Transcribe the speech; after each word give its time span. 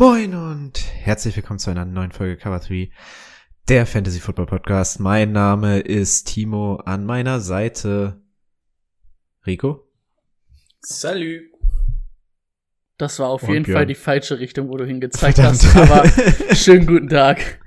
Moin 0.00 0.32
und 0.34 0.78
herzlich 1.02 1.36
willkommen 1.36 1.58
zu 1.58 1.68
einer 1.70 1.84
neuen 1.84 2.10
Folge 2.10 2.38
Cover 2.38 2.58
3, 2.58 2.88
der 3.68 3.84
Fantasy 3.84 4.18
Football 4.18 4.46
Podcast. 4.46 4.98
Mein 4.98 5.32
Name 5.32 5.80
ist 5.80 6.24
Timo, 6.24 6.76
an 6.76 7.04
meiner 7.04 7.38
Seite 7.40 8.18
Rico. 9.46 9.86
Salü. 10.80 11.50
Das 12.96 13.18
war 13.18 13.28
auf 13.28 13.42
Und 13.42 13.50
jeden 13.52 13.64
Björn. 13.64 13.76
Fall 13.80 13.86
die 13.86 13.94
falsche 13.94 14.38
Richtung, 14.38 14.70
wo 14.70 14.78
du 14.78 14.86
hingezeigt 14.86 15.36
Verdammt. 15.36 15.62
hast. 15.62 15.76
Aber 15.76 16.08
schönen 16.56 16.86
guten 16.86 17.10
Tag. 17.10 17.60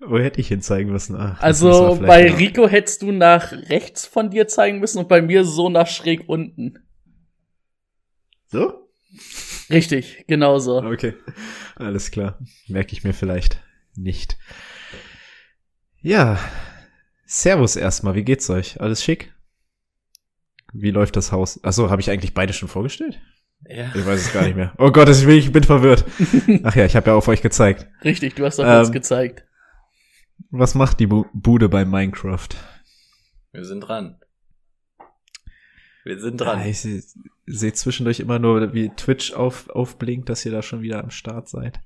Wo 0.00 0.18
hätte 0.18 0.40
ich 0.40 0.48
hin 0.48 0.62
zeigen 0.62 0.90
müssen? 0.90 1.16
Ach, 1.16 1.38
Also 1.42 1.98
bei 2.00 2.30
noch- 2.30 2.38
Rico 2.38 2.66
hättest 2.66 3.02
du 3.02 3.12
nach 3.12 3.52
rechts 3.52 4.06
von 4.06 4.30
dir 4.30 4.48
zeigen 4.48 4.80
müssen 4.80 5.00
und 5.00 5.08
bei 5.10 5.20
mir 5.20 5.44
so 5.44 5.68
nach 5.68 5.86
schräg 5.86 6.26
unten. 6.30 6.78
So? 8.46 8.88
Richtig, 9.70 10.24
genau 10.28 10.58
so. 10.58 10.82
Okay, 10.82 11.14
alles 11.76 12.10
klar. 12.10 12.38
Merke 12.68 12.92
ich 12.92 13.04
mir 13.04 13.12
vielleicht 13.14 13.60
nicht. 13.94 14.36
Ja, 16.00 16.38
Servus 17.24 17.76
erstmal, 17.76 18.14
wie 18.14 18.24
geht's 18.24 18.50
euch? 18.50 18.80
Alles 18.80 19.02
schick? 19.02 19.32
Wie 20.74 20.90
läuft 20.90 21.16
das 21.16 21.32
Haus? 21.32 21.62
Achso, 21.64 21.90
habe 21.90 22.00
ich 22.00 22.10
eigentlich 22.10 22.34
beide 22.34 22.52
schon 22.52 22.68
vorgestellt? 22.68 23.20
Ja. 23.68 23.92
Ich 23.94 24.04
weiß 24.04 24.20
es 24.20 24.32
gar 24.32 24.44
nicht 24.44 24.56
mehr. 24.56 24.72
Oh 24.78 24.90
Gott, 24.90 25.08
ich 25.08 25.24
bin, 25.24 25.36
ich 25.38 25.52
bin 25.52 25.62
verwirrt. 25.62 26.04
Ach 26.64 26.74
ja, 26.74 26.84
ich 26.84 26.96
habe 26.96 27.10
ja 27.10 27.14
auf 27.14 27.28
euch 27.28 27.42
gezeigt. 27.42 27.86
Richtig, 28.04 28.34
du 28.34 28.44
hast 28.44 28.58
doch 28.58 28.64
Ähm, 28.64 28.80
uns 28.80 28.90
gezeigt. 28.92 29.44
Was 30.50 30.74
macht 30.74 30.98
die 31.00 31.06
Bu 31.06 31.26
Bude 31.32 31.68
bei 31.68 31.84
Minecraft? 31.84 32.48
Wir 33.52 33.64
sind 33.64 33.80
dran. 33.80 34.18
Wir 36.04 36.18
sind 36.18 36.40
dran. 36.40 36.66
ich 36.66 36.84
sehe 37.46 37.70
seh 37.70 37.72
zwischendurch 37.72 38.20
immer 38.20 38.38
nur, 38.38 38.72
wie 38.74 38.88
Twitch 38.90 39.32
auf, 39.32 39.68
aufblinkt, 39.70 40.28
dass 40.28 40.44
ihr 40.46 40.52
da 40.52 40.62
schon 40.62 40.82
wieder 40.82 41.02
am 41.02 41.10
Start 41.10 41.48
seid. 41.48 41.80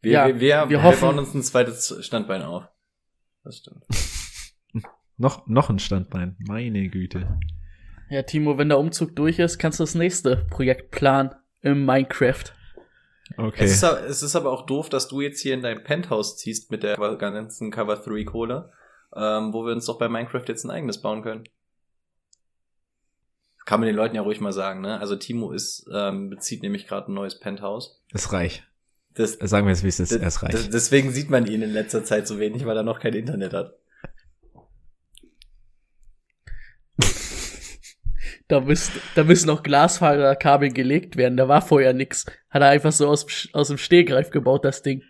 wir, 0.00 0.12
ja, 0.12 0.26
wir, 0.28 0.34
wir, 0.40 0.40
wir 0.40 0.70
wir 0.70 0.82
hoffen- 0.82 1.00
bauen 1.00 1.18
uns 1.18 1.34
ein 1.34 1.42
zweites 1.42 1.94
Standbein 2.04 2.42
auf. 2.42 2.64
Das 3.44 3.58
stimmt. 3.58 3.84
Noch, 5.20 5.48
noch 5.48 5.68
ein 5.68 5.80
Standbein. 5.80 6.36
Meine 6.38 6.88
Güte. 6.90 7.40
Ja, 8.08 8.22
Timo, 8.22 8.56
wenn 8.56 8.68
der 8.68 8.78
Umzug 8.78 9.16
durch 9.16 9.40
ist, 9.40 9.58
kannst 9.58 9.80
du 9.80 9.82
das 9.82 9.96
nächste 9.96 10.36
Projekt 10.48 10.92
planen 10.92 11.32
im 11.60 11.84
Minecraft. 11.84 12.44
Okay. 13.36 13.64
Es, 13.64 13.72
ist, 13.72 13.84
aber- 13.84 14.06
es 14.06 14.22
ist 14.22 14.36
aber 14.36 14.52
auch 14.52 14.64
doof, 14.66 14.88
dass 14.88 15.08
du 15.08 15.20
jetzt 15.20 15.40
hier 15.40 15.54
in 15.54 15.62
dein 15.62 15.82
Penthouse 15.82 16.36
ziehst 16.36 16.70
mit 16.70 16.84
der 16.84 16.96
ganzen 17.16 17.72
Cover 17.72 17.96
3 17.96 18.22
Kohle, 18.24 18.70
ähm, 19.16 19.52
wo 19.52 19.66
wir 19.66 19.72
uns 19.72 19.86
doch 19.86 19.98
bei 19.98 20.08
Minecraft 20.08 20.44
jetzt 20.46 20.64
ein 20.64 20.70
eigenes 20.70 21.02
bauen 21.02 21.22
können. 21.22 21.42
Kann 23.68 23.80
man 23.80 23.86
den 23.86 23.96
Leuten 23.96 24.16
ja 24.16 24.22
ruhig 24.22 24.40
mal 24.40 24.54
sagen, 24.54 24.80
ne? 24.80 24.98
Also 24.98 25.14
Timo 25.14 25.52
ist, 25.52 25.86
ähm, 25.92 26.30
bezieht 26.30 26.62
nämlich 26.62 26.86
gerade 26.86 27.12
ein 27.12 27.14
neues 27.14 27.38
Penthouse. 27.38 28.00
Ist 28.14 28.32
reich. 28.32 28.62
Das, 29.12 29.32
Sagen 29.34 29.66
wir 29.66 29.74
es, 29.74 29.84
wie 29.84 29.88
es 29.88 30.00
ist. 30.00 30.10
das, 30.10 30.22
Er 30.22 30.28
ist 30.28 30.42
reich. 30.42 30.70
deswegen 30.70 31.10
sieht 31.10 31.28
man 31.28 31.44
ihn 31.44 31.60
in 31.60 31.74
letzter 31.74 32.02
Zeit 32.02 32.26
so 32.26 32.38
wenig, 32.38 32.64
weil 32.64 32.78
er 32.78 32.82
noch 32.82 32.98
kein 32.98 33.12
Internet 33.12 33.52
hat. 33.52 33.74
Da, 38.48 38.60
müsst, 38.60 38.92
da 39.14 39.24
müssen 39.24 39.48
noch 39.48 39.62
Glasfaserkabel 39.62 40.72
gelegt 40.72 41.18
werden. 41.18 41.36
Da 41.36 41.46
war 41.48 41.60
vorher 41.60 41.92
nix. 41.92 42.24
Hat 42.48 42.62
er 42.62 42.68
einfach 42.70 42.92
so 42.92 43.06
aus, 43.06 43.50
aus 43.52 43.68
dem 43.68 43.76
Stehgreif 43.76 44.30
gebaut, 44.30 44.64
das 44.64 44.80
Ding. 44.80 45.02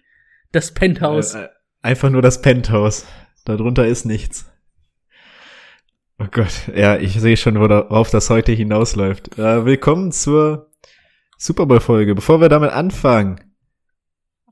Das 0.50 0.74
Penthouse. 0.74 1.34
Äh, 1.36 1.44
äh, 1.44 1.48
einfach 1.82 2.10
nur 2.10 2.22
das 2.22 2.42
Penthouse. 2.42 3.06
Darunter 3.44 3.86
ist 3.86 4.04
nichts. 4.04 4.50
Oh 6.20 6.26
Gott, 6.32 6.66
ja, 6.74 6.96
ich 6.96 7.20
sehe 7.20 7.36
schon, 7.36 7.60
worauf 7.60 8.10
das 8.10 8.28
heute 8.28 8.50
hinausläuft. 8.50 9.38
Äh, 9.38 9.64
willkommen 9.64 10.10
zur 10.10 10.68
Super 11.36 11.64
Bowl-Folge. 11.64 12.16
Bevor 12.16 12.40
wir 12.40 12.48
damit 12.48 12.72
anfangen, 12.72 13.40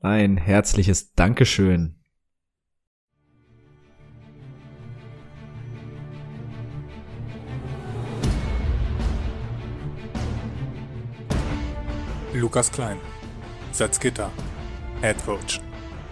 ein 0.01 0.37
herzliches 0.37 1.13
Dankeschön. 1.13 1.99
Lukas 12.33 12.71
Klein, 12.71 12.97
Salzgitter, 13.73 14.31
Head 15.01 15.17
Coach, 15.25 15.59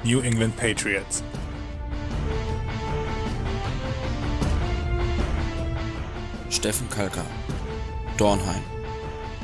New 0.03 0.19
England 0.19 0.57
Patriots. 0.57 1.23
Steffen 6.55 6.87
Kalka, 6.87 7.25
Dornheim, 8.17 8.63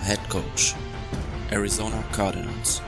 Head 0.01 0.19
Coach, 0.29 0.75
Arizona 1.51 2.01
Cardinals. 2.13 2.81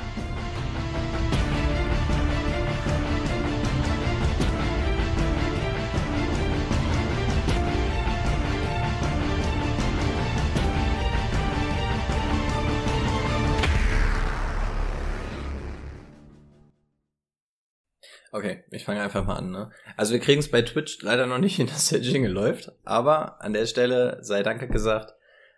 Okay, 18.44 18.62
ich 18.72 18.84
fange 18.84 19.02
einfach 19.02 19.26
mal 19.26 19.38
an. 19.38 19.52
Ne? 19.52 19.72
Also 19.96 20.12
wir 20.12 20.20
kriegen 20.20 20.42
es 20.42 20.52
bei 20.52 20.62
Twitch 20.62 21.02
leider 21.02 21.28
noch 21.28 21.38
nicht 21.38 21.56
hin, 21.56 21.68
dass 21.72 21.88
der 21.88 22.02
Jingle 22.02 22.32
läuft. 22.32 22.74
Aber 22.84 23.42
an 23.42 23.54
der 23.54 23.66
Stelle 23.66 24.18
sei 24.22 24.44
Danke 24.44 24.68
gesagt 24.68 25.14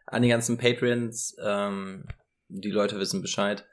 an 0.05 0.21
die 0.21 0.29
ganzen 0.29 0.59
Patreons. 0.59 1.35
Ähm, 1.43 2.05
die 2.47 2.69
Leute 2.69 2.99
wissen 2.99 3.23
Bescheid. 3.23 3.65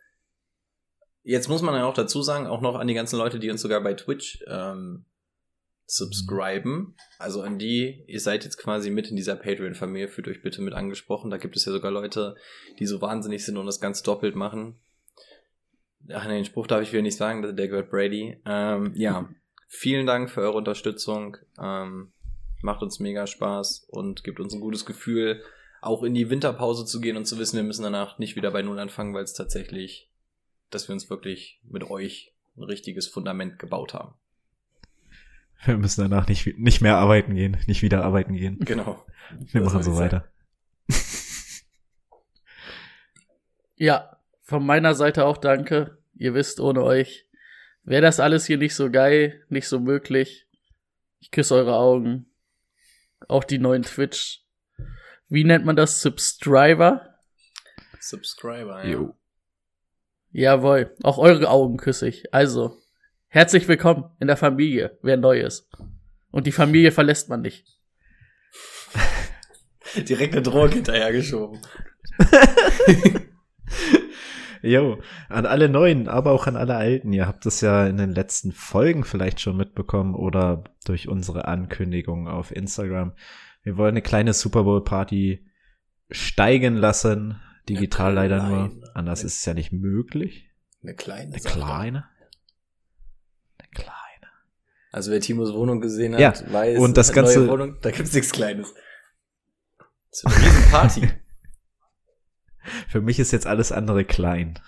Jetzt 1.25 1.50
muss 1.50 1.61
man 1.61 1.75
ja 1.75 1.84
auch 1.84 1.93
dazu 1.93 2.23
sagen, 2.23 2.47
auch 2.47 2.62
noch 2.62 2.75
an 2.75 2.89
die 2.89 2.95
ganzen 2.95 3.19
Leute, 3.19 3.39
die 3.39 3.50
uns 3.50 3.61
sogar 3.61 3.83
bei 3.83 3.93
Twitch 3.93 4.43
ähm, 4.49 5.05
subscriben. 5.84 6.97
Also 7.19 7.43
an 7.43 7.59
die, 7.59 8.05
ihr 8.06 8.21
seid 8.21 8.44
jetzt 8.44 8.56
quasi 8.56 8.91
mit 8.91 9.09
in 9.09 9.17
dieser 9.17 9.37
Patreon-Familie, 9.37 10.09
fühlt 10.09 10.29
euch 10.29 10.43
bitte 10.43 10.62
mit 10.62 10.73
angesprochen. 10.73 11.31
Da 11.31 11.37
gibt 11.37 11.55
es 11.55 11.67
ja 11.67 11.73
sogar 11.73 11.91
Leute, 11.91 12.34
die 12.79 12.87
so 12.87 13.03
wahnsinnig 13.03 13.44
sind 13.44 13.59
und 13.59 13.67
das 13.67 13.79
ganz 13.79 14.03
doppelt 14.03 14.37
machen. 14.37 14.81
Ach 16.12 16.24
nee, 16.26 16.34
den 16.34 16.44
Spruch 16.44 16.66
darf 16.66 16.82
ich 16.82 16.92
wieder 16.92 17.02
nicht 17.02 17.16
sagen, 17.16 17.56
der 17.56 17.68
gehört 17.68 17.90
Brady. 17.90 18.38
Ähm, 18.44 18.92
ja, 18.94 19.28
vielen 19.68 20.06
Dank 20.06 20.30
für 20.30 20.40
eure 20.40 20.58
Unterstützung. 20.58 21.36
Ähm, 21.60 22.12
macht 22.62 22.82
uns 22.82 23.00
mega 23.00 23.26
Spaß 23.26 23.86
und 23.88 24.24
gibt 24.24 24.40
uns 24.40 24.54
ein 24.54 24.60
gutes 24.60 24.86
Gefühl, 24.86 25.42
auch 25.80 26.02
in 26.02 26.14
die 26.14 26.30
Winterpause 26.30 26.84
zu 26.84 27.00
gehen 27.00 27.16
und 27.16 27.26
zu 27.26 27.38
wissen, 27.38 27.56
wir 27.56 27.64
müssen 27.64 27.82
danach 27.82 28.18
nicht 28.18 28.36
wieder 28.36 28.50
bei 28.52 28.62
Null 28.62 28.78
anfangen, 28.78 29.14
weil 29.14 29.24
es 29.24 29.34
tatsächlich, 29.34 30.08
dass 30.70 30.88
wir 30.88 30.92
uns 30.92 31.10
wirklich 31.10 31.60
mit 31.64 31.88
euch 31.90 32.32
ein 32.56 32.62
richtiges 32.62 33.08
Fundament 33.08 33.58
gebaut 33.58 33.94
haben. 33.94 34.14
Wir 35.64 35.76
müssen 35.76 36.02
danach 36.02 36.28
nicht, 36.28 36.58
nicht 36.58 36.80
mehr 36.80 36.96
arbeiten 36.98 37.34
gehen, 37.34 37.56
nicht 37.66 37.82
wieder 37.82 38.04
arbeiten 38.04 38.34
gehen. 38.34 38.58
Genau. 38.60 39.04
Wir 39.52 39.62
Das 39.62 39.72
machen 39.72 39.82
so 39.82 39.96
weiter. 39.96 40.28
Ja, 43.76 44.16
von 44.43 44.65
meiner 44.67 44.94
Seite 44.94 45.25
auch 45.25 45.39
danke. 45.39 45.99
Ihr 46.15 46.35
wisst, 46.35 46.61
ohne 46.61 46.83
euch 46.83 47.27
wäre 47.85 48.03
das 48.03 48.21
alles 48.21 48.47
hier 48.47 48.59
nicht 48.59 48.75
so 48.75 48.91
geil, 48.91 49.44
nicht 49.49 49.69
so 49.69 49.81
möglich. 49.81 50.47
Ich 51.19 51.31
küsse 51.31 51.55
eure 51.55 51.77
Augen. 51.77 52.27
Auch 53.29 53.44
die 53.44 53.59
neuen 53.59 53.83
Twitch. 53.83 54.44
Wie 55.29 55.44
nennt 55.44 55.65
man 55.65 55.77
das? 55.77 56.03
Subscriber? 56.03 57.17
Subscriber, 58.00 58.85
ja. 58.85 58.91
Jo. 58.91 59.17
Jawohl. 60.33 60.94
Auch 61.03 61.19
eure 61.19 61.49
Augen 61.49 61.77
küsse 61.77 62.09
ich. 62.09 62.35
Also, 62.35 62.77
herzlich 63.29 63.69
willkommen 63.69 64.11
in 64.19 64.27
der 64.27 64.37
Familie, 64.37 64.99
wer 65.03 65.17
neu 65.17 65.41
ist. 65.41 65.71
Und 66.31 66.47
die 66.47 66.53
Familie 66.53 66.91
verlässt 66.91 67.29
man 67.29 67.43
nicht. 67.43 67.79
Direkt 69.97 70.35
eine 70.35 70.43
Drohung 70.43 70.71
hinterhergeschoben. 70.71 71.61
Jo, 74.62 74.99
an 75.29 75.44
alle 75.47 75.69
Neuen, 75.69 76.06
aber 76.09 76.31
auch 76.31 76.47
an 76.47 76.56
alle 76.56 76.76
Alten. 76.76 77.12
Ihr 77.12 77.26
habt 77.26 77.44
es 77.47 77.61
ja 77.61 77.87
in 77.87 77.97
den 77.97 78.11
letzten 78.11 78.53
Folgen 78.53 79.05
vielleicht 79.05 79.41
schon 79.41 79.56
mitbekommen 79.56 80.14
oder 80.14 80.62
durch 80.85 81.09
unsere 81.09 81.47
Ankündigung 81.49 82.29
auf 82.29 82.55
Instagram. 82.55 83.12
Wir 83.64 83.76
wollen 83.76 83.91
eine 83.93 84.03
kleine 84.03 84.32
Super 84.32 84.62
Bowl 84.64 84.85
Party 84.85 85.44
steigen 86.11 86.76
lassen. 86.76 87.41
Digital 87.69 88.12
Eine 88.12 88.14
leider 88.29 88.43
nur. 88.49 88.69
kleine. 88.69 88.91
Anders 88.94 89.25
ist 89.25 89.38
es 89.38 89.44
ja 89.44 89.55
nicht 89.55 89.73
möglich. 89.73 90.49
Eine 90.82 90.94
kleine 90.94 91.32
Eine 91.32 91.41
kleine. 91.43 92.05
Eine 93.58 93.69
kleine. 93.73 93.93
Also 94.91 95.11
wer 95.11 95.20
Timos 95.20 95.53
Wohnung 95.55 95.81
gesehen 95.81 96.15
hat, 96.15 96.20
Ja, 96.20 96.53
weiß, 96.53 96.79
und 96.79 96.97
das 96.97 97.12
Ganze- 97.12 97.49
Wohnung, 97.49 97.76
da 97.81 97.91
gibt's 97.91 98.12
nichts 98.12 98.31
Kleines. 98.32 98.75
Das 100.11 100.25
ist 100.25 100.75
eine. 101.03 101.21
Für 102.88 103.00
mich 103.00 103.19
ist 103.19 103.32
jetzt 103.32 103.47
alles 103.47 103.73
andere 103.73 104.05
klein. 104.05 104.59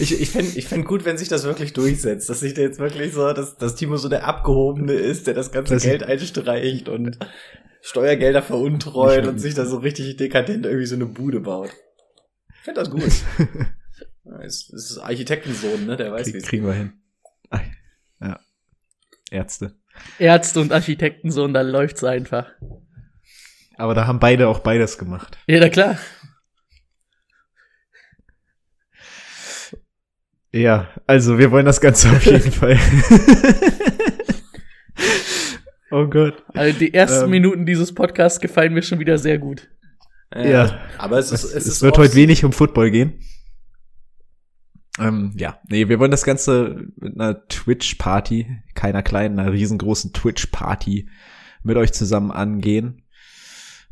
Ich, 0.00 0.20
ich 0.20 0.30
fände 0.30 0.50
ich 0.56 0.66
fänd 0.66 0.84
gut, 0.84 1.04
wenn 1.04 1.16
sich 1.16 1.28
das 1.28 1.44
wirklich 1.44 1.72
durchsetzt, 1.72 2.28
dass 2.28 2.40
sich 2.40 2.54
da 2.54 2.60
jetzt 2.62 2.78
wirklich 2.78 3.12
so, 3.14 3.32
dass, 3.32 3.56
dass 3.56 3.74
Timo 3.76 3.96
so 3.96 4.08
der 4.08 4.26
Abgehobene 4.26 4.92
ist, 4.92 5.26
der 5.26 5.34
das 5.34 5.52
ganze 5.52 5.74
Das- 5.74 5.82
Geld 5.84 6.02
einstreicht 6.02 6.88
und 6.88 7.18
Steuergelder 7.80 8.42
veruntreut 8.42 9.26
und 9.26 9.38
sich 9.38 9.54
da 9.54 9.64
so 9.64 9.78
richtig 9.78 10.16
dekadent 10.16 10.66
irgendwie 10.66 10.86
so 10.86 10.96
eine 10.96 11.06
Bude 11.06 11.40
baut. 11.40 11.70
Ich 12.54 12.60
finde 12.64 12.80
das 12.80 12.90
gut. 12.90 13.02
Es 14.42 14.68
ist 14.68 14.98
Architektensohn, 14.98 15.86
ne? 15.86 15.96
Der 15.96 16.12
weiß, 16.12 16.26
wie 16.26 16.32
Krieg, 16.32 16.42
es 16.42 16.48
kriegen 16.48 16.66
wir 16.66 16.74
hin. 16.74 16.92
Ja. 18.20 18.38
Ärzte. 19.30 19.74
Ärzte 20.18 20.60
und 20.60 20.70
Architekten 20.70 21.30
so 21.30 21.44
und 21.44 21.54
dann 21.54 21.66
läuft's 21.66 22.04
einfach. 22.04 22.46
Aber 23.78 23.94
da 23.94 24.06
haben 24.06 24.18
beide 24.18 24.48
auch 24.48 24.58
beides 24.58 24.98
gemacht. 24.98 25.38
Ja, 25.46 25.60
na 25.60 25.68
klar. 25.68 25.96
Ja, 30.52 30.88
also 31.06 31.38
wir 31.38 31.50
wollen 31.50 31.66
das 31.66 31.80
Ganze 31.80 32.10
auf 32.10 32.24
jeden 32.26 32.50
Fall. 32.52 32.78
oh 35.90 36.06
Gott. 36.06 36.42
Also 36.54 36.78
die 36.78 36.92
ersten 36.92 37.24
Ähm. 37.24 37.30
Minuten 37.30 37.66
dieses 37.66 37.94
Podcasts 37.94 38.40
gefallen 38.40 38.74
mir 38.74 38.82
schon 38.82 38.98
wieder 38.98 39.16
sehr 39.18 39.38
gut. 39.38 39.68
Ja. 40.34 40.80
Aber 40.98 41.18
es 41.18 41.30
ist, 41.30 41.44
Es, 41.44 41.50
es, 41.50 41.56
es 41.56 41.66
ist 41.74 41.82
wird 41.82 41.98
heute 41.98 42.14
wenig 42.14 42.44
um 42.44 42.52
Football 42.52 42.90
gehen. 42.90 43.20
Ähm, 44.98 45.32
ja, 45.36 45.60
nee, 45.68 45.88
wir 45.88 46.00
wollen 46.00 46.10
das 46.10 46.24
Ganze 46.24 46.88
mit 46.96 47.14
einer 47.14 47.46
Twitch-Party, 47.46 48.58
keiner 48.74 49.04
kleinen, 49.04 49.38
einer 49.38 49.52
riesengroßen 49.52 50.12
Twitch-Party 50.12 51.08
mit 51.62 51.76
euch 51.76 51.92
zusammen 51.92 52.32
angehen. 52.32 53.04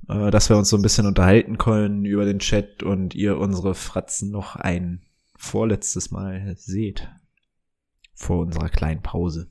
Äh, 0.09 0.31
dass 0.31 0.49
wir 0.49 0.57
uns 0.57 0.69
so 0.69 0.77
ein 0.77 0.83
bisschen 0.83 1.07
unterhalten 1.07 1.59
können 1.59 2.05
über 2.05 2.25
den 2.25 2.39
Chat 2.39 2.83
und 2.83 3.15
ihr 3.15 3.39
unsere 3.39 3.75
Fratzen 3.75 4.31
noch 4.31 4.57
ein 4.57 5.05
vorletztes 5.37 6.11
Mal 6.11 6.55
seht. 6.57 7.09
Vor 8.15 8.39
unserer 8.39 8.71
kleinen 8.71 9.03
Pause, 9.03 9.51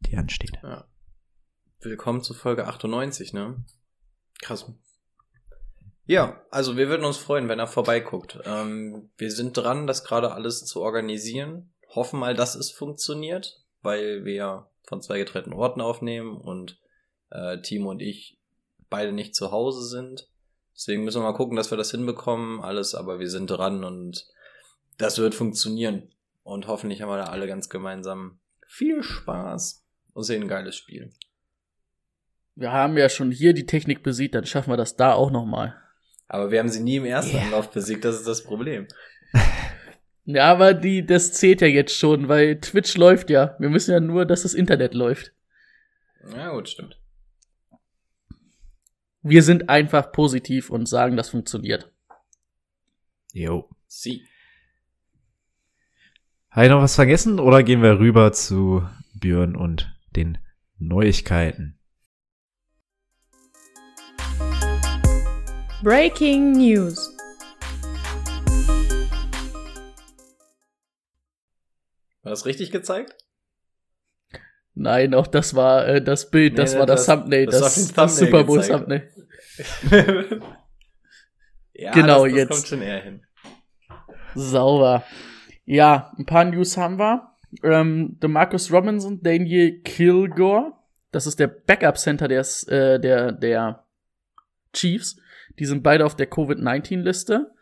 die 0.00 0.16
ansteht. 0.16 0.58
Ja. 0.62 0.88
Willkommen 1.80 2.22
zu 2.22 2.34
Folge 2.34 2.66
98, 2.66 3.32
ne? 3.32 3.62
Krass. 4.40 4.72
Ja, 6.06 6.42
also 6.50 6.76
wir 6.76 6.88
würden 6.88 7.04
uns 7.04 7.16
freuen, 7.16 7.48
wenn 7.48 7.58
er 7.58 7.66
vorbeiguckt. 7.66 8.40
Ähm, 8.44 9.10
wir 9.16 9.30
sind 9.30 9.56
dran, 9.56 9.86
das 9.86 10.04
gerade 10.04 10.32
alles 10.32 10.64
zu 10.64 10.80
organisieren. 10.80 11.72
Hoffen 11.90 12.18
mal, 12.18 12.34
dass 12.34 12.56
es 12.56 12.72
funktioniert, 12.72 13.62
weil 13.82 14.24
wir 14.24 14.68
von 14.82 15.00
zwei 15.00 15.18
getrennten 15.18 15.52
Orten 15.52 15.80
aufnehmen 15.80 16.36
und 16.36 16.80
äh, 17.30 17.60
Timo 17.60 17.90
und 17.90 18.02
ich 18.02 18.38
beide 18.94 19.10
nicht 19.10 19.34
zu 19.34 19.50
Hause 19.50 19.84
sind. 19.88 20.28
Deswegen 20.72 21.02
müssen 21.02 21.20
wir 21.20 21.24
mal 21.28 21.36
gucken, 21.36 21.56
dass 21.56 21.72
wir 21.72 21.76
das 21.76 21.90
hinbekommen, 21.90 22.60
alles, 22.60 22.94
aber 22.94 23.18
wir 23.18 23.28
sind 23.28 23.48
dran 23.48 23.82
und 23.82 24.24
das 24.98 25.18
wird 25.18 25.34
funktionieren. 25.34 26.12
Und 26.44 26.68
hoffentlich 26.68 27.02
haben 27.02 27.08
wir 27.08 27.16
da 27.16 27.24
alle 27.24 27.48
ganz 27.48 27.68
gemeinsam 27.68 28.38
viel 28.68 29.02
Spaß 29.02 29.84
und 30.12 30.22
sehen 30.22 30.42
ein 30.42 30.48
geiles 30.48 30.76
Spiel. 30.76 31.10
Wir 32.54 32.70
haben 32.70 32.96
ja 32.96 33.08
schon 33.08 33.32
hier 33.32 33.52
die 33.52 33.66
Technik 33.66 34.04
besiegt, 34.04 34.36
dann 34.36 34.46
schaffen 34.46 34.70
wir 34.70 34.76
das 34.76 34.94
da 34.94 35.12
auch 35.14 35.32
noch 35.32 35.44
mal. 35.44 35.74
Aber 36.28 36.52
wir 36.52 36.60
haben 36.60 36.68
sie 36.68 36.80
nie 36.80 36.96
im 36.96 37.04
ersten 37.04 37.34
Yeah. 37.34 37.46
Anlauf 37.46 37.72
besiegt, 37.72 38.04
das 38.04 38.16
ist 38.16 38.28
das 38.28 38.44
Problem. 38.44 38.86
Ja, 40.26 40.50
aber 40.50 40.72
die, 40.72 41.04
das 41.04 41.32
zählt 41.32 41.60
ja 41.60 41.66
jetzt 41.66 41.94
schon, 41.94 42.28
weil 42.28 42.58
Twitch 42.58 42.96
läuft 42.96 43.28
ja. 43.28 43.56
Wir 43.58 43.68
müssen 43.68 43.90
ja 43.90 44.00
nur, 44.00 44.24
dass 44.24 44.44
das 44.44 44.54
Internet 44.54 44.94
läuft. 44.94 45.32
Ja, 46.34 46.48
gut, 46.48 46.70
stimmt. 46.70 46.98
Wir 49.26 49.42
sind 49.42 49.70
einfach 49.70 50.12
positiv 50.12 50.68
und 50.68 50.86
sagen, 50.86 51.16
das 51.16 51.30
funktioniert. 51.30 51.90
Jo. 53.32 53.70
Sie. 53.86 54.28
Habe 56.50 56.66
ich 56.66 56.70
noch 56.70 56.82
was 56.82 56.94
vergessen 56.94 57.40
oder 57.40 57.62
gehen 57.62 57.82
wir 57.82 57.98
rüber 57.98 58.34
zu 58.34 58.86
Björn 59.14 59.56
und 59.56 59.90
den 60.14 60.36
Neuigkeiten? 60.76 61.78
Breaking 65.82 66.52
News. 66.52 67.16
War 72.22 72.30
das 72.30 72.44
richtig 72.44 72.70
gezeigt? 72.72 73.23
Nein, 74.74 75.14
auch 75.14 75.26
das 75.28 75.54
war 75.54 75.86
äh, 75.86 76.02
das 76.02 76.30
Bild, 76.30 76.58
das 76.58 76.72
Nee, 76.74 76.80
war 76.80 76.86
das, 76.86 77.06
das- 77.06 77.16
Thumbnail, 77.16 77.46
das 77.46 77.60
das, 77.60 77.96
war 77.96 78.04
das, 78.06 78.16
Thumbnail 78.16 78.32
Super 78.32 78.44
Bowl. 78.44 78.62
Thumbnail. 78.62 79.10
ja, 81.74 81.92
Genau, 81.92 82.24
das, 82.26 82.34
jetzt. 82.34 82.50
kommt 82.50 82.66
schon 82.66 82.82
eher 82.82 83.00
hin. 83.00 83.22
Sauber. 84.34 85.04
Ja, 85.64 86.12
ein 86.18 86.26
paar 86.26 86.44
News 86.44 86.76
haben 86.76 86.98
wir. 86.98 87.30
Ähm, 87.62 88.18
Demarcus 88.20 88.72
Robinson, 88.72 89.20
Daniel 89.22 89.80
Kilgore, 89.82 90.72
das 91.12 91.26
ist 91.28 91.38
der 91.38 91.46
Backup-Center 91.46 92.26
des, 92.26 92.64
äh, 92.64 92.98
der, 92.98 93.30
der 93.30 93.84
Chiefs. 94.72 95.16
Die 95.60 95.66
sind 95.66 95.84
beide 95.84 96.04
auf 96.04 96.16
der 96.16 96.26
Covid-19-Liste. 96.26 97.52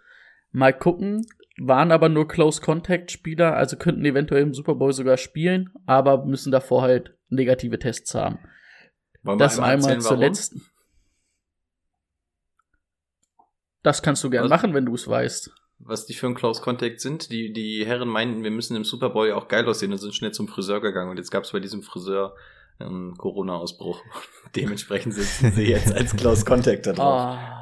Mal 0.50 0.72
gucken. 0.72 1.26
Waren 1.58 1.92
aber 1.92 2.08
nur 2.08 2.26
Close-Contact-Spieler, 2.28 3.54
also 3.54 3.76
könnten 3.76 4.04
eventuell 4.04 4.42
im 4.42 4.54
Super 4.54 4.74
Bowl 4.74 4.92
sogar 4.92 5.18
spielen, 5.18 5.70
aber 5.86 6.24
müssen 6.24 6.50
davor 6.50 6.82
halt 6.82 7.14
negative 7.28 7.78
Tests 7.78 8.14
haben. 8.14 8.38
Wollen 9.22 9.38
Das 9.38 9.58
einmal 9.58 9.74
erzählen, 9.74 10.00
zur 10.00 10.10
warum? 10.12 10.22
letzten. 10.24 10.62
Das 13.82 14.02
kannst 14.02 14.22
du 14.24 14.30
gern 14.30 14.44
Was? 14.44 14.50
machen, 14.50 14.74
wenn 14.74 14.86
du 14.86 14.94
es 14.94 15.08
weißt. 15.08 15.50
Was 15.80 16.06
die 16.06 16.14
für 16.14 16.28
ein 16.28 16.34
Close 16.34 16.62
Contact 16.62 17.00
sind. 17.00 17.30
Die, 17.30 17.52
die 17.52 17.84
Herren 17.84 18.08
meinten, 18.08 18.44
wir 18.44 18.52
müssen 18.52 18.76
im 18.76 18.84
Super 18.84 19.10
Bowl 19.10 19.28
ja 19.28 19.34
auch 19.34 19.48
geil 19.48 19.66
aussehen 19.66 19.92
und 19.92 19.98
sind 19.98 20.14
schnell 20.14 20.32
zum 20.32 20.46
Friseur 20.46 20.80
gegangen. 20.80 21.10
Und 21.10 21.16
jetzt 21.16 21.30
gab 21.30 21.42
es 21.42 21.50
bei 21.50 21.58
diesem 21.60 21.82
Friseur 21.82 22.36
einen 22.78 23.16
Corona-Ausbruch. 23.16 24.00
Dementsprechend 24.56 25.14
sitzen 25.14 25.52
sie 25.52 25.64
jetzt 25.64 25.92
als 25.92 26.16
Close 26.16 26.44
Contact 26.44 26.86
da 26.86 26.92
drauf. 26.92 27.36
Oh, 27.38 27.61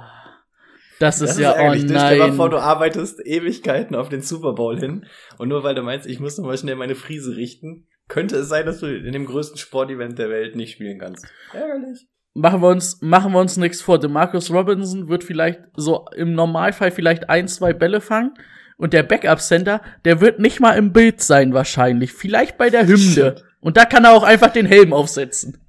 das 1.00 1.20
ist 1.20 1.38
ja, 1.38 1.52
oh 1.52 1.56
ärgerlich. 1.56 1.82
ne? 1.90 1.98
Stell 1.98 2.14
dir 2.18 2.26
mal 2.28 2.32
vor, 2.34 2.46
nein. 2.48 2.58
du 2.58 2.62
arbeitest 2.62 3.20
Ewigkeiten 3.26 3.96
auf 3.96 4.08
den 4.08 4.20
Super 4.22 4.52
Bowl 4.52 4.78
hin 4.78 5.06
und 5.38 5.48
nur 5.48 5.64
weil 5.64 5.74
du 5.74 5.82
meinst, 5.82 6.06
ich 6.06 6.20
muss 6.20 6.38
noch 6.38 6.46
mal 6.46 6.56
schnell 6.56 6.76
meine 6.76 6.94
Friese 6.94 7.34
richten, 7.36 7.86
könnte 8.08 8.36
es 8.36 8.48
sein, 8.48 8.66
dass 8.66 8.78
du 8.80 8.86
in 8.86 9.12
dem 9.12 9.26
größten 9.26 9.58
Sportevent 9.58 10.18
der 10.18 10.30
Welt 10.30 10.54
nicht 10.56 10.72
spielen 10.72 10.98
kannst. 10.98 11.26
Ärgerlich. 11.52 12.06
Machen 12.34 12.62
wir 12.62 12.68
uns, 12.68 13.00
machen 13.02 13.32
wir 13.32 13.40
uns 13.40 13.56
nichts 13.56 13.82
vor. 13.82 13.98
Demarcus 13.98 14.52
Robinson 14.52 15.08
wird 15.08 15.24
vielleicht 15.24 15.60
so 15.74 16.06
im 16.16 16.34
Normalfall 16.34 16.92
vielleicht 16.92 17.28
ein, 17.28 17.48
zwei 17.48 17.72
Bälle 17.72 18.00
fangen. 18.00 18.34
Und 18.76 18.92
der 18.92 19.02
Backup-Center, 19.02 19.82
der 20.04 20.20
wird 20.20 20.38
nicht 20.38 20.60
mal 20.60 20.72
im 20.78 20.92
Bild 20.92 21.20
sein 21.20 21.52
wahrscheinlich. 21.52 22.12
Vielleicht 22.12 22.56
bei 22.56 22.70
der 22.70 22.86
Hymne. 22.86 23.34
Und 23.60 23.76
da 23.76 23.84
kann 23.84 24.04
er 24.04 24.12
auch 24.12 24.22
einfach 24.22 24.52
den 24.52 24.64
Helm 24.64 24.92
aufsetzen. 24.94 25.66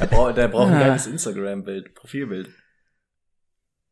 Der 0.00 0.06
braucht, 0.06 0.36
der 0.38 0.48
braucht 0.48 0.68
ein 0.72 0.74
Ah. 0.78 0.80
geiles 0.88 1.06
Instagram-Bild, 1.06 1.94
Profilbild. 1.94 2.48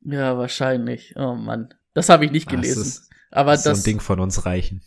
Ja, 0.09 0.39
wahrscheinlich. 0.39 1.15
Oh 1.17 1.35
Mann. 1.35 1.75
Das 1.95 2.09
habe 2.09 2.25
ich 2.25 2.31
nicht 2.31 2.49
Ah, 2.49 2.51
es 2.53 2.57
gelesen. 2.61 2.83
ist- 2.83 3.11
Aber 3.31 3.53
Das 3.53 3.61
ist 3.61 3.65
so 3.65 3.71
das. 3.71 3.81
ein 3.81 3.85
Ding 3.85 4.01
von 4.01 4.21
uns 4.21 4.47
reichen. 4.47 4.83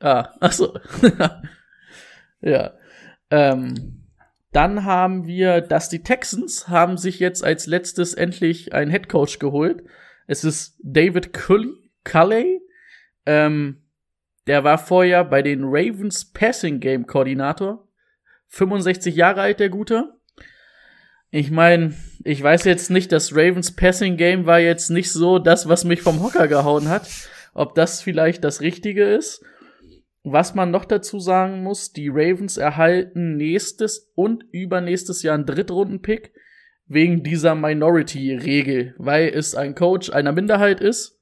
Ah, 0.00 0.30
ach 0.40 0.52
so. 0.52 0.78
ja. 2.40 2.72
Ähm, 3.30 4.04
dann 4.52 4.84
haben 4.84 5.26
wir, 5.26 5.60
dass 5.60 5.88
die 5.88 6.02
Texans 6.02 6.68
haben 6.68 6.96
sich 6.96 7.18
jetzt 7.18 7.42
als 7.42 7.66
letztes 7.66 8.14
endlich 8.14 8.72
einen 8.72 8.90
Headcoach 8.90 9.38
geholt. 9.38 9.82
Es 10.26 10.44
ist 10.44 10.78
David 10.82 11.32
Culley, 11.32 11.90
Culley. 12.04 12.60
Ähm, 13.26 13.82
der 14.46 14.62
war 14.62 14.78
vorher 14.78 15.24
bei 15.24 15.42
den 15.42 15.64
Ravens 15.64 16.30
Passing 16.32 16.80
Game 16.80 17.06
Koordinator. 17.06 17.88
65 18.48 19.16
Jahre 19.16 19.40
alt, 19.40 19.58
der 19.60 19.70
Gute. 19.70 20.13
Ich 21.36 21.50
meine, 21.50 21.92
ich 22.22 22.40
weiß 22.40 22.62
jetzt 22.62 22.92
nicht, 22.92 23.10
das 23.10 23.32
Ravens 23.34 23.74
Passing 23.74 24.16
Game 24.16 24.46
war 24.46 24.60
jetzt 24.60 24.88
nicht 24.90 25.10
so 25.10 25.40
das, 25.40 25.68
was 25.68 25.82
mich 25.82 26.00
vom 26.00 26.22
Hocker 26.22 26.46
gehauen 26.46 26.88
hat. 26.88 27.08
Ob 27.54 27.74
das 27.74 28.00
vielleicht 28.00 28.44
das 28.44 28.60
Richtige 28.60 29.02
ist. 29.02 29.44
Was 30.22 30.54
man 30.54 30.70
noch 30.70 30.84
dazu 30.84 31.18
sagen 31.18 31.64
muss, 31.64 31.92
die 31.92 32.08
Ravens 32.08 32.56
erhalten 32.56 33.36
nächstes 33.36 34.12
und 34.14 34.44
übernächstes 34.52 35.24
Jahr 35.24 35.34
einen 35.34 35.44
Drittrunden-Pick 35.44 36.32
wegen 36.86 37.24
dieser 37.24 37.56
Minority-Regel, 37.56 38.94
weil 38.98 39.26
es 39.30 39.56
ein 39.56 39.74
Coach 39.74 40.10
einer 40.10 40.30
Minderheit 40.30 40.80
ist, 40.80 41.20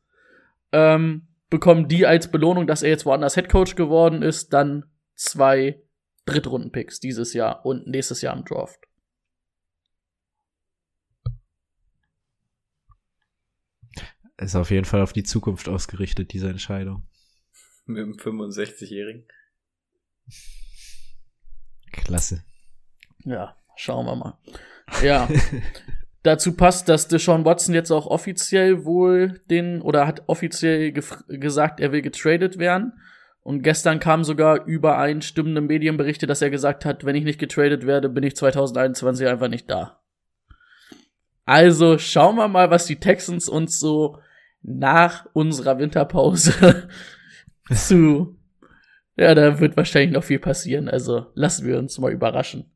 ähm, 0.72 1.28
bekommen 1.48 1.88
die 1.88 2.04
als 2.04 2.30
Belohnung, 2.30 2.66
dass 2.66 2.82
er 2.82 2.90
jetzt 2.90 3.06
woanders 3.06 3.36
Headcoach 3.36 3.76
geworden 3.76 4.20
ist, 4.20 4.52
dann 4.52 4.84
zwei 5.14 5.80
Drittrunden-Picks 6.26 7.00
dieses 7.00 7.32
Jahr 7.32 7.64
und 7.64 7.86
nächstes 7.86 8.20
Jahr 8.20 8.36
im 8.36 8.44
Draft. 8.44 8.91
Ist 14.38 14.56
auf 14.56 14.70
jeden 14.70 14.84
Fall 14.84 15.02
auf 15.02 15.12
die 15.12 15.22
Zukunft 15.22 15.68
ausgerichtet, 15.68 16.32
diese 16.32 16.48
Entscheidung. 16.48 17.06
Mit 17.86 17.98
dem 17.98 18.12
65-Jährigen. 18.12 19.26
Klasse. 21.92 22.44
Ja, 23.24 23.56
schauen 23.76 24.06
wir 24.06 24.16
mal. 24.16 24.38
Ja. 25.02 25.28
Dazu 26.22 26.54
passt, 26.54 26.88
dass 26.88 27.08
Deshaun 27.08 27.44
Watson 27.44 27.74
jetzt 27.74 27.90
auch 27.90 28.06
offiziell 28.06 28.84
wohl 28.84 29.40
den 29.50 29.82
oder 29.82 30.06
hat 30.06 30.22
offiziell 30.28 30.92
gesagt, 30.92 31.80
er 31.80 31.90
will 31.90 32.02
getradet 32.02 32.58
werden. 32.58 32.92
Und 33.40 33.62
gestern 33.62 33.98
kamen 33.98 34.22
sogar 34.22 34.64
übereinstimmende 34.66 35.60
Medienberichte, 35.60 36.28
dass 36.28 36.42
er 36.42 36.50
gesagt 36.50 36.84
hat, 36.84 37.04
wenn 37.04 37.16
ich 37.16 37.24
nicht 37.24 37.40
getradet 37.40 37.86
werde, 37.86 38.08
bin 38.08 38.22
ich 38.22 38.36
2021 38.36 39.26
einfach 39.26 39.48
nicht 39.48 39.68
da. 39.68 40.01
Also 41.44 41.98
schauen 41.98 42.36
wir 42.36 42.48
mal, 42.48 42.70
was 42.70 42.86
die 42.86 43.00
Texans 43.00 43.48
uns 43.48 43.78
so 43.78 44.18
nach 44.62 45.26
unserer 45.32 45.78
Winterpause 45.78 46.88
zu. 47.74 48.36
Ja, 49.16 49.34
da 49.34 49.60
wird 49.60 49.76
wahrscheinlich 49.76 50.12
noch 50.12 50.24
viel 50.24 50.38
passieren. 50.38 50.88
Also 50.88 51.26
lassen 51.34 51.66
wir 51.66 51.78
uns 51.78 51.98
mal 51.98 52.12
überraschen. 52.12 52.70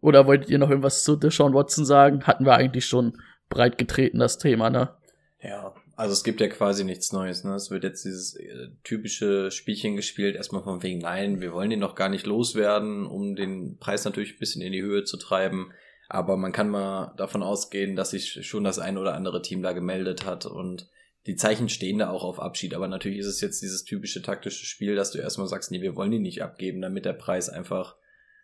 Oder 0.00 0.26
wolltet 0.26 0.50
ihr 0.50 0.58
noch 0.58 0.70
irgendwas 0.70 1.02
zu 1.02 1.16
Deshaun 1.16 1.54
Watson 1.54 1.84
sagen? 1.84 2.24
Hatten 2.24 2.44
wir 2.44 2.54
eigentlich 2.54 2.86
schon 2.86 3.20
breit 3.48 3.78
getreten, 3.78 4.18
das 4.18 4.38
Thema, 4.38 4.70
ne? 4.70 4.94
Ja, 5.42 5.74
also 5.96 6.12
es 6.12 6.22
gibt 6.22 6.40
ja 6.40 6.48
quasi 6.48 6.84
nichts 6.84 7.12
Neues, 7.12 7.42
ne? 7.42 7.54
Es 7.54 7.70
wird 7.70 7.82
jetzt 7.82 8.04
dieses 8.04 8.36
äh, 8.36 8.68
typische 8.84 9.50
Spielchen 9.50 9.96
gespielt, 9.96 10.36
erstmal 10.36 10.62
von 10.62 10.82
wegen, 10.82 11.00
nein, 11.00 11.40
wir 11.40 11.52
wollen 11.52 11.70
den 11.70 11.80
noch 11.80 11.96
gar 11.96 12.08
nicht 12.08 12.26
loswerden, 12.26 13.06
um 13.06 13.34
den 13.34 13.78
Preis 13.78 14.04
natürlich 14.04 14.34
ein 14.34 14.38
bisschen 14.38 14.62
in 14.62 14.72
die 14.72 14.82
Höhe 14.82 15.04
zu 15.04 15.16
treiben. 15.16 15.72
Aber 16.08 16.36
man 16.36 16.52
kann 16.52 16.70
mal 16.70 17.14
davon 17.16 17.42
ausgehen, 17.42 17.94
dass 17.94 18.10
sich 18.10 18.46
schon 18.46 18.64
das 18.64 18.78
ein 18.78 18.96
oder 18.96 19.14
andere 19.14 19.42
Team 19.42 19.62
da 19.62 19.72
gemeldet 19.72 20.24
hat 20.24 20.46
und 20.46 20.88
die 21.26 21.36
Zeichen 21.36 21.68
stehen 21.68 21.98
da 21.98 22.08
auch 22.08 22.24
auf 22.24 22.40
Abschied. 22.40 22.74
Aber 22.74 22.88
natürlich 22.88 23.18
ist 23.18 23.26
es 23.26 23.42
jetzt 23.42 23.60
dieses 23.60 23.84
typische 23.84 24.22
taktische 24.22 24.64
Spiel, 24.64 24.96
dass 24.96 25.10
du 25.10 25.18
erstmal 25.18 25.46
sagst, 25.46 25.70
nee, 25.70 25.82
wir 25.82 25.94
wollen 25.94 26.12
ihn 26.12 26.22
nicht 26.22 26.42
abgeben, 26.42 26.80
damit 26.80 27.04
der 27.04 27.12
Preis 27.12 27.50
einfach 27.50 27.96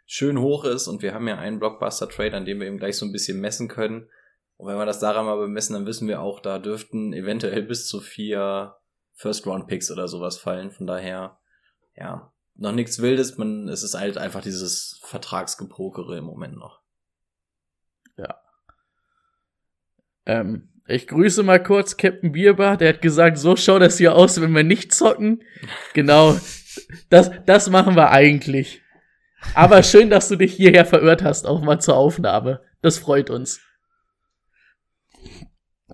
schön 0.05 0.39
hoch 0.39 0.65
ist. 0.65 0.87
Und 0.87 1.01
wir 1.01 1.15
haben 1.15 1.27
ja 1.27 1.39
einen 1.39 1.59
Blockbuster-Trade, 1.59 2.37
an 2.37 2.45
dem 2.45 2.61
wir 2.61 2.67
eben 2.67 2.77
gleich 2.77 2.99
so 2.99 3.07
ein 3.07 3.13
bisschen 3.13 3.41
messen 3.41 3.69
können. 3.69 4.11
Und 4.57 4.69
wenn 4.69 4.77
wir 4.77 4.85
das 4.85 5.01
daran 5.01 5.25
mal 5.25 5.39
bemessen, 5.39 5.73
dann 5.73 5.87
wissen 5.87 6.09
wir 6.09 6.21
auch, 6.21 6.41
da 6.41 6.59
dürften 6.59 7.15
eventuell 7.15 7.63
bis 7.63 7.89
zu 7.89 8.03
vier 8.03 8.77
First-Round-Picks 9.15 9.91
oder 9.91 10.07
sowas 10.07 10.37
fallen. 10.37 10.71
Von 10.71 10.87
daher, 10.87 11.39
ja, 11.97 12.33
noch 12.55 12.73
nichts 12.73 13.01
Wildes. 13.01 13.39
Man, 13.39 13.69
es 13.69 13.83
ist 13.83 13.99
halt 13.99 14.19
einfach 14.19 14.43
dieses 14.43 15.01
Vertragsgepokere 15.05 16.19
im 16.19 16.25
Moment 16.25 16.59
noch. 16.59 16.84
Ja. 18.17 18.41
Ähm, 20.27 20.69
ich 20.87 21.07
grüße 21.07 21.43
mal 21.43 21.63
kurz 21.63 21.97
Captain 21.97 22.33
Bierbar, 22.33 22.77
der 22.77 22.91
hat 22.91 23.03
gesagt, 23.03 23.39
so 23.39 23.57
schaut 23.57 23.83
das 23.83 23.99
hier 23.99 24.15
aus, 24.15 24.41
wenn 24.41 24.53
wir 24.53 24.65
nicht 24.65 24.93
zocken. 24.93 25.43
Genau. 25.95 26.39
Das, 27.09 27.31
das 27.47 27.71
machen 27.71 27.97
wir 27.97 28.11
eigentlich. 28.11 28.83
Aber 29.55 29.83
schön, 29.83 30.11
dass 30.11 30.29
du 30.29 30.37
dich 30.37 30.55
hierher 30.55 30.87
verirrt 30.87 31.23
hast, 31.23 31.47
auch 31.47 31.63
mal 31.63 31.81
zur 31.81 31.97
Aufnahme. 31.97 32.61
Das 32.83 32.99
freut 32.99 33.31
uns. 33.31 33.61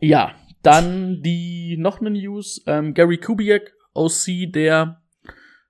Ja, 0.01 0.35
dann 0.63 1.23
die 1.23 1.77
noch 1.79 2.01
eine 2.01 2.11
News. 2.11 2.63
Ähm, 2.67 2.95
Gary 2.95 3.19
Kubiak, 3.19 3.75
OC 3.95 4.53
der 4.53 5.03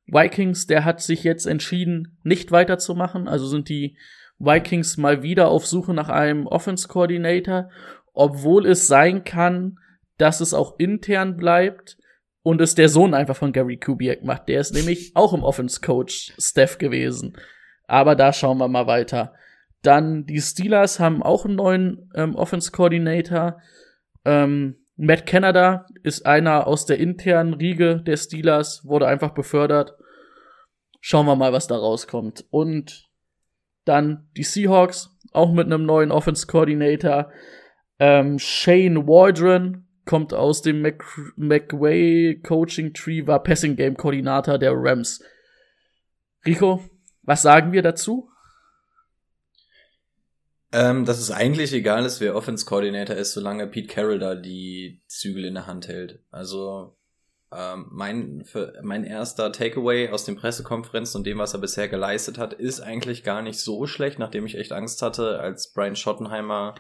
Vikings, 0.07 0.67
der 0.67 0.85
hat 0.85 1.01
sich 1.01 1.25
jetzt 1.25 1.47
entschieden, 1.47 2.19
nicht 2.23 2.53
weiterzumachen. 2.53 3.29
Also 3.29 3.47
sind 3.47 3.69
die 3.69 3.97
Vikings 4.41 4.97
mal 4.97 5.23
wieder 5.23 5.49
auf 5.49 5.67
Suche 5.67 5.95
nach 5.95 6.09
einem 6.09 6.47
Offense 6.47 6.89
Coordinator, 6.89 7.69
obwohl 8.15 8.67
es 8.67 8.87
sein 8.87 9.23
kann, 9.23 9.79
dass 10.17 10.41
es 10.41 10.55
auch 10.55 10.79
intern 10.79 11.37
bleibt 11.37 11.99
und 12.43 12.61
es 12.61 12.75
der 12.75 12.89
Sohn 12.89 13.15
einfach 13.15 13.37
von 13.37 13.53
Gary 13.53 13.77
Kubiak 13.77 14.25
macht. 14.25 14.49
Der 14.49 14.61
ist 14.61 14.75
nämlich 14.75 15.13
auch 15.15 15.35
im 15.35 15.45
Offense 15.45 15.81
Coach 15.81 16.33
Steph 16.39 16.79
gewesen. 16.79 17.37
Aber 17.87 18.17
da 18.17 18.33
schauen 18.33 18.59
wir 18.59 18.69
mal 18.69 18.87
weiter. 18.87 19.35
Dann 19.83 20.25
die 20.27 20.41
Steelers 20.41 21.01
haben 21.01 21.23
auch 21.23 21.45
einen 21.45 21.57
neuen 21.57 22.11
ähm, 22.15 22.35
Offense 22.35 22.73
Coordinator. 22.73 23.61
Ähm, 24.25 24.77
Matt 24.97 25.27
Canada 25.27 25.87
ist 26.03 26.27
einer 26.27 26.67
aus 26.67 26.87
der 26.87 26.99
internen 26.99 27.55
Riege 27.55 28.03
der 28.03 28.17
Steelers, 28.17 28.85
wurde 28.85 29.07
einfach 29.07 29.31
befördert. 29.31 29.95
Schauen 31.01 31.27
wir 31.27 31.37
mal, 31.37 31.53
was 31.53 31.67
da 31.67 31.77
rauskommt. 31.77 32.45
Und 32.51 33.10
dann 33.85 34.29
die 34.37 34.43
Seahawks, 34.43 35.17
auch 35.33 35.53
mit 35.53 35.67
einem 35.67 35.85
neuen 35.85 36.11
Offense 36.13 36.47
Coordinator. 36.47 37.31
Ähm, 37.99 38.39
Shane 38.39 39.07
Waldron 39.07 39.87
kommt 40.05 40.35
aus 40.35 40.63
dem 40.63 40.83
Mc 40.83 41.05
McWay 41.37 42.41
Coaching 42.43 42.93
Tree, 42.95 43.27
war 43.27 43.43
Passing 43.43 43.77
Game 43.77 43.97
Koordinator 43.97 44.59
der 44.59 44.73
Rams. 44.75 45.23
Rico, 46.45 46.83
was 47.23 47.43
sagen 47.43 47.73
wir 47.73 47.83
dazu? 47.83 48.31
Ähm, 50.73 51.05
dass 51.05 51.19
es 51.19 51.31
eigentlich 51.31 51.73
egal 51.73 52.05
ist, 52.05 52.21
wer 52.21 52.37
Offense 52.37 52.65
Coordinator 52.65 53.17
ist, 53.17 53.33
solange 53.33 53.67
Pete 53.67 53.93
Carroll 53.93 54.19
da 54.21 54.35
die 54.37 55.03
Zügel 55.09 55.45
in 55.45 55.55
der 55.55 55.67
Hand 55.67 55.89
hält. 55.89 56.23
Also 56.31 56.97
ähm, 57.53 57.87
mein, 57.91 58.45
für, 58.45 58.75
mein 58.83 59.05
erster 59.05 59.51
Takeaway 59.51 60.11
aus 60.11 60.25
den 60.25 60.37
Pressekonferenzen 60.37 61.19
und 61.19 61.27
dem, 61.27 61.39
was 61.39 61.55
er 61.55 61.61
bisher 61.61 61.89
geleistet 61.89 62.39
hat, 62.39 62.53
ist 62.53 62.81
eigentlich 62.81 63.25
gar 63.25 63.43
nicht 63.43 63.59
so 63.59 63.87
schlecht, 63.87 64.19
nachdem 64.19 64.47
ich 64.47 64.57
echt 64.57 64.73
Angst 64.73 65.03
hatte, 65.03 65.41
als 65.41 65.73
Brian 65.73 65.97
Schottenheimer 65.97 66.75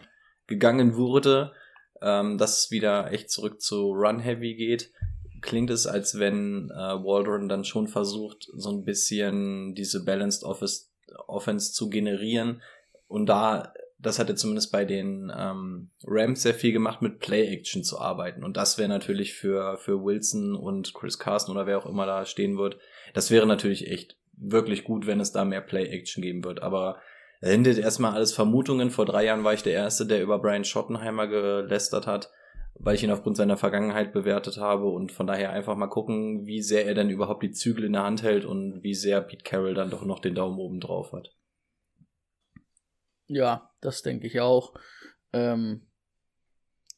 gegangen 0.46 0.96
wurde, 0.96 1.52
ähm, 2.00 2.38
dass 2.38 2.58
es 2.58 2.70
wieder 2.70 3.12
echt 3.12 3.30
zurück 3.30 3.60
zu 3.60 3.90
Run 3.92 4.20
Heavy 4.20 4.54
geht. 4.54 4.92
Klingt 5.40 5.70
es, 5.70 5.86
als 5.86 6.18
wenn 6.18 6.70
äh, 6.70 6.74
Waldron 6.74 7.48
dann 7.48 7.64
schon 7.64 7.88
versucht, 7.88 8.48
so 8.54 8.70
ein 8.70 8.84
bisschen 8.84 9.74
diese 9.74 10.04
Balanced 10.04 10.44
Office, 10.44 10.92
Offense 11.26 11.72
zu 11.72 11.88
generieren. 11.88 12.62
Und 13.08 13.26
da 13.26 13.72
das 14.02 14.18
hat 14.18 14.28
er 14.28 14.36
zumindest 14.36 14.72
bei 14.72 14.84
den 14.84 15.32
ähm, 15.36 15.90
Rams 16.04 16.42
sehr 16.42 16.54
viel 16.54 16.72
gemacht, 16.72 17.02
mit 17.02 17.18
Play-Action 17.18 17.84
zu 17.84 17.98
arbeiten. 17.98 18.44
Und 18.44 18.56
das 18.56 18.78
wäre 18.78 18.88
natürlich 18.88 19.34
für, 19.34 19.76
für 19.76 20.02
Wilson 20.02 20.54
und 20.54 20.94
Chris 20.94 21.18
Carson 21.18 21.54
oder 21.54 21.66
wer 21.66 21.78
auch 21.78 21.86
immer 21.86 22.06
da 22.06 22.24
stehen 22.24 22.56
wird, 22.56 22.78
das 23.14 23.30
wäre 23.30 23.46
natürlich 23.46 23.90
echt 23.90 24.16
wirklich 24.32 24.84
gut, 24.84 25.06
wenn 25.06 25.20
es 25.20 25.32
da 25.32 25.44
mehr 25.44 25.60
Play-Action 25.60 26.22
geben 26.22 26.44
wird. 26.44 26.62
Aber 26.62 26.98
hindet 27.42 27.78
erstmal 27.78 28.12
alles 28.12 28.32
Vermutungen. 28.32 28.90
Vor 28.90 29.04
drei 29.06 29.24
Jahren 29.24 29.44
war 29.44 29.54
ich 29.54 29.62
der 29.62 29.74
Erste, 29.74 30.06
der 30.06 30.22
über 30.22 30.38
Brian 30.38 30.64
Schottenheimer 30.64 31.26
gelästert 31.26 32.06
hat, 32.06 32.30
weil 32.74 32.94
ich 32.94 33.02
ihn 33.02 33.10
aufgrund 33.10 33.36
seiner 33.36 33.56
Vergangenheit 33.58 34.12
bewertet 34.12 34.56
habe. 34.56 34.86
Und 34.86 35.12
von 35.12 35.26
daher 35.26 35.50
einfach 35.50 35.76
mal 35.76 35.88
gucken, 35.88 36.46
wie 36.46 36.62
sehr 36.62 36.86
er 36.86 36.94
denn 36.94 37.10
überhaupt 37.10 37.42
die 37.42 37.52
Zügel 37.52 37.84
in 37.84 37.92
der 37.92 38.04
Hand 38.04 38.22
hält 38.22 38.46
und 38.46 38.82
wie 38.82 38.94
sehr 38.94 39.20
Pete 39.20 39.44
Carroll 39.44 39.74
dann 39.74 39.90
doch 39.90 40.04
noch 40.04 40.20
den 40.20 40.34
Daumen 40.34 40.58
oben 40.58 40.80
drauf 40.80 41.12
hat. 41.12 41.34
Ja, 43.26 43.69
das 43.80 44.02
denke 44.02 44.26
ich 44.26 44.40
auch. 44.40 44.74
Ähm, 45.32 45.86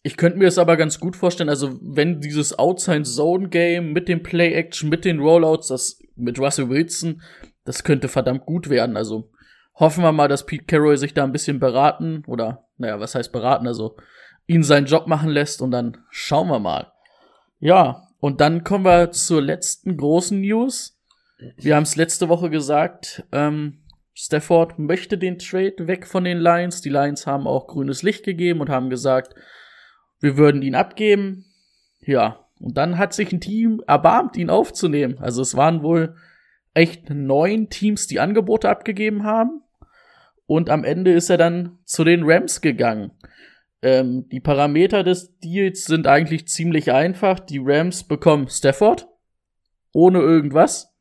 ich 0.03 0.17
könnte 0.17 0.39
mir 0.39 0.47
das 0.47 0.59
aber 0.59 0.77
ganz 0.77 0.99
gut 0.99 1.15
vorstellen, 1.15 1.49
also 1.49 1.79
wenn 1.81 2.21
dieses 2.21 2.59
Outside-Zone-Game 2.59 3.93
mit 3.93 4.09
dem 4.09 4.23
Play-Action, 4.23 4.89
mit 4.89 5.05
den 5.05 5.21
Rollouts, 5.21 5.69
das 5.69 6.01
mit 6.17 6.41
Russell 6.41 6.69
Wilson, 6.69 7.23
das 7.65 7.85
könnte 7.85 8.09
verdammt 8.09 8.45
gut 8.45 8.69
werden. 8.69 8.97
Also 8.97 9.31
hoffen 9.75 10.03
wir 10.03 10.13
mal, 10.13 10.29
dass 10.29 10.45
Pete 10.45 10.65
Carroll 10.65 10.97
sich 10.97 11.15
da 11.15 11.23
ein 11.23 11.33
bisschen 11.33 11.61
beraten 11.61 12.25
oder, 12.27 12.67
naja, 12.79 12.99
was 12.99 13.15
heißt 13.15 13.33
beraten, 13.33 13.69
also 13.69 13.97
ihn 14.47 14.65
seinen 14.65 14.87
Job 14.87 15.07
machen 15.07 15.31
lässt 15.31 15.63
und 15.63 15.71
dann 15.71 15.99
schauen 16.11 16.49
wir 16.49 16.59
mal. 16.59 16.93
Ja, 17.61 18.09
und 18.19 18.41
dann 18.41 18.65
kommen 18.65 18.85
wir 18.85 19.13
zur 19.13 19.41
letzten 19.41 19.97
großen 19.97 20.41
News. 20.41 20.99
Wir 21.57 21.77
haben 21.77 21.85
es 21.85 21.97
letzte 21.97 22.29
Woche 22.29 22.51
gesagt, 22.51 23.25
ähm, 23.31 23.82
Stafford 24.15 24.79
möchte 24.79 25.17
den 25.17 25.39
Trade 25.39 25.87
weg 25.87 26.07
von 26.07 26.25
den 26.25 26.39
Lions. 26.39 26.81
Die 26.81 26.91
Lions 26.91 27.27
haben 27.27 27.47
auch 27.47 27.67
grünes 27.67 28.03
Licht 28.03 28.25
gegeben 28.25 28.61
und 28.61 28.69
haben 28.69 28.91
gesagt, 28.91 29.35
wir 30.21 30.37
würden 30.37 30.63
ihn 30.63 30.75
abgeben. 30.75 31.47
Ja, 32.01 32.47
und 32.61 32.77
dann 32.77 32.99
hat 32.99 33.13
sich 33.13 33.33
ein 33.33 33.41
Team 33.41 33.83
erbarmt, 33.87 34.37
ihn 34.37 34.51
aufzunehmen. 34.51 35.19
Also 35.19 35.43
es 35.43 35.57
waren 35.57 35.83
wohl 35.83 36.17
echt 36.75 37.11
neun 37.11 37.71
Teams, 37.71 38.07
die 38.07 38.21
Angebote 38.21 38.69
abgegeben 38.69 39.25
haben. 39.25 39.63
Und 40.47 40.71
am 40.71 40.85
Ende 40.85 41.13
ist 41.13 41.31
er 41.31 41.39
dann 41.39 41.79
zu 41.85 42.05
den 42.05 42.23
Rams 42.25 42.61
gegangen. 42.61 43.13
Ähm, 43.83 44.29
die 44.29 44.41
Parameter 44.41 45.03
des 45.03 45.39
Deals 45.39 45.85
sind 45.85 46.07
eigentlich 46.07 46.47
ziemlich 46.47 46.93
einfach. 46.93 47.41
Die 47.41 47.61
Rams 47.63 48.05
bekommen 48.05 48.49
Stafford 48.49 49.09
ohne 49.93 50.21
irgendwas. 50.21 50.92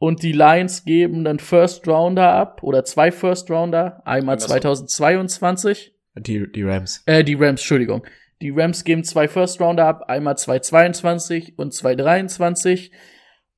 Und 0.00 0.22
die 0.22 0.32
Lions 0.32 0.86
geben 0.86 1.24
dann 1.24 1.38
First 1.38 1.86
Rounder 1.86 2.32
ab 2.32 2.62
oder 2.62 2.84
zwei 2.86 3.12
First 3.12 3.50
Rounder, 3.50 4.00
einmal 4.06 4.38
2022. 4.38 5.94
Die, 6.14 6.50
die 6.50 6.62
Rams. 6.62 7.02
Äh, 7.04 7.22
die 7.22 7.34
Rams, 7.34 7.60
Entschuldigung. 7.60 8.06
Die 8.40 8.48
Rams 8.48 8.84
geben 8.84 9.04
zwei 9.04 9.28
First 9.28 9.60
Rounder 9.60 9.84
ab, 9.86 10.04
einmal 10.08 10.38
2022 10.38 11.58
und 11.58 11.74
2023 11.74 12.92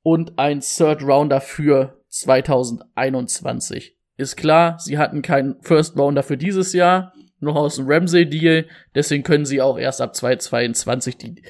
und 0.03 0.37
ein 0.41 0.59
Third 0.59 1.05
Rounder 1.05 1.41
für 1.41 2.03
2021. 2.09 3.97
Ist 4.17 4.37
klar, 4.37 4.81
sie 4.81 4.99
hatten 4.99 5.23
keinen 5.23 5.63
First 5.63 5.97
Rounder 5.97 6.25
für 6.25 6.37
dieses 6.37 6.73
Jahr, 6.73 7.13
noch 7.39 7.55
aus 7.55 7.77
dem 7.77 7.87
Ramsey-Deal. 7.87 8.67
Deswegen 8.97 9.23
können 9.23 9.45
sie 9.45 9.63
auch 9.63 9.79
erst 9.79 10.01
ab 10.01 10.17
2022 10.17 11.17
die, 11.19 11.43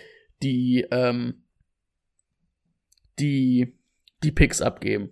die, 0.43 0.87
ähm, 0.91 1.45
die, 3.19 3.79
die 4.23 4.33
Picks 4.33 4.61
abgeben. 4.63 5.11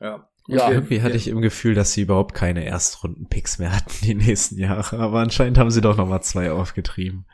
Ja. 0.00 0.26
Ja, 0.46 0.70
irgendwie 0.70 1.02
hatte 1.02 1.16
ich 1.16 1.28
im 1.28 1.42
Gefühl, 1.42 1.74
dass 1.74 1.92
sie 1.92 2.02
überhaupt 2.02 2.34
keine 2.34 2.64
Erstrunden-Picks 2.64 3.58
mehr 3.58 3.74
hatten 3.76 3.92
die 4.02 4.14
nächsten 4.14 4.58
Jahre. 4.58 4.98
Aber 4.98 5.20
anscheinend 5.20 5.58
haben 5.58 5.70
sie 5.70 5.80
doch 5.80 5.96
noch 5.96 6.08
mal 6.08 6.22
zwei 6.22 6.50
aufgetrieben. 6.50 7.26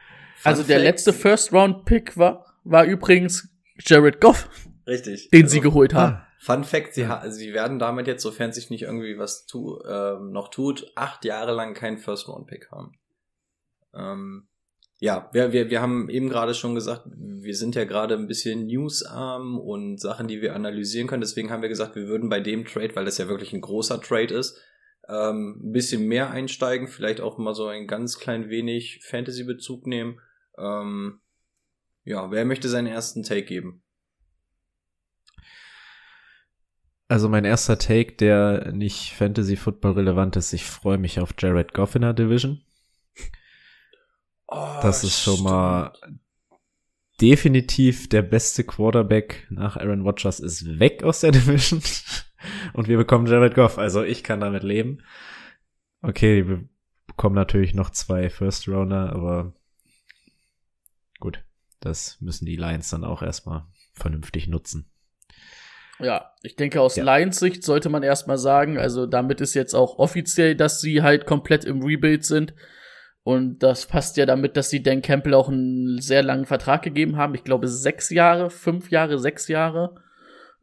Also 0.44 0.62
der 0.62 0.80
letzte 0.80 1.12
First-Round-Pick 1.12 2.18
war, 2.18 2.44
war 2.64 2.84
übrigens 2.84 3.48
Jared 3.78 4.20
Goff, 4.20 4.48
Richtig. 4.86 5.30
den 5.30 5.44
Also, 5.44 5.54
sie 5.54 5.60
geholt 5.60 5.94
haben. 5.94 6.20
Fun 6.38 6.64
Fact, 6.64 6.94
sie, 6.94 7.08
sie 7.28 7.54
werden 7.54 7.78
damit 7.78 8.06
jetzt, 8.06 8.22
sofern 8.22 8.52
sich 8.52 8.70
nicht 8.70 8.82
irgendwie 8.82 9.18
was 9.18 9.46
tu 9.46 9.80
ähm, 9.88 10.30
noch 10.32 10.48
tut, 10.48 10.92
acht 10.94 11.24
Jahre 11.24 11.52
lang 11.52 11.74
keinen 11.74 11.98
First-Round-Pick 11.98 12.70
haben. 12.70 12.92
Ähm, 13.94 14.48
ja, 14.98 15.28
wir, 15.32 15.52
wir, 15.52 15.68
wir 15.68 15.82
haben 15.82 16.08
eben 16.08 16.28
gerade 16.28 16.54
schon 16.54 16.74
gesagt, 16.74 17.02
wir 17.06 17.54
sind 17.54 17.74
ja 17.74 17.84
gerade 17.84 18.14
ein 18.14 18.26
bisschen 18.26 18.66
newsarm 18.66 19.58
und 19.58 20.00
Sachen, 20.00 20.26
die 20.26 20.40
wir 20.40 20.54
analysieren 20.54 21.06
können. 21.06 21.20
Deswegen 21.20 21.50
haben 21.50 21.62
wir 21.62 21.68
gesagt, 21.68 21.96
wir 21.96 22.08
würden 22.08 22.30
bei 22.30 22.40
dem 22.40 22.64
Trade, 22.64 22.96
weil 22.96 23.04
das 23.04 23.18
ja 23.18 23.28
wirklich 23.28 23.52
ein 23.52 23.60
großer 23.60 24.00
Trade 24.00 24.34
ist, 24.34 24.58
ähm, 25.08 25.60
ein 25.62 25.72
bisschen 25.72 26.08
mehr 26.08 26.30
einsteigen, 26.30 26.88
vielleicht 26.88 27.20
auch 27.20 27.36
mal 27.36 27.54
so 27.54 27.66
ein 27.66 27.86
ganz 27.86 28.18
klein 28.18 28.48
wenig 28.48 29.00
Fantasy-Bezug 29.04 29.86
nehmen. 29.86 30.18
Ähm, 30.58 31.20
ja, 32.04 32.30
wer 32.30 32.44
möchte 32.44 32.68
seinen 32.68 32.86
ersten 32.86 33.22
Take 33.22 33.44
geben? 33.44 33.82
Also 37.08 37.28
mein 37.28 37.44
erster 37.44 37.78
Take, 37.78 38.14
der 38.14 38.72
nicht 38.72 39.12
Fantasy-Football 39.12 39.92
relevant 39.92 40.36
ist, 40.36 40.52
ich 40.54 40.64
freue 40.64 40.98
mich 40.98 41.20
auf 41.20 41.34
Jared 41.38 41.72
Goff 41.74 41.94
in 41.94 42.02
der 42.02 42.14
Division. 42.14 42.65
Oh, 44.48 44.78
Das 44.82 45.04
ist 45.04 45.20
schon 45.20 45.42
mal 45.42 45.92
definitiv 47.20 48.08
der 48.08 48.22
beste 48.22 48.64
Quarterback 48.64 49.46
nach 49.50 49.76
Aaron 49.76 50.02
Rodgers 50.02 50.40
ist 50.40 50.78
weg 50.78 51.02
aus 51.02 51.20
der 51.20 51.30
Division. 51.32 51.82
Und 52.74 52.88
wir 52.88 52.96
bekommen 52.96 53.26
Jared 53.26 53.54
Goff. 53.54 53.78
Also 53.78 54.02
ich 54.02 54.22
kann 54.22 54.40
damit 54.40 54.62
leben. 54.62 54.98
Okay, 56.02 56.46
wir 56.46 56.68
bekommen 57.06 57.34
natürlich 57.34 57.74
noch 57.74 57.90
zwei 57.90 58.28
First 58.30 58.68
Rounder, 58.68 59.12
aber 59.12 59.54
gut. 61.18 61.42
Das 61.80 62.20
müssen 62.20 62.46
die 62.46 62.56
Lions 62.56 62.90
dann 62.90 63.04
auch 63.04 63.22
erstmal 63.22 63.66
vernünftig 63.94 64.48
nutzen. 64.48 64.90
Ja, 65.98 66.32
ich 66.42 66.56
denke, 66.56 66.80
aus 66.80 66.96
Ja. 66.96 67.04
Lions 67.04 67.38
Sicht 67.38 67.64
sollte 67.64 67.88
man 67.88 68.02
erstmal 68.02 68.38
sagen, 68.38 68.76
also 68.78 69.06
damit 69.06 69.40
ist 69.40 69.54
jetzt 69.54 69.74
auch 69.74 69.98
offiziell, 69.98 70.54
dass 70.54 70.80
sie 70.80 71.02
halt 71.02 71.26
komplett 71.26 71.64
im 71.64 71.82
Rebuild 71.82 72.24
sind. 72.24 72.54
Und 73.26 73.58
das 73.64 73.86
passt 73.86 74.16
ja 74.18 74.24
damit, 74.24 74.56
dass 74.56 74.70
sie 74.70 74.84
Dan 74.84 75.02
Campbell 75.02 75.34
auch 75.34 75.48
einen 75.48 76.00
sehr 76.00 76.22
langen 76.22 76.46
Vertrag 76.46 76.82
gegeben 76.82 77.16
haben. 77.16 77.34
Ich 77.34 77.42
glaube, 77.42 77.66
sechs 77.66 78.10
Jahre, 78.10 78.50
fünf 78.50 78.92
Jahre, 78.92 79.18
sechs 79.18 79.48
Jahre. 79.48 79.96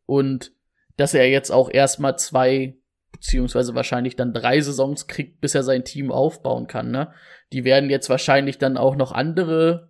Und 0.06 0.54
dass 0.96 1.14
er 1.14 1.30
jetzt 1.30 1.50
auch 1.52 1.70
erstmal 1.70 2.18
zwei, 2.18 2.78
beziehungsweise 3.12 3.76
wahrscheinlich 3.76 4.16
dann 4.16 4.32
drei 4.32 4.62
Saisons 4.62 5.08
kriegt, 5.08 5.42
bis 5.42 5.56
er 5.56 5.64
sein 5.64 5.84
Team 5.84 6.10
aufbauen 6.10 6.68
kann. 6.68 6.90
Ne? 6.90 7.12
Die 7.52 7.66
werden 7.66 7.90
jetzt 7.90 8.10
wahrscheinlich 8.10 8.60
dann 8.60 8.78
auch 8.78 8.96
noch 8.96 9.12
andere 9.12 9.90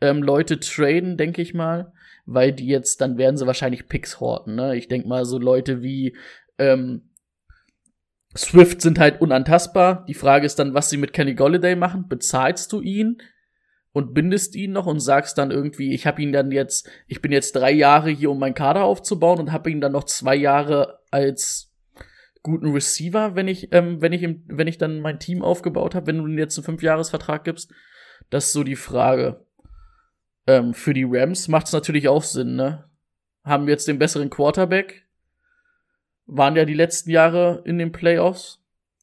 ähm, 0.00 0.20
Leute 0.20 0.58
traden, 0.58 1.16
denke 1.16 1.42
ich 1.42 1.54
mal 1.54 1.92
weil 2.24 2.52
die 2.52 2.66
jetzt, 2.66 3.00
dann 3.00 3.18
werden 3.18 3.36
sie 3.36 3.46
wahrscheinlich 3.48 3.88
Picks 3.88 4.20
horten, 4.20 4.54
ne? 4.54 4.76
Ich 4.76 4.86
denk 4.86 5.06
mal, 5.06 5.24
so 5.24 5.38
Leute 5.38 5.82
wie 5.82 6.16
ähm, 6.56 7.10
Swift 8.36 8.80
sind 8.80 8.98
halt 8.98 9.20
unantastbar. 9.20 10.04
Die 10.08 10.14
Frage 10.14 10.46
ist 10.46 10.58
dann, 10.58 10.74
was 10.74 10.90
sie 10.90 10.96
mit 10.96 11.12
Kenny 11.12 11.34
Golladay 11.34 11.76
machen. 11.76 12.08
Bezahlst 12.08 12.72
du 12.72 12.80
ihn 12.80 13.18
und 13.92 14.14
bindest 14.14 14.56
ihn 14.56 14.72
noch 14.72 14.86
und 14.86 15.00
sagst 15.00 15.36
dann 15.38 15.50
irgendwie, 15.50 15.92
ich 15.94 16.06
habe 16.06 16.22
ihn 16.22 16.32
dann 16.32 16.50
jetzt, 16.50 16.88
ich 17.06 17.20
bin 17.20 17.30
jetzt 17.30 17.52
drei 17.52 17.72
Jahre 17.72 18.10
hier, 18.10 18.30
um 18.30 18.38
meinen 18.38 18.54
Kader 18.54 18.84
aufzubauen 18.84 19.38
und 19.38 19.52
habe 19.52 19.70
ihn 19.70 19.80
dann 19.80 19.92
noch 19.92 20.04
zwei 20.04 20.34
Jahre 20.34 21.00
als 21.10 21.72
guten 22.42 22.72
Receiver, 22.72 23.36
wenn 23.36 23.48
ich, 23.48 23.72
ähm, 23.72 24.00
wenn 24.00 24.12
ich, 24.12 24.22
wenn 24.46 24.66
ich 24.66 24.78
dann 24.78 25.00
mein 25.00 25.20
Team 25.20 25.42
aufgebaut 25.42 25.94
habe, 25.94 26.06
wenn 26.06 26.18
du 26.18 26.28
jetzt 26.40 26.58
einen 26.58 26.64
Fünfjahresvertrag 26.64 27.44
gibst. 27.44 27.72
Das 28.30 28.46
ist 28.46 28.52
so 28.52 28.64
die 28.64 28.76
Frage. 28.76 29.44
Ähm, 30.46 30.74
für 30.74 30.94
die 30.94 31.06
Rams 31.08 31.48
macht 31.48 31.66
es 31.66 31.72
natürlich 31.72 32.08
auch 32.08 32.22
Sinn, 32.22 32.56
ne? 32.56 32.88
Haben 33.44 33.68
jetzt 33.68 33.88
den 33.88 33.98
besseren 33.98 34.30
Quarterback, 34.30 35.06
waren 36.26 36.56
ja 36.56 36.64
die 36.64 36.74
letzten 36.74 37.10
Jahre 37.10 37.62
in 37.66 37.78
den 37.78 37.92
Playoffs. 37.92 38.60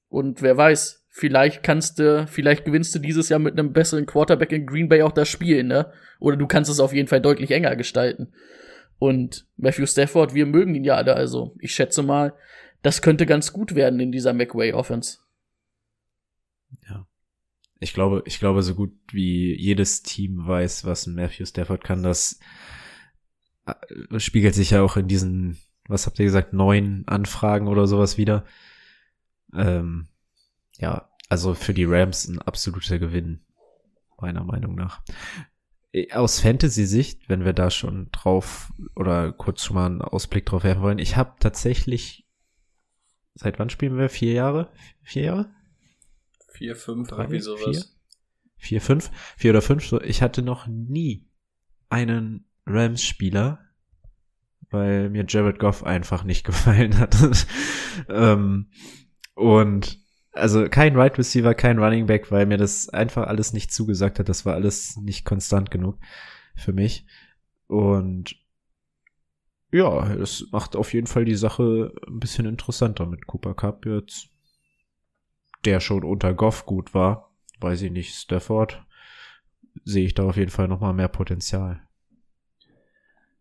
Und 0.08 0.42
wer 0.42 0.58
weiß, 0.58 1.06
vielleicht 1.10 1.64
kannst 1.64 2.00
du, 2.00 2.28
vielleicht 2.28 2.66
gewinnst 2.66 2.94
du 2.96 3.00
dieses 3.00 3.30
Jahr 3.30 3.40
mit 3.40 3.58
einem 3.58 3.74
besseren 3.74 4.06
Quarterback 4.06 4.52
in 4.52 4.66
Green 4.66 4.90
Bay 4.90 5.04
auch 5.04 5.12
das 5.12 5.30
Spiel, 5.30 5.64
ne? 5.64 5.92
Oder 6.20 6.38
du 6.38 6.48
kannst 6.48 6.72
es 6.72 6.80
auf 6.80 6.94
jeden 6.94 7.08
Fall 7.08 7.22
deutlich 7.22 7.52
enger 7.52 7.76
gestalten. 7.76 8.34
Und 8.98 9.48
Matthew 9.56 9.86
Stafford, 9.86 10.34
wir 10.34 10.46
mögen 10.46 10.76
ihn 10.76 10.84
ja 10.84 10.96
alle, 10.96 11.16
also 11.16 11.56
ich 11.60 11.74
schätze 11.74 12.04
mal, 12.04 12.34
das 12.82 13.02
könnte 13.02 13.26
ganz 13.26 13.54
gut 13.54 13.76
werden 13.76 14.00
in 14.00 14.12
dieser 14.12 14.34
McWay 14.34 14.74
Offense. 14.74 15.20
Ich 17.80 17.94
glaube, 17.94 18.24
ich 18.26 18.40
glaube, 18.40 18.62
so 18.62 18.76
gut 18.76 18.94
wie 19.12 19.56
jedes 19.58 20.04
Team 20.04 20.46
weiß, 20.46 20.86
was 20.86 21.08
ein 21.08 21.16
Matthew 21.16 21.46
Stafford 21.46 21.84
kann, 21.84 22.04
das 22.04 22.40
äh, 23.66 24.20
spiegelt 24.20 24.54
sich 24.54 24.72
ja 24.72 24.82
auch 24.82 24.98
in 24.98 25.08
diesen, 25.08 25.58
was 25.90 26.06
habt 26.06 26.20
ihr 26.20 26.26
gesagt, 26.26 26.54
neun 26.54 27.04
Anfragen 27.08 27.68
oder 27.68 27.88
sowas 27.88 28.18
wieder. 28.18 28.46
Ähm, 29.54 30.08
ja, 30.78 31.10
also 31.28 31.54
für 31.54 31.74
die 31.74 31.86
Rams 31.86 32.28
ein 32.28 32.40
absoluter 32.42 33.00
Gewinn, 33.00 33.42
meiner 34.20 34.44
Meinung 34.44 34.76
nach. 34.76 35.02
Äh, 35.92 36.12
Aus 36.14 36.40
Fantasy-Sicht, 36.40 37.28
wenn 37.30 37.44
wir 37.46 37.54
da 37.54 37.70
schon 37.70 38.10
drauf 38.12 38.72
oder 38.96 39.32
kurz 39.34 39.64
schon 39.64 39.76
mal 39.76 39.88
einen 39.88 40.02
Ausblick 40.02 40.46
drauf 40.46 40.64
werfen 40.64 40.82
wollen, 40.84 41.00
ich 41.00 41.18
habe 41.18 41.36
tatsächlich, 41.40 42.28
seit 43.36 43.60
wann 43.60 43.70
spielen 43.70 43.98
wir? 43.98 44.10
Vier 44.10 44.34
Jahre? 44.34 44.72
Vier 45.02 45.24
Jahre? 45.24 45.50
Vier, 46.52 46.76
fünf, 46.76 47.08
Drei, 47.10 47.24
irgendwie 47.24 47.40
sowas. 47.40 47.98
vier, 48.58 48.82
fünf, 48.82 49.12
vier 49.38 49.52
oder 49.52 49.62
fünf. 49.62 49.86
So, 49.86 50.02
ich 50.02 50.22
hatte 50.22 50.42
noch 50.42 50.68
nie 50.68 51.28
einen 51.90 52.46
Rams-Spieler, 52.66 53.60
weil 54.72 55.10
mir 55.10 55.26
Jared 55.28 55.60
Goff 55.60 55.84
einfach 55.84 56.24
nicht 56.24 56.44
gefallen 56.46 56.98
hat. 57.00 57.16
ähm, 58.10 58.70
und 59.36 60.00
also 60.32 60.70
kein 60.70 60.96
Right 60.96 61.18
Receiver, 61.18 61.54
kein 61.54 61.80
Running 61.80 62.06
Back, 62.06 62.32
weil 62.32 62.46
mir 62.46 62.58
das 62.58 62.90
einfach 62.90 63.28
alles 63.28 63.54
nicht 63.54 63.74
zugesagt 63.74 64.20
hat. 64.20 64.30
Das 64.30 64.46
war 64.46 64.54
alles 64.54 64.98
nicht 64.98 65.26
konstant 65.26 65.72
genug 65.72 65.98
für 66.56 66.74
mich. 66.74 67.06
Und 67.68 68.36
ja, 69.72 70.12
es 70.14 70.48
macht 70.52 70.76
auf 70.76 70.94
jeden 70.94 71.08
Fall 71.08 71.26
die 71.26 71.36
Sache 71.36 71.94
ein 72.08 72.20
bisschen 72.20 72.46
interessanter 72.46 73.06
mit 73.06 73.28
Cooper 73.28 73.54
Cup 73.54 73.86
jetzt 73.86 74.30
der 75.66 75.80
schon 75.80 76.04
unter 76.04 76.34
Goff 76.34 76.66
gut 76.66 76.94
war, 76.94 77.32
weiß 77.60 77.82
ich 77.84 77.92
nicht, 77.92 78.16
Stafford, 78.16 78.86
sehe 79.84 80.06
ich 80.06 80.14
da 80.14 80.24
auf 80.24 80.38
jeden 80.38 80.52
Fall 80.52 80.68
nochmal 80.68 80.94
mehr 80.94 81.08
Potenzial. 81.08 81.82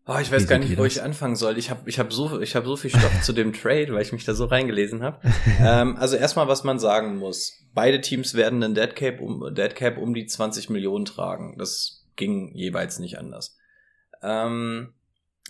Oh, 0.05 0.17
ich 0.19 0.31
Wie 0.31 0.35
weiß 0.35 0.47
gar 0.47 0.59
seht 0.59 0.69
nicht, 0.69 0.79
wo 0.79 0.83
das? 0.83 0.95
ich 0.95 1.03
anfangen 1.03 1.35
soll. 1.35 1.57
Ich 1.57 1.69
habe 1.69 1.87
ich 1.87 1.99
hab 1.99 2.11
so, 2.11 2.39
ich 2.41 2.55
hab 2.55 2.65
so 2.65 2.75
viel 2.75 2.89
Stoff 2.89 3.21
zu 3.21 3.31
dem 3.31 3.53
Trade, 3.53 3.93
weil 3.93 4.01
ich 4.01 4.11
mich 4.11 4.25
da 4.25 4.33
so 4.33 4.45
reingelesen 4.45 5.03
habe. 5.03 5.19
ähm, 5.61 5.97
also 5.97 6.15
erstmal, 6.15 6.47
was 6.47 6.63
man 6.63 6.79
sagen 6.79 7.17
muss. 7.17 7.53
Beide 7.73 8.01
Teams 8.01 8.33
werden 8.33 8.63
einen 8.63 8.73
Dead 8.73 8.95
Cap, 8.95 9.21
um, 9.21 9.53
Dead 9.53 9.75
Cap 9.75 9.97
um 9.97 10.13
die 10.13 10.25
20 10.25 10.69
Millionen 10.71 11.05
tragen. 11.05 11.55
Das 11.57 12.07
ging 12.15 12.51
jeweils 12.55 12.97
nicht 12.99 13.19
anders. 13.19 13.55
Ähm, 14.23 14.93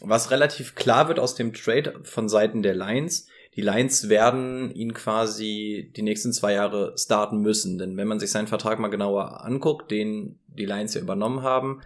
was 0.01 0.31
relativ 0.31 0.75
klar 0.75 1.07
wird 1.07 1.19
aus 1.19 1.35
dem 1.35 1.53
Trade 1.53 2.01
von 2.03 2.27
Seiten 2.29 2.61
der 2.61 2.75
Lions, 2.75 3.27
die 3.55 3.61
Lions 3.61 4.09
werden 4.09 4.71
ihn 4.71 4.93
quasi 4.93 5.91
die 5.95 6.01
nächsten 6.01 6.31
zwei 6.31 6.53
Jahre 6.53 6.93
starten 6.97 7.39
müssen. 7.39 7.77
Denn 7.77 7.97
wenn 7.97 8.07
man 8.07 8.19
sich 8.19 8.31
seinen 8.31 8.47
Vertrag 8.47 8.79
mal 8.79 8.89
genauer 8.89 9.43
anguckt, 9.43 9.91
den 9.91 10.39
die 10.47 10.65
Lions 10.65 10.93
ja 10.93 11.01
übernommen 11.01 11.41
haben, 11.41 11.81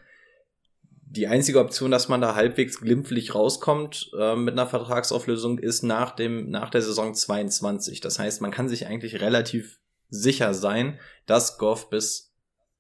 die 1.16 1.28
einzige 1.28 1.60
Option, 1.60 1.92
dass 1.92 2.10
man 2.10 2.22
da 2.22 2.34
halbwegs 2.34 2.80
glimpflich 2.82 3.36
rauskommt 3.36 4.10
äh, 4.20 4.36
mit 4.36 4.54
einer 4.54 4.66
Vertragsauflösung, 4.68 5.60
ist 5.60 5.84
nach 5.84 6.12
dem 6.16 6.50
nach 6.50 6.72
der 6.72 6.82
Saison 6.82 7.14
22. 7.14 8.02
Das 8.02 8.18
heißt, 8.18 8.42
man 8.42 8.50
kann 8.52 8.68
sich 8.68 8.88
eigentlich 8.88 9.22
relativ 9.22 9.80
sicher 10.10 10.54
sein, 10.56 11.00
dass 11.28 11.58
Goff 11.60 11.90
bis 11.92 12.32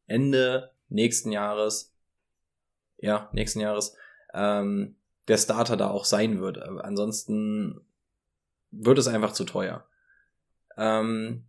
Ende 0.08 0.72
nächsten 0.89 1.32
Jahres, 1.32 1.93
ja 2.98 3.30
nächsten 3.34 3.60
Jahres, 3.60 3.96
ähm, 4.34 4.96
der 5.28 5.38
Starter 5.38 5.78
da 5.78 5.89
auch 5.89 6.06
sein 6.06 6.41
wird. 6.41 6.58
Aber 6.58 6.84
ansonsten 6.86 7.82
wird 8.72 8.98
es 8.98 9.08
einfach 9.08 9.34
zu 9.34 9.43
teuer. 9.46 9.86
Ähm, 10.76 11.43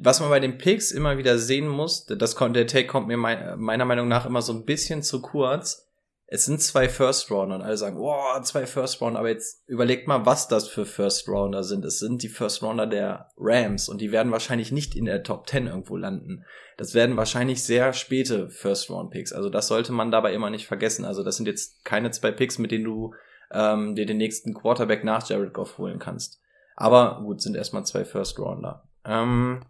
was 0.00 0.20
man 0.20 0.28
bei 0.30 0.38
den 0.38 0.58
Picks 0.58 0.92
immer 0.92 1.18
wieder 1.18 1.38
sehen 1.38 1.66
muss, 1.66 2.06
das, 2.06 2.36
kon- 2.36 2.52
der 2.54 2.68
Take 2.68 2.86
kommt 2.86 3.08
mir 3.08 3.16
mei- 3.16 3.56
meiner 3.56 3.84
Meinung 3.84 4.06
nach 4.06 4.26
immer 4.26 4.42
so 4.42 4.52
ein 4.52 4.64
bisschen 4.64 5.02
zu 5.02 5.20
kurz. 5.20 5.87
Es 6.30 6.44
sind 6.44 6.60
zwei 6.60 6.90
First 6.90 7.30
Rounder 7.30 7.56
und 7.56 7.62
alle 7.62 7.78
sagen, 7.78 7.96
oh, 7.98 8.40
zwei 8.42 8.66
First 8.66 9.00
Rounder, 9.00 9.18
aber 9.18 9.30
jetzt 9.30 9.66
überlegt 9.66 10.06
mal, 10.06 10.26
was 10.26 10.46
das 10.46 10.68
für 10.68 10.84
First 10.84 11.26
Rounder 11.26 11.64
sind. 11.64 11.86
Es 11.86 11.98
sind 11.98 12.22
die 12.22 12.28
First 12.28 12.62
Rounder 12.62 12.86
der 12.86 13.30
Rams 13.38 13.88
und 13.88 14.02
die 14.02 14.12
werden 14.12 14.30
wahrscheinlich 14.30 14.70
nicht 14.70 14.94
in 14.94 15.06
der 15.06 15.22
Top 15.22 15.48
10 15.48 15.68
irgendwo 15.68 15.96
landen. 15.96 16.44
Das 16.76 16.92
werden 16.92 17.16
wahrscheinlich 17.16 17.64
sehr 17.64 17.94
späte 17.94 18.50
First 18.50 18.90
Round 18.90 19.10
Picks. 19.10 19.32
Also 19.32 19.48
das 19.48 19.68
sollte 19.68 19.92
man 19.92 20.10
dabei 20.10 20.34
immer 20.34 20.50
nicht 20.50 20.66
vergessen. 20.66 21.06
Also 21.06 21.24
das 21.24 21.38
sind 21.38 21.46
jetzt 21.46 21.82
keine 21.84 22.10
zwei 22.10 22.30
Picks, 22.30 22.58
mit 22.58 22.72
denen 22.72 22.84
du 22.84 23.14
ähm, 23.50 23.94
dir 23.94 24.04
den 24.04 24.18
nächsten 24.18 24.52
Quarterback 24.52 25.04
nach 25.04 25.26
Jared 25.26 25.54
Goff 25.54 25.78
holen 25.78 25.98
kannst. 25.98 26.42
Aber 26.76 27.22
gut, 27.22 27.40
sind 27.40 27.56
erstmal 27.56 27.86
zwei 27.86 28.04
First 28.04 28.38
Rounder. 28.38 28.86
Ähm, 29.06 29.62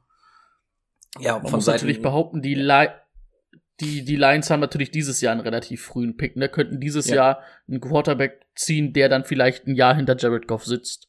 ja, 1.20 1.34
Man 1.34 1.42
von 1.42 1.52
muss 1.52 1.66
Seiten 1.66 1.76
natürlich 1.76 2.02
behaupten, 2.02 2.42
die 2.42 2.56
Li 2.56 2.88
die, 3.80 4.04
die 4.04 4.16
Lions 4.16 4.50
haben 4.50 4.60
natürlich 4.60 4.90
dieses 4.90 5.20
Jahr 5.20 5.32
einen 5.32 5.40
relativ 5.40 5.82
frühen 5.84 6.16
Pick, 6.16 6.36
ne? 6.36 6.48
Könnten 6.48 6.80
dieses 6.80 7.08
ja. 7.08 7.16
Jahr 7.16 7.42
einen 7.68 7.80
Quarterback 7.80 8.46
ziehen, 8.54 8.92
der 8.92 9.08
dann 9.08 9.24
vielleicht 9.24 9.66
ein 9.66 9.74
Jahr 9.74 9.94
hinter 9.94 10.16
Jared 10.16 10.48
Goff 10.48 10.64
sitzt. 10.64 11.08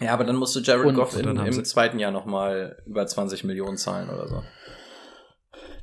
Ja, 0.00 0.12
aber 0.14 0.24
dann 0.24 0.36
musst 0.36 0.54
du 0.54 0.60
Jared 0.60 0.86
und 0.86 0.94
Goff 0.94 1.18
in, 1.18 1.28
im 1.28 1.64
zweiten 1.64 1.98
Jahr 1.98 2.10
nochmal 2.10 2.80
über 2.86 3.06
20 3.06 3.44
Millionen 3.44 3.76
zahlen 3.76 4.10
oder 4.10 4.28
so. 4.28 4.42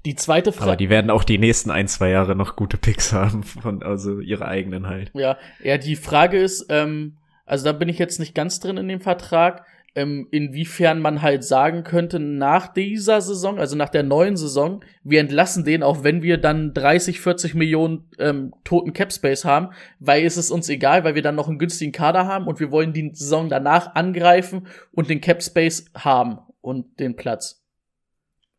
Die 0.05 0.15
zweite 0.15 0.51
Frage. 0.51 0.71
Aber 0.71 0.77
die 0.77 0.89
werden 0.89 1.09
auch 1.09 1.23
die 1.23 1.37
nächsten 1.37 1.71
ein, 1.71 1.87
zwei 1.87 2.09
Jahre 2.09 2.35
noch 2.35 2.55
gute 2.55 2.77
Picks 2.77 3.11
haben, 3.11 3.43
von, 3.43 3.81
also 3.81 4.19
ihre 4.19 4.45
eigenen 4.45 4.87
halt. 4.87 5.11
Ja, 5.13 5.37
ja, 5.63 5.77
die 5.77 5.95
Frage 5.95 6.39
ist, 6.39 6.67
ähm, 6.69 7.17
also 7.45 7.65
da 7.65 7.71
bin 7.71 7.89
ich 7.89 7.97
jetzt 7.97 8.19
nicht 8.19 8.35
ganz 8.35 8.59
drin 8.59 8.77
in 8.77 8.87
dem 8.87 9.01
Vertrag 9.01 9.65
ähm, 9.95 10.27
inwiefern 10.29 10.99
man 10.99 11.21
halt 11.21 11.45
sagen 11.45 11.85
könnte, 11.85 12.19
nach 12.19 12.67
dieser 12.67 13.21
Saison, 13.21 13.57
also 13.57 13.77
nach 13.77 13.87
der 13.87 14.03
neuen 14.03 14.35
Saison, 14.35 14.83
wir 15.03 15.21
entlassen 15.21 15.63
den, 15.63 15.83
auch 15.83 16.03
wenn 16.03 16.21
wir 16.21 16.37
dann 16.37 16.73
30, 16.73 17.21
40 17.21 17.55
Millionen 17.55 18.09
ähm, 18.19 18.53
toten 18.65 18.91
Cap 18.91 19.13
Space 19.13 19.45
haben, 19.45 19.69
weil 19.99 20.25
es 20.25 20.35
ist 20.35 20.51
uns 20.51 20.67
egal, 20.67 21.05
weil 21.05 21.15
wir 21.15 21.21
dann 21.21 21.35
noch 21.35 21.47
einen 21.47 21.59
günstigen 21.59 21.93
Kader 21.93 22.27
haben 22.27 22.45
und 22.45 22.59
wir 22.59 22.71
wollen 22.71 22.91
die 22.91 23.09
Saison 23.13 23.47
danach 23.47 23.95
angreifen 23.95 24.67
und 24.91 25.09
den 25.09 25.21
Cap 25.21 25.41
Space 25.41 25.85
haben 25.95 26.39
und 26.59 26.99
den 26.99 27.15
Platz. 27.15 27.65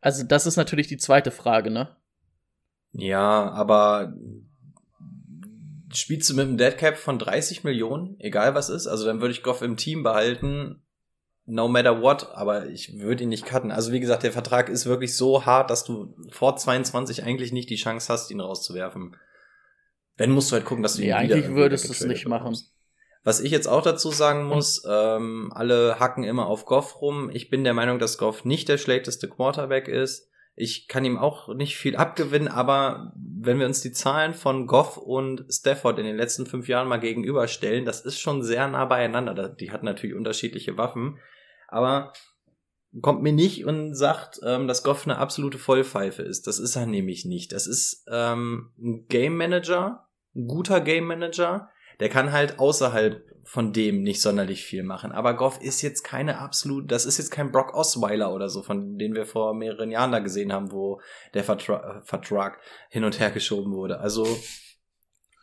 Also 0.01 0.23
das 0.23 0.47
ist 0.47 0.57
natürlich 0.57 0.87
die 0.87 0.97
zweite 0.97 1.29
Frage, 1.29 1.69
ne? 1.69 1.95
Ja, 2.93 3.51
aber 3.51 4.13
spielst 5.93 6.29
du 6.29 6.35
mit 6.35 6.47
einem 6.47 6.57
Dead 6.57 6.77
Cap 6.77 6.97
von 6.97 7.19
30 7.19 7.63
Millionen, 7.63 8.19
egal 8.19 8.55
was 8.55 8.69
ist, 8.69 8.87
also 8.87 9.05
dann 9.05 9.21
würde 9.21 9.33
ich 9.33 9.43
Goff 9.43 9.61
im 9.61 9.77
Team 9.77 10.01
behalten 10.01 10.81
no 11.47 11.69
matter 11.69 12.01
what, 12.01 12.29
aber 12.33 12.67
ich 12.67 12.99
würde 12.99 13.23
ihn 13.23 13.29
nicht 13.29 13.45
cutten. 13.45 13.71
Also 13.71 13.93
wie 13.93 14.01
gesagt, 14.01 14.23
der 14.23 14.33
Vertrag 14.33 14.67
ist 14.69 14.85
wirklich 14.85 15.15
so 15.15 15.45
hart, 15.45 15.71
dass 15.71 15.85
du 15.85 16.13
vor 16.29 16.57
22 16.57 17.23
eigentlich 17.23 17.53
nicht 17.53 17.69
die 17.69 17.77
Chance 17.77 18.11
hast, 18.11 18.29
ihn 18.29 18.41
rauszuwerfen. 18.41 19.15
Wenn 20.17 20.31
musst 20.31 20.51
du 20.51 20.55
halt 20.55 20.65
gucken, 20.65 20.83
dass 20.83 20.95
du 20.95 21.03
ihn 21.03 21.09
ja, 21.09 21.17
eigentlich 21.17 21.49
würdest 21.49 21.87
du 21.87 21.93
es 21.93 22.03
nicht 22.05 22.25
bekommst. 22.25 22.65
machen. 22.65 22.73
Was 23.23 23.39
ich 23.39 23.51
jetzt 23.51 23.67
auch 23.67 23.81
dazu 23.81 24.11
sagen 24.11 24.45
muss, 24.45 24.83
ähm, 24.89 25.51
alle 25.53 25.99
hacken 25.99 26.23
immer 26.23 26.47
auf 26.47 26.65
Goff 26.65 27.01
rum. 27.01 27.29
Ich 27.33 27.49
bin 27.49 27.63
der 27.63 27.73
Meinung, 27.73 27.97
dass 27.97 28.17
Goff 28.17 28.43
nicht 28.43 28.67
der 28.67 28.77
schlechteste 28.77 29.29
Quarterback 29.29 29.87
ist. 29.87 30.29
Ich 30.55 30.87
kann 30.87 31.05
ihm 31.05 31.17
auch 31.17 31.53
nicht 31.53 31.77
viel 31.77 31.95
abgewinnen, 31.95 32.47
aber 32.47 33.13
wenn 33.15 33.59
wir 33.59 33.67
uns 33.67 33.81
die 33.81 33.91
Zahlen 33.91 34.33
von 34.33 34.65
Goff 34.65 34.97
und 34.97 35.45
Stafford 35.49 35.99
in 35.99 36.05
den 36.05 36.17
letzten 36.17 36.45
fünf 36.45 36.67
Jahren 36.67 36.87
mal 36.87 36.99
gegenüberstellen, 36.99 37.85
das 37.85 38.01
ist 38.01 38.19
schon 38.19 38.43
sehr 38.43 38.67
nah 38.67 38.85
beieinander. 38.85 39.49
Die 39.49 39.71
hatten 39.71 39.85
natürlich 39.85 40.15
unterschiedliche 40.15 40.77
Waffen 40.77 41.19
aber 41.67 42.13
kommt 43.01 43.21
mir 43.21 43.33
nicht 43.33 43.65
und 43.65 43.95
sagt, 43.95 44.39
ähm, 44.43 44.67
dass 44.67 44.83
Goff 44.83 45.05
eine 45.05 45.17
absolute 45.17 45.57
Vollpfeife 45.57 46.23
ist. 46.23 46.47
Das 46.47 46.59
ist 46.59 46.75
er 46.75 46.85
nämlich 46.85 47.25
nicht. 47.25 47.51
Das 47.51 47.67
ist 47.67 48.05
ähm, 48.11 48.71
ein 48.79 49.07
Game 49.07 49.37
Manager, 49.37 50.07
ein 50.35 50.47
guter 50.47 50.81
Game 50.81 51.05
Manager, 51.05 51.69
der 51.99 52.09
kann 52.09 52.31
halt 52.31 52.59
außerhalb 52.59 53.23
von 53.43 53.71
dem 53.71 54.03
nicht 54.03 54.21
sonderlich 54.21 54.63
viel 54.63 54.83
machen. 54.83 55.11
Aber 55.11 55.35
Goff 55.35 55.61
ist 55.61 55.81
jetzt 55.81 56.03
keine 56.03 56.39
absolut, 56.39 56.91
das 56.91 57.05
ist 57.05 57.17
jetzt 57.17 57.31
kein 57.31 57.51
Brock 57.51 57.73
Osweiler 57.73 58.33
oder 58.33 58.49
so, 58.49 58.61
von 58.61 58.97
dem 58.97 59.15
wir 59.15 59.25
vor 59.25 59.53
mehreren 59.53 59.89
Jahren 59.89 60.11
da 60.11 60.19
gesehen 60.19 60.51
haben, 60.51 60.71
wo 60.71 60.99
der 61.33 61.43
Vertra 61.43 62.01
Vertrag 62.03 62.59
hin 62.89 63.05
und 63.05 63.19
her 63.19 63.31
geschoben 63.31 63.73
wurde. 63.73 63.99
Also 63.99 64.27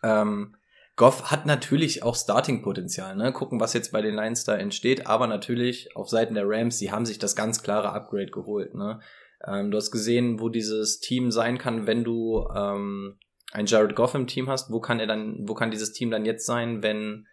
ähm, 0.03 0.55
Goff 0.97 1.31
hat 1.31 1.45
natürlich 1.45 2.03
auch 2.05 2.15
Starting-Potenzial, 2.15 3.17
ne? 3.17 3.33
Gucken, 3.33 3.59
was 3.59 3.73
jetzt 3.73 3.91
bei 3.91 4.01
den 4.01 4.15
Lions 4.15 4.45
da 4.45 4.55
entsteht, 4.55 5.07
aber 5.07 5.27
natürlich 5.27 5.97
auf 5.97 6.09
Seiten 6.09 6.35
der 6.35 6.49
Rams, 6.49 6.79
die 6.79 6.93
haben 6.93 7.05
sich 7.05 7.19
das 7.19 7.35
ganz 7.35 7.63
klare 7.63 7.93
Upgrade 7.93 8.31
geholt, 8.31 8.75
ne? 8.75 9.01
Ähm, 9.47 9.71
du 9.71 9.77
hast 9.77 9.91
gesehen, 9.91 10.41
wo 10.41 10.49
dieses 10.49 11.01
Team 11.01 11.31
sein 11.33 11.59
kann, 11.59 11.87
wenn 11.87 12.05
du 12.05 12.47
ähm, 12.55 13.19
ein 13.53 13.67
Jared 13.67 13.97
Goff 13.97 14.15
im 14.15 14.27
Team 14.27 14.49
hast, 14.49 14.71
wo 14.71 14.81
kann 14.81 15.01
er 15.01 15.07
dann, 15.07 15.49
wo 15.49 15.55
kann 15.55 15.71
dieses 15.71 15.93
Team 15.93 16.11
dann 16.11 16.25
jetzt 16.25 16.47
sein, 16.47 16.83
wenn 16.83 17.27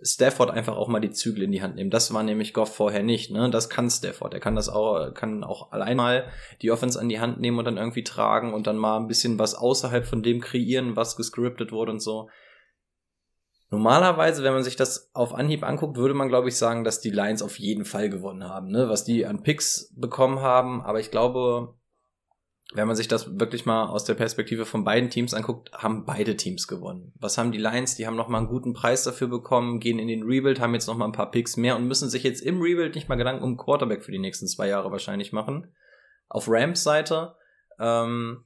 Stafford 0.00 0.50
einfach 0.50 0.76
auch 0.76 0.86
mal 0.86 1.00
die 1.00 1.10
Zügel 1.10 1.42
in 1.42 1.52
die 1.52 1.60
Hand 1.60 1.74
nimmt. 1.74 1.92
Das 1.92 2.14
war 2.14 2.22
nämlich 2.22 2.54
Goff 2.54 2.74
vorher 2.74 3.02
nicht, 3.02 3.32
ne? 3.32 3.50
Das 3.50 3.68
kann 3.68 3.90
Stafford. 3.90 4.32
Er 4.32 4.40
kann 4.40 4.54
das 4.54 4.68
auch, 4.68 5.12
kann 5.12 5.42
auch 5.42 5.72
allein 5.72 5.96
mal 5.96 6.30
die 6.62 6.70
Offense 6.70 7.00
an 7.00 7.08
die 7.08 7.18
Hand 7.18 7.40
nehmen 7.40 7.58
und 7.58 7.64
dann 7.64 7.78
irgendwie 7.78 8.04
tragen 8.04 8.54
und 8.54 8.68
dann 8.68 8.76
mal 8.76 8.96
ein 8.96 9.08
bisschen 9.08 9.40
was 9.40 9.56
außerhalb 9.56 10.06
von 10.06 10.22
dem 10.22 10.40
kreieren, 10.40 10.94
was 10.94 11.16
gescriptet 11.16 11.72
wurde 11.72 11.92
und 11.92 12.00
so. 12.00 12.28
Normalerweise, 13.70 14.42
wenn 14.42 14.54
man 14.54 14.64
sich 14.64 14.76
das 14.76 15.10
auf 15.12 15.34
Anhieb 15.34 15.62
anguckt, 15.62 15.96
würde 15.96 16.14
man, 16.14 16.28
glaube 16.28 16.48
ich, 16.48 16.56
sagen, 16.56 16.84
dass 16.84 17.00
die 17.00 17.10
Lions 17.10 17.42
auf 17.42 17.58
jeden 17.58 17.84
Fall 17.84 18.08
gewonnen 18.08 18.44
haben, 18.44 18.68
ne? 18.68 18.88
was 18.88 19.04
die 19.04 19.26
an 19.26 19.42
Picks 19.42 19.92
bekommen 19.94 20.40
haben. 20.40 20.80
Aber 20.80 21.00
ich 21.00 21.10
glaube, 21.10 21.74
wenn 22.74 22.86
man 22.86 22.96
sich 22.96 23.08
das 23.08 23.38
wirklich 23.38 23.66
mal 23.66 23.86
aus 23.86 24.04
der 24.04 24.14
Perspektive 24.14 24.64
von 24.64 24.84
beiden 24.84 25.10
Teams 25.10 25.34
anguckt, 25.34 25.72
haben 25.72 26.06
beide 26.06 26.36
Teams 26.36 26.66
gewonnen. 26.66 27.12
Was 27.18 27.36
haben 27.36 27.52
die 27.52 27.58
Lions? 27.58 27.96
Die 27.96 28.06
haben 28.06 28.16
noch 28.16 28.28
mal 28.28 28.38
einen 28.38 28.48
guten 28.48 28.72
Preis 28.72 29.04
dafür 29.04 29.28
bekommen, 29.28 29.80
gehen 29.80 29.98
in 29.98 30.08
den 30.08 30.22
Rebuild, 30.22 30.60
haben 30.60 30.74
jetzt 30.74 30.86
noch 30.86 30.96
mal 30.96 31.06
ein 31.06 31.12
paar 31.12 31.30
Picks 31.30 31.56
mehr 31.58 31.76
und 31.76 31.86
müssen 31.86 32.08
sich 32.08 32.22
jetzt 32.22 32.40
im 32.40 32.62
Rebuild 32.62 32.94
nicht 32.94 33.08
mal 33.08 33.16
Gedanken 33.16 33.44
um 33.44 33.56
Quarterback 33.58 34.02
für 34.02 34.12
die 34.12 34.18
nächsten 34.18 34.46
zwei 34.46 34.68
Jahre 34.68 34.90
wahrscheinlich 34.90 35.32
machen. 35.32 35.72
Auf 36.28 36.46
Rams 36.48 36.82
Seite 36.82 37.36
ähm, 37.78 38.44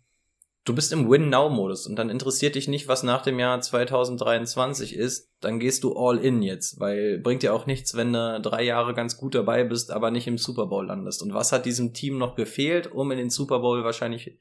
du 0.64 0.74
bist 0.74 0.92
im 0.92 1.10
Win-Now-Modus 1.10 1.86
und 1.86 1.96
dann 1.96 2.10
interessiert 2.10 2.54
dich 2.54 2.68
nicht, 2.68 2.88
was 2.88 3.02
nach 3.02 3.22
dem 3.22 3.38
Jahr 3.38 3.60
2023 3.60 4.94
ist, 4.94 5.30
dann 5.40 5.58
gehst 5.58 5.82
du 5.82 5.96
all 5.96 6.18
in 6.18 6.42
jetzt, 6.42 6.78
weil 6.78 7.18
bringt 7.18 7.42
dir 7.42 7.54
auch 7.54 7.66
nichts, 7.66 7.96
wenn 7.96 8.12
du 8.12 8.40
drei 8.40 8.62
Jahre 8.62 8.94
ganz 8.94 9.16
gut 9.16 9.34
dabei 9.34 9.64
bist, 9.64 9.90
aber 9.90 10.10
nicht 10.10 10.26
im 10.26 10.38
Super 10.38 10.66
Bowl 10.66 10.86
landest. 10.86 11.22
Und 11.22 11.34
was 11.34 11.52
hat 11.52 11.66
diesem 11.66 11.94
Team 11.94 12.18
noch 12.18 12.36
gefehlt, 12.36 12.92
um 12.92 13.10
in 13.10 13.18
den 13.18 13.30
Super 13.30 13.58
Bowl 13.58 13.82
wahrscheinlich 13.84 14.38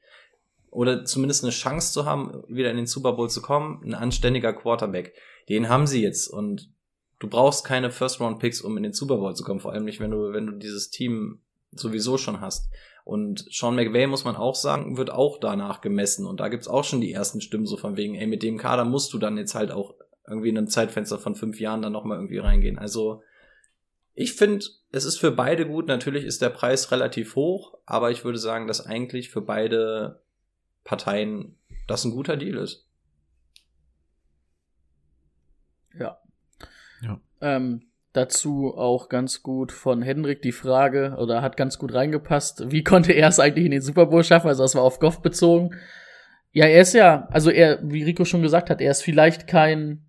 oder 0.70 1.04
zumindest 1.04 1.44
eine 1.44 1.52
Chance 1.52 1.92
zu 1.92 2.06
haben, 2.06 2.44
wieder 2.48 2.70
in 2.70 2.76
den 2.76 2.86
Super 2.86 3.12
Bowl 3.12 3.28
zu 3.28 3.42
kommen? 3.42 3.82
Ein 3.84 3.94
anständiger 3.94 4.52
Quarterback. 4.52 5.14
Den 5.48 5.68
haben 5.68 5.86
sie 5.86 6.02
jetzt 6.02 6.28
und 6.28 6.70
du 7.18 7.28
brauchst 7.28 7.64
keine 7.64 7.90
First-Round-Picks, 7.90 8.62
um 8.62 8.76
in 8.76 8.84
den 8.84 8.92
Super 8.92 9.16
Bowl 9.16 9.34
zu 9.34 9.44
kommen, 9.44 9.60
vor 9.60 9.72
allem 9.72 9.84
nicht, 9.84 10.00
wenn 10.00 10.12
du, 10.12 10.32
wenn 10.32 10.46
du 10.46 10.52
dieses 10.52 10.90
Team 10.90 11.40
sowieso 11.72 12.16
schon 12.16 12.40
hast. 12.40 12.70
Und 13.04 13.46
Sean 13.50 13.74
McVay, 13.74 14.06
muss 14.06 14.24
man 14.24 14.36
auch 14.36 14.54
sagen, 14.54 14.96
wird 14.96 15.10
auch 15.10 15.38
danach 15.38 15.80
gemessen. 15.80 16.26
Und 16.26 16.40
da 16.40 16.48
gibt's 16.48 16.68
auch 16.68 16.84
schon 16.84 17.00
die 17.00 17.12
ersten 17.12 17.40
Stimmen 17.40 17.66
so 17.66 17.76
von 17.76 17.96
wegen, 17.96 18.14
ey, 18.14 18.26
mit 18.26 18.42
dem 18.42 18.58
Kader 18.58 18.84
musst 18.84 19.12
du 19.12 19.18
dann 19.18 19.36
jetzt 19.36 19.54
halt 19.54 19.72
auch 19.72 19.94
irgendwie 20.26 20.50
in 20.50 20.58
einem 20.58 20.68
Zeitfenster 20.68 21.18
von 21.18 21.34
fünf 21.34 21.58
Jahren 21.58 21.82
dann 21.82 21.92
nochmal 21.92 22.18
irgendwie 22.18 22.38
reingehen. 22.38 22.78
Also 22.78 23.22
ich 24.14 24.34
finde, 24.34 24.64
es 24.90 25.04
ist 25.04 25.18
für 25.18 25.32
beide 25.32 25.66
gut. 25.66 25.88
Natürlich 25.88 26.24
ist 26.24 26.42
der 26.42 26.50
Preis 26.50 26.90
relativ 26.92 27.34
hoch, 27.34 27.78
aber 27.86 28.10
ich 28.10 28.24
würde 28.24 28.38
sagen, 28.38 28.66
dass 28.66 28.84
eigentlich 28.84 29.30
für 29.30 29.40
beide 29.40 30.22
Parteien 30.84 31.56
das 31.88 32.04
ein 32.04 32.12
guter 32.12 32.36
Deal 32.36 32.56
ist. 32.56 32.86
Ja. 35.98 36.18
Ja. 37.02 37.20
Ähm, 37.40 37.91
Dazu 38.12 38.74
auch 38.76 39.08
ganz 39.08 39.42
gut 39.42 39.72
von 39.72 40.02
Hendrik 40.02 40.42
die 40.42 40.52
Frage, 40.52 41.16
oder 41.18 41.40
hat 41.40 41.56
ganz 41.56 41.78
gut 41.78 41.94
reingepasst, 41.94 42.70
wie 42.70 42.84
konnte 42.84 43.12
er 43.12 43.28
es 43.28 43.40
eigentlich 43.40 43.64
in 43.64 43.70
den 43.70 43.80
Super 43.80 44.06
Bowl 44.06 44.22
schaffen? 44.22 44.48
Also 44.48 44.62
das 44.62 44.74
war 44.74 44.82
auf 44.82 44.98
Goff 44.98 45.22
bezogen. 45.22 45.70
Ja, 46.50 46.66
er 46.66 46.82
ist 46.82 46.92
ja, 46.92 47.26
also 47.30 47.50
er, 47.50 47.78
wie 47.82 48.02
Rico 48.02 48.26
schon 48.26 48.42
gesagt 48.42 48.68
hat, 48.68 48.82
er 48.82 48.90
ist 48.90 49.02
vielleicht 49.02 49.46
kein 49.46 50.04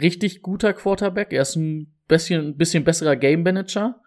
richtig 0.00 0.42
guter 0.42 0.72
Quarterback, 0.72 1.32
er 1.32 1.42
ist 1.42 1.54
ein 1.54 1.94
bisschen, 2.08 2.48
ein 2.48 2.56
bisschen 2.56 2.82
besserer 2.82 3.14
Game 3.14 3.44
Manager, 3.44 4.00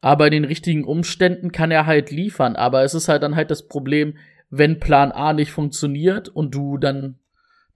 aber 0.00 0.26
in 0.26 0.32
den 0.32 0.44
richtigen 0.44 0.84
Umständen 0.84 1.52
kann 1.52 1.70
er 1.70 1.86
halt 1.86 2.10
liefern. 2.10 2.56
Aber 2.56 2.82
es 2.82 2.94
ist 2.94 3.08
halt 3.08 3.22
dann 3.22 3.36
halt 3.36 3.52
das 3.52 3.68
Problem, 3.68 4.16
wenn 4.50 4.80
Plan 4.80 5.12
A 5.12 5.32
nicht 5.32 5.52
funktioniert 5.52 6.28
und 6.28 6.54
du 6.54 6.78
dann 6.78 7.18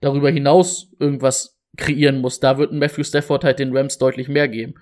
darüber 0.01 0.29
hinaus 0.29 0.93
irgendwas 0.99 1.60
kreieren 1.77 2.19
muss. 2.19 2.39
Da 2.39 2.57
wird 2.57 2.73
Matthew 2.73 3.03
Stafford 3.03 3.43
halt 3.43 3.59
den 3.59 3.75
Rams 3.75 3.97
deutlich 3.97 4.27
mehr 4.27 4.47
geben. 4.47 4.75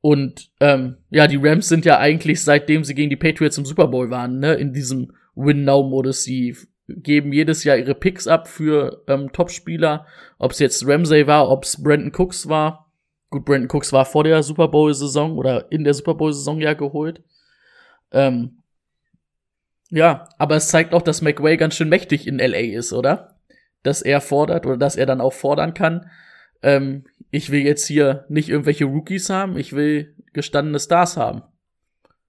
Und 0.00 0.50
ähm, 0.60 0.96
ja, 1.10 1.28
die 1.28 1.38
Rams 1.40 1.68
sind 1.68 1.84
ja 1.84 1.98
eigentlich, 1.98 2.42
seitdem 2.42 2.82
sie 2.82 2.94
gegen 2.94 3.10
die 3.10 3.16
Patriots 3.16 3.58
im 3.58 3.64
Super 3.64 3.86
Bowl 3.86 4.10
waren, 4.10 4.40
ne, 4.40 4.54
in 4.54 4.72
diesem 4.72 5.12
Win-Now-Modus. 5.36 6.24
Sie 6.24 6.56
geben 6.88 7.32
jedes 7.32 7.62
Jahr 7.62 7.76
ihre 7.76 7.94
Picks 7.94 8.26
ab 8.26 8.48
für 8.48 9.04
ähm, 9.06 9.32
Topspieler. 9.32 10.06
Ob 10.38 10.50
es 10.50 10.58
jetzt 10.58 10.86
Ramsey 10.86 11.26
war, 11.26 11.48
ob 11.48 11.64
es 11.64 11.80
Brandon 11.80 12.12
Cooks 12.12 12.48
war. 12.48 12.90
Gut, 13.30 13.44
Brandon 13.44 13.70
Cooks 13.70 13.92
war 13.92 14.04
vor 14.04 14.24
der 14.24 14.42
Super 14.42 14.68
Bowl-Saison 14.68 15.38
oder 15.38 15.70
in 15.70 15.84
der 15.84 15.94
Super 15.94 16.14
Bowl-Saison 16.14 16.60
ja 16.60 16.74
geholt. 16.74 17.22
Ähm, 18.10 18.62
ja, 19.88 20.28
aber 20.38 20.56
es 20.56 20.68
zeigt 20.68 20.94
auch, 20.94 21.02
dass 21.02 21.22
McWay 21.22 21.56
ganz 21.56 21.76
schön 21.76 21.88
mächtig 21.88 22.26
in 22.26 22.38
LA 22.38 22.76
ist, 22.76 22.92
oder? 22.92 23.31
Dass 23.82 24.02
er 24.02 24.20
fordert 24.20 24.66
oder 24.66 24.76
dass 24.76 24.96
er 24.96 25.06
dann 25.06 25.20
auch 25.20 25.32
fordern 25.32 25.74
kann. 25.74 26.10
Ähm, 26.62 27.04
ich 27.30 27.50
will 27.50 27.62
jetzt 27.62 27.86
hier 27.86 28.24
nicht 28.28 28.48
irgendwelche 28.48 28.84
Rookies 28.84 29.30
haben, 29.30 29.56
ich 29.56 29.74
will 29.74 30.14
gestandene 30.32 30.78
Stars 30.78 31.16
haben. 31.16 31.42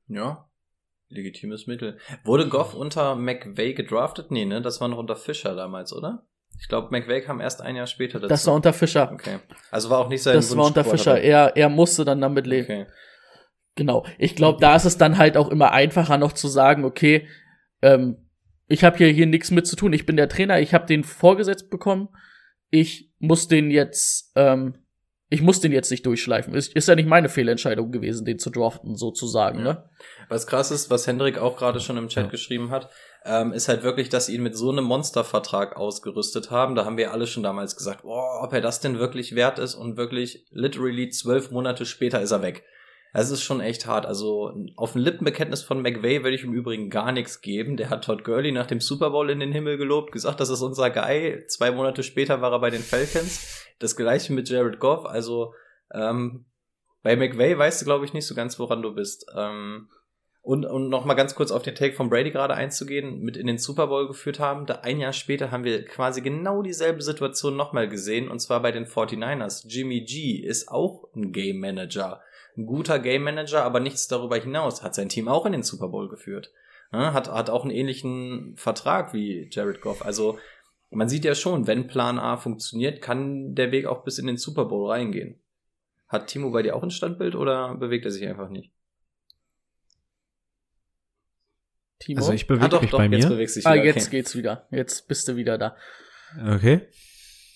Ja, 0.08 0.50
legitimes 1.10 1.68
Mittel. 1.68 1.98
Wurde 2.24 2.50
Goff 2.50 2.74
unter 2.74 3.16
McVay 3.16 3.74
gedraftet? 3.74 4.32
Nee, 4.32 4.46
ne? 4.46 4.62
Das 4.62 4.82
war 4.82 4.88
noch 4.88 4.98
unter 4.98 5.16
Fischer 5.16 5.56
damals, 5.56 5.94
oder? 5.94 6.26
Ich 6.60 6.68
glaube, 6.68 6.90
McVay 6.92 7.22
kam 7.22 7.42
erst 7.42 7.62
ein 7.62 7.76
Jahr 7.76 7.88
später 7.88 8.20
dazu. 8.20 8.30
Das 8.30 8.46
war 8.48 8.54
unter 8.54 8.74
Fischer. 8.74 9.12
Okay. 9.12 9.40
Also 9.72 9.90
war 9.90 10.00
auch 10.00 10.10
nicht 10.10 10.24
sein 10.24 10.36
Das 10.36 10.56
war 10.56 10.66
unter 10.66 10.84
Fischer. 10.84 11.20
Er, 11.20 11.56
er 11.56 11.70
musste 11.70 12.06
dann 12.06 12.22
damit 12.22 12.48
leben. 12.48 12.66
Okay. 12.66 12.86
Genau. 13.76 14.06
Ich 14.20 14.36
glaube, 14.36 14.60
da 14.62 14.76
ist 14.76 14.86
es 14.86 14.98
dann 14.98 15.18
halt 15.18 15.36
auch 15.36 15.50
immer 15.50 15.72
einfacher 15.72 16.18
noch 16.18 16.34
zu 16.34 16.48
sagen, 16.48 16.86
okay, 16.86 17.28
ähm, 17.82 18.23
ich 18.74 18.84
habe 18.84 18.98
hier, 18.98 19.08
hier 19.10 19.28
nichts 19.28 19.52
mit 19.52 19.68
zu 19.68 19.76
tun. 19.76 19.94
Ich 19.94 20.08
bin 20.08 20.18
der 20.18 20.28
Trainer, 20.28 20.60
ich 20.60 20.74
habe 20.74 20.88
den 20.88 21.04
vorgesetzt 21.04 21.70
bekommen. 21.70 22.10
Ich 22.72 23.12
muss 23.20 23.48
den 23.48 23.70
jetzt, 23.70 24.32
ähm, 24.36 24.74
ich 25.30 25.44
muss 25.44 25.62
den 25.62 25.72
jetzt 25.72 25.92
nicht 25.92 26.08
durchschleifen. 26.08 26.56
Ist, 26.56 26.76
ist 26.76 26.88
ja 26.88 26.96
nicht 26.96 27.08
meine 27.08 27.30
Fehlentscheidung 27.30 27.92
gewesen, 27.92 28.26
den 28.26 28.40
zu 28.40 28.50
draften, 28.50 28.96
sozusagen, 28.96 29.60
ja. 29.60 29.64
ne? 29.64 29.90
Was 30.28 30.48
krass 30.48 30.72
ist, 30.72 30.90
was 30.90 31.06
Hendrik 31.06 31.38
auch 31.38 31.56
gerade 31.56 31.80
schon 31.82 31.98
im 31.98 32.08
Chat 32.08 32.26
ja. 32.26 32.30
geschrieben 32.32 32.72
hat, 32.72 32.90
ähm, 33.26 33.54
ist 33.54 33.68
halt 33.68 33.84
wirklich, 33.84 34.10
dass 34.10 34.26
sie 34.26 34.36
ihn 34.36 34.44
mit 34.44 34.58
so 34.58 34.72
einem 34.72 34.86
Monstervertrag 34.86 35.78
ausgerüstet 35.78 36.50
haben. 36.50 36.74
Da 36.74 36.84
haben 36.84 36.98
wir 36.98 37.12
alle 37.12 37.28
schon 37.28 37.44
damals 37.44 37.76
gesagt, 37.76 38.02
boah, 38.02 38.42
ob 38.44 38.54
er 38.54 38.62
das 38.62 38.80
denn 38.80 38.98
wirklich 38.98 39.36
wert 39.36 39.60
ist 39.60 39.76
und 39.76 39.98
wirklich 39.98 40.48
literally 40.50 41.10
zwölf 41.10 41.52
Monate 41.52 41.86
später 41.86 42.22
ist 42.22 42.32
er 42.32 42.42
weg. 42.42 42.64
Es 43.16 43.30
ist 43.30 43.44
schon 43.44 43.62
echt 43.62 43.86
hart. 43.86 44.08
Also 44.08 44.52
auf 44.76 44.96
ein 44.96 45.02
Lippenbekenntnis 45.02 45.62
von 45.62 45.84
McVay 45.84 46.24
würde 46.24 46.36
ich 46.36 46.44
im 46.44 46.54
Übrigen 46.54 46.90
gar 46.90 47.12
nichts 47.12 47.42
geben. 47.42 47.78
Der 47.78 47.92
hat 47.92 48.06
Todd 48.06 48.24
Gurley 48.24 48.52
nach 48.52 48.66
dem 48.66 48.82
Super 48.82 49.12
Bowl 49.12 49.30
in 49.30 49.40
den 49.40 49.52
Himmel 49.52 49.78
gelobt, 49.78 50.12
gesagt, 50.12 50.40
das 50.40 50.50
ist 50.50 50.64
unser 50.64 50.90
Guy. 50.90 51.46
Zwei 51.48 51.70
Monate 51.72 52.02
später 52.02 52.42
war 52.42 52.52
er 52.52 52.60
bei 52.60 52.72
den 52.72 52.82
Falcons. 52.82 53.68
Das 53.78 53.96
gleiche 53.96 54.34
mit 54.34 54.50
Jared 54.50 54.80
Goff. 54.80 55.06
Also 55.06 55.54
ähm, 55.94 56.46
bei 57.04 57.16
McVay 57.16 57.56
weißt 57.56 57.82
du, 57.82 57.86
glaube 57.86 58.04
ich, 58.06 58.14
nicht 58.14 58.26
so 58.26 58.34
ganz, 58.34 58.58
woran 58.58 58.82
du 58.82 58.96
bist. 58.96 59.28
Ähm, 59.38 59.90
und, 60.42 60.66
und 60.66 60.90
noch 60.90 61.06
mal 61.06 61.14
ganz 61.14 61.36
kurz 61.36 61.52
auf 61.52 61.62
den 61.62 61.76
Take 61.76 61.94
von 61.94 62.10
Brady 62.10 62.32
gerade 62.32 62.56
einzugehen, 62.56 63.20
mit 63.20 63.38
in 63.38 63.46
den 63.46 63.60
Super 63.60 63.88
Bowl 63.88 64.08
geführt 64.08 64.40
haben. 64.40 64.66
Da 64.66 64.80
ein 64.82 65.00
Jahr 65.00 65.14
später 65.14 65.52
haben 65.52 65.64
wir 65.64 65.86
quasi 65.86 66.22
genau 66.22 66.64
dieselbe 66.64 67.04
Situation 67.04 67.56
nochmal 67.56 67.88
gesehen, 67.88 68.28
und 68.28 68.40
zwar 68.40 68.62
bei 68.62 68.72
den 68.72 68.86
49ers. 68.86 69.68
Jimmy 69.68 70.02
G 70.02 70.38
ist 70.38 70.68
auch 70.70 71.08
ein 71.16 71.32
Game 71.32 71.60
Manager 71.60 72.22
ein 72.58 72.66
guter 72.66 73.00
Game 73.00 73.24
Manager, 73.24 73.64
aber 73.64 73.80
nichts 73.80 74.08
darüber 74.08 74.38
hinaus. 74.38 74.84
Hat 74.84 74.96
sein 74.96 75.10
Team 75.10 75.28
auch 75.28 75.46
in 75.46 75.52
den 75.52 75.64
Super 75.64 75.90
Bowl 75.90 76.10
geführt. 76.10 76.52
Ja, 76.92 77.14
hat, 77.14 77.32
hat 77.32 77.50
auch 77.50 77.64
einen 77.64 77.72
ähnlichen 77.72 78.56
Vertrag 78.56 79.14
wie 79.14 79.50
Jared 79.52 79.82
Goff. 79.82 80.06
Also 80.06 80.38
man 80.92 81.10
sieht 81.10 81.26
ja 81.26 81.34
schon, 81.34 81.66
wenn 81.66 81.88
Plan 81.88 82.20
A 82.20 82.38
funktioniert, 82.38 83.02
kann 83.02 83.56
der 83.56 83.72
Weg 83.72 83.88
auch 83.88 84.04
bis 84.04 84.20
in 84.20 84.28
den 84.28 84.38
Super 84.38 84.66
Bowl 84.66 84.90
reingehen. 84.90 85.40
Hat 86.08 86.28
Timo 86.28 86.52
bei 86.52 86.62
dir 86.62 86.76
auch 86.76 86.84
ein 86.84 86.92
Standbild 86.92 87.36
oder 87.36 87.76
bewegt 87.76 88.06
er 88.06 88.12
sich 88.12 88.28
einfach 88.28 88.50
nicht? 88.50 88.72
Timo? 92.00 92.20
Also 92.20 92.34
ich 92.34 92.46
bewege 92.46 92.78
ah, 92.78 92.82
mich 92.82 92.92
doch, 92.92 93.00
bei 93.00 93.08
jetzt 93.08 93.30
mir. 93.30 93.66
Ah, 93.66 93.74
jetzt 93.74 94.08
okay. 94.08 94.18
geht's 94.18 94.36
wieder. 94.36 94.68
Jetzt 94.70 95.08
bist 95.08 95.28
du 95.28 95.36
wieder 95.36 95.58
da. 95.58 95.76
Okay. 96.56 96.82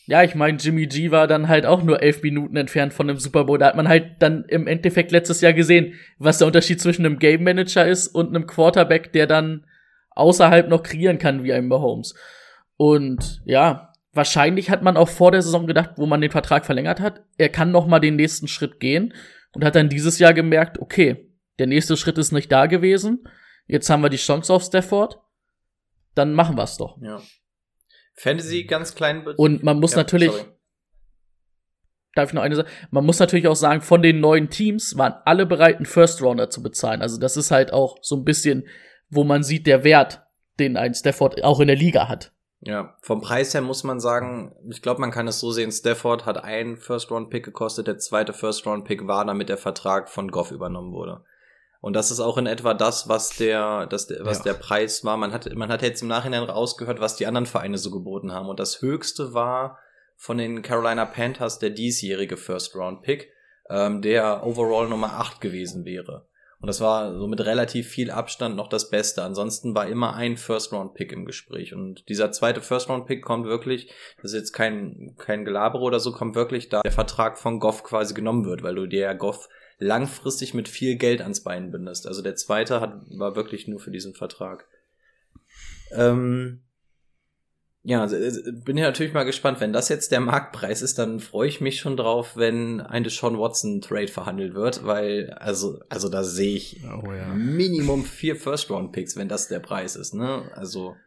Ja, 0.07 0.23
ich 0.23 0.35
meine, 0.35 0.57
Jimmy 0.57 0.87
G 0.87 1.11
war 1.11 1.27
dann 1.27 1.49
halt 1.49 1.65
auch 1.65 1.83
nur 1.83 2.01
elf 2.01 2.23
Minuten 2.23 2.55
entfernt 2.55 2.93
von 2.93 3.09
dem 3.09 3.17
Super 3.17 3.43
Bowl. 3.43 3.57
Da 3.57 3.67
hat 3.67 3.75
man 3.75 3.89
halt 3.89 4.15
dann 4.19 4.45
im 4.45 4.65
Endeffekt 4.65 5.11
letztes 5.11 5.41
Jahr 5.41 5.51
gesehen, 5.51 5.95
was 6.17 6.37
der 6.37 6.47
Unterschied 6.47 6.79
zwischen 6.79 7.05
einem 7.05 7.19
Game 7.19 7.43
Manager 7.43 7.85
ist 7.85 8.07
und 8.07 8.29
einem 8.29 8.47
Quarterback, 8.47 9.11
der 9.11 9.27
dann 9.27 9.65
außerhalb 10.11 10.69
noch 10.69 10.81
kreieren 10.81 11.17
kann 11.19 11.43
wie 11.43 11.51
ein 11.51 11.67
Mahomes. 11.67 12.15
Und 12.77 13.41
ja, 13.43 13.91
wahrscheinlich 14.13 14.69
hat 14.69 14.81
man 14.81 14.95
auch 14.95 15.09
vor 15.09 15.31
der 15.31 15.41
Saison 15.41 15.67
gedacht, 15.67 15.91
wo 15.97 16.05
man 16.05 16.21
den 16.21 16.31
Vertrag 16.31 16.65
verlängert 16.65 17.01
hat, 17.01 17.23
er 17.37 17.49
kann 17.49 17.71
noch 17.71 17.85
mal 17.85 17.99
den 17.99 18.15
nächsten 18.15 18.47
Schritt 18.47 18.79
gehen 18.79 19.13
und 19.51 19.65
hat 19.65 19.75
dann 19.75 19.89
dieses 19.89 20.19
Jahr 20.19 20.33
gemerkt, 20.33 20.79
okay, 20.79 21.29
der 21.59 21.67
nächste 21.67 21.97
Schritt 21.97 22.17
ist 22.17 22.31
nicht 22.31 22.49
da 22.49 22.67
gewesen. 22.67 23.27
Jetzt 23.65 23.89
haben 23.89 24.01
wir 24.01 24.09
die 24.09 24.15
Chance 24.15 24.53
auf 24.53 24.63
Stafford. 24.63 25.19
Dann 26.15 26.33
machen 26.33 26.55
wir's 26.57 26.77
doch. 26.77 26.97
Ja. 27.01 27.19
Fantasy 28.17 28.63
ganz 28.63 28.95
klein. 28.95 29.25
Und 29.37 29.63
man 29.63 29.79
muss 29.79 29.91
ja, 29.91 29.97
natürlich. 29.97 30.31
Sorry. 30.31 30.45
Darf 32.15 32.29
ich 32.29 32.33
noch 32.33 32.41
eine 32.41 32.55
sagen? 32.55 32.69
Man 32.89 33.05
muss 33.05 33.19
natürlich 33.19 33.47
auch 33.47 33.55
sagen, 33.55 33.81
von 33.81 34.01
den 34.01 34.19
neuen 34.19 34.49
Teams 34.49 34.97
waren 34.97 35.13
alle 35.25 35.45
bereit, 35.45 35.77
einen 35.77 35.85
First 35.85 36.21
Rounder 36.21 36.49
zu 36.49 36.63
bezahlen. 36.63 37.01
Also 37.01 37.19
das 37.19 37.37
ist 37.37 37.51
halt 37.51 37.71
auch 37.71 37.97
so 38.01 38.15
ein 38.15 38.25
bisschen, 38.25 38.67
wo 39.09 39.23
man 39.23 39.43
sieht, 39.43 39.67
der 39.67 39.83
Wert, 39.83 40.23
den 40.59 40.77
ein 40.77 40.95
Stafford 40.95 41.43
auch 41.43 41.59
in 41.59 41.67
der 41.67 41.75
Liga 41.75 42.09
hat. 42.09 42.33
Ja, 42.61 42.97
vom 43.01 43.21
Preis 43.21 43.53
her 43.53 43.61
muss 43.61 43.83
man 43.83 43.99
sagen, 43.99 44.55
ich 44.71 44.81
glaube, 44.81 44.99
man 44.99 45.11
kann 45.11 45.27
es 45.27 45.39
so 45.39 45.51
sehen, 45.51 45.71
Stafford 45.71 46.25
hat 46.25 46.43
einen 46.43 46.77
First-Round-Pick 46.77 47.45
gekostet, 47.45 47.85
der 47.85 47.99
zweite 47.99 48.33
First-Round-Pick 48.33 49.05
war, 49.05 49.25
damit 49.25 49.49
der 49.49 49.57
Vertrag 49.57 50.09
von 50.09 50.31
Goff 50.31 50.51
übernommen 50.51 50.91
wurde. 50.91 51.23
Und 51.87 51.93
das 51.93 52.11
ist 52.11 52.19
auch 52.19 52.37
in 52.37 52.47
etwa 52.47 52.73
das, 52.73 53.07
was 53.07 53.29
der, 53.37 53.87
das, 53.87 54.09
was 54.19 54.39
ja. 54.39 54.43
der 54.43 54.55
Preis 54.55 55.05
war. 55.05 55.15
Man 55.15 55.31
hat, 55.31 55.55
man 55.55 55.69
hat 55.69 55.81
jetzt 55.81 56.01
im 56.01 56.09
Nachhinein 56.09 56.43
rausgehört, 56.43 56.99
was 56.99 57.15
die 57.15 57.27
anderen 57.27 57.45
Vereine 57.45 57.77
so 57.77 57.91
geboten 57.91 58.33
haben. 58.33 58.49
Und 58.49 58.59
das 58.59 58.81
höchste 58.81 59.33
war 59.33 59.79
von 60.17 60.37
den 60.37 60.61
Carolina 60.63 61.05
Panthers 61.05 61.59
der 61.59 61.69
diesjährige 61.69 62.35
First 62.35 62.75
Round 62.75 63.03
Pick, 63.03 63.31
ähm, 63.69 64.01
der 64.01 64.45
overall 64.45 64.89
Nummer 64.89 65.13
8 65.13 65.39
gewesen 65.39 65.85
wäre. 65.85 66.27
Und 66.59 66.67
das 66.67 66.81
war 66.81 67.17
so 67.17 67.25
mit 67.25 67.39
relativ 67.39 67.87
viel 67.87 68.11
Abstand 68.11 68.57
noch 68.57 68.67
das 68.67 68.89
Beste. 68.89 69.23
Ansonsten 69.23 69.73
war 69.73 69.87
immer 69.87 70.13
ein 70.13 70.35
First 70.35 70.73
Round 70.73 70.93
Pick 70.93 71.13
im 71.13 71.23
Gespräch. 71.23 71.73
Und 71.73 72.09
dieser 72.09 72.33
zweite 72.33 72.59
First 72.59 72.89
Round 72.89 73.05
Pick 73.05 73.23
kommt 73.23 73.45
wirklich, 73.45 73.89
das 74.21 74.33
ist 74.33 74.39
jetzt 74.39 74.51
kein, 74.51 75.15
kein 75.17 75.45
Gelabere 75.45 75.83
oder 75.83 76.01
so, 76.01 76.11
kommt 76.11 76.35
wirklich 76.35 76.67
da 76.67 76.81
der 76.81 76.91
Vertrag 76.91 77.37
von 77.37 77.61
Goff 77.61 77.83
quasi 77.83 78.13
genommen 78.13 78.43
wird, 78.43 78.61
weil 78.61 78.75
du 78.75 78.87
dir 78.87 79.03
ja 79.03 79.13
Goff 79.13 79.47
langfristig 79.79 80.53
mit 80.53 80.67
viel 80.67 80.95
Geld 80.95 81.21
ans 81.21 81.43
Bein 81.43 81.71
bindest. 81.71 82.07
Also 82.07 82.21
der 82.21 82.35
zweite 82.35 82.81
hat, 82.81 83.01
war 83.09 83.35
wirklich 83.35 83.67
nur 83.67 83.79
für 83.79 83.91
diesen 83.91 84.13
Vertrag. 84.13 84.67
Ähm, 85.91 86.61
ja, 87.83 88.01
also, 88.01 88.17
äh, 88.17 88.51
bin 88.51 88.77
ja 88.77 88.85
natürlich 88.85 89.13
mal 89.13 89.23
gespannt. 89.23 89.61
Wenn 89.61 89.71
das 89.71 89.87
jetzt 89.87 90.11
der 90.11 90.19
Marktpreis 90.19 90.81
ist, 90.81 90.99
dann 90.99 91.21
freue 91.21 91.47
ich 91.47 91.61
mich 91.61 91.79
schon 91.79 91.95
drauf, 91.95 92.35
wenn 92.35 92.81
ein 92.81 93.05
Deshaun 93.05 93.39
Watson 93.39 93.79
Trade 93.79 94.09
verhandelt 94.09 94.55
wird, 94.55 94.85
weil, 94.85 95.29
also, 95.31 95.79
also 95.87 96.09
da 96.09 96.25
sehe 96.25 96.57
ich 96.57 96.83
oh, 96.83 97.13
ja. 97.13 97.27
Minimum 97.33 98.03
vier 98.03 98.35
First 98.35 98.69
Round 98.71 98.91
Picks, 98.91 99.15
wenn 99.15 99.29
das 99.29 99.47
der 99.47 99.59
Preis 99.59 99.95
ist, 99.95 100.13
ne? 100.13 100.51
Also, 100.53 100.97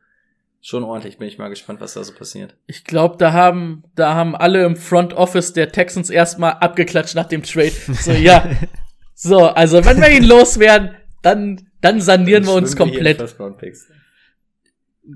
schon 0.60 0.84
ordentlich. 0.84 1.18
Bin 1.18 1.28
ich 1.28 1.38
mal 1.38 1.48
gespannt, 1.48 1.80
was 1.80 1.94
da 1.94 2.04
so 2.04 2.14
passiert. 2.14 2.54
Ich 2.66 2.84
glaube, 2.84 3.16
da 3.18 3.32
haben, 3.32 3.84
da 3.94 4.14
haben 4.14 4.36
alle 4.36 4.64
im 4.64 4.76
Front 4.76 5.14
Office 5.14 5.52
der 5.52 5.72
Texans 5.72 6.10
erstmal 6.10 6.52
abgeklatscht 6.52 7.14
nach 7.14 7.28
dem 7.28 7.42
Trade. 7.42 7.70
So, 7.70 8.12
ja. 8.12 8.48
so, 9.14 9.46
also 9.46 9.84
wenn 9.84 10.00
wir 10.00 10.10
ihn 10.10 10.24
loswerden, 10.24 10.96
dann, 11.22 11.68
dann 11.80 12.00
sanieren 12.00 12.44
dann 12.44 12.52
wir 12.52 12.56
uns 12.56 12.76
komplett. 12.76 13.20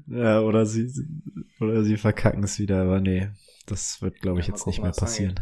Ja, 0.07 0.41
oder 0.41 0.67
sie, 0.67 0.91
oder 1.61 1.85
sie 1.85 1.97
verkacken 1.97 2.43
es 2.43 2.59
wieder, 2.59 2.83
aber 2.83 3.01
nee, 3.01 3.29
das 3.67 4.03
wird, 4.03 4.21
glaube 4.21 4.41
ich, 4.41 4.47
ja, 4.47 4.55
jetzt 4.55 4.67
nicht 4.67 4.83
mehr 4.83 4.93
passieren. 4.93 5.41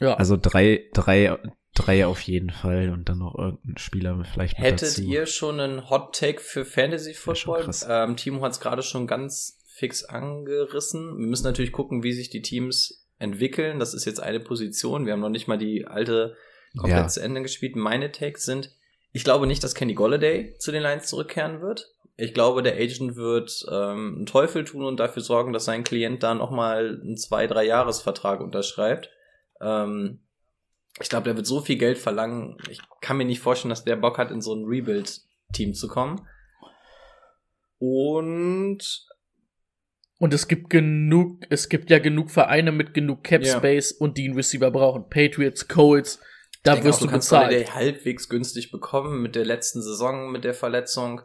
Ja. 0.00 0.14
Also 0.14 0.36
drei, 0.40 0.84
drei 0.94 1.36
drei 1.78 2.06
auf 2.06 2.20
jeden 2.20 2.50
Fall 2.50 2.90
und 2.90 3.08
dann 3.08 3.18
noch 3.18 3.36
irgendein 3.36 3.78
Spieler 3.78 4.24
vielleicht 4.24 4.58
Hättet 4.58 4.98
dazu. 4.98 5.02
ihr 5.02 5.26
schon 5.26 5.60
einen 5.60 5.88
Hot 5.90 6.14
Take 6.14 6.40
für 6.40 6.64
Fantasy 6.64 7.14
Football? 7.14 7.70
Ähm, 7.88 8.16
Timo 8.16 8.42
hat 8.42 8.52
es 8.52 8.60
gerade 8.60 8.82
schon 8.82 9.06
ganz 9.06 9.58
fix 9.66 10.04
angerissen. 10.04 11.18
Wir 11.18 11.26
müssen 11.26 11.44
natürlich 11.44 11.72
gucken, 11.72 12.02
wie 12.02 12.12
sich 12.12 12.30
die 12.30 12.42
Teams 12.42 13.06
entwickeln. 13.18 13.78
Das 13.78 13.94
ist 13.94 14.04
jetzt 14.04 14.20
eine 14.20 14.40
Position. 14.40 15.06
Wir 15.06 15.12
haben 15.12 15.20
noch 15.20 15.28
nicht 15.28 15.48
mal 15.48 15.58
die 15.58 15.86
alte 15.86 16.36
komplett 16.76 16.98
ja. 16.98 17.08
zu 17.08 17.22
Ende 17.22 17.42
gespielt. 17.42 17.76
Meine 17.76 18.12
Takes 18.12 18.44
sind, 18.44 18.74
ich 19.12 19.24
glaube 19.24 19.46
nicht, 19.46 19.62
dass 19.64 19.74
Kenny 19.74 19.94
Golladay 19.94 20.56
zu 20.58 20.72
den 20.72 20.82
Lions 20.82 21.06
zurückkehren 21.06 21.60
wird. 21.60 21.94
Ich 22.16 22.34
glaube, 22.34 22.62
der 22.62 22.74
Agent 22.74 23.14
wird 23.14 23.64
ähm, 23.70 24.16
einen 24.16 24.26
Teufel 24.26 24.64
tun 24.64 24.84
und 24.84 24.98
dafür 24.98 25.22
sorgen, 25.22 25.52
dass 25.52 25.66
sein 25.66 25.84
Klient 25.84 26.22
da 26.22 26.34
nochmal 26.34 27.00
einen 27.00 27.16
zwei, 27.16 27.46
drei 27.46 27.64
Jahresvertrag 27.64 28.40
unterschreibt. 28.40 29.10
Ähm, 29.60 30.20
ich 31.00 31.08
glaube, 31.08 31.24
der 31.24 31.36
wird 31.36 31.46
so 31.46 31.60
viel 31.60 31.78
Geld 31.78 31.98
verlangen. 31.98 32.56
Ich 32.70 32.80
kann 33.00 33.16
mir 33.16 33.24
nicht 33.24 33.40
vorstellen, 33.40 33.70
dass 33.70 33.84
der 33.84 33.96
Bock 33.96 34.18
hat, 34.18 34.30
in 34.30 34.40
so 34.40 34.54
ein 34.54 34.64
Rebuild-Team 34.64 35.74
zu 35.74 35.88
kommen. 35.88 36.26
Und 37.78 39.06
und 40.20 40.34
es 40.34 40.48
gibt 40.48 40.68
genug, 40.68 41.44
es 41.48 41.68
gibt 41.68 41.90
ja 41.90 42.00
genug 42.00 42.30
Vereine 42.30 42.72
mit 42.72 42.92
genug 42.92 43.22
Cap 43.22 43.46
Space 43.46 43.92
ja. 43.92 43.96
und 44.04 44.18
die 44.18 44.26
einen 44.26 44.34
Receiver 44.34 44.70
brauchen. 44.72 45.08
Patriots, 45.08 45.68
Colts, 45.68 46.18
da 46.64 46.82
wirst 46.82 46.98
auch, 46.98 47.02
du, 47.02 47.06
du 47.06 47.10
kannst 47.12 47.30
bezahlt. 47.30 47.74
halbwegs 47.74 48.28
günstig 48.28 48.72
bekommen 48.72 49.22
mit 49.22 49.36
der 49.36 49.44
letzten 49.44 49.80
Saison, 49.80 50.32
mit 50.32 50.42
der 50.42 50.54
Verletzung. 50.54 51.22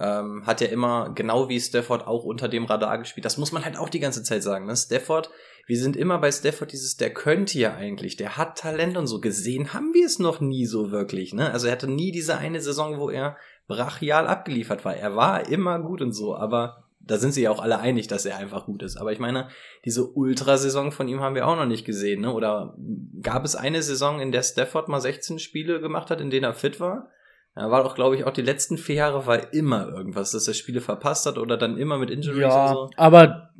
Ähm, 0.00 0.44
hat 0.44 0.60
ja 0.60 0.66
immer, 0.68 1.12
genau 1.14 1.48
wie 1.48 1.60
Stafford, 1.60 2.06
auch 2.06 2.24
unter 2.24 2.48
dem 2.48 2.64
Radar 2.64 2.98
gespielt. 2.98 3.24
Das 3.24 3.38
muss 3.38 3.52
man 3.52 3.64
halt 3.64 3.76
auch 3.76 3.88
die 3.88 4.00
ganze 4.00 4.24
Zeit 4.24 4.42
sagen. 4.42 4.66
Ne? 4.66 4.74
Stafford 4.74 5.30
wir 5.66 5.78
sind 5.78 5.96
immer 5.96 6.18
bei 6.18 6.30
Stafford 6.30 6.72
dieses, 6.72 6.96
der 6.96 7.12
könnte 7.14 7.58
ja 7.58 7.74
eigentlich, 7.74 8.16
der 8.16 8.36
hat 8.36 8.58
Talent 8.58 8.96
und 8.96 9.06
so. 9.06 9.20
Gesehen 9.20 9.72
haben 9.72 9.94
wir 9.94 10.06
es 10.06 10.18
noch 10.18 10.40
nie 10.40 10.66
so 10.66 10.90
wirklich, 10.90 11.32
ne? 11.32 11.52
Also 11.52 11.66
er 11.66 11.72
hatte 11.72 11.88
nie 11.88 12.12
diese 12.12 12.38
eine 12.38 12.60
Saison, 12.60 12.98
wo 12.98 13.10
er 13.10 13.36
brachial 13.68 14.26
abgeliefert 14.26 14.84
war. 14.84 14.96
Er 14.96 15.14
war 15.14 15.48
immer 15.48 15.78
gut 15.78 16.02
und 16.02 16.12
so, 16.12 16.36
aber 16.36 16.84
da 17.00 17.18
sind 17.18 17.32
sie 17.32 17.42
ja 17.42 17.50
auch 17.50 17.60
alle 17.60 17.80
einig, 17.80 18.06
dass 18.06 18.26
er 18.26 18.38
einfach 18.38 18.66
gut 18.66 18.82
ist. 18.82 18.96
Aber 18.96 19.12
ich 19.12 19.18
meine, 19.18 19.48
diese 19.84 20.06
Ultrasaison 20.06 20.92
von 20.92 21.08
ihm 21.08 21.20
haben 21.20 21.34
wir 21.34 21.46
auch 21.46 21.56
noch 21.56 21.66
nicht 21.66 21.84
gesehen, 21.84 22.22
ne? 22.22 22.32
Oder 22.32 22.76
gab 23.20 23.44
es 23.44 23.56
eine 23.56 23.82
Saison, 23.82 24.20
in 24.20 24.32
der 24.32 24.42
Stafford 24.42 24.88
mal 24.88 25.00
16 25.00 25.38
Spiele 25.38 25.80
gemacht 25.80 26.10
hat, 26.10 26.20
in 26.20 26.30
denen 26.30 26.44
er 26.44 26.54
fit 26.54 26.80
war? 26.80 27.08
Er 27.54 27.70
war 27.70 27.82
doch, 27.82 27.94
glaube 27.94 28.16
ich, 28.16 28.24
auch 28.24 28.32
die 28.32 28.42
letzten 28.42 28.78
vier 28.78 28.94
Jahre 28.96 29.26
war 29.26 29.52
immer 29.52 29.88
irgendwas, 29.88 30.32
dass 30.32 30.48
er 30.48 30.54
Spiele 30.54 30.80
verpasst 30.80 31.26
hat 31.26 31.36
oder 31.36 31.58
dann 31.58 31.76
immer 31.76 31.98
mit 31.98 32.10
Injuries 32.10 32.40
ja, 32.40 32.70
und 32.70 32.74
so. 32.74 32.90
aber 32.96 33.50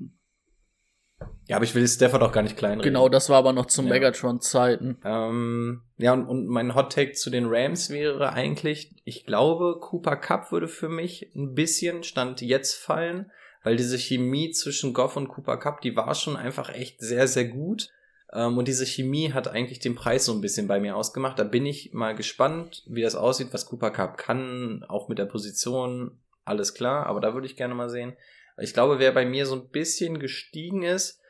Ja, 1.48 1.56
aber 1.56 1.64
ich 1.64 1.74
will 1.74 1.86
Stafford 1.86 2.22
auch 2.22 2.32
gar 2.32 2.42
nicht 2.42 2.56
kleinreden. 2.56 2.92
genau, 2.92 3.08
das 3.08 3.28
war 3.28 3.38
aber 3.38 3.52
noch 3.52 3.66
zu 3.66 3.82
Ja. 3.82 3.88
Megatron-Zeiten. 3.88 4.98
Ähm, 5.04 5.82
ja, 5.98 6.12
und, 6.12 6.26
und 6.26 6.46
mein 6.46 6.74
Hot 6.74 6.92
Take 6.92 7.12
zu 7.12 7.30
den 7.30 7.46
Rams 7.48 7.90
wäre 7.90 8.32
eigentlich, 8.32 8.94
ich 9.04 9.26
glaube, 9.26 9.78
Cooper 9.80 10.16
Cup 10.16 10.52
würde 10.52 10.68
für 10.68 10.88
mich 10.88 11.32
ein 11.34 11.54
bisschen 11.54 12.04
Stand 12.04 12.40
jetzt 12.40 12.74
fallen, 12.74 13.30
weil 13.64 13.76
diese 13.76 13.98
Chemie 13.98 14.50
zwischen 14.50 14.92
Goff 14.92 15.16
und 15.16 15.28
Cooper 15.28 15.56
Cup, 15.56 15.80
die 15.80 15.96
war 15.96 16.14
schon 16.14 16.36
einfach 16.36 16.68
echt 16.72 17.00
sehr, 17.00 17.26
sehr 17.28 17.46
gut. 17.46 17.90
Ähm, 18.32 18.56
und 18.56 18.66
diese 18.68 18.86
Chemie 18.86 19.32
hat 19.32 19.48
eigentlich 19.48 19.80
den 19.80 19.94
Preis 19.94 20.24
so 20.24 20.32
ein 20.32 20.40
bisschen 20.40 20.68
bei 20.68 20.80
mir 20.80 20.96
ausgemacht. 20.96 21.38
Da 21.38 21.44
bin 21.44 21.66
ich 21.66 21.92
mal 21.92 22.14
gespannt, 22.14 22.82
wie 22.86 23.02
das 23.02 23.14
aussieht, 23.14 23.48
was 23.52 23.66
Cooper 23.66 23.90
Cup 23.90 24.16
kann, 24.16 24.84
auch 24.88 25.08
mit 25.08 25.18
der 25.18 25.26
Position, 25.26 26.18
alles 26.44 26.74
klar, 26.74 27.06
aber 27.06 27.20
da 27.20 27.34
würde 27.34 27.46
ich 27.46 27.56
gerne 27.56 27.74
mal 27.74 27.90
sehen. 27.90 28.14
Ich 28.58 28.74
glaube, 28.74 28.98
wer 28.98 29.12
bei 29.12 29.24
mir 29.24 29.46
so 29.46 29.54
ein 29.56 29.68
bisschen 29.68 30.18
gestiegen 30.18 30.82
ist, 30.82 31.20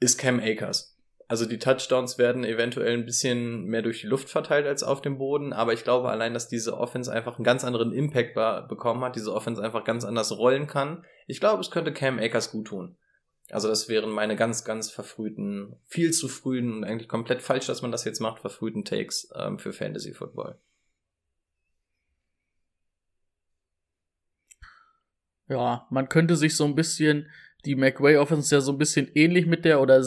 ist 0.00 0.18
Cam 0.18 0.40
Akers. 0.40 0.96
Also 1.30 1.44
die 1.44 1.58
Touchdowns 1.58 2.16
werden 2.16 2.42
eventuell 2.42 2.94
ein 2.94 3.04
bisschen 3.04 3.64
mehr 3.64 3.82
durch 3.82 4.00
die 4.00 4.06
Luft 4.06 4.30
verteilt 4.30 4.66
als 4.66 4.82
auf 4.82 5.02
dem 5.02 5.18
Boden, 5.18 5.52
aber 5.52 5.74
ich 5.74 5.84
glaube 5.84 6.08
allein, 6.08 6.32
dass 6.32 6.48
diese 6.48 6.78
Offense 6.78 7.12
einfach 7.12 7.36
einen 7.36 7.44
ganz 7.44 7.64
anderen 7.64 7.92
Impact 7.92 8.34
bekommen 8.68 9.04
hat, 9.04 9.14
diese 9.14 9.34
Offense 9.34 9.62
einfach 9.62 9.84
ganz 9.84 10.06
anders 10.06 10.38
rollen 10.38 10.66
kann. 10.66 11.04
Ich 11.26 11.38
glaube, 11.38 11.60
es 11.60 11.70
könnte 11.70 11.92
Cam 11.92 12.18
Akers 12.18 12.50
gut 12.50 12.68
tun. 12.68 12.96
Also 13.50 13.68
das 13.68 13.88
wären 13.90 14.10
meine 14.10 14.36
ganz, 14.36 14.64
ganz 14.64 14.90
verfrühten, 14.90 15.76
viel 15.86 16.12
zu 16.12 16.28
frühen 16.28 16.72
und 16.72 16.84
eigentlich 16.84 17.08
komplett 17.08 17.42
falsch, 17.42 17.66
dass 17.66 17.82
man 17.82 17.92
das 17.92 18.04
jetzt 18.04 18.20
macht, 18.20 18.40
verfrühten 18.40 18.84
Takes 18.84 19.30
ähm, 19.34 19.58
für 19.58 19.72
Fantasy 19.72 20.14
Football. 20.14 20.58
Ja, 25.48 25.86
man 25.90 26.10
könnte 26.10 26.36
sich 26.36 26.56
so 26.56 26.64
ein 26.64 26.74
bisschen 26.74 27.30
die 27.64 27.74
McWay 27.74 28.16
Offense 28.16 28.54
ja 28.54 28.60
so 28.60 28.72
ein 28.72 28.78
bisschen 28.78 29.10
ähnlich 29.14 29.46
mit 29.46 29.64
der 29.64 29.80
oder 29.80 30.04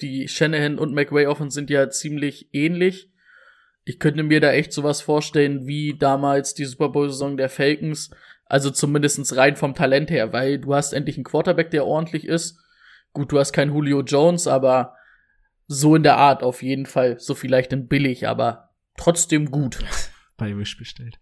die 0.00 0.28
Shanahan 0.28 0.78
und 0.78 0.94
McWay 0.94 1.26
Offense 1.26 1.54
sind 1.54 1.70
ja 1.70 1.88
ziemlich 1.90 2.48
ähnlich. 2.52 3.10
Ich 3.84 3.98
könnte 3.98 4.22
mir 4.22 4.40
da 4.40 4.52
echt 4.52 4.72
sowas 4.72 5.00
vorstellen 5.00 5.66
wie 5.66 5.96
damals 5.98 6.54
die 6.54 6.64
Super 6.64 6.88
Bowl 6.88 7.08
Saison 7.08 7.36
der 7.36 7.48
Falcons, 7.48 8.10
also 8.46 8.70
zumindestens 8.70 9.36
rein 9.36 9.56
vom 9.56 9.74
Talent 9.74 10.10
her, 10.10 10.32
weil 10.32 10.58
du 10.58 10.74
hast 10.74 10.92
endlich 10.92 11.16
einen 11.16 11.24
Quarterback, 11.24 11.70
der 11.70 11.86
ordentlich 11.86 12.26
ist. 12.26 12.58
Gut, 13.12 13.32
du 13.32 13.38
hast 13.38 13.52
keinen 13.52 13.72
Julio 13.72 14.02
Jones, 14.02 14.46
aber 14.46 14.94
so 15.66 15.96
in 15.96 16.02
der 16.02 16.18
Art 16.18 16.42
auf 16.42 16.62
jeden 16.62 16.86
Fall, 16.86 17.18
so 17.18 17.34
vielleicht 17.34 17.72
in 17.72 17.88
billig, 17.88 18.28
aber 18.28 18.70
trotzdem 18.96 19.50
gut 19.50 19.78
Bei 20.36 20.56
Wish 20.56 20.76
bestellt. 20.76 21.18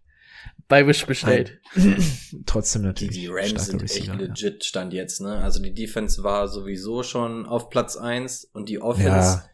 Bei 0.67 0.87
Wish 0.87 1.05
bestellt. 1.05 1.59
Trotzdem 2.45 2.81
Die, 2.83 2.87
natürlich. 2.87 3.17
die 3.17 3.27
Rams 3.27 3.49
starker 3.49 3.63
sind 3.65 3.83
echt 3.83 3.95
Receiver, 3.95 4.13
ja. 4.13 4.19
legit 4.19 4.63
Stand 4.63 4.93
jetzt, 4.93 5.21
ne? 5.21 5.37
Also 5.37 5.61
die 5.61 5.73
Defense 5.73 6.23
war 6.23 6.47
sowieso 6.47 7.03
schon 7.03 7.45
auf 7.45 7.69
Platz 7.69 7.97
eins 7.97 8.45
und 8.53 8.69
die 8.69 8.81
Offense 8.81 9.09
Ja. 9.09 9.45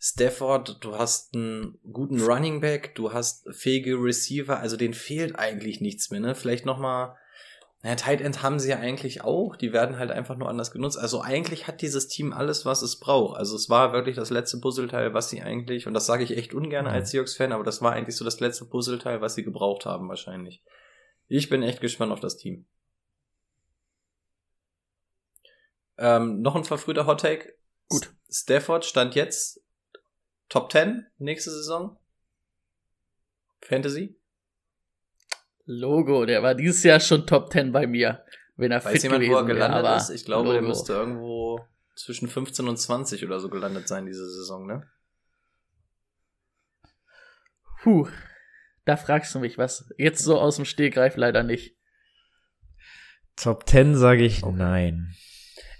Stafford, 0.00 0.78
du 0.80 0.98
hast 0.98 1.34
einen 1.34 1.78
guten 1.90 2.20
Running 2.20 2.60
Back, 2.60 2.94
du 2.94 3.12
hast 3.12 3.46
fähige 3.54 3.94
Receiver, 3.94 4.58
also 4.58 4.76
denen 4.76 4.92
fehlt 4.92 5.38
eigentlich 5.38 5.80
nichts 5.80 6.10
mehr, 6.10 6.20
ne? 6.20 6.34
Vielleicht 6.34 6.66
noch 6.66 6.78
mal 6.78 7.16
naja, 7.84 7.96
Tight 7.96 8.22
End 8.22 8.42
haben 8.42 8.58
sie 8.58 8.70
ja 8.70 8.78
eigentlich 8.78 9.24
auch, 9.24 9.56
die 9.56 9.74
werden 9.74 9.98
halt 9.98 10.10
einfach 10.10 10.38
nur 10.38 10.48
anders 10.48 10.70
genutzt. 10.70 10.98
Also 10.98 11.20
eigentlich 11.20 11.66
hat 11.66 11.82
dieses 11.82 12.08
Team 12.08 12.32
alles, 12.32 12.64
was 12.64 12.80
es 12.80 12.98
braucht. 12.98 13.36
Also 13.36 13.54
es 13.56 13.68
war 13.68 13.92
wirklich 13.92 14.16
das 14.16 14.30
letzte 14.30 14.58
Puzzleteil, 14.58 15.12
was 15.12 15.28
sie 15.28 15.42
eigentlich, 15.42 15.86
und 15.86 15.92
das 15.92 16.06
sage 16.06 16.24
ich 16.24 16.34
echt 16.34 16.54
ungern 16.54 16.86
als 16.86 17.10
Seahawks-Fan, 17.10 17.52
aber 17.52 17.62
das 17.62 17.82
war 17.82 17.92
eigentlich 17.92 18.16
so 18.16 18.24
das 18.24 18.40
letzte 18.40 18.64
Puzzleteil, 18.64 19.20
was 19.20 19.34
sie 19.34 19.44
gebraucht 19.44 19.84
haben 19.84 20.08
wahrscheinlich. 20.08 20.62
Ich 21.28 21.50
bin 21.50 21.62
echt 21.62 21.82
gespannt 21.82 22.10
auf 22.10 22.20
das 22.20 22.38
Team. 22.38 22.64
Ähm, 25.98 26.40
noch 26.40 26.56
ein 26.56 26.64
verfrühter 26.64 27.06
Hot 27.06 27.20
Take. 27.20 27.52
Gut. 27.90 28.14
Stafford 28.30 28.86
stand 28.86 29.14
jetzt 29.14 29.60
Top 30.48 30.72
10 30.72 31.06
nächste 31.18 31.50
Saison. 31.50 31.98
Fantasy. 33.60 34.16
Logo, 35.66 36.26
der 36.26 36.42
war 36.42 36.54
dieses 36.54 36.82
Jahr 36.82 37.00
schon 37.00 37.26
Top 37.26 37.50
10 37.52 37.72
bei 37.72 37.86
mir, 37.86 38.24
wenn 38.56 38.70
er 38.70 38.84
Weiß 38.84 38.92
fit 38.92 39.02
jemand, 39.04 39.20
gewesen 39.22 39.34
wo 39.34 39.38
er 39.38 39.44
gelandet 39.46 39.84
wäre. 39.84 39.96
ist? 39.96 40.10
Ich 40.10 40.24
glaube, 40.24 40.50
der 40.52 40.60
Logo. 40.60 40.68
müsste 40.68 40.92
irgendwo 40.92 41.66
zwischen 41.96 42.28
15 42.28 42.68
und 42.68 42.76
20 42.76 43.24
oder 43.24 43.40
so 43.40 43.48
gelandet 43.48 43.88
sein 43.88 44.06
diese 44.06 44.28
Saison, 44.28 44.66
ne? 44.66 44.88
Puh, 47.82 48.08
da 48.84 48.96
fragst 48.96 49.34
du 49.34 49.38
mich 49.40 49.58
was. 49.58 49.92
Jetzt 49.98 50.22
so 50.22 50.38
aus 50.38 50.56
dem 50.56 50.64
Stegreif 50.64 51.16
leider 51.16 51.42
nicht. 51.42 51.76
Top 53.36 53.68
10 53.68 53.96
sage 53.96 54.24
ich 54.24 54.44
nein. 54.44 55.14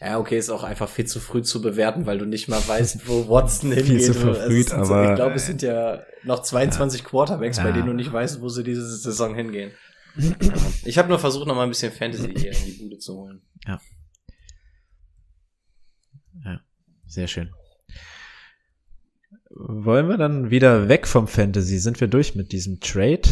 Ja, 0.00 0.18
okay, 0.18 0.36
ist 0.38 0.50
auch 0.50 0.64
einfach 0.64 0.88
viel 0.88 1.06
zu 1.06 1.20
früh 1.20 1.42
zu 1.42 1.62
bewerten, 1.62 2.04
weil 2.06 2.18
du 2.18 2.26
nicht 2.26 2.48
mal 2.48 2.60
weißt, 2.66 3.08
wo 3.08 3.28
Watson 3.28 3.72
Viel 3.72 3.82
hingeht. 3.84 4.02
zu 4.04 4.12
Also 4.12 4.34
verfrüht, 4.34 4.68
sind 4.68 4.86
so, 4.86 4.94
aber- 4.94 5.10
ich 5.10 5.14
glaube, 5.16 5.34
es 5.36 5.46
sind 5.46 5.62
ja 5.62 6.02
noch 6.24 6.42
22 6.42 7.04
Quarterbacks, 7.04 7.58
bei 7.58 7.66
Ja. 7.68 7.72
denen 7.72 7.86
du 7.86 7.92
nicht 7.94 8.12
weißt, 8.12 8.40
wo 8.40 8.48
sie 8.48 8.64
diese 8.64 8.84
Saison 8.96 9.34
hingehen. 9.34 9.70
ich 10.84 10.98
habe 10.98 11.08
nur 11.08 11.18
versucht, 11.18 11.46
noch 11.46 11.54
mal 11.56 11.62
ein 11.64 11.68
bisschen 11.70 11.90
Fantasy 11.92 12.32
hier 12.36 12.52
in 12.52 12.64
die 12.66 12.72
Bude 12.82 12.98
zu 12.98 13.14
holen. 13.16 13.42
Sehr 17.06 17.26
schön. 17.28 17.50
Wollen 19.50 20.08
wir 20.08 20.16
dann 20.16 20.50
wieder 20.50 20.88
weg 20.88 21.06
vom 21.06 21.28
Fantasy? 21.28 21.78
Sind 21.78 22.00
wir 22.00 22.08
durch 22.08 22.34
mit 22.34 22.50
diesem 22.50 22.80
Trade? 22.80 23.22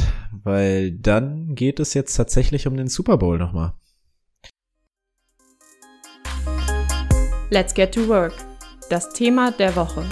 Weil 0.44 0.92
dann 0.92 1.54
geht 1.56 1.80
es 1.80 1.94
jetzt 1.94 2.14
tatsächlich 2.14 2.66
um 2.68 2.76
den 2.76 2.86
Super 2.88 3.16
Bowl 3.18 3.38
nochmal. 3.38 3.72
Let's 7.52 7.74
get 7.74 7.92
to 7.92 8.08
work. 8.08 8.32
Das 8.88 9.10
Thema 9.10 9.50
der 9.50 9.76
Woche. 9.76 10.08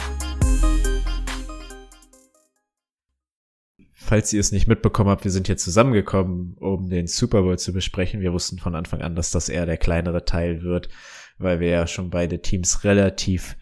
Falls 3.94 4.30
ihr 4.34 4.40
es 4.40 4.52
nicht 4.52 4.66
mitbekommen 4.66 5.08
habt, 5.08 5.24
wir 5.24 5.30
sind 5.30 5.46
hier 5.46 5.56
zusammengekommen, 5.56 6.58
um 6.58 6.90
den 6.90 7.06
Super 7.06 7.40
Bowl 7.40 7.58
zu 7.58 7.72
besprechen. 7.72 8.20
Wir 8.20 8.34
wussten 8.34 8.58
von 8.58 8.74
Anfang 8.74 9.00
an, 9.00 9.16
dass 9.16 9.30
das 9.30 9.48
eher 9.48 9.64
der 9.64 9.78
kleinere 9.78 10.26
Teil 10.26 10.60
wird, 10.60 10.90
weil 11.38 11.60
wir 11.60 11.68
ja 11.68 11.86
schon 11.86 12.10
beide 12.10 12.42
Teams 12.42 12.84
relativ 12.84 13.56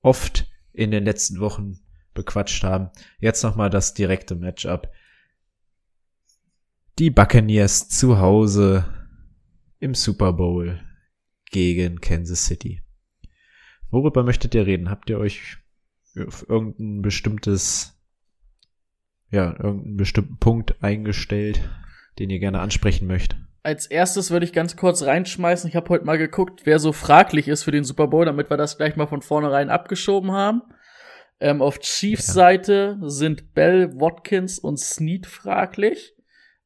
oft 0.00 0.50
in 0.72 0.90
den 0.90 1.04
letzten 1.04 1.38
Wochen 1.38 1.78
bequatscht 2.14 2.64
haben. 2.64 2.90
Jetzt 3.20 3.44
nochmal 3.44 3.70
das 3.70 3.94
direkte 3.94 4.34
Matchup. 4.34 4.90
Die 6.98 7.10
Buccaneers 7.10 7.88
zu 7.88 8.18
Hause 8.18 8.84
im 9.78 9.94
Super 9.94 10.32
Bowl 10.32 10.80
gegen 11.52 12.00
Kansas 12.00 12.46
City. 12.46 12.81
Worüber 13.92 14.24
möchtet 14.24 14.56
ihr 14.56 14.66
reden? 14.66 14.90
Habt 14.90 15.08
ihr 15.08 15.18
euch 15.18 15.58
auf 16.18 16.48
irgendein 16.48 17.02
bestimmtes 17.02 17.92
ja, 19.32 19.56
irgendeinen 19.58 19.96
bestimmten 19.96 20.36
Punkt 20.38 20.82
eingestellt, 20.82 21.60
den 22.18 22.30
ihr 22.30 22.38
gerne 22.38 22.60
ansprechen 22.60 23.06
möchtet. 23.06 23.38
Als 23.64 23.86
erstes 23.86 24.30
würde 24.30 24.44
ich 24.44 24.52
ganz 24.52 24.76
kurz 24.76 25.02
reinschmeißen. 25.02 25.68
Ich 25.68 25.76
habe 25.76 25.88
heute 25.88 26.04
mal 26.04 26.18
geguckt, 26.18 26.62
wer 26.64 26.78
so 26.78 26.92
fraglich 26.92 27.48
ist 27.48 27.62
für 27.62 27.70
den 27.70 27.84
Super 27.84 28.08
Bowl, 28.08 28.26
damit 28.26 28.50
wir 28.50 28.56
das 28.56 28.76
gleich 28.76 28.96
mal 28.96 29.06
von 29.06 29.22
vornherein 29.22 29.70
abgeschoben 29.70 30.32
haben. 30.32 30.62
Ähm, 31.40 31.62
auf 31.62 31.78
Chiefs 31.80 32.28
Ja. 32.28 32.34
Seite 32.34 32.98
sind 33.02 33.54
Bell, 33.54 33.92
Watkins 33.94 34.58
und 34.58 34.78
Snead 34.78 35.26
fraglich. 35.26 36.14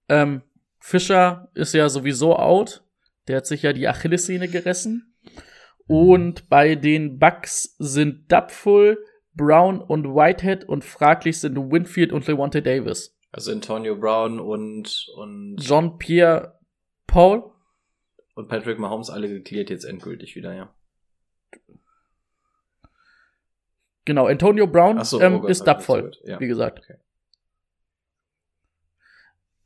Ähm, 0.08 0.42
Fischer 0.80 1.50
ist 1.54 1.74
ja 1.74 1.88
sowieso 1.88 2.36
out. 2.36 2.82
Der 3.28 3.38
hat 3.38 3.46
sich 3.46 3.62
ja 3.62 3.72
die 3.72 3.88
Achillessehne 3.88 4.48
gerissen. 4.48 5.14
Und 5.86 6.48
bei 6.48 6.74
den 6.74 7.18
Bucks 7.18 7.76
sind 7.78 8.30
Dubful, 8.30 8.98
Brown 9.34 9.80
und 9.80 10.06
Whitehead 10.06 10.64
und 10.64 10.84
fraglich 10.84 11.40
sind 11.40 11.56
Winfield 11.56 12.12
und 12.12 12.26
Levante 12.26 12.62
Davis. 12.62 13.16
Also 13.30 13.52
Antonio 13.52 13.96
Brown 13.96 14.40
und, 14.40 15.06
und, 15.16 15.56
John 15.58 15.98
Pierre 15.98 16.58
Paul 17.06 17.52
und 18.34 18.48
Patrick 18.48 18.78
Mahomes 18.78 19.10
alle 19.10 19.28
geklärt 19.28 19.70
jetzt 19.70 19.84
endgültig 19.84 20.34
wieder, 20.36 20.54
ja. 20.54 20.74
Genau, 24.04 24.26
Antonio 24.26 24.66
Brown 24.66 25.02
so, 25.04 25.20
ähm, 25.20 25.34
oh 25.34 25.40
Gott, 25.40 25.50
ist 25.50 25.64
dubvoll. 25.64 26.12
Ja. 26.24 26.40
wie 26.40 26.46
gesagt. 26.46 26.78
Okay. 26.78 26.98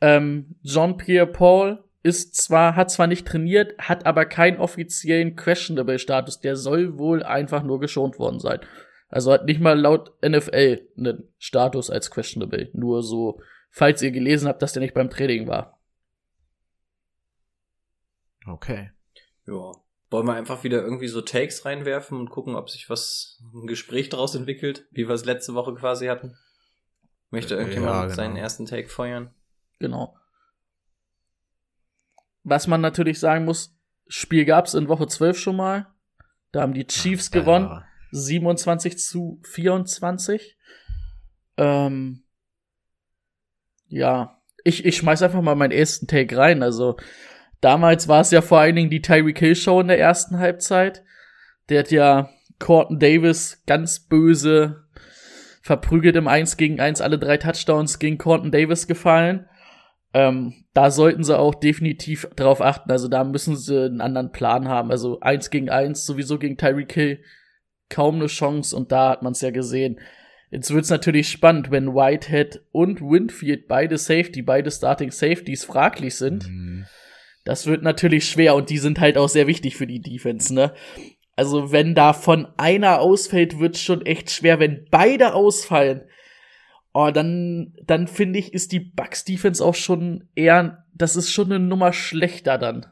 Ähm, 0.01 0.57
Jean-Pierre 0.65 1.27
Paul 1.27 1.85
ist 2.03 2.35
zwar, 2.35 2.77
hat 2.77 2.91
zwar 2.91 3.07
nicht 3.07 3.27
trainiert, 3.27 3.79
hat 3.79 4.07
aber 4.07 4.25
keinen 4.25 4.59
offiziellen 4.59 5.37
Questionable-Status. 5.37 6.41
Der 6.41 6.57
soll 6.57 6.99
wohl 6.99 7.23
einfach 7.23 7.63
nur 7.63 7.81
geschont 7.81 8.19
worden 8.19 8.41
sein. 8.41 8.61
Also 9.09 9.33
hat 9.33 9.45
nicht 9.45 9.61
mal 9.61 9.79
laut 9.79 10.13
NFL 10.23 10.89
einen 10.97 11.29
Status 11.39 11.91
als 11.91 12.11
Questionable. 12.11 12.71
Nur 12.73 13.03
so, 13.03 13.41
falls 13.71 14.01
ihr 14.03 14.13
gelesen 14.13 14.49
habt, 14.49 14.63
dass 14.63 14.73
der 14.73 14.81
nicht 14.81 14.95
beim 14.95 15.11
Training 15.11 15.47
war. 15.47 15.81
Okay. 18.47 18.91
Ja. 19.47 19.73
Wollen 20.13 20.27
wir 20.27 20.35
einfach 20.35 20.65
wieder 20.65 20.83
irgendwie 20.83 21.07
so 21.07 21.21
Takes 21.21 21.65
reinwerfen 21.65 22.19
und 22.19 22.31
gucken, 22.31 22.57
ob 22.57 22.69
sich 22.69 22.91
was, 22.91 23.41
ein 23.55 23.69
Gespräch 23.69 24.09
daraus 24.09 24.35
entwickelt, 24.35 24.87
wie 24.91 25.07
wir 25.07 25.15
es 25.15 25.25
letzte 25.25 25.55
Woche 25.55 25.75
quasi 25.75 26.07
hatten? 26.07 26.37
Möchte 27.31 27.55
irgendjemand 27.55 27.95
Ja, 27.95 28.03
genau. 28.03 28.15
seinen 28.15 28.37
ersten 28.37 28.67
Take 28.67 28.89
feuern? 28.89 29.33
Genau. 29.79 30.17
Was 32.43 32.67
man 32.67 32.81
natürlich 32.81 33.19
sagen 33.21 33.45
muss, 33.45 33.77
Spiel 34.09 34.45
gab's 34.45 34.75
in 34.75 34.89
Woche 34.89 35.07
12 35.07 35.39
schon 35.39 35.57
mal. 35.57 35.87
Da 36.53 36.63
haben 36.63 36.75
die 36.75 36.87
Chiefs 36.87 37.31
Ja, 37.33 37.41
gewonnen. 37.41 37.67
ja. 37.67 37.85
27 38.13 38.99
zu 38.99 39.41
24. 39.45 40.57
Ähm, 41.57 42.25
ja, 43.87 44.41
ich, 44.65 44.85
ich 44.85 44.97
schmeiß 44.97 45.23
einfach 45.23 45.43
mal 45.43 45.55
meinen 45.55 45.71
ersten 45.71 46.07
Take 46.09 46.37
rein. 46.37 46.63
Also, 46.63 46.97
damals 47.61 48.09
war 48.09 48.21
es 48.23 48.31
ja 48.31 48.43
vor 48.43 48.59
allen 48.59 48.75
Dingen 48.77 48.91
die 48.91 49.03
Tyreek 49.03 49.39
Hill 49.39 49.55
Show 49.55 49.81
in 49.81 49.89
der 49.89 50.01
ersten 50.01 50.39
Halbzeit. 50.39 51.05
Der 51.69 51.81
hat 51.81 51.91
ja 51.93 52.31
Corton 52.59 52.99
Davis 52.99 53.63
ganz 53.67 54.01
böse 54.01 54.85
verprügelt 55.63 56.17
im 56.17 56.27
1 56.27 56.57
gegen 56.57 56.81
1 56.81 57.01
alle 57.01 57.19
drei 57.19 57.37
Touchdowns 57.37 57.99
gegen 57.99 58.19
Corton 58.19 58.51
Davis 58.51 58.87
gefallen. 58.87 59.49
Ähm, 60.13 60.65
da 60.75 60.91
sollten 60.91 61.23
sie 61.23 61.39
auch 61.39 61.55
definitiv 61.55 62.29
drauf 62.37 62.61
achten. 62.61 62.91
Also 62.91 63.09
da 63.09 63.23
müssen 63.25 63.57
sie 63.57 63.85
einen 63.87 64.01
anderen 64.01 64.33
Plan 64.33 64.69
haben. 64.69 64.91
Also 64.91 65.21
1 65.21 65.51
gegen 65.51 65.71
1 65.71 66.05
sowieso 66.05 66.39
gegen 66.39 66.57
Tyreek 66.57 66.93
Hill 66.93 67.23
kaum 67.89 68.17
eine 68.17 68.27
Chance 68.27 68.75
und 68.75 68.93
da 68.93 69.11
hat 69.11 69.23
man 69.23 69.33
es 69.33 69.41
ja 69.41 69.51
gesehen. 69.51 70.01
Jetzt 70.51 70.73
wird's 70.73 70.91
natürlich 70.91 71.29
spannend, 71.29 71.71
wenn 71.71 71.95
Whitehead 71.95 72.65
und 72.73 73.01
Winfield 73.01 73.69
beide 73.69 73.99
Safety, 73.99 74.43
beide 74.43 74.71
Starting 74.71 75.11
Safeties 75.11 75.65
fraglich 75.65 76.17
sind. 76.17 76.49
Mhm. 76.49 76.87
Das 77.45 77.67
wird 77.67 77.83
natürlich 77.83 78.29
schwer 78.29 78.55
und 78.55 78.71
die 78.71 78.79
sind 78.79 79.01
halt 79.01 79.17
auch 79.17 79.29
sehr 79.29 79.47
wichtig 79.47 79.77
für 79.77 79.87
die 79.87 80.01
Defense, 80.01 80.53
ne? 80.53 80.73
Also 81.37 81.73
wenn 81.73 81.95
da 81.95 82.13
von 82.13 82.49
einer 82.59 83.01
ausfällt, 83.01 83.59
wird's 83.59 83.81
schon 83.81 84.05
echt 84.05 84.31
schwer. 84.31 84.61
Wenn 84.61 84.87
beide 84.91 85.33
ausfallen, 85.35 86.03
oh, 86.93 87.11
dann, 87.13 87.75
dann 87.85 88.09
finde 88.09 88.39
ich, 88.39 88.53
ist 88.53 88.73
die 88.73 88.81
Bucks 88.81 89.25
Defense 89.25 89.65
auch 89.65 89.75
schon 89.75 90.29
eher, 90.35 90.85
das 90.95 91.17
ist 91.17 91.33
schon 91.33 91.47
eine 91.53 91.59
Nummer 91.65 91.93
schlechter 91.93 92.59
dann. 92.59 92.87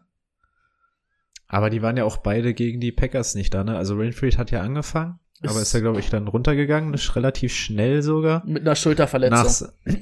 Aber 1.46 1.70
die 1.70 1.82
waren 1.82 1.96
ja 1.96 2.04
auch 2.04 2.18
beide 2.18 2.52
gegen 2.54 2.80
die 2.80 2.92
Packers 2.92 3.34
nicht 3.34 3.54
da, 3.54 3.64
ne? 3.64 3.76
Also 3.76 3.98
Winfried 3.98 4.36
hat 4.36 4.50
ja 4.50 4.60
angefangen, 4.60 5.18
Ist- 5.40 5.50
aber 5.50 5.62
ist 5.62 5.72
ja, 5.72 5.80
glaube 5.80 6.00
ich, 6.00 6.10
dann 6.10 6.28
runtergegangen, 6.28 6.92
ist 6.94 7.16
relativ 7.16 7.54
schnell 7.54 8.02
sogar. 8.02 8.44
Mit 8.46 8.62
einer 8.62 8.76
Schulterverletzung. 8.76 9.68
Nach, 9.86 9.96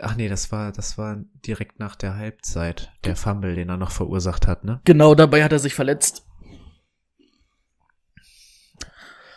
ach 0.00 0.16
nee, 0.16 0.28
das 0.28 0.50
war, 0.52 0.72
das 0.72 0.96
war 0.96 1.22
direkt 1.46 1.78
nach 1.80 1.96
der 1.96 2.16
Halbzeit, 2.16 2.92
der 3.04 3.14
Fumble, 3.14 3.54
den 3.54 3.68
er 3.68 3.76
noch 3.76 3.90
verursacht 3.90 4.46
hat, 4.46 4.64
ne? 4.64 4.80
Genau 4.84 5.14
dabei 5.14 5.44
hat 5.44 5.52
er 5.52 5.58
sich 5.58 5.74
verletzt. 5.74 6.26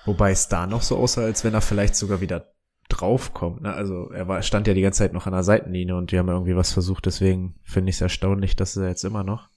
Wobei 0.05 0.31
es 0.31 0.47
da 0.47 0.65
noch 0.65 0.81
so 0.81 0.97
aussah, 0.97 1.23
als 1.23 1.43
wenn 1.43 1.53
er 1.53 1.61
vielleicht 1.61 1.95
sogar 1.95 2.21
wieder 2.21 2.53
draufkommt, 2.89 3.61
ne? 3.61 3.73
Also 3.73 4.11
er 4.11 4.27
war, 4.27 4.41
stand 4.41 4.67
ja 4.67 4.73
die 4.73 4.81
ganze 4.81 4.99
Zeit 4.99 5.13
noch 5.13 5.25
an 5.25 5.33
der 5.33 5.43
Seitenlinie 5.43 5.95
und 5.95 6.11
die 6.11 6.19
haben 6.19 6.27
irgendwie 6.27 6.55
was 6.55 6.73
versucht, 6.73 7.05
deswegen 7.05 7.55
finde 7.63 7.89
ich 7.89 7.95
es 7.95 8.01
erstaunlich, 8.01 8.55
dass 8.55 8.75
er 8.75 8.89
jetzt 8.89 9.05
immer 9.05 9.23
noch 9.23 9.49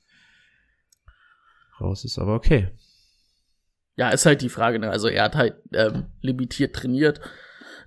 raus 1.81 2.05
ist, 2.05 2.19
aber 2.19 2.35
okay. 2.35 2.69
Ja, 3.97 4.11
ist 4.11 4.27
halt 4.27 4.41
die 4.41 4.49
Frage, 4.49 4.79
ne? 4.79 4.91
Also 4.91 5.09
er 5.09 5.25
hat 5.25 5.35
halt 5.35 5.57
ähm, 5.75 6.07
limitiert 6.21 6.75
trainiert. 6.75 7.21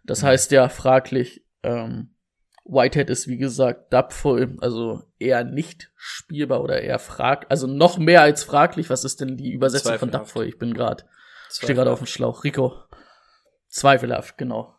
Das 0.04 0.22
heißt 0.22 0.52
ja 0.52 0.70
fraglich, 0.70 1.46
ähm, 1.64 2.16
Whitehead 2.64 3.10
ist 3.10 3.28
wie 3.28 3.38
gesagt 3.38 3.94
dubvoll, 3.94 4.58
also 4.60 5.04
eher 5.20 5.44
nicht 5.44 5.92
spielbar 5.96 6.62
oder 6.62 6.82
eher 6.82 7.00
frag, 7.00 7.46
also 7.50 7.68
noch 7.68 7.98
mehr 7.98 8.22
als 8.22 8.44
fraglich. 8.44 8.90
Was 8.90 9.04
ist 9.04 9.22
denn 9.22 9.38
die 9.38 9.52
Übersetzung 9.52 9.98
von 9.98 10.10
Zweifelhaft. 10.10 10.30
dubvoll? 10.30 10.46
Ich 10.48 10.60
bin 10.60 10.74
gerade, 10.74 11.04
stehe 11.50 11.74
gerade 11.74 11.92
auf 11.92 12.00
dem 12.00 12.08
Schlauch. 12.08 12.44
Rico, 12.44 12.74
zweifelhaft, 13.68 14.38
genau. 14.38 14.75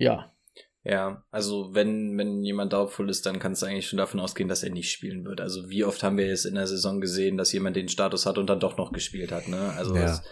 Ja, 0.00 0.32
Ja, 0.82 1.24
also 1.30 1.74
wenn, 1.74 2.16
wenn 2.16 2.42
jemand 2.42 2.72
doubtful 2.72 3.10
ist, 3.10 3.26
dann 3.26 3.38
kannst 3.38 3.60
du 3.60 3.66
eigentlich 3.66 3.86
schon 3.86 3.98
davon 3.98 4.18
ausgehen, 4.18 4.48
dass 4.48 4.62
er 4.62 4.70
nicht 4.70 4.90
spielen 4.90 5.24
wird. 5.26 5.40
Also 5.40 5.68
wie 5.68 5.84
oft 5.84 6.02
haben 6.02 6.16
wir 6.16 6.26
jetzt 6.26 6.46
in 6.46 6.54
der 6.54 6.66
Saison 6.66 7.00
gesehen, 7.02 7.36
dass 7.36 7.52
jemand 7.52 7.76
den 7.76 7.88
Status 7.90 8.24
hat 8.24 8.38
und 8.38 8.48
dann 8.48 8.60
doch 8.60 8.78
noch 8.78 8.90
gespielt 8.92 9.30
hat, 9.30 9.46
ne? 9.46 9.74
Also 9.74 9.94
Ja. 9.94 10.04
es, 10.04 10.22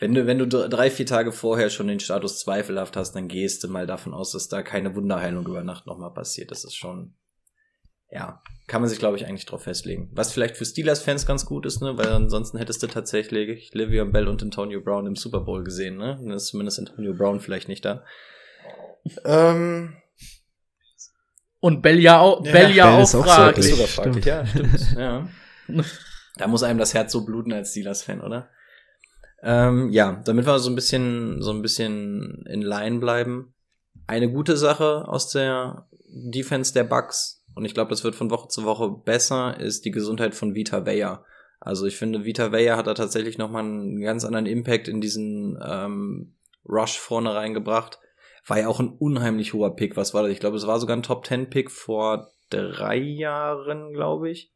wenn 0.00 0.12
du, 0.12 0.26
wenn 0.26 0.38
du 0.38 0.48
dr- 0.48 0.68
drei, 0.68 0.90
vier 0.90 1.06
Tage 1.06 1.30
vorher 1.30 1.70
schon 1.70 1.86
den 1.86 2.00
Status 2.00 2.40
zweifelhaft 2.40 2.96
hast, 2.96 3.12
dann 3.12 3.28
gehst 3.28 3.62
du 3.62 3.68
mal 3.68 3.86
davon 3.86 4.12
aus, 4.14 4.32
dass 4.32 4.48
da 4.48 4.62
keine 4.62 4.96
Wunderheilung 4.96 5.46
über 5.46 5.62
Nacht 5.62 5.86
nochmal 5.86 6.12
passiert. 6.12 6.50
Das 6.50 6.64
ist 6.64 6.74
schon, 6.74 7.14
ja, 8.10 8.42
kann 8.66 8.80
man 8.80 8.90
sich, 8.90 8.98
glaube 8.98 9.16
ich, 9.16 9.26
eigentlich 9.26 9.46
drauf 9.46 9.62
festlegen. 9.62 10.10
Was 10.12 10.32
vielleicht 10.32 10.56
für 10.56 10.64
Steelers-Fans 10.64 11.24
ganz 11.24 11.46
gut 11.46 11.66
ist, 11.66 11.80
ne? 11.80 11.96
Weil 11.96 12.08
ansonsten 12.08 12.58
hättest 12.58 12.82
du 12.82 12.88
tatsächlich 12.88 13.72
Livion 13.74 14.10
Bell 14.10 14.26
und 14.26 14.42
Antonio 14.42 14.80
Brown 14.80 15.06
im 15.06 15.14
Super 15.14 15.40
Bowl 15.40 15.62
gesehen, 15.62 15.98
ne? 15.98 16.18
Dann 16.20 16.32
ist 16.32 16.48
zumindest 16.48 16.80
Antonio 16.80 17.14
Brown 17.14 17.38
vielleicht 17.38 17.68
nicht 17.68 17.84
da. 17.84 18.04
Ähm, 19.24 19.94
und 21.60 21.82
Bell 21.82 21.98
ja 22.00 22.20
auch, 22.20 22.44
Ja, 22.44 22.52
Bell 22.52 22.70
ja 22.74 22.86
Bell 22.86 22.94
auch 22.96 23.02
ist 23.02 23.14
auch 23.14 23.24
fraglich. 23.26 23.66
so- 23.66 23.72
sogar 23.76 23.88
Stimmt. 23.88 24.06
fraglich, 24.06 24.24
ja, 24.26 24.46
stimmt. 24.46 24.96
ja. 24.98 25.28
Da 26.36 26.46
muss 26.46 26.62
einem 26.62 26.78
das 26.78 26.94
Herz 26.94 27.12
so 27.12 27.24
bluten 27.24 27.52
als 27.52 27.70
Steelers-Fan, 27.70 28.20
oder? 28.20 28.48
Ähm, 29.42 29.90
ja, 29.90 30.20
damit 30.24 30.46
wir 30.46 30.58
so 30.58 30.70
ein 30.70 30.74
bisschen, 30.74 31.40
so 31.42 31.50
ein 31.52 31.62
bisschen 31.62 32.44
in 32.48 32.62
Line 32.62 32.98
bleiben. 32.98 33.54
Eine 34.06 34.30
gute 34.30 34.56
Sache 34.56 35.06
aus 35.08 35.30
der 35.30 35.86
Defense 36.08 36.72
der 36.74 36.84
Bucks, 36.84 37.42
und 37.54 37.64
ich 37.64 37.72
glaube, 37.74 37.90
das 37.90 38.04
wird 38.04 38.14
von 38.14 38.30
Woche 38.30 38.48
zu 38.48 38.64
Woche 38.64 38.90
besser, 38.90 39.58
ist 39.60 39.84
die 39.84 39.90
Gesundheit 39.90 40.34
von 40.34 40.54
Vita 40.54 40.84
Weyer. 40.86 41.24
Also 41.60 41.86
ich 41.86 41.96
finde, 41.96 42.24
Vita 42.24 42.52
Weyer 42.52 42.76
hat 42.76 42.86
da 42.86 42.94
tatsächlich 42.94 43.38
nochmal 43.38 43.62
einen 43.64 44.00
ganz 44.00 44.24
anderen 44.24 44.46
Impact 44.46 44.88
in 44.88 45.00
diesen 45.00 45.58
ähm, 45.64 46.34
Rush 46.68 46.98
vorne 46.98 47.34
reingebracht. 47.34 48.00
War 48.46 48.58
ja 48.58 48.68
auch 48.68 48.80
ein 48.80 48.90
unheimlich 48.90 49.54
hoher 49.54 49.74
Pick. 49.74 49.96
Was 49.96 50.12
war 50.12 50.22
das? 50.22 50.32
Ich 50.32 50.40
glaube, 50.40 50.56
es 50.56 50.66
war 50.66 50.78
sogar 50.78 50.96
ein 50.96 51.02
Top 51.02 51.26
10 51.26 51.48
Pick 51.48 51.70
vor 51.70 52.30
drei 52.50 52.96
Jahren, 52.96 53.92
glaube 53.92 54.30
ich. 54.30 54.50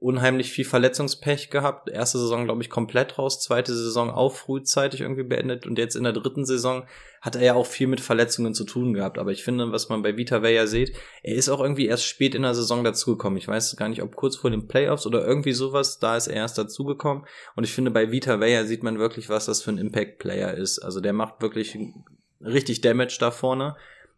Unheimlich 0.00 0.52
viel 0.52 0.64
Verletzungspech 0.64 1.50
gehabt. 1.50 1.88
Erste 1.88 2.18
Saison, 2.18 2.44
glaube 2.44 2.62
ich, 2.62 2.70
komplett 2.70 3.18
raus. 3.18 3.40
Zweite 3.40 3.74
Saison 3.74 4.10
auch 4.10 4.32
frühzeitig 4.32 5.00
irgendwie 5.00 5.24
beendet. 5.24 5.66
Und 5.66 5.76
jetzt 5.76 5.96
in 5.96 6.04
der 6.04 6.12
dritten 6.12 6.44
Saison 6.44 6.84
hat 7.20 7.34
er 7.34 7.42
ja 7.42 7.54
auch 7.54 7.66
viel 7.66 7.88
mit 7.88 8.00
Verletzungen 8.00 8.54
zu 8.54 8.64
tun 8.64 8.94
gehabt. 8.94 9.18
Aber 9.18 9.32
ich 9.32 9.42
finde, 9.42 9.72
was 9.72 9.88
man 9.88 10.02
bei 10.02 10.16
Vita 10.16 10.40
Weyer 10.40 10.68
sieht, 10.68 10.92
er 11.24 11.34
ist 11.34 11.48
auch 11.48 11.60
irgendwie 11.60 11.86
erst 11.86 12.06
spät 12.06 12.36
in 12.36 12.42
der 12.42 12.54
Saison 12.54 12.84
dazugekommen. 12.84 13.38
Ich 13.38 13.48
weiß 13.48 13.74
gar 13.76 13.88
nicht, 13.88 14.02
ob 14.02 14.14
kurz 14.14 14.36
vor 14.36 14.50
den 14.50 14.68
Playoffs 14.68 15.04
oder 15.04 15.26
irgendwie 15.26 15.52
sowas, 15.52 15.98
da 15.98 16.16
ist 16.16 16.28
er 16.28 16.36
erst 16.36 16.58
dazugekommen. 16.58 17.24
Und 17.56 17.64
ich 17.64 17.72
finde, 17.72 17.90
bei 17.90 18.12
Vita 18.12 18.38
Weyer 18.38 18.66
sieht 18.66 18.84
man 18.84 19.00
wirklich, 19.00 19.28
was 19.28 19.46
das 19.46 19.62
für 19.62 19.72
ein 19.72 19.78
Impact-Player 19.78 20.54
ist. 20.54 20.78
Also 20.78 21.00
der 21.00 21.12
macht 21.12 21.42
wirklich 21.42 21.76
richtig 22.40 22.80
Damage 22.80 23.16
da 23.20 23.30
vorne. 23.30 23.76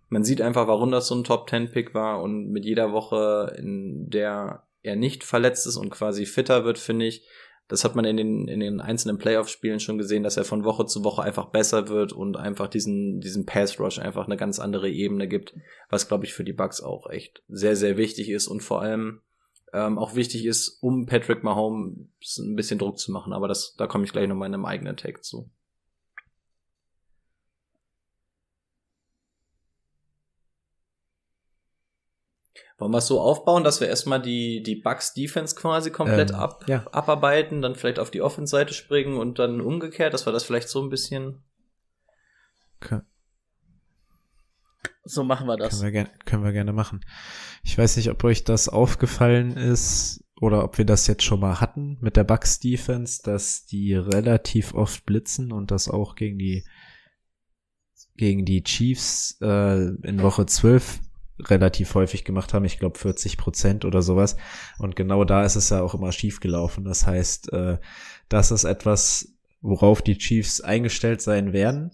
Man 0.09 0.25
sieht 0.25 0.41
einfach, 0.41 0.67
warum 0.67 0.91
das 0.91 1.07
so 1.07 1.15
ein 1.15 1.25
Top-10-Pick 1.25 1.95
war 1.95 2.23
und 2.23 2.51
mit 2.51 2.65
jeder 2.65 2.93
Woche, 2.93 3.55
in 3.59 4.11
der 4.11 4.65
er 4.83 4.97
nicht 4.97 5.25
verletzt 5.25 5.67
ist 5.67 5.77
und 5.77 5.91
quasi 5.91 6.27
fitter 6.27 6.65
wird, 6.65 6.79
finde 6.79 7.07
ich, 7.07 7.25
das 7.71 7.85
hat 7.85 7.95
man 7.95 8.05
in 8.05 8.17
den, 8.17 8.49
in 8.49 8.59
den 8.59 8.81
einzelnen 8.81 9.19
Playoff-Spielen 9.19 9.79
schon 9.79 9.97
gesehen, 9.97 10.25
dass 10.25 10.37
er 10.37 10.45
von 10.45 10.65
Woche 10.65 10.87
zu 10.87 11.05
Woche 11.05 11.23
einfach 11.23 11.47
besser 11.47 11.87
wird 11.87 12.13
und 12.13 12.37
einfach 12.37 12.67
diesen, 12.67 13.21
diesen 13.21 13.47
Pass-Rush 13.47 14.01
einfach 14.01 14.27
eine 14.27 14.37
ganz 14.37 14.59
andere 14.59 14.91
Ebene 14.91 15.29
gibt, 15.29 15.55
was, 15.89 16.09
glaube 16.09 16.25
ich, 16.25 16.35
für 16.35 16.43
die 16.43 16.53
Bucks 16.53 16.81
auch 16.81 17.09
echt 17.09 17.45
sehr, 17.49 17.77
sehr 17.77 17.97
wichtig 17.97 18.29
ist 18.29 18.49
und 18.49 18.61
vor 18.61 18.83
allem 18.83 19.21
ähm, 19.73 19.99
auch 19.99 20.17
wichtig 20.17 20.47
ist, 20.47 20.79
um 20.81 21.07
Patrick 21.07 21.45
Mahomes 21.45 22.39
ein 22.39 22.57
bisschen 22.57 22.81
Druck 22.81 22.99
zu 22.99 23.13
machen. 23.13 23.33
Aber 23.33 23.47
das, 23.47 23.77
da 23.77 23.87
komme 23.87 24.05
ich 24.05 24.11
gleich 24.11 24.27
nochmal 24.27 24.49
in 24.49 24.55
einem 24.55 24.65
eigenen 24.65 24.97
Tag 24.97 25.23
zu. 25.23 25.49
Wollen 32.81 32.93
wir 32.93 32.99
es 32.99 33.07
so 33.07 33.21
aufbauen, 33.21 33.63
dass 33.63 33.83
wir 33.83 33.89
erstmal 33.89 34.23
die, 34.23 34.63
die 34.63 34.75
Bucks 34.75 35.13
Defense 35.13 35.55
quasi 35.55 35.91
komplett 35.91 36.31
Ähm, 36.31 36.37
ab, 36.37 36.65
ja. 36.67 36.87
abarbeiten, 36.93 37.61
dann 37.61 37.77
vielleicht 37.77 37.99
auf 37.99 38.11
die 38.11 38.23
Offense-Seite 38.23 38.73
springen 38.73 39.19
und 39.19 39.39
dann 39.39 39.61
umgekehrt, 39.61 40.15
dass 40.15 40.27
wir 40.27 40.33
das 40.33 40.45
vielleicht 40.45 40.71
so 40.71 40.83
ein 40.83 40.89
bisschen. 40.89 41.43
Okay. 42.81 43.01
So 45.05 45.25
machen 45.25 45.47
wir 45.47 45.59
das. 45.59 45.73
Können 45.73 45.83
wir, 45.83 45.93
gerne, 45.93 46.11
können 46.25 46.43
wir 46.43 46.53
gerne 46.53 46.73
machen. 46.73 47.05
Ich 47.63 47.77
weiß 47.77 47.99
nicht, 47.99 48.09
ob 48.09 48.25
euch 48.25 48.45
das 48.45 48.71
aufgefallen 48.71 49.59
ist 49.59 50.25
oder 50.41 50.65
ob 50.65 50.79
wir 50.79 50.87
das 50.87 51.07
jetzt 51.07 51.23
schon 51.23 51.41
mal 51.41 51.61
hatten 51.61 51.99
mit 52.01 52.17
der 52.17 52.25
Bucks 52.25 52.61
Defense, 52.61 53.21
dass 53.23 53.67
die 53.67 53.95
relativ 53.95 54.73
oft 54.73 55.05
blitzen 55.05 55.53
und 55.53 55.71
das 55.71 55.89
auch 55.89 56.15
gegen 56.15 56.39
die 56.39 56.65
gegen 58.17 58.47
die 58.47 58.63
Chiefs 58.63 59.39
äh, 59.43 59.85
in 60.03 60.23
Woche 60.23 60.47
12 60.47 61.01
relativ 61.49 61.95
häufig 61.95 62.25
gemacht 62.25 62.55
haben. 62.55 62.65
Ich 62.65 62.79
glaube 62.79 62.99
40 62.99 63.37
Prozent 63.37 63.85
oder 63.85 64.03
sowas. 64.03 64.37
Und 64.79 64.97
genau 64.97 65.25
da 65.25 65.45
ist 65.45 65.57
es 65.57 65.71
ja 65.71 65.83
auch 65.83 65.95
immer 65.95 66.13
schief 66.13 66.41
gelaufen. 66.41 66.85
Das 66.85 67.07
heißt, 67.07 67.53
äh, 67.53 67.79
das 68.29 68.51
ist 68.51 68.65
etwas, 68.65 69.35
worauf 69.61 70.03
die 70.03 70.19
Chiefs 70.19 70.61
eingestellt 70.61 71.21
sein 71.21 71.53
werden. 71.53 71.93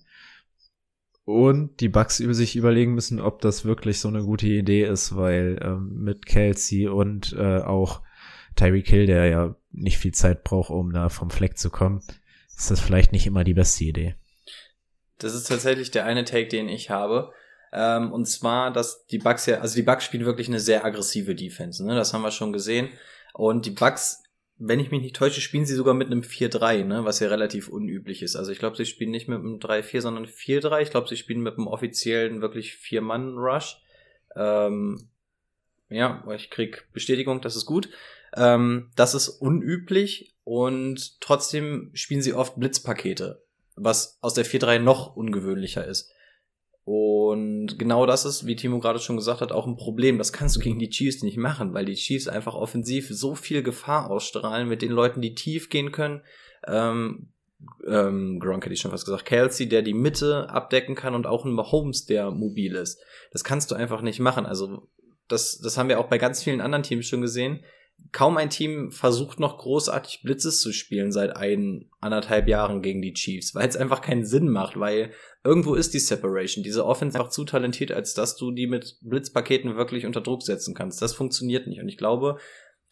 Und 1.25 1.81
die 1.81 1.89
Bucks 1.89 2.21
über 2.21 2.35
sich 2.35 2.55
überlegen 2.55 2.95
müssen, 2.95 3.21
ob 3.21 3.41
das 3.41 3.65
wirklich 3.65 3.99
so 3.99 4.07
eine 4.07 4.23
gute 4.23 4.47
Idee 4.47 4.85
ist, 4.85 5.17
weil 5.17 5.59
ähm, 5.61 6.05
mit 6.05 6.25
Kelsey 6.25 6.87
und 6.87 7.33
äh, 7.33 7.59
auch 7.59 8.03
Tyreek 8.55 8.89
Hill, 8.89 9.07
der 9.07 9.27
ja 9.27 9.57
nicht 9.73 9.99
viel 9.99 10.13
Zeit 10.13 10.45
braucht, 10.45 10.71
um 10.71 10.93
da 10.93 11.09
vom 11.09 11.31
Fleck 11.31 11.59
zu 11.59 11.69
kommen, 11.69 12.01
ist 12.57 12.71
das 12.71 12.81
vielleicht 12.81 13.13
nicht 13.13 13.27
immer 13.27 13.43
die 13.43 13.55
beste 13.55 13.85
Idee. 13.85 14.15
Das 15.19 15.35
ist 15.35 15.49
tatsächlich 15.49 15.91
der 15.91 16.05
eine 16.05 16.25
Take, 16.25 16.49
den 16.49 16.69
ich 16.69 16.91
habe. 16.91 17.33
Ähm, 17.73 18.13
und 18.13 18.27
zwar, 18.27 18.73
dass 18.73 19.07
die 19.07 19.19
Bucks 19.19 19.47
ja, 19.47 19.59
also 19.61 19.75
die 19.75 19.83
Bucks 19.83 20.05
spielen 20.05 20.25
wirklich 20.25 20.49
eine 20.49 20.61
sehr 20.61 20.85
aggressive 20.85 21.35
Defense, 21.35 21.85
ne? 21.85 21.95
Das 21.95 22.13
haben 22.15 22.23
wir 22.23 22.31
schon 22.31 22.53
gesehen. 22.53 22.89
Und 23.35 23.67
die 23.67 23.71
Bucks, 23.71 24.23
wenn 24.59 24.81
ich 24.81 24.91
mich 24.91 25.03
nicht 25.03 25.17
täusche, 25.17 25.41
spielen 25.41 25.67
sie 25.67 25.75
sogar 25.75 25.95
mit 25.95 26.07
einem 26.07 26.23
4-3, 26.23 26.85
ne? 26.85 27.05
Was 27.05 27.21
ja 27.21 27.29
relativ 27.29 27.69
unüblich 27.69 28.23
ist. 28.23 28.37
Also 28.37 28.53
ich 28.53 28.59
glaube, 28.59 28.77
sie 28.77 28.87
spielen 28.87 29.11
nicht 29.11 29.29
mit 29.29 29.39
einem 29.39 29.59
3-4, 29.59 30.01
sondern 30.01 30.27
4-3. 30.27 30.81
Ich 30.81 30.91
glaube, 30.91 31.09
sie 31.09 31.17
spielen 31.17 31.43
mit 31.43 31.59
einem 31.59 31.67
offiziellen 31.67 32.41
wirklich 32.41 32.77
Vier-Mann-Rush. 32.77 33.83
Ähm, 34.37 35.09
ja, 35.89 36.25
ich 36.35 36.51
krieg 36.51 36.89
Bestätigung, 36.93 37.41
das 37.41 37.57
ist 37.57 37.67
gut. 37.67 37.89
Ähm, 38.35 38.91
das 38.97 39.15
ist 39.15 39.29
unüblich 39.29 40.35
und 40.45 41.21
trotzdem 41.21 41.91
spielen 41.95 42.23
sie 42.23 42.35
oft 42.35 42.57
Blitzpakete, 42.59 43.43
was 43.77 44.19
aus 44.21 44.35
der 44.35 44.45
4-3 44.45 44.79
noch 44.79 45.17
ungewöhnlicher 45.17 45.87
ist. 45.87 46.13
Und 46.87 47.81
genau 47.81 48.07
das 48.07 48.25
ist, 48.25 48.47
wie 48.47 48.55
Timo 48.55 48.79
gerade 48.79 49.01
schon 49.01 49.17
gesagt 49.17 49.41
hat, 49.41 49.51
auch 49.51 49.67
ein 49.67 49.77
Problem. 49.77 50.19
Das 50.19 50.33
kannst 50.33 50.55
du 50.55 50.61
gegen 50.61 50.79
die 50.79 50.89
Chiefs 50.89 51.25
nicht 51.25 51.37
machen, 51.37 51.75
weil 51.75 51.85
die 51.85 51.97
Chiefs 51.97 52.29
einfach 52.29 52.55
offensiv 52.55 53.09
so 53.11 53.35
viel 53.35 53.65
Gefahr 53.65 54.09
ausstrahlen 54.09 54.69
mit 54.69 54.83
den 54.83 54.93
Leuten, 54.93 55.21
die 55.21 55.35
tief 55.35 55.69
gehen 55.69 55.91
können. 55.91 56.23
Ähm, 56.65 57.31
ähm, 57.89 58.39
Gronk 58.39 58.65
hätte 58.65 58.73
ich 58.73 58.81
schon 58.81 58.93
fast 58.93 59.05
gesagt, 59.05 59.25
Kelsey, 59.25 59.69
der 59.69 59.83
die 59.83 59.95
Mitte 59.95 60.49
abdecken 60.49 60.95
kann 60.95 61.17
und 61.17 61.27
auch 61.27 61.45
ein 61.45 61.51
Mahomes, 61.51 62.07
der 62.07 62.31
mobil 62.31 62.77
ist. 62.77 63.03
Das 63.33 63.43
kannst 63.43 63.73
du 63.73 63.75
einfach 63.75 64.01
nicht 64.01 64.21
machen. 64.21 64.47
Also 64.47 64.87
das, 65.27 65.59
das 65.59 65.77
haben 65.77 65.89
wir 65.89 65.99
auch 65.99 66.07
bei 66.07 66.19
ganz 66.19 66.45
vielen 66.45 66.61
anderen 66.61 66.85
Teams 66.85 67.07
schon 67.07 67.21
gesehen 67.21 67.65
kaum 68.13 68.37
ein 68.37 68.51
Team 68.51 68.91
versucht 68.91 69.41
noch 69.41 69.59
großartig 69.59 70.23
Blitzes 70.23 70.61
zu 70.61 70.73
spielen 70.73 71.13
seit 71.13 71.37
ein, 71.37 71.91
anderthalb 72.01 72.49
Jahren 72.49 72.83
gegen 72.83 73.03
die 73.03 73.15
Chiefs, 73.15 73.55
weil 73.55 73.69
es 73.69 73.77
einfach 73.77 74.01
keinen 74.01 74.25
Sinn 74.25 74.49
macht, 74.49 74.79
weil 74.79 75.11
irgendwo 75.45 75.75
ist 75.75 75.95
die 75.95 75.99
Separation. 75.99 76.63
Diese 76.63 76.85
Offense 76.85 77.19
einfach 77.19 77.31
zu 77.31 77.45
talentiert, 77.45 77.93
als 77.93 78.15
dass 78.15 78.37
du 78.37 78.51
die 78.51 78.67
mit 78.67 78.99
Blitzpaketen 79.03 79.77
wirklich 79.77 80.07
unter 80.07 80.21
Druck 80.21 80.43
setzen 80.43 80.75
kannst. 80.75 81.03
Das 81.03 81.15
funktioniert 81.15 81.67
nicht. 81.67 81.81
Und 81.81 81.89
ich 81.89 81.97
glaube, 81.97 82.39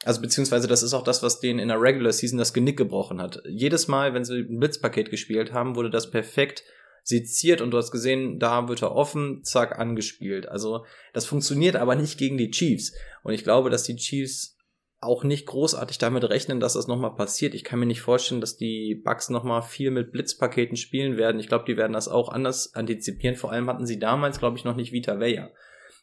also 0.04 0.20
beziehungsweise 0.20 0.68
das 0.68 0.82
ist 0.82 0.94
auch 0.94 1.04
das, 1.04 1.22
was 1.22 1.40
denen 1.40 1.58
in 1.58 1.68
der 1.68 1.80
Regular 1.80 2.12
Season 2.12 2.38
das 2.38 2.52
Genick 2.52 2.76
gebrochen 2.76 3.20
hat. 3.20 3.42
Jedes 3.48 3.88
Mal, 3.88 4.14
wenn 4.14 4.24
sie 4.24 4.40
ein 4.40 4.58
Blitzpaket 4.58 5.10
gespielt 5.10 5.52
haben, 5.52 5.76
wurde 5.76 5.90
das 5.90 6.10
perfekt 6.10 6.64
seziert 7.04 7.60
und 7.60 7.70
du 7.70 7.76
hast 7.76 7.90
gesehen, 7.90 8.38
da 8.38 8.66
wird 8.68 8.82
er 8.82 8.92
offen, 8.92 9.44
zack, 9.44 9.78
angespielt. 9.78 10.48
Also 10.48 10.84
das 11.12 11.26
funktioniert 11.26 11.76
aber 11.76 11.94
nicht 11.94 12.18
gegen 12.18 12.38
die 12.38 12.50
Chiefs. 12.50 12.94
Und 13.22 13.34
ich 13.34 13.44
glaube, 13.44 13.70
dass 13.70 13.82
die 13.82 13.96
Chiefs 13.96 14.53
auch 15.04 15.24
nicht 15.24 15.46
großartig 15.46 15.98
damit 15.98 16.28
rechnen, 16.28 16.60
dass 16.60 16.74
das 16.74 16.86
nochmal 16.86 17.14
passiert. 17.14 17.54
Ich 17.54 17.64
kann 17.64 17.78
mir 17.78 17.86
nicht 17.86 18.00
vorstellen, 18.00 18.40
dass 18.40 18.56
die 18.56 18.94
Bugs 18.94 19.30
nochmal 19.30 19.62
viel 19.62 19.90
mit 19.90 20.12
Blitzpaketen 20.12 20.76
spielen 20.76 21.16
werden. 21.16 21.40
Ich 21.40 21.48
glaube, 21.48 21.64
die 21.66 21.76
werden 21.76 21.92
das 21.92 22.08
auch 22.08 22.28
anders 22.28 22.74
antizipieren. 22.74 23.36
Vor 23.36 23.52
allem 23.52 23.68
hatten 23.68 23.86
sie 23.86 23.98
damals, 23.98 24.38
glaube 24.38 24.56
ich, 24.58 24.64
noch 24.64 24.76
nicht 24.76 24.92
Vita 24.92 25.20
Vea. 25.20 25.50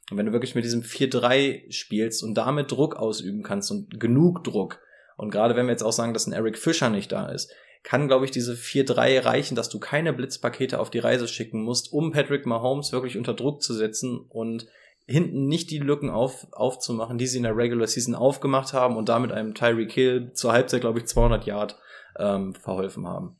Und 0.09 0.17
wenn 0.17 0.25
du 0.25 0.31
wirklich 0.33 0.55
mit 0.55 0.65
diesem 0.65 0.81
4-3 0.81 1.71
spielst 1.71 2.23
und 2.23 2.35
damit 2.35 2.71
Druck 2.71 2.95
ausüben 2.95 3.43
kannst 3.43 3.71
und 3.71 3.99
genug 3.99 4.43
Druck, 4.43 4.79
und 5.17 5.29
gerade 5.29 5.55
wenn 5.55 5.67
wir 5.67 5.71
jetzt 5.71 5.83
auch 5.83 5.91
sagen, 5.91 6.13
dass 6.13 6.27
ein 6.27 6.33
Eric 6.33 6.57
Fischer 6.57 6.89
nicht 6.89 7.11
da 7.11 7.29
ist, 7.29 7.53
kann, 7.83 8.07
glaube 8.07 8.25
ich, 8.25 8.31
diese 8.31 8.53
4-3 8.53 9.23
reichen, 9.25 9.55
dass 9.55 9.69
du 9.69 9.79
keine 9.79 10.13
Blitzpakete 10.13 10.79
auf 10.79 10.89
die 10.89 10.99
Reise 10.99 11.27
schicken 11.27 11.61
musst, 11.63 11.91
um 11.91 12.11
Patrick 12.11 12.45
Mahomes 12.45 12.91
wirklich 12.91 13.17
unter 13.17 13.33
Druck 13.33 13.61
zu 13.61 13.73
setzen 13.73 14.19
und 14.19 14.67
hinten 15.07 15.47
nicht 15.47 15.71
die 15.71 15.79
Lücken 15.79 16.09
auf, 16.09 16.47
aufzumachen, 16.51 17.17
die 17.17 17.27
sie 17.27 17.37
in 17.37 17.43
der 17.43 17.55
Regular 17.55 17.87
Season 17.87 18.15
aufgemacht 18.15 18.73
haben 18.73 18.95
und 18.95 19.09
damit 19.09 19.31
einem 19.31 19.53
Tyreek 19.53 19.91
Hill 19.91 20.31
zur 20.33 20.53
Halbzeit, 20.53 20.81
glaube 20.81 20.99
ich, 20.99 21.05
200 21.05 21.45
Yard 21.45 21.77
ähm, 22.17 22.53
verholfen 22.55 23.07
haben. 23.07 23.37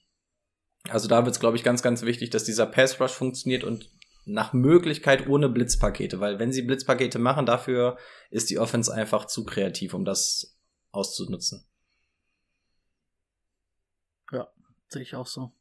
Also 0.90 1.08
da 1.08 1.26
wird 1.26 1.36
es, 1.36 1.40
glaube 1.40 1.58
ich, 1.58 1.64
ganz, 1.64 1.84
ganz 1.84 2.02
wichtig, 2.02 2.32
dass 2.32 2.44
dieser 2.44 2.66
Pass 2.66 3.00
Rush 3.00 3.12
funktioniert 3.12 3.64
und 3.64 3.90
nach 4.26 4.54
Möglichkeit 4.54 5.28
ohne 5.28 5.50
Blitzpakete, 5.50 6.20
weil 6.20 6.40
wenn 6.40 6.52
sie 6.52 6.62
Blitzpakete 6.62 7.20
machen, 7.20 7.46
dafür 7.46 7.98
ist 8.30 8.50
die 8.50 8.60
Offense 8.60 8.94
einfach 8.94 9.26
zu 9.26 9.46
kreativ, 9.46 9.94
um 9.94 10.06
das 10.06 10.58
auszunutzen. 10.92 11.66
Ja, 14.32 14.52
sehe 14.88 15.02
ich 15.02 15.16
auch 15.16 15.28
so. 15.28 15.54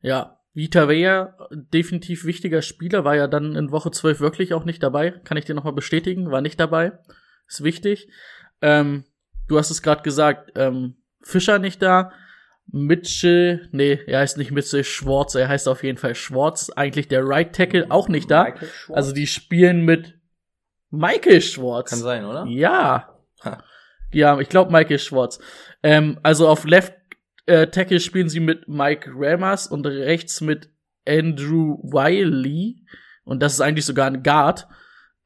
Ja, 0.00 0.39
Vita 0.52 0.88
Vea, 0.88 1.36
definitiv 1.50 2.24
wichtiger 2.24 2.62
Spieler, 2.62 3.04
war 3.04 3.16
ja 3.16 3.28
dann 3.28 3.54
in 3.54 3.70
Woche 3.70 3.90
12 3.90 4.20
wirklich 4.20 4.52
auch 4.52 4.64
nicht 4.64 4.82
dabei. 4.82 5.12
Kann 5.12 5.36
ich 5.36 5.44
dir 5.44 5.54
nochmal 5.54 5.72
bestätigen, 5.72 6.30
war 6.30 6.40
nicht 6.40 6.58
dabei. 6.58 6.98
Ist 7.46 7.62
wichtig. 7.62 8.08
Ähm, 8.60 9.04
du 9.48 9.58
hast 9.58 9.70
es 9.70 9.82
gerade 9.82 10.02
gesagt, 10.02 10.52
ähm, 10.56 10.96
Fischer 11.22 11.58
nicht 11.58 11.82
da. 11.82 12.12
Mitchell, 12.72 13.68
nee, 13.72 14.00
er 14.06 14.20
heißt 14.20 14.38
nicht 14.38 14.52
Mitchell 14.52 14.84
Schwartz, 14.84 15.34
er 15.34 15.48
heißt 15.48 15.68
auf 15.68 15.82
jeden 15.82 15.98
Fall 15.98 16.14
Schwartz. 16.14 16.70
Eigentlich 16.74 17.08
der 17.08 17.26
Right 17.26 17.54
Tackle 17.54 17.86
auch 17.90 18.08
nicht 18.08 18.30
da. 18.30 18.54
Also 18.88 19.12
die 19.12 19.26
spielen 19.26 19.84
mit 19.84 20.18
Michael 20.90 21.40
Schwartz. 21.40 21.90
Kann 21.90 21.98
sein, 22.00 22.24
oder? 22.24 22.44
Ja. 22.46 23.16
Ha. 23.44 23.62
Ja, 24.12 24.38
ich 24.40 24.48
glaube 24.48 24.72
Michael 24.72 24.98
Schwartz. 24.98 25.40
Ähm, 25.82 26.18
also 26.22 26.48
auf 26.48 26.64
Left 26.64 26.94
äh, 27.46 27.66
Tackle 27.66 28.00
spielen 28.00 28.28
sie 28.28 28.40
mit 28.40 28.68
Mike 28.68 29.10
Ramas 29.14 29.66
und 29.66 29.86
rechts 29.86 30.40
mit 30.40 30.70
Andrew 31.06 31.78
Wiley. 31.82 32.84
Und 33.24 33.42
das 33.42 33.54
ist 33.54 33.60
eigentlich 33.60 33.86
sogar 33.86 34.06
ein 34.06 34.22
Guard. 34.22 34.66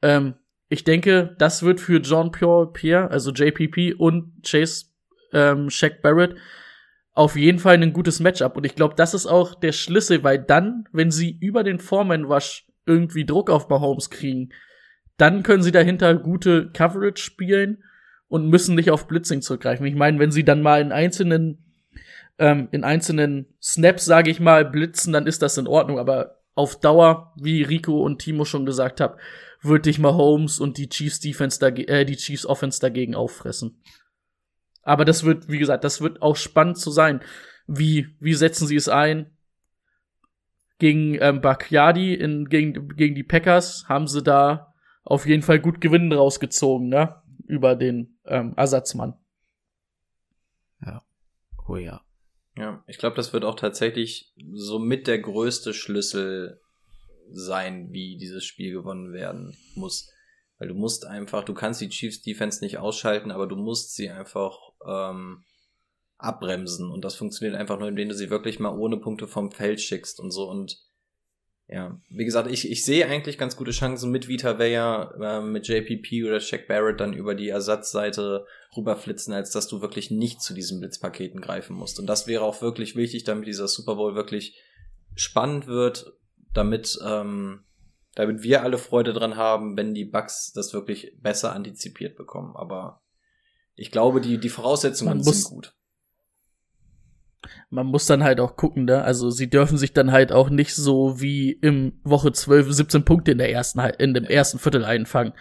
Ähm, 0.01 0.35
ich 0.69 0.83
denke, 0.83 1.35
das 1.37 1.63
wird 1.63 1.79
für 1.79 1.99
John 1.99 2.31
Pierre, 2.31 3.09
also 3.11 3.31
JPP 3.31 3.95
und 3.97 4.43
Chase 4.43 4.85
ähm, 5.33 5.69
Shaq 5.69 6.01
Barrett 6.01 6.35
auf 7.15 7.37
jeden 7.37 7.59
Fall 7.59 7.75
ein 7.75 7.93
gutes 7.93 8.19
Matchup. 8.19 8.57
Und 8.57 8.65
ich 8.65 8.75
glaube, 8.75 8.95
das 8.95 9.13
ist 9.13 9.25
auch 9.25 9.55
der 9.55 9.71
Schlüssel, 9.71 10.23
weil 10.23 10.37
dann, 10.37 10.83
wenn 10.91 11.11
sie 11.11 11.37
über 11.39 11.63
den 11.63 11.79
Foreman 11.79 12.25
Rush 12.25 12.67
irgendwie 12.85 13.25
Druck 13.25 13.49
auf 13.49 13.69
Mahomes 13.69 14.09
kriegen, 14.09 14.49
dann 15.17 15.41
können 15.41 15.63
sie 15.63 15.71
dahinter 15.71 16.13
gute 16.15 16.69
Coverage 16.71 17.23
spielen 17.23 17.83
und 18.27 18.49
müssen 18.49 18.75
nicht 18.75 18.91
auf 18.91 19.07
Blitzing 19.07 19.41
zurückgreifen. 19.41 19.85
Ich 19.85 19.95
meine, 19.95 20.19
wenn 20.19 20.31
sie 20.31 20.43
dann 20.43 20.61
mal 20.61 20.81
in 20.81 20.91
einzelnen 20.91 21.64
ähm, 22.37 22.67
in 22.71 22.83
einzelnen 22.83 23.47
Snaps, 23.61 24.05
sage 24.05 24.29
ich 24.29 24.39
mal, 24.39 24.65
blitzen, 24.65 25.13
dann 25.13 25.27
ist 25.27 25.41
das 25.41 25.57
in 25.57 25.67
Ordnung. 25.67 25.99
Aber 25.99 26.39
auf 26.53 26.79
Dauer, 26.79 27.33
wie 27.35 27.63
Rico 27.63 28.01
und 28.01 28.19
Timo 28.19 28.45
schon 28.45 28.65
gesagt 28.65 29.01
haben, 29.01 29.15
würde 29.61 29.89
ich 29.89 29.99
mal 29.99 30.13
Holmes 30.13 30.59
und 30.59 30.77
die 30.77 30.89
Chiefs 30.89 31.19
Defense 31.19 31.59
dagegen, 31.59 31.89
äh, 31.89 32.05
die 32.05 32.17
Chiefs 32.17 32.45
Offense 32.45 32.79
dagegen 32.79 33.15
auffressen. 33.15 33.81
Aber 34.83 35.03
das 35.03 35.23
wird, 35.23 35.49
wie 35.49 35.57
gesagt, 35.57 35.83
das 35.83 36.01
wird 36.01 36.21
auch 36.21 36.35
spannend 36.35 36.77
zu 36.77 36.91
sein. 36.91 37.21
Wie, 37.67 38.15
wie 38.19 38.35
setzen 38.35 38.67
sie 38.67 38.75
es 38.75 38.87
ein? 38.87 39.31
Gegen 40.77 41.15
ähm, 41.21 41.41
Bakyadi 41.41 42.13
in, 42.13 42.47
gegen, 42.49 42.89
gegen 42.89 43.15
die 43.15 43.23
Packers 43.23 43.85
haben 43.87 44.07
sie 44.07 44.21
da 44.21 44.73
auf 45.03 45.25
jeden 45.25 45.41
Fall 45.41 45.59
gut 45.59 45.81
Gewinnen 45.81 46.11
rausgezogen, 46.11 46.89
ne? 46.89 47.21
Über 47.47 47.75
den 47.75 48.17
ähm, 48.25 48.53
Ersatzmann. 48.55 49.15
Ja. 50.85 51.03
Oh 51.67 51.77
ja. 51.77 52.04
Ja, 52.57 52.83
ich 52.87 52.97
glaube, 52.97 53.15
das 53.15 53.33
wird 53.33 53.43
auch 53.43 53.55
tatsächlich 53.55 54.33
so 54.53 54.79
mit 54.79 55.07
der 55.07 55.19
größte 55.19 55.73
Schlüssel 55.73 56.61
sein, 57.31 57.91
wie 57.91 58.17
dieses 58.17 58.45
Spiel 58.45 58.71
gewonnen 58.71 59.11
werden 59.11 59.57
muss. 59.75 60.11
Weil 60.57 60.69
du 60.69 60.75
musst 60.75 61.05
einfach, 61.05 61.43
du 61.43 61.53
kannst 61.53 61.81
die 61.81 61.89
Chiefs 61.89 62.21
Defense 62.21 62.63
nicht 62.63 62.77
ausschalten, 62.77 63.31
aber 63.31 63.47
du 63.47 63.57
musst 63.57 63.93
sie 63.95 64.09
einfach 64.09 64.57
ähm, 64.87 65.43
abbremsen. 66.17 66.91
Und 66.91 67.03
das 67.03 67.15
funktioniert 67.15 67.59
einfach 67.59 67.77
nur, 67.77 67.89
indem 67.89 68.09
du 68.09 68.15
sie 68.15 68.29
wirklich 68.29 68.59
mal 68.59 68.77
ohne 68.77 68.97
Punkte 68.97 69.27
vom 69.27 69.51
Feld 69.51 69.81
schickst 69.81 70.19
und 70.19 70.31
so. 70.31 70.49
Und 70.49 70.77
ja, 71.67 71.99
wie 72.09 72.25
gesagt, 72.25 72.49
ich, 72.51 72.69
ich 72.69 72.85
sehe 72.85 73.07
eigentlich 73.07 73.39
ganz 73.39 73.55
gute 73.55 73.71
Chancen 73.71 74.11
mit 74.11 74.27
Vita 74.27 74.59
Vea, 74.59 75.11
äh, 75.19 75.41
mit 75.41 75.67
JPP 75.67 76.23
oder 76.23 76.39
Shaq 76.39 76.67
Barrett 76.67 76.99
dann 76.99 77.13
über 77.13 77.33
die 77.33 77.49
Ersatzseite 77.49 78.45
rüberflitzen, 78.77 79.33
als 79.33 79.49
dass 79.49 79.67
du 79.67 79.81
wirklich 79.81 80.11
nicht 80.11 80.41
zu 80.41 80.53
diesen 80.53 80.79
Blitzpaketen 80.79 81.41
greifen 81.41 81.75
musst. 81.75 81.99
Und 81.99 82.05
das 82.05 82.27
wäre 82.27 82.43
auch 82.43 82.61
wirklich 82.61 82.95
wichtig, 82.95 83.23
damit 83.23 83.47
dieser 83.47 83.67
Super 83.67 83.95
Bowl 83.95 84.13
wirklich 84.13 84.61
spannend 85.15 85.65
wird, 85.65 86.13
damit, 86.53 86.99
ähm, 87.03 87.63
damit 88.13 88.43
wir 88.43 88.61
alle 88.61 88.77
Freude 88.77 89.13
dran 89.13 89.35
haben, 89.35 89.75
wenn 89.75 89.95
die 89.95 90.05
Bugs 90.05 90.53
das 90.53 90.71
wirklich 90.71 91.17
besser 91.19 91.53
antizipiert 91.53 92.15
bekommen. 92.15 92.55
Aber 92.55 93.01
ich 93.73 93.89
glaube, 93.89 94.21
die, 94.21 94.37
die 94.37 94.49
Voraussetzungen 94.49 95.23
sind 95.23 95.43
gut 95.45 95.75
man 97.69 97.87
muss 97.87 98.05
dann 98.05 98.23
halt 98.23 98.39
auch 98.39 98.55
gucken, 98.55 98.85
ne? 98.85 99.03
Also 99.03 99.29
sie 99.29 99.49
dürfen 99.49 99.77
sich 99.77 99.93
dann 99.93 100.11
halt 100.11 100.31
auch 100.31 100.49
nicht 100.49 100.75
so 100.75 101.19
wie 101.21 101.51
im 101.51 101.99
Woche 102.03 102.31
12 102.31 102.71
17 102.71 103.05
Punkte 103.05 103.31
in 103.31 103.37
der 103.37 103.51
ersten 103.51 103.79
in 103.79 104.13
dem 104.13 104.23
ersten 104.23 104.59
Viertel 104.59 104.85
einfangen. 104.85 105.33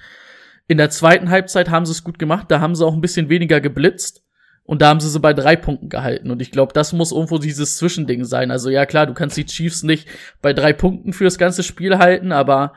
In 0.67 0.79
der 0.79 0.91
zweiten 0.91 1.31
Halbzeit 1.31 1.71
haben 1.71 1.87
sie 1.87 1.93
es 1.93 2.05
gut 2.05 2.19
gemacht, 2.19 2.51
da 2.51 2.61
haben 2.61 2.75
sie 2.75 2.87
auch 2.87 2.95
ein 2.95 3.01
bisschen 3.01 3.29
weniger 3.29 3.61
geblitzt 3.61 4.25
und 4.63 4.81
da 4.81 4.89
haben 4.89 5.01
sie 5.01 5.11
sie 5.11 5.21
bei 5.21 5.35
drei 5.35 5.57
Punkten 5.57 5.89
gehalten 5.91 6.31
und 6.31 6.41
ich 6.41 6.51
glaube, 6.51 6.73
das 6.73 6.93
muss 6.93 7.13
irgendwo 7.13 7.39
dieses 7.39 7.77
Zwischending 7.77 8.25
sein. 8.25 8.51
Also 8.51 8.71
ja 8.71 8.87
klar, 8.87 9.07
du 9.07 9.15
kannst 9.15 9.37
die 9.37 9.47
Chiefs 9.47 9.83
nicht 9.83 10.09
bei 10.41 10.53
drei 10.53 10.73
Punkten 10.73 11.13
für 11.13 11.25
das 11.25 11.39
ganze 11.39 11.63
Spiel 11.63 11.99
halten, 11.99 12.33
aber 12.33 12.73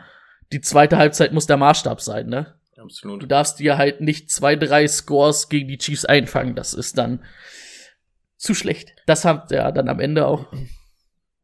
die 0.51 0.61
zweite 0.61 0.97
Halbzeit 0.97 1.33
muss 1.33 1.47
der 1.47 1.57
Maßstab 1.57 2.01
sein, 2.01 2.27
ne? 2.27 2.57
Absolut. 2.77 3.23
Du 3.23 3.25
darfst 3.25 3.59
dir 3.59 3.77
halt 3.77 4.01
nicht 4.01 4.29
zwei, 4.29 4.55
drei 4.55 4.87
Scores 4.87 5.49
gegen 5.49 5.67
die 5.67 5.77
Chiefs 5.77 6.05
einfangen. 6.05 6.55
Das 6.55 6.73
ist 6.73 6.97
dann 6.97 7.21
zu 8.37 8.53
schlecht. 8.53 8.93
Das 9.05 9.25
hat 9.25 9.51
ja 9.51 9.71
dann 9.71 9.89
am 9.89 9.99
Ende 9.99 10.27
auch 10.27 10.45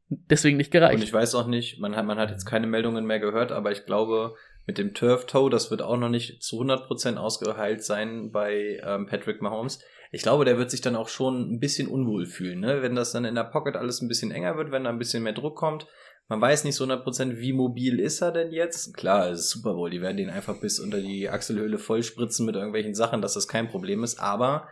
deswegen 0.10 0.58
nicht 0.58 0.72
gereicht. 0.72 0.96
Und 0.96 1.04
ich 1.04 1.14
weiß 1.14 1.36
auch 1.36 1.48
nicht, 1.48 1.80
man 1.80 1.96
hat, 1.96 2.06
man 2.06 2.18
hat 2.18 2.32
jetzt 2.32 2.46
keine 2.46 2.68
Meldungen 2.68 3.06
mehr 3.06 3.20
gehört, 3.20 3.52
aber 3.52 3.72
ich 3.72 3.86
glaube, 3.86 4.36
mit 4.66 4.78
dem 4.78 4.94
Turf 4.94 5.26
Toe, 5.26 5.50
das 5.50 5.72
wird 5.72 5.82
auch 5.82 5.98
noch 5.98 6.10
nicht 6.10 6.42
zu 6.42 6.62
100% 6.62 7.18
ausgeheilt 7.18 7.84
sein 7.84 8.32
bei 8.32 8.82
ähm, 8.84 9.08
Patrick 9.08 9.42
Mahomes. 9.42 9.80
Ich 10.12 10.22
glaube, 10.22 10.46
der 10.46 10.58
wird 10.58 10.72
sich 10.72 10.82
dann 10.82 10.96
auch 10.96 11.10
schon 11.10 11.54
ein 11.54 11.60
bisschen 11.60 11.88
unwohl 11.88 12.26
fühlen, 12.26 12.60
ne? 12.60 12.82
wenn 12.82 12.96
das 12.96 13.12
dann 13.12 13.26
in 13.26 13.36
der 13.36 13.44
Pocket 13.46 13.76
alles 13.76 14.02
ein 14.02 14.08
bisschen 14.08 14.32
enger 14.32 14.56
wird, 14.58 14.72
wenn 14.72 14.84
da 14.84 14.90
ein 14.90 15.00
bisschen 15.00 15.24
mehr 15.24 15.34
Druck 15.34 15.56
kommt. 15.56 15.88
Man 16.30 16.40
weiß 16.40 16.64
nicht 16.64 16.76
so 16.76 16.86
100%, 16.86 17.40
wie 17.40 17.52
mobil 17.52 18.00
ist 18.00 18.22
er 18.22 18.32
denn 18.32 18.52
jetzt. 18.52 18.96
Klar, 18.96 19.30
es 19.30 19.42
ist 19.42 19.50
Super 19.50 19.74
Bowl, 19.74 19.90
die 19.90 20.02
werden 20.02 20.18
den 20.18 20.30
einfach 20.30 20.62
bis 20.62 20.80
unter 20.80 21.02
die 21.02 21.30
Achselhöhle 21.30 21.78
vollspritzen 21.78 22.46
mit 22.46 22.56
irgendwelchen 22.56 22.96
Sachen, 22.96 23.22
dass 23.22 23.34
das 23.34 23.50
kein 23.50 23.68
Problem 23.68 24.04
ist, 24.04 24.20
aber 24.20 24.70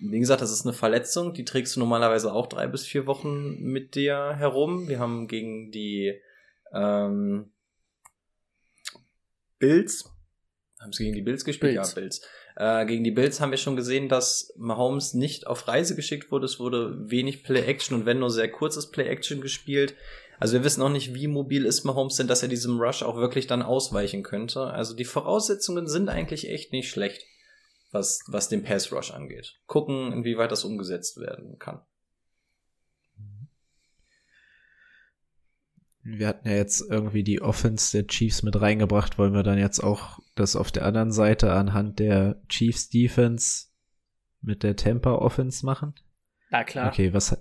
wie 0.00 0.18
gesagt, 0.18 0.42
das 0.42 0.52
ist 0.52 0.64
eine 0.64 0.72
Verletzung, 0.72 1.34
die 1.34 1.44
trägst 1.44 1.76
du 1.76 1.80
normalerweise 1.80 2.32
auch 2.32 2.46
drei 2.46 2.66
bis 2.66 2.84
vier 2.84 3.06
Wochen 3.06 3.60
mit 3.60 3.94
dir 3.94 4.34
herum. 4.36 4.88
Wir 4.88 4.98
haben 4.98 5.28
gegen 5.28 5.70
die 5.70 6.20
ähm, 6.72 7.50
Bills, 9.58 10.10
haben 10.80 10.92
sie 10.92 11.04
gegen 11.04 11.16
die 11.16 11.22
Bills 11.22 11.44
gespielt? 11.44 11.74
Bills. 11.74 11.88
Ja, 11.90 11.94
Bills. 12.00 12.22
Äh, 12.56 12.86
gegen 12.86 13.04
die 13.04 13.10
Bills 13.10 13.40
haben 13.40 13.50
wir 13.50 13.58
schon 13.58 13.76
gesehen, 13.76 14.08
dass 14.08 14.52
Mahomes 14.56 15.14
nicht 15.14 15.46
auf 15.46 15.68
Reise 15.68 15.96
geschickt 15.96 16.30
wurde. 16.30 16.46
Es 16.46 16.58
wurde 16.58 17.10
wenig 17.10 17.42
Play-Action 17.44 17.96
und 17.96 18.06
wenn 18.06 18.18
nur 18.18 18.30
sehr 18.30 18.50
kurzes 18.50 18.90
Play-Action 18.90 19.40
gespielt. 19.40 19.94
Also 20.40 20.54
wir 20.54 20.64
wissen 20.64 20.82
auch 20.82 20.88
nicht, 20.88 21.14
wie 21.14 21.26
mobil 21.26 21.64
ist 21.64 21.84
Mahomes 21.84 22.16
denn, 22.16 22.28
dass 22.28 22.42
er 22.42 22.48
diesem 22.48 22.80
Rush 22.80 23.02
auch 23.02 23.16
wirklich 23.16 23.48
dann 23.48 23.62
ausweichen 23.62 24.22
könnte. 24.22 24.62
Also 24.62 24.94
die 24.94 25.04
Voraussetzungen 25.04 25.88
sind 25.88 26.08
eigentlich 26.08 26.48
echt 26.48 26.72
nicht 26.72 26.90
schlecht, 26.90 27.26
was, 27.90 28.20
was 28.26 28.48
den 28.48 28.62
Pass-Rush 28.62 29.12
angeht. 29.12 29.58
Gucken, 29.66 30.12
inwieweit 30.12 30.52
das 30.52 30.64
umgesetzt 30.64 31.18
werden 31.18 31.58
kann. 31.58 31.80
Wir 36.02 36.28
hatten 36.28 36.48
ja 36.48 36.54
jetzt 36.54 36.80
irgendwie 36.88 37.22
die 37.22 37.42
Offense 37.42 37.96
der 37.96 38.06
Chiefs 38.06 38.42
mit 38.42 38.58
reingebracht. 38.58 39.18
Wollen 39.18 39.34
wir 39.34 39.42
dann 39.42 39.58
jetzt 39.58 39.80
auch 39.80 40.20
das 40.34 40.56
auf 40.56 40.72
der 40.72 40.86
anderen 40.86 41.12
Seite 41.12 41.52
anhand 41.52 41.98
der 41.98 42.40
Chiefs 42.48 42.88
Defense 42.88 43.66
mit 44.40 44.62
der 44.62 44.76
Tampa 44.76 45.16
Offense 45.16 45.66
machen? 45.66 45.94
Na 46.50 46.64
klar. 46.64 46.88
Okay, 46.88 47.12
was, 47.12 47.36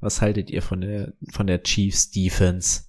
was 0.00 0.22
haltet 0.22 0.50
ihr 0.50 0.62
von 0.62 0.80
der, 0.80 1.12
von 1.30 1.46
der 1.46 1.62
Chiefs 1.62 2.10
Defense 2.10 2.84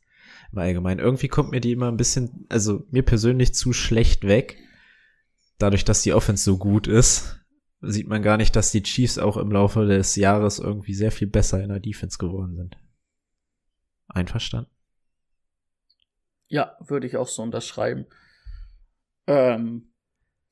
im 0.54 0.60
Allgemeinen? 0.60 1.02
Irgendwie 1.02 1.28
kommt 1.28 1.52
mir 1.52 1.60
die 1.60 1.74
immer 1.74 1.90
ein 1.90 1.98
bisschen, 1.98 2.46
also 2.48 2.86
mir 2.92 3.04
persönlich 3.04 3.54
zu 3.54 3.74
schlecht 3.74 4.26
weg. 4.26 4.58
Dadurch, 5.58 5.86
dass 5.86 6.02
die 6.02 6.14
Offense 6.14 6.44
so 6.44 6.58
gut 6.58 6.88
ist, 6.88 7.40
sieht 7.82 8.08
man 8.08 8.22
gar 8.22 8.38
nicht, 8.38 8.56
dass 8.56 8.72
die 8.72 8.84
Chiefs 8.84 9.18
auch 9.18 9.38
im 9.38 9.52
Laufe 9.52 9.86
des 9.86 10.16
Jahres 10.16 10.60
irgendwie 10.60 10.94
sehr 10.94 11.12
viel 11.12 11.28
besser 11.28 11.62
in 11.62 11.70
der 11.70 11.80
Defense 11.80 12.18
geworden 12.18 12.56
sind. 12.56 12.78
Einverstanden? 14.08 14.72
Ja, 16.48 16.78
würde 16.80 17.08
ich 17.08 17.18
auch 17.18 17.28
so 17.28 17.42
unterschreiben. 17.42 18.06
Ähm, 19.28 19.92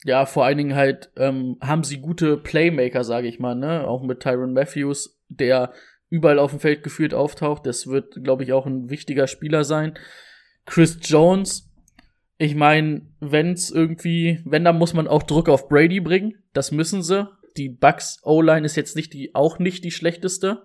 ja, 0.04 0.26
vor 0.26 0.46
allen 0.46 0.58
Dingen 0.58 0.76
halt 0.76 1.12
ähm, 1.16 1.58
haben 1.62 1.84
sie 1.84 2.00
gute 2.00 2.38
Playmaker, 2.38 3.04
sage 3.04 3.28
ich 3.28 3.40
mal, 3.40 3.56
ne? 3.56 3.88
Auch 3.88 4.04
mit 4.04 4.20
Tyron 4.20 4.54
Matthews, 4.54 5.20
der 5.30 5.74
überall 6.10 6.38
auf 6.38 6.52
dem 6.52 6.60
Feld 6.60 6.84
gefühlt 6.84 7.14
auftaucht. 7.14 7.66
Das 7.66 7.88
wird, 7.88 8.24
glaube 8.24 8.44
ich, 8.44 8.54
auch 8.54 8.66
ein 8.66 8.90
wichtiger 8.90 9.28
Spieler 9.28 9.64
sein. 9.64 9.98
Chris 10.66 11.00
Jones, 11.02 11.72
ich 12.38 12.56
meine, 12.56 13.08
wenn's 13.20 13.72
irgendwie, 13.72 14.42
wenn, 14.44 14.66
dann 14.66 14.78
muss 14.78 14.94
man 14.94 15.08
auch 15.08 15.24
Druck 15.24 15.48
auf 15.48 15.70
Brady 15.70 16.02
bringen. 16.02 16.44
Das 16.54 16.72
müssen 16.72 17.02
sie. 17.02 17.30
Die 17.56 17.70
Bucks 17.70 18.20
O-Line 18.24 18.66
ist 18.66 18.76
jetzt 18.76 18.96
nicht 18.96 19.14
die, 19.14 19.34
auch 19.34 19.60
nicht 19.60 19.84
die 19.86 19.92
schlechteste. 19.92 20.64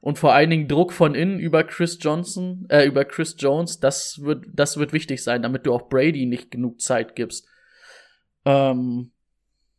Und 0.00 0.18
vor 0.18 0.32
allen 0.32 0.50
Dingen 0.50 0.68
Druck 0.68 0.92
von 0.92 1.14
innen 1.14 1.38
über 1.40 1.64
Chris 1.64 1.98
Johnson, 2.00 2.66
äh, 2.68 2.86
über 2.86 3.04
Chris 3.04 3.36
Jones, 3.38 3.80
das 3.80 4.20
wird, 4.22 4.46
das 4.52 4.76
wird 4.76 4.92
wichtig 4.92 5.22
sein, 5.22 5.42
damit 5.42 5.66
du 5.66 5.72
auch 5.72 5.88
Brady 5.88 6.26
nicht 6.26 6.50
genug 6.50 6.80
Zeit 6.80 7.16
gibst. 7.16 7.48
Ähm, 8.44 9.12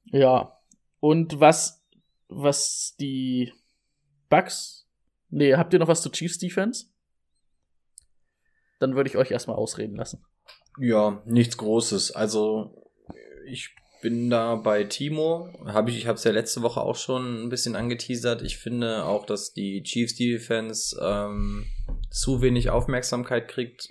ja. 0.05 0.57
Und 0.99 1.39
was, 1.39 1.85
was 2.27 2.95
die 2.99 3.53
Bucks, 4.29 4.89
nee, 5.29 5.55
habt 5.55 5.73
ihr 5.73 5.79
noch 5.79 5.89
was 5.89 6.01
zu 6.01 6.09
Chiefs 6.09 6.37
Defense? 6.37 6.87
Dann 8.79 8.95
würde 8.95 9.09
ich 9.09 9.17
euch 9.17 9.31
erstmal 9.31 9.57
ausreden 9.57 9.95
lassen. 9.95 10.25
Ja, 10.79 11.21
nichts 11.25 11.57
Großes. 11.57 12.11
Also 12.11 12.73
ich 13.45 13.75
bin 14.01 14.29
da 14.29 14.55
bei 14.55 14.83
Timo. 14.83 15.49
Hab 15.65 15.87
ich 15.87 15.97
ich 15.97 16.07
habe 16.07 16.17
es 16.17 16.23
ja 16.23 16.31
letzte 16.31 16.61
Woche 16.61 16.81
auch 16.81 16.97
schon 16.97 17.45
ein 17.45 17.49
bisschen 17.49 17.75
angeteasert. 17.75 18.41
Ich 18.41 18.57
finde 18.57 19.05
auch, 19.05 19.25
dass 19.25 19.53
die 19.53 19.81
Chiefs 19.83 20.15
Defense 20.15 20.99
ähm, 21.01 21.65
zu 22.09 22.41
wenig 22.41 22.69
Aufmerksamkeit 22.69 23.47
kriegt. 23.47 23.89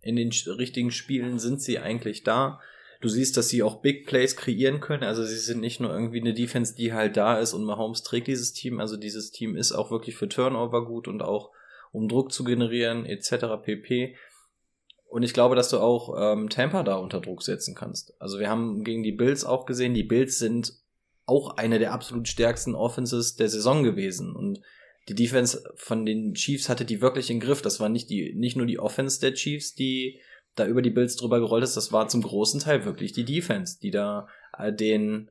In 0.00 0.16
den 0.16 0.32
richtigen 0.58 0.90
Spielen 0.90 1.38
sind 1.38 1.62
sie 1.62 1.78
eigentlich 1.78 2.24
da. 2.24 2.60
Du 3.00 3.08
siehst, 3.08 3.36
dass 3.36 3.48
sie 3.48 3.62
auch 3.62 3.82
Big 3.82 4.06
Plays 4.06 4.36
kreieren 4.36 4.80
können. 4.80 5.04
Also 5.04 5.24
sie 5.24 5.36
sind 5.36 5.60
nicht 5.60 5.80
nur 5.80 5.92
irgendwie 5.92 6.20
eine 6.20 6.34
Defense, 6.34 6.74
die 6.74 6.92
halt 6.92 7.16
da 7.16 7.38
ist 7.38 7.52
und 7.52 7.64
Mahomes 7.64 8.02
trägt 8.02 8.26
dieses 8.26 8.52
Team. 8.52 8.80
Also 8.80 8.96
dieses 8.96 9.30
Team 9.30 9.56
ist 9.56 9.72
auch 9.72 9.90
wirklich 9.90 10.16
für 10.16 10.28
Turnover 10.28 10.84
gut 10.84 11.06
und 11.06 11.22
auch 11.22 11.50
um 11.92 12.08
Druck 12.08 12.32
zu 12.32 12.42
generieren 12.42 13.06
etc. 13.06 13.62
pp. 13.62 14.16
Und 15.12 15.24
ich 15.24 15.34
glaube, 15.34 15.56
dass 15.56 15.68
du 15.68 15.78
auch 15.78 16.14
ähm, 16.18 16.48
Tampa 16.48 16.82
da 16.82 16.94
unter 16.94 17.20
Druck 17.20 17.42
setzen 17.42 17.74
kannst. 17.74 18.14
Also 18.18 18.38
wir 18.38 18.48
haben 18.48 18.82
gegen 18.82 19.02
die 19.02 19.12
Bills 19.12 19.44
auch 19.44 19.66
gesehen, 19.66 19.92
die 19.92 20.04
Bills 20.04 20.38
sind 20.38 20.72
auch 21.26 21.58
eine 21.58 21.78
der 21.78 21.92
absolut 21.92 22.28
stärksten 22.28 22.74
Offenses 22.74 23.36
der 23.36 23.50
Saison 23.50 23.82
gewesen. 23.82 24.34
Und 24.34 24.62
die 25.10 25.14
Defense 25.14 25.70
von 25.76 26.06
den 26.06 26.32
Chiefs 26.32 26.70
hatte 26.70 26.86
die 26.86 27.02
wirklich 27.02 27.28
im 27.28 27.40
Griff. 27.40 27.60
Das 27.60 27.78
war 27.78 27.90
nicht 27.90 28.08
die, 28.08 28.32
nicht 28.32 28.56
nur 28.56 28.64
die 28.64 28.78
Offense 28.78 29.20
der 29.20 29.34
Chiefs, 29.34 29.74
die 29.74 30.18
da 30.54 30.66
über 30.66 30.80
die 30.80 30.88
Bills 30.88 31.16
drüber 31.16 31.40
gerollt 31.40 31.64
ist, 31.64 31.76
das 31.76 31.92
war 31.92 32.08
zum 32.08 32.22
großen 32.22 32.60
Teil 32.60 32.86
wirklich 32.86 33.12
die 33.12 33.26
Defense, 33.26 33.80
die 33.82 33.90
da 33.90 34.28
äh, 34.56 34.72
den 34.72 35.30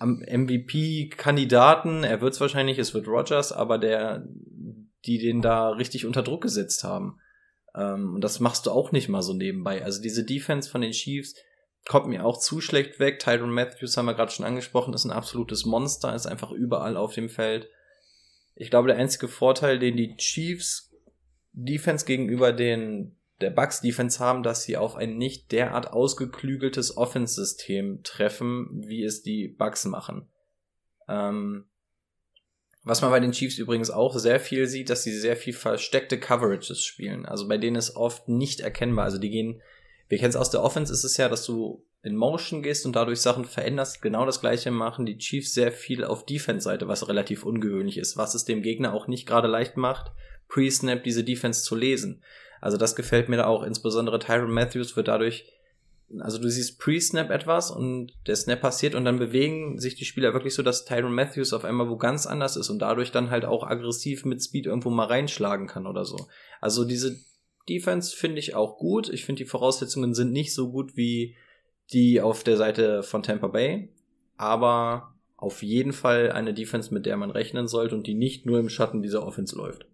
MVP-Kandidaten, 0.00 2.02
er 2.02 2.22
wird's 2.22 2.40
wahrscheinlich, 2.40 2.78
es 2.78 2.94
wird 2.94 3.08
Rogers, 3.08 3.52
aber 3.52 3.76
der, 3.76 4.26
die 5.04 5.18
den 5.18 5.42
da 5.42 5.68
richtig 5.68 6.06
unter 6.06 6.22
Druck 6.22 6.40
gesetzt 6.40 6.82
haben. 6.82 7.18
Ähm, 7.74 8.14
und 8.14 8.22
das 8.22 8.40
machst 8.40 8.66
du 8.66 8.70
auch 8.70 8.92
nicht 8.92 9.08
mal 9.08 9.22
so 9.22 9.34
nebenbei. 9.34 9.84
Also 9.84 10.02
diese 10.02 10.24
Defense 10.24 10.70
von 10.70 10.80
den 10.80 10.92
Chiefs 10.92 11.34
kommt 11.86 12.06
mir 12.06 12.24
auch 12.24 12.38
zu 12.38 12.60
schlecht 12.60 13.00
weg. 13.00 13.18
Tyron 13.18 13.52
Matthews 13.52 13.96
haben 13.96 14.06
wir 14.06 14.14
gerade 14.14 14.30
schon 14.30 14.46
angesprochen, 14.46 14.94
ist 14.94 15.04
ein 15.04 15.10
absolutes 15.10 15.64
Monster, 15.64 16.14
ist 16.14 16.26
einfach 16.26 16.52
überall 16.52 16.96
auf 16.96 17.14
dem 17.14 17.28
Feld. 17.28 17.68
Ich 18.54 18.70
glaube, 18.70 18.88
der 18.88 18.98
einzige 18.98 19.28
Vorteil, 19.28 19.78
den 19.78 19.96
die 19.96 20.16
Chiefs 20.16 20.90
Defense 21.52 22.06
gegenüber 22.06 22.52
den 22.52 23.16
der 23.40 23.50
Bucks 23.50 23.80
Defense 23.80 24.20
haben, 24.20 24.42
dass 24.42 24.62
sie 24.62 24.76
auf 24.76 24.94
ein 24.94 25.18
nicht 25.18 25.50
derart 25.52 25.92
ausgeklügeltes 25.92 26.96
Offense-System 26.96 28.02
treffen, 28.04 28.68
wie 28.86 29.02
es 29.02 29.22
die 29.22 29.48
Bucks 29.48 29.84
machen. 29.84 30.30
Ähm, 31.08 31.68
was 32.84 33.00
man 33.00 33.10
bei 33.10 33.20
den 33.20 33.32
Chiefs 33.32 33.58
übrigens 33.58 33.90
auch 33.90 34.18
sehr 34.18 34.40
viel 34.40 34.66
sieht, 34.66 34.90
dass 34.90 35.04
sie 35.04 35.16
sehr 35.16 35.36
viel 35.36 35.52
versteckte 35.52 36.18
Coverages 36.18 36.84
spielen. 36.84 37.26
Also 37.26 37.46
bei 37.46 37.58
denen 37.58 37.76
ist 37.76 37.96
oft 37.96 38.28
nicht 38.28 38.60
erkennbar. 38.60 39.04
Also 39.04 39.18
die 39.18 39.30
gehen, 39.30 39.62
wir 40.08 40.18
kennen 40.18 40.30
es 40.30 40.36
aus 40.36 40.50
der 40.50 40.62
Offense, 40.62 40.92
ist 40.92 41.04
es 41.04 41.16
ja, 41.16 41.28
dass 41.28 41.46
du 41.46 41.84
in 42.02 42.16
Motion 42.16 42.62
gehst 42.62 42.84
und 42.84 42.96
dadurch 42.96 43.20
Sachen 43.20 43.44
veränderst. 43.44 44.02
Genau 44.02 44.26
das 44.26 44.40
gleiche 44.40 44.72
machen 44.72 45.06
die 45.06 45.18
Chiefs 45.18 45.54
sehr 45.54 45.70
viel 45.70 46.04
auf 46.04 46.26
Defense-Seite, 46.26 46.88
was 46.88 47.08
relativ 47.08 47.44
ungewöhnlich 47.44 47.98
ist, 47.98 48.16
was 48.16 48.34
es 48.34 48.44
dem 48.44 48.62
Gegner 48.62 48.92
auch 48.92 49.06
nicht 49.06 49.26
gerade 49.26 49.46
leicht 49.46 49.76
macht, 49.76 50.10
pre-snap 50.48 51.04
diese 51.04 51.22
Defense 51.22 51.62
zu 51.62 51.76
lesen. 51.76 52.22
Also 52.60 52.76
das 52.76 52.96
gefällt 52.96 53.28
mir 53.28 53.36
da 53.36 53.46
auch. 53.46 53.62
Insbesondere 53.62 54.18
Tyron 54.18 54.52
Matthews 54.52 54.96
wird 54.96 55.06
dadurch, 55.06 55.52
also 56.20 56.38
du 56.38 56.48
siehst 56.48 56.78
pre-snap 56.78 57.30
etwas 57.30 57.70
und 57.70 58.12
der 58.26 58.36
Snap 58.36 58.60
passiert 58.60 58.94
und 58.94 59.04
dann 59.04 59.18
bewegen 59.18 59.78
sich 59.78 59.94
die 59.94 60.04
Spieler 60.04 60.32
wirklich 60.32 60.54
so, 60.54 60.62
dass 60.62 60.84
Tyron 60.84 61.14
Matthews 61.14 61.52
auf 61.52 61.64
einmal 61.64 61.88
wo 61.88 61.96
ganz 61.96 62.26
anders 62.26 62.56
ist 62.56 62.70
und 62.70 62.80
dadurch 62.80 63.10
dann 63.10 63.30
halt 63.30 63.44
auch 63.44 63.64
aggressiv 63.64 64.24
mit 64.24 64.42
Speed 64.42 64.66
irgendwo 64.66 64.90
mal 64.90 65.06
reinschlagen 65.06 65.66
kann 65.66 65.86
oder 65.86 66.04
so. 66.04 66.28
Also 66.60 66.84
diese 66.84 67.16
Defense 67.68 68.16
finde 68.16 68.38
ich 68.38 68.54
auch 68.54 68.78
gut. 68.78 69.08
Ich 69.08 69.24
finde 69.24 69.42
die 69.42 69.48
Voraussetzungen 69.48 70.14
sind 70.14 70.32
nicht 70.32 70.54
so 70.54 70.70
gut 70.70 70.96
wie 70.96 71.36
die 71.92 72.20
auf 72.20 72.44
der 72.44 72.56
Seite 72.56 73.02
von 73.02 73.22
Tampa 73.22 73.48
Bay, 73.48 73.90
aber 74.36 75.14
auf 75.36 75.62
jeden 75.62 75.92
Fall 75.92 76.30
eine 76.30 76.54
Defense, 76.54 76.92
mit 76.94 77.06
der 77.06 77.16
man 77.16 77.30
rechnen 77.30 77.66
sollte 77.66 77.94
und 77.94 78.06
die 78.06 78.14
nicht 78.14 78.46
nur 78.46 78.60
im 78.60 78.68
Schatten 78.68 79.02
dieser 79.02 79.26
Offense 79.26 79.56
läuft. 79.56 79.86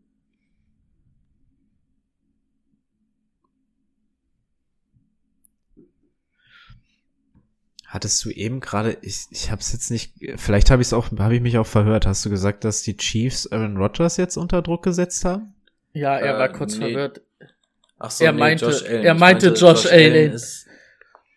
Hattest 7.90 8.22
du 8.24 8.30
eben 8.30 8.60
gerade, 8.60 8.98
ich, 9.00 9.26
ich 9.30 9.50
habe 9.50 9.60
es 9.62 9.72
jetzt 9.72 9.90
nicht, 9.90 10.12
vielleicht 10.36 10.70
habe 10.70 10.82
ich 10.82 10.88
es 10.88 10.92
auch, 10.92 11.06
habe 11.18 11.34
ich 11.34 11.40
mich 11.40 11.56
auch 11.56 11.66
verhört. 11.66 12.04
Hast 12.06 12.22
du 12.24 12.28
gesagt, 12.30 12.64
dass 12.64 12.82
die 12.82 12.96
Chiefs 12.98 13.50
Aaron 13.50 13.78
Rodgers 13.78 14.18
jetzt 14.18 14.36
unter 14.36 14.60
Druck 14.60 14.82
gesetzt 14.84 15.24
haben? 15.24 15.54
Ja, 15.94 16.16
er 16.18 16.38
war 16.38 16.50
Äh, 16.50 16.52
kurz 16.52 16.76
nee. 16.76 16.92
verwirrt. 16.92 17.22
Ach 17.98 18.10
so, 18.10 18.24
Er 18.24 18.32
meinte- 18.34 18.84
er 18.86 19.14
meinte 19.14 19.48
Josh 19.54 19.86
Allen. 19.86 20.32
ist, 20.32 20.66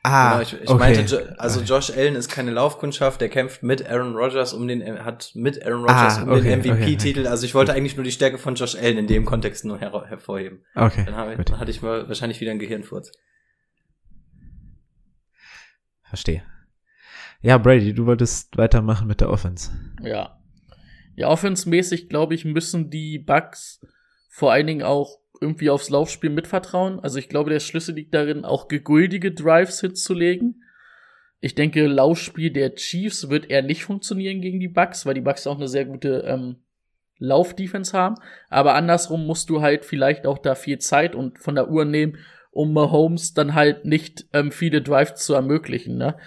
Ah, 0.04 0.32
Genau, 0.40 0.42
ich, 0.42 0.54
ich 0.64 0.68
okay. 0.70 0.80
meinte, 0.80 1.36
also 1.40 1.62
Josh 1.62 1.92
Allen 1.92 2.16
ist 2.16 2.28
keine 2.30 2.50
Laufkundschaft, 2.52 3.22
der 3.22 3.30
kämpft 3.30 3.62
mit 3.62 3.88
Aaron 3.88 4.16
Rodgers 4.16 4.52
um 4.52 4.68
den, 4.68 5.06
hat 5.06 5.32
mit 5.36 5.64
Aaron 5.64 5.82
Rodgers 5.82 6.18
Ah, 6.18 6.24
um 6.24 6.30
okay, 6.32 6.42
den 6.42 6.60
okay, 6.60 6.72
MVP-Titel. 6.74 7.28
Also 7.28 7.46
ich 7.46 7.54
wollte 7.54 7.74
eigentlich 7.74 7.96
nur 7.96 8.04
die 8.04 8.12
Stärke 8.12 8.40
von 8.40 8.56
Josh 8.56 8.76
Allen 8.76 8.98
in 8.98 9.06
dem 9.08 9.26
Kontext 9.26 9.64
nur 9.64 9.78
her 9.80 9.92
hervorheben. 10.08 10.66
Okay, 10.76 11.04
Dann, 11.06 11.16
habe 11.16 11.32
ich, 11.32 11.38
gut. 11.38 11.50
dann 11.52 11.60
hatte 11.60 11.70
ich 11.72 11.82
mal 11.84 12.08
wahrscheinlich 12.08 12.42
wieder 12.42 12.50
einen 12.52 12.60
Gehirnfurz. 12.60 13.12
Verstehe. 16.12 16.44
Ja, 17.42 17.58
Brady, 17.58 17.94
du 17.94 18.06
wolltest 18.06 18.58
weitermachen 18.58 19.08
mit 19.08 19.22
der 19.22 19.30
Offense. 19.30 19.72
Ja. 20.04 20.38
Ja, 21.16 21.30
offensmäßig, 21.30 22.10
glaube 22.10 22.36
ich, 22.36 22.44
müssen 22.44 22.90
die 22.90 23.18
Bucks 23.18 23.80
vor 24.28 24.52
allen 24.52 24.68
Dingen 24.68 24.84
auch 24.84 25.20
irgendwie 25.40 25.70
aufs 25.70 25.90
Laufspiel 25.90 26.30
mitvertrauen. 26.30 27.00
Also 27.00 27.18
ich 27.18 27.30
glaube, 27.30 27.50
der 27.50 27.62
Schlüssel 27.62 27.96
liegt 27.96 28.14
darin, 28.14 28.44
auch 28.44 28.68
geguldige 28.68 29.32
Drives 29.32 29.80
hinzulegen. 29.80 30.66
Ich 31.40 31.56
denke, 31.56 31.88
Laufspiel 31.88 32.52
der 32.52 32.76
Chiefs 32.76 33.30
wird 33.30 33.50
eher 33.50 33.62
nicht 33.62 33.86
funktionieren 33.86 34.42
gegen 34.42 34.60
die 34.60 34.68
Bucks, 34.68 35.06
weil 35.06 35.14
die 35.14 35.22
Bucks 35.22 35.48
auch 35.48 35.56
eine 35.56 35.70
sehr 35.70 35.86
gute 35.86 36.26
ähm, 36.28 36.58
Laufdefense 37.20 37.98
haben. 37.98 38.16
Aber 38.50 38.76
andersrum 38.76 39.26
musst 39.26 39.50
du 39.50 39.62
halt 39.62 39.86
vielleicht 39.86 40.28
auch 40.28 40.40
da 40.40 40.56
viel 40.56 40.80
Zeit 40.80 41.16
und 41.16 41.40
von 41.40 41.56
der 41.56 41.70
Uhr 41.70 41.86
nehmen, 41.86 42.18
um 42.52 42.74
Mahomes 42.74 43.34
dann 43.34 43.56
halt 43.56 43.86
nicht 43.86 44.28
ähm, 44.34 44.52
viele 44.52 44.82
Drives 44.82 45.26
zu 45.26 45.34
ermöglichen. 45.34 45.98
Ne? 45.98 46.18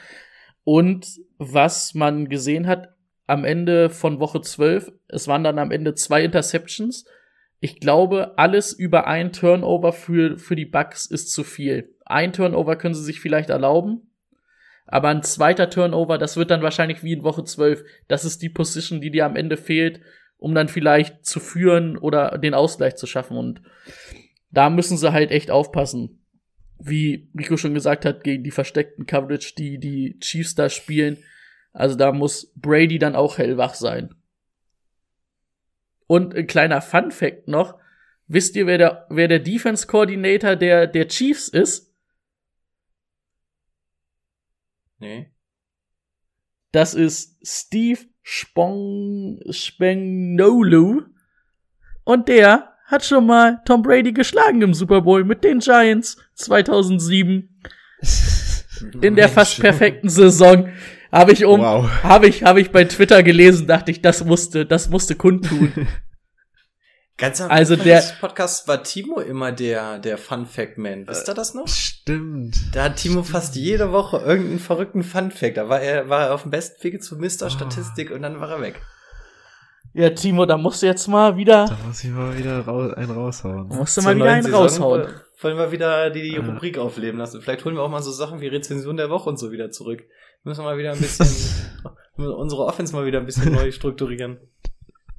Und 0.65 1.07
was 1.39 1.95
man 1.95 2.29
gesehen 2.29 2.67
hat 2.67 2.95
am 3.27 3.45
Ende 3.45 3.91
von 3.91 4.21
Woche 4.21 4.41
12, 4.41 4.93
es 5.09 5.29
waren 5.29 5.45
dann 5.45 5.59
am 5.59 5.71
Ende 5.71 5.95
zwei 5.95 6.25
Interceptions. 6.25 7.07
Ich 7.61 7.81
glaube, 7.81 8.37
alles 8.37 8.73
über 8.73 9.07
ein 9.07 9.33
Turnover 9.33 9.93
für, 9.93 10.39
für 10.39 10.57
die 10.57 10.67
Bucks 10.67 11.07
ist 11.07 11.33
zu 11.33 11.45
viel. 11.45 11.95
Ein 12.05 12.33
Turnover 12.33 12.77
können 12.77 12.95
sie 12.95 13.05
sich 13.05 13.21
vielleicht 13.21 13.51
erlauben. 13.51 14.11
Aber 14.87 15.09
ein 15.09 15.23
zweiter 15.23 15.71
Turnover, 15.71 16.19
das 16.19 16.37
wird 16.37 16.51
dann 16.51 16.63
wahrscheinlich 16.63 17.03
wie 17.03 17.15
in 17.15 17.23
Woche 17.23 17.45
12. 17.45 17.85
Das 18.07 18.25
ist 18.25 18.43
die 18.43 18.51
Position, 18.51 19.01
die 19.01 19.11
dir 19.11 19.25
am 19.25 19.37
Ende 19.37 19.57
fehlt, 19.57 20.01
um 20.37 20.55
dann 20.55 20.69
vielleicht 20.69 21.25
zu 21.25 21.41
führen 21.41 21.97
oder 21.97 22.37
den 22.37 22.53
Ausgleich 22.53 22.97
zu 22.97 23.07
schaffen. 23.07 23.39
Und 23.39 23.63
da 24.55 24.71
müssen 24.71 24.97
sie 24.97 25.13
halt 25.13 25.31
echt 25.31 25.51
aufpassen. 25.51 26.25
Wie 26.79 27.31
Rico 27.37 27.57
schon 27.57 27.75
gesagt 27.75 28.05
hat, 28.05 28.25
gegen 28.25 28.45
die 28.45 28.51
versteckten 28.51 29.07
Coverage, 29.07 29.55
die 29.57 29.79
die 29.79 30.19
Chiefs 30.21 30.55
da 30.55 30.69
spielen. 30.69 31.19
Also 31.73 31.97
da 31.97 32.13
muss 32.13 32.53
Brady 32.55 32.99
dann 32.99 33.17
auch 33.17 33.39
hellwach 33.39 33.75
sein. 33.75 34.15
Und 36.07 36.35
ein 36.35 36.47
kleiner 36.47 36.81
Fun 36.81 37.11
Fact 37.11 37.49
noch. 37.49 37.79
Wisst 38.27 38.57
ihr, 38.57 38.67
wer 38.67 38.79
der, 38.79 39.07
wer 39.11 39.29
der 39.29 39.41
Defense 39.41 39.87
Coordinator 39.87 40.57
der, 40.57 40.87
der 40.87 41.09
Chiefs 41.09 41.49
ist? 41.49 41.93
Nee. 44.99 45.33
Das 46.73 46.95
ist 46.95 47.39
Steve 47.47 48.01
Spong 48.23 49.41
Spengnolu. 49.51 51.03
Und 52.05 52.29
der 52.29 52.74
hat 52.95 53.05
schon 53.05 53.27
mal 53.27 53.61
Tom 53.67 53.83
Brady 53.83 54.13
geschlagen 54.13 54.63
im 54.63 54.73
Super 54.75 55.03
Bowl 55.03 55.25
mit 55.25 55.45
den 55.45 55.59
Giants 55.59 56.17
2007. 56.35 57.49
In 59.01 59.15
der 59.17 59.29
fast 59.29 59.61
perfekten 59.61 60.09
Saison. 60.09 60.69
Habe 61.13 61.33
ich 61.33 61.45
um, 61.45 61.61
Wow. 61.61 61.89
habe 62.03 62.27
ich, 62.27 62.43
habe 62.43 62.61
ich 62.61 62.71
bei 62.73 62.85
Twitter 62.85 63.23
gelesen, 63.23 63.67
dachte 63.69 63.91
ich, 63.93 64.03
das 64.03 64.25
musste, 64.25 64.67
das 64.67 64.89
musste 64.91 65.15
kundtun. 65.15 65.73
Ganz 67.17 67.41
am 67.41 67.49
Also 67.51 67.75
Anfang 67.75 67.87
der- 67.87 68.01
des 68.01 68.13
Podcasts 68.19 68.67
war 68.67 68.83
Timo 68.83 69.21
immer 69.21 69.53
der, 69.53 70.01
der 70.01 70.19
Fun 70.19 70.47
Fact 70.47 70.79
Man. 70.79 71.07
Wisst 71.07 71.29
ihr 71.29 71.35
das 71.35 71.55
noch? 71.55 71.69
Stimmt. 71.69 72.57
Da 72.75 72.85
hat 72.85 72.97
Timo 72.97 73.23
fast 73.23 73.55
jede 73.55 73.93
Woche 73.93 74.17
irgendeinen 74.17 74.59
verrückten 74.59 75.05
Fun 75.05 75.31
Fact. 75.31 75.57
Da 75.57 75.69
war 75.69 75.81
er, 75.81 76.09
war 76.09 76.27
er 76.27 76.35
auf 76.35 76.43
dem 76.43 76.51
besten 76.51 76.83
Wege 76.83 76.99
zu 76.99 77.17
Mr. 77.17 77.51
Statistik 77.51 78.11
und 78.11 78.23
dann 78.23 78.41
war 78.41 78.51
er 78.51 78.61
weg. 78.61 78.81
Ja, 79.95 80.11
Timo, 80.11 80.45
da 80.47 80.57
musst 80.59 80.83
du 80.83 80.87
jetzt 80.87 81.07
mal 81.09 81.37
wieder, 81.37 81.67
Da 81.67 81.79
muss 81.87 82.05
ich 82.05 82.11
mal 82.11 82.37
wieder 82.37 82.61
rau 82.61 82.91
einen 82.93 83.11
raushauen. 83.11 83.69
musst 83.69 83.97
du 83.97 84.03
Zur 84.03 84.11
mal 84.11 84.17
wieder 84.17 84.31
einen 84.33 84.43
Saison 84.43 84.63
raushauen. 84.63 85.03
woll- 85.03 85.21
Wollen 85.41 85.57
wir 85.59 85.73
wieder 85.73 86.11
die, 86.11 86.23
die. 86.23 86.37
Rubrik 86.37 86.79
aufleben 86.79 87.19
lassen. 87.19 87.43
Vielleicht 87.43 87.65
holen 87.65 87.75
wir 87.77 87.83
auch 87.83 87.91
mal 87.91 88.03
so 88.03 88.11
Sachen 88.13 88.41
wie 88.41 88.47
Rezension 88.49 88.97
der 88.97 89.11
Woche 89.11 89.29
und 89.29 89.39
so 89.39 89.53
wieder 89.53 89.71
zurück. 89.71 90.03
Müssen 90.43 90.61
wir 90.61 90.65
mal 90.71 90.79
wieder 90.79 90.93
ein 90.93 90.99
bisschen, 90.99 91.27
unsere 92.17 92.65
Offense 92.65 92.95
mal 92.95 93.05
wieder 93.05 93.19
ein 93.21 93.27
bisschen 93.27 93.53
neu 93.53 93.71
strukturieren. 93.71 94.39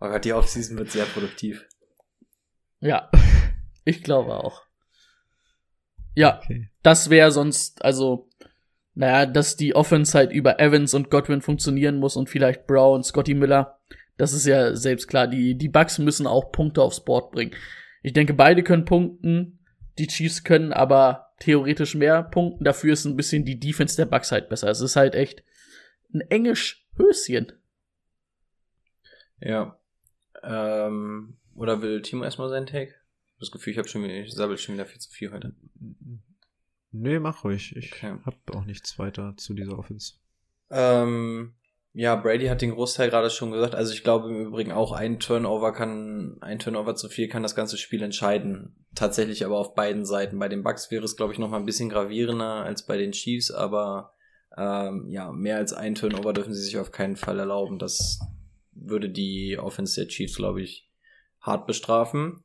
Oh 0.02 0.08
Gott, 0.10 0.26
die 0.26 0.34
Offseason 0.34 0.78
wird 0.80 0.90
sehr 0.92 1.06
produktiv. 1.06 1.66
Ja, 2.80 3.10
ich 3.84 4.04
glaube 4.04 4.34
auch. 4.36 4.64
Ja, 6.16 6.40
Okay. 6.42 6.70
das 6.82 7.10
wäre 7.10 7.32
sonst, 7.32 7.84
also, 7.84 8.30
naja, 8.94 9.26
dass 9.26 9.58
die 9.58 9.76
Offense 9.76 10.18
halt 10.18 10.32
über 10.32 10.60
Evans 10.60 10.94
und 10.94 11.10
Godwin 11.12 11.42
funktionieren 11.42 11.98
muss 11.98 12.16
und 12.16 12.30
vielleicht 12.30 12.68
Brown, 12.68 13.04
Scotty 13.04 13.34
Miller. 13.34 13.75
Das 14.18 14.34
ist 14.34 14.46
ja 14.46 14.76
selbst 14.76 15.08
klar. 15.08 15.28
Die, 15.28 15.56
die 15.58 15.70
Bucks 15.70 16.00
müssen 16.00 16.28
auch 16.28 16.52
Punkte 16.52 16.82
aufs 16.82 17.04
Board 17.04 17.32
bringen. 17.32 17.54
Ich 18.02 18.14
denke, 18.14 18.34
beide 18.34 18.64
können 18.64 18.86
punkten. 18.86 19.60
Die 19.98 20.08
Chiefs 20.08 20.44
können 20.44 20.72
aber 20.74 21.34
theoretisch 21.40 21.96
mehr 21.96 22.24
punkten. 22.24 22.64
Dafür 22.64 22.94
ist 22.94 23.06
ein 23.06 23.18
bisschen 23.18 23.46
die 23.46 23.60
Defense 23.60 23.96
der 23.96 24.06
Bucks 24.06 24.32
halt 24.32 24.50
besser. 24.50 24.70
Es 24.70 24.82
ist 24.82 24.96
halt 24.96 25.16
echt 25.16 25.44
ein 26.14 26.22
engisch 26.22 26.86
Höschen. 26.98 27.52
Ja. 29.40 29.78
Ähm, 30.44 31.38
oder 31.56 31.82
will 31.82 32.02
Timo 32.02 32.24
erstmal 32.24 32.50
seinen 32.50 32.68
Take? 32.68 32.92
Ich 32.92 33.34
hab 33.34 33.40
Das 33.40 33.52
Gefühl, 33.52 33.72
ich 33.72 33.78
habe 33.80 33.88
schon 33.88 34.04
wieder, 34.04 34.14
ich 34.14 34.34
sabbel 34.34 34.58
schon 34.58 34.76
wieder 34.76 34.86
viel 34.86 35.00
zu 35.00 35.10
viel 35.12 35.32
heute. 35.32 35.54
Nee, 36.92 37.20
mach 37.20 37.44
ruhig. 37.44 37.76
Ich 37.76 37.92
Okay. 37.92 38.16
hab 38.26 38.56
auch 38.56 38.66
nichts 38.66 38.98
weiter 38.98 39.34
zu 39.38 39.54
dieser 39.54 39.78
Offense. 39.78 40.14
Ähm, 40.70 41.54
ja, 41.98 42.18
Brady 42.18 42.48
hat 42.48 42.62
den 42.62 42.72
Großteil 42.72 43.10
gerade 43.10 43.30
schon 43.30 43.52
gesagt. 43.52 43.74
Also 43.74 43.94
ich 43.94 44.04
glaube 44.04 44.28
im 44.28 44.48
Übrigen 44.48 44.74
auch 44.74 44.92
ein 44.92 45.18
Turnover 45.18 45.72
kann, 45.72 46.36
ein 46.42 46.60
Turnover 46.60 46.94
zu 46.96 47.08
viel 47.08 47.30
kann 47.30 47.42
das 47.42 47.56
ganze 47.56 47.78
Spiel 47.78 48.04
entscheiden. 48.04 48.76
Tatsächlich 48.96 49.46
aber 49.46 49.58
auf 49.58 49.76
beiden 49.76 50.06
Seiten. 50.06 50.38
Bei 50.38 50.50
den 50.50 50.62
Bucks 50.62 50.92
wäre 50.92 51.06
es, 51.06 51.16
glaube 51.16 51.32
ich, 51.32 51.40
noch 51.40 51.50
mal 51.50 51.58
ein 51.58 51.66
bisschen 51.66 51.88
gravierender 51.88 52.66
als 52.66 52.86
bei 52.86 52.98
den 52.98 53.14
Chiefs, 53.14 53.50
aber 53.50 54.12
ähm, 54.58 55.08
ja, 55.08 55.32
mehr 55.32 55.56
als 55.56 55.72
ein 55.72 55.96
Turnover 55.96 56.34
dürfen 56.34 56.54
sie 56.54 56.64
sich 56.64 56.78
auf 56.78 56.92
keinen 56.92 57.16
Fall 57.16 57.40
erlauben. 57.40 57.80
Das 57.80 58.20
würde 58.74 59.10
die 59.10 59.58
Offense 59.58 60.02
der 60.02 60.10
Chiefs, 60.10 60.36
glaube 60.36 60.62
ich, 60.62 60.90
hart 61.40 61.66
bestrafen. 61.66 62.44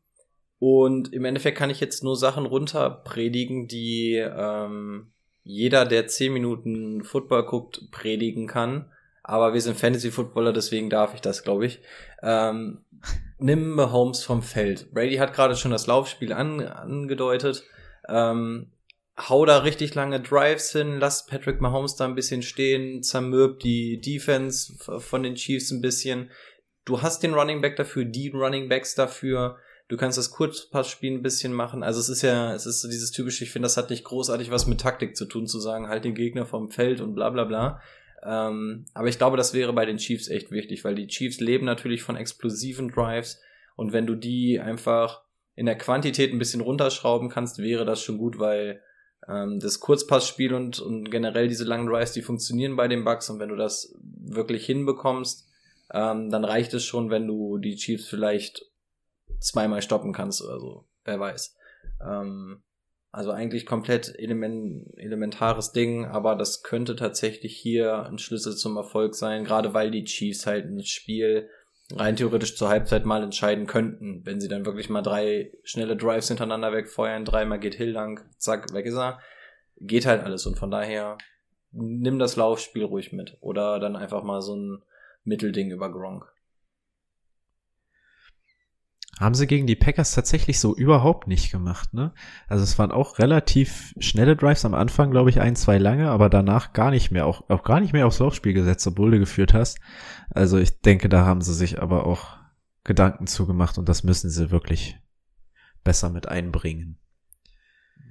Und 0.60 1.12
im 1.12 1.24
Endeffekt 1.24 1.58
kann 1.58 1.70
ich 1.70 1.80
jetzt 1.80 2.04
nur 2.04 2.14
Sachen 2.14 2.46
runterpredigen, 2.46 3.66
die 3.66 4.14
ähm, 4.14 5.10
jeder, 5.42 5.86
der 5.86 6.06
10 6.06 6.32
Minuten 6.32 7.02
Football 7.02 7.46
guckt, 7.46 7.90
predigen 7.90 8.46
kann. 8.46 8.92
Aber 9.30 9.54
wir 9.54 9.60
sind 9.60 9.78
Fantasy-Footballer, 9.78 10.52
deswegen 10.52 10.90
darf 10.90 11.14
ich 11.14 11.20
das, 11.20 11.44
glaube 11.44 11.64
ich. 11.64 11.78
Ähm, 12.20 12.84
nimm 13.38 13.70
Mahomes 13.70 14.24
vom 14.24 14.42
Feld. 14.42 14.92
Brady 14.92 15.18
hat 15.18 15.34
gerade 15.34 15.54
schon 15.54 15.70
das 15.70 15.86
Laufspiel 15.86 16.32
an, 16.32 16.60
angedeutet. 16.66 17.62
Ähm, 18.08 18.72
hau 19.16 19.46
da 19.46 19.58
richtig 19.58 19.94
lange 19.94 20.18
Drives 20.18 20.72
hin, 20.72 20.98
lass 20.98 21.26
Patrick 21.26 21.60
Mahomes 21.60 21.94
da 21.94 22.06
ein 22.06 22.16
bisschen 22.16 22.42
stehen, 22.42 23.04
zermürb 23.04 23.60
die 23.60 24.00
Defense 24.00 24.74
von 24.98 25.22
den 25.22 25.36
Chiefs 25.36 25.70
ein 25.70 25.80
bisschen. 25.80 26.32
Du 26.84 27.00
hast 27.00 27.22
den 27.22 27.34
Running 27.34 27.60
Back 27.60 27.76
dafür, 27.76 28.04
die 28.04 28.30
Running 28.30 28.68
Backs 28.68 28.96
dafür. 28.96 29.58
Du 29.86 29.96
kannst 29.96 30.18
das 30.18 30.32
Kurzpassspiel 30.32 31.12
ein 31.12 31.22
bisschen 31.22 31.52
machen. 31.52 31.84
Also 31.84 32.00
es 32.00 32.08
ist 32.08 32.22
ja, 32.22 32.52
es 32.52 32.66
ist 32.66 32.80
so 32.80 32.88
dieses 32.88 33.12
typische, 33.12 33.44
ich 33.44 33.52
finde, 33.52 33.66
das 33.66 33.76
hat 33.76 33.90
nicht 33.90 34.02
großartig 34.02 34.50
was 34.50 34.66
mit 34.66 34.80
Taktik 34.80 35.16
zu 35.16 35.26
tun, 35.26 35.46
zu 35.46 35.60
sagen, 35.60 35.88
halt 35.88 36.04
den 36.04 36.16
Gegner 36.16 36.46
vom 36.46 36.68
Feld 36.68 37.00
und 37.00 37.14
bla 37.14 37.30
bla 37.30 37.44
bla. 37.44 37.80
Ähm, 38.22 38.86
aber 38.94 39.08
ich 39.08 39.18
glaube, 39.18 39.36
das 39.36 39.54
wäre 39.54 39.72
bei 39.72 39.86
den 39.86 39.96
Chiefs 39.96 40.28
echt 40.28 40.50
wichtig, 40.50 40.84
weil 40.84 40.94
die 40.94 41.06
Chiefs 41.06 41.40
leben 41.40 41.64
natürlich 41.64 42.02
von 42.02 42.16
explosiven 42.16 42.88
Drives 42.88 43.40
und 43.76 43.92
wenn 43.92 44.06
du 44.06 44.14
die 44.14 44.60
einfach 44.60 45.22
in 45.54 45.66
der 45.66 45.78
Quantität 45.78 46.32
ein 46.32 46.38
bisschen 46.38 46.60
runterschrauben 46.60 47.28
kannst, 47.28 47.58
wäre 47.58 47.84
das 47.84 48.02
schon 48.02 48.18
gut, 48.18 48.38
weil 48.38 48.82
ähm, 49.28 49.58
das 49.58 49.80
Kurzpassspiel 49.80 50.54
und, 50.54 50.80
und 50.80 51.10
generell 51.10 51.48
diese 51.48 51.64
langen 51.64 51.86
Drives, 51.86 52.12
die 52.12 52.22
funktionieren 52.22 52.76
bei 52.76 52.88
den 52.88 53.04
Bucks 53.04 53.30
und 53.30 53.38
wenn 53.38 53.48
du 53.48 53.56
das 53.56 53.94
wirklich 54.02 54.66
hinbekommst, 54.66 55.48
ähm, 55.92 56.30
dann 56.30 56.44
reicht 56.44 56.74
es 56.74 56.84
schon, 56.84 57.10
wenn 57.10 57.26
du 57.26 57.58
die 57.58 57.76
Chiefs 57.76 58.08
vielleicht 58.08 58.66
zweimal 59.38 59.82
stoppen 59.82 60.12
kannst 60.12 60.42
oder 60.42 60.60
so, 60.60 60.84
wer 61.04 61.18
weiß. 61.18 61.56
Ähm, 62.06 62.62
also 63.12 63.32
eigentlich 63.32 63.66
komplett 63.66 64.14
element, 64.18 64.86
elementares 64.96 65.72
Ding, 65.72 66.04
aber 66.04 66.36
das 66.36 66.62
könnte 66.62 66.94
tatsächlich 66.94 67.56
hier 67.56 68.06
ein 68.06 68.18
Schlüssel 68.18 68.56
zum 68.56 68.76
Erfolg 68.76 69.14
sein, 69.14 69.44
gerade 69.44 69.74
weil 69.74 69.90
die 69.90 70.04
Chiefs 70.04 70.46
halt 70.46 70.66
ein 70.66 70.84
Spiel 70.84 71.48
rein 71.92 72.14
theoretisch 72.14 72.56
zur 72.56 72.68
Halbzeit 72.68 73.04
mal 73.04 73.22
entscheiden 73.22 73.66
könnten, 73.66 74.24
wenn 74.24 74.40
sie 74.40 74.48
dann 74.48 74.64
wirklich 74.64 74.88
mal 74.90 75.02
drei 75.02 75.52
schnelle 75.64 75.96
Drives 75.96 76.28
hintereinander 76.28 76.72
wegfeuern, 76.72 77.24
dreimal 77.24 77.58
geht 77.58 77.74
Hill 77.74 77.90
lang, 77.90 78.20
zack, 78.38 78.72
weg 78.72 78.86
ist 78.86 78.96
er. 78.96 79.20
Geht 79.80 80.06
halt 80.06 80.22
alles 80.22 80.46
und 80.46 80.58
von 80.58 80.70
daher 80.70 81.18
nimm 81.72 82.18
das 82.18 82.36
Laufspiel 82.36 82.84
ruhig 82.84 83.12
mit 83.12 83.36
oder 83.40 83.80
dann 83.80 83.96
einfach 83.96 84.22
mal 84.22 84.40
so 84.40 84.54
ein 84.54 84.82
Mittelding 85.24 85.70
über 85.70 85.90
Gronk. 85.90 86.30
Haben 89.20 89.34
sie 89.34 89.46
gegen 89.46 89.66
die 89.66 89.76
Packers 89.76 90.14
tatsächlich 90.14 90.58
so 90.58 90.74
überhaupt 90.74 91.28
nicht 91.28 91.52
gemacht, 91.52 91.92
ne? 91.92 92.12
Also 92.48 92.64
es 92.64 92.78
waren 92.78 92.90
auch 92.90 93.18
relativ 93.18 93.94
schnelle 93.98 94.34
Drives 94.34 94.64
am 94.64 94.74
Anfang, 94.74 95.10
glaube 95.10 95.28
ich, 95.28 95.40
ein, 95.40 95.56
zwei 95.56 95.76
lange, 95.76 96.10
aber 96.10 96.30
danach 96.30 96.72
gar 96.72 96.90
nicht 96.90 97.10
mehr, 97.10 97.26
auch, 97.26 97.48
auch 97.50 97.62
gar 97.62 97.80
nicht 97.80 97.92
mehr 97.92 98.06
aufs 98.06 98.18
Laufspiel 98.18 98.54
gesetzt, 98.54 98.86
obwohl 98.86 99.10
du 99.10 99.18
geführt 99.18 99.52
hast. 99.52 99.78
Also 100.30 100.56
ich 100.56 100.80
denke, 100.80 101.10
da 101.10 101.26
haben 101.26 101.42
sie 101.42 101.52
sich 101.52 101.82
aber 101.82 102.06
auch 102.06 102.38
Gedanken 102.82 103.26
zugemacht 103.26 103.76
und 103.76 103.90
das 103.90 104.04
müssen 104.04 104.30
sie 104.30 104.50
wirklich 104.50 104.98
besser 105.84 106.08
mit 106.08 106.26
einbringen. 106.26 106.98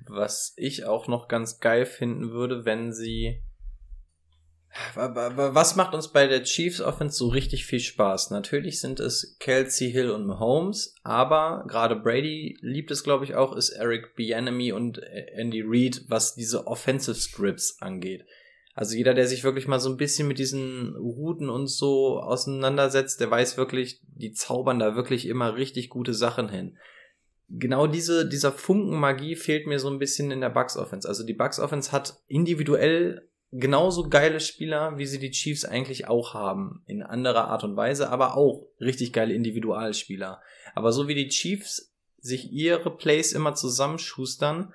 Was 0.07 0.53
ich 0.57 0.85
auch 0.85 1.07
noch 1.07 1.27
ganz 1.27 1.59
geil 1.59 1.87
finden 1.87 2.29
würde, 2.29 2.65
wenn 2.65 2.93
sie 2.93 3.41
was 4.95 5.75
macht 5.75 5.93
uns 5.93 6.09
bei 6.09 6.27
der 6.27 6.43
Chiefs 6.43 6.79
Offense 6.79 7.17
so 7.17 7.27
richtig 7.27 7.65
viel 7.65 7.79
Spaß? 7.79 8.29
Natürlich 8.31 8.79
sind 8.79 8.99
es 8.99 9.35
Kelsey 9.39 9.91
Hill 9.91 10.11
und 10.11 10.27
Mahomes, 10.27 10.95
aber 11.03 11.65
gerade 11.67 11.95
Brady 11.95 12.57
liebt 12.61 12.91
es, 12.91 13.03
glaube 13.03 13.25
ich, 13.25 13.35
auch, 13.35 13.55
ist 13.55 13.69
Eric 13.69 14.15
Bieniemy 14.15 14.71
und 14.71 14.99
Andy 15.33 15.63
Reid, 15.65 16.03
was 16.07 16.35
diese 16.35 16.67
Offensive 16.67 17.15
Scripts 17.15 17.81
angeht. 17.81 18.25
Also 18.75 18.95
jeder, 18.95 19.13
der 19.13 19.27
sich 19.27 19.43
wirklich 19.43 19.67
mal 19.67 19.79
so 19.79 19.89
ein 19.89 19.97
bisschen 19.97 20.27
mit 20.27 20.39
diesen 20.39 20.95
Routen 20.95 21.49
und 21.49 21.67
so 21.67 22.19
auseinandersetzt, 22.19 23.19
der 23.19 23.29
weiß 23.29 23.57
wirklich, 23.57 24.01
die 24.07 24.31
zaubern 24.31 24.79
da 24.79 24.95
wirklich 24.95 25.25
immer 25.25 25.55
richtig 25.55 25.89
gute 25.89 26.13
Sachen 26.13 26.47
hin. 26.47 26.77
Genau 27.49 27.87
diese, 27.87 28.29
dieser 28.29 28.51
Funken 28.51 28.97
Magie 28.99 29.35
fehlt 29.35 29.65
mir 29.65 29.79
so 29.79 29.89
ein 29.89 29.97
bisschen 29.97 30.29
in 30.29 30.39
der 30.39 30.49
Bucks 30.49 30.77
Offense. 30.77 31.09
Also 31.09 31.25
die 31.25 31.33
Bucks 31.33 31.59
Offense 31.59 31.91
hat 31.91 32.21
individuell 32.27 33.28
genauso 33.51 34.09
geile 34.09 34.39
Spieler, 34.39 34.97
wie 34.97 35.05
sie 35.05 35.19
die 35.19 35.31
Chiefs 35.31 35.65
eigentlich 35.65 36.07
auch 36.07 36.33
haben. 36.33 36.83
In 36.85 37.03
anderer 37.03 37.47
Art 37.47 37.63
und 37.63 37.75
Weise, 37.75 38.09
aber 38.09 38.37
auch 38.37 38.67
richtig 38.79 39.13
geile 39.13 39.33
Individualspieler. 39.33 40.41
Aber 40.75 40.91
so 40.91 41.07
wie 41.07 41.15
die 41.15 41.29
Chiefs 41.29 41.91
sich 42.19 42.51
ihre 42.51 42.95
Plays 42.95 43.33
immer 43.33 43.55
zusammenschustern, 43.55 44.73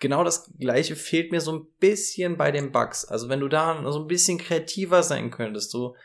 genau 0.00 0.24
das 0.24 0.52
gleiche 0.58 0.96
fehlt 0.96 1.32
mir 1.32 1.40
so 1.40 1.52
ein 1.52 1.66
bisschen 1.80 2.36
bei 2.36 2.50
den 2.50 2.70
Bugs. 2.70 3.04
Also 3.04 3.28
wenn 3.28 3.40
du 3.40 3.48
da 3.48 3.82
so 3.90 4.00
ein 4.00 4.08
bisschen 4.08 4.38
kreativer 4.38 5.02
sein 5.02 5.30
könntest, 5.30 5.70
so, 5.70 5.96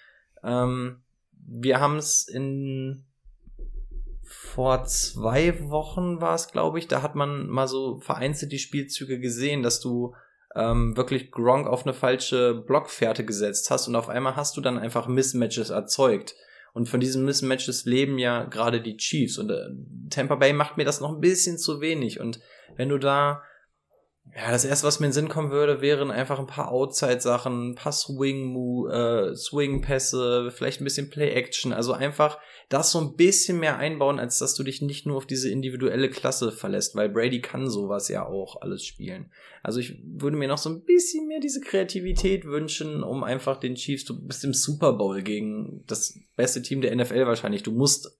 ähm, 0.44 1.02
wir 1.32 1.80
haben 1.80 1.98
es 1.98 2.28
in 2.28 3.04
vor 4.24 4.84
zwei 4.86 5.70
Wochen 5.70 6.20
war 6.20 6.36
es, 6.36 6.48
glaube 6.50 6.80
ich, 6.80 6.88
da 6.88 7.02
hat 7.02 7.16
man 7.16 7.48
mal 7.48 7.68
so 7.68 8.00
vereinzelt 8.00 8.52
die 8.52 8.60
Spielzüge 8.60 9.20
gesehen, 9.20 9.64
dass 9.64 9.80
du 9.80 10.16
ähm, 10.56 10.96
wirklich 10.98 11.32
Gronk 11.32 11.68
auf 11.68 11.86
eine 11.86 11.94
falsche 11.94 12.54
Blockfährte 12.54 13.26
gesetzt 13.26 13.70
hast 13.70 13.88
und 13.88 13.96
auf 13.96 14.10
einmal 14.10 14.36
hast 14.36 14.58
du 14.58 14.62
dann 14.62 14.80
einfach 14.80 15.08
Mismatches 15.08 15.70
erzeugt. 15.70 16.36
Und 16.74 16.88
von 16.88 17.00
diesen 17.00 17.26
Mismatches 17.26 17.86
leben 17.86 18.20
ja 18.20 18.44
gerade 18.44 18.82
die 18.82 18.98
Chiefs. 18.98 19.40
Und 19.40 19.50
äh, 19.50 19.70
Tampa 20.12 20.36
Bay 20.36 20.54
macht 20.54 20.78
mir 20.78 20.86
das 20.86 21.02
noch 21.02 21.12
ein 21.12 21.22
bisschen 21.22 21.58
zu 21.58 21.82
wenig. 21.82 22.20
Und 22.20 22.40
wenn 22.76 22.90
du 22.90 23.00
da 23.00 23.42
ja, 24.36 24.52
das 24.52 24.66
erste, 24.66 24.86
was 24.86 25.00
mir 25.00 25.08
in 25.08 25.10
den 25.10 25.16
Sinn 25.16 25.30
kommen 25.30 25.52
würde, 25.52 25.82
wären 25.82 26.12
einfach 26.12 26.40
ein 26.40 26.48
paar 26.48 26.72
Outside-Sachen, 26.72 27.72
ein 27.72 27.76
paar 27.76 27.92
Swing, 27.92 28.56
äh, 28.90 29.36
Swing-Pässe, 29.36 30.52
vielleicht 30.52 30.82
ein 30.82 30.84
bisschen 30.84 31.10
Play-Action. 31.10 31.74
Also 31.74 31.94
einfach 31.94 32.38
das 32.70 32.92
so 32.92 33.00
ein 33.00 33.16
bisschen 33.16 33.60
mehr 33.60 33.78
einbauen, 33.78 34.20
als 34.20 34.40
dass 34.40 34.54
du 34.54 34.64
dich 34.64 34.82
nicht 34.82 35.06
nur 35.06 35.18
auf 35.18 35.26
diese 35.26 35.50
individuelle 35.50 36.10
Klasse 36.10 36.52
verlässt, 36.52 36.96
weil 36.96 37.10
Brady 37.10 37.42
kann 37.42 37.70
sowas 37.70 38.10
ja 38.10 38.26
auch 38.26 38.62
alles 38.62 38.84
spielen. 38.86 39.32
Also 39.64 39.80
ich 39.80 39.98
würde 40.04 40.38
mir 40.38 40.48
noch 40.48 40.58
so 40.58 40.70
ein 40.70 40.84
bisschen 40.84 41.28
mehr 41.28 41.40
diese 41.40 41.62
Kreativität 41.62 42.46
wünschen, 42.46 43.04
um 43.04 43.24
einfach 43.24 43.58
den 43.58 43.76
Chiefs, 43.76 44.06
du 44.06 44.20
bist 44.20 44.44
im 44.44 44.54
Super 44.54 44.94
Bowl 44.94 45.22
gegen 45.22 45.84
das 45.88 46.20
beste 46.36 46.62
Team 46.62 46.82
der 46.82 46.96
NFL 46.96 47.26
wahrscheinlich. 47.26 47.64
Du 47.64 47.72
musst 47.72 48.18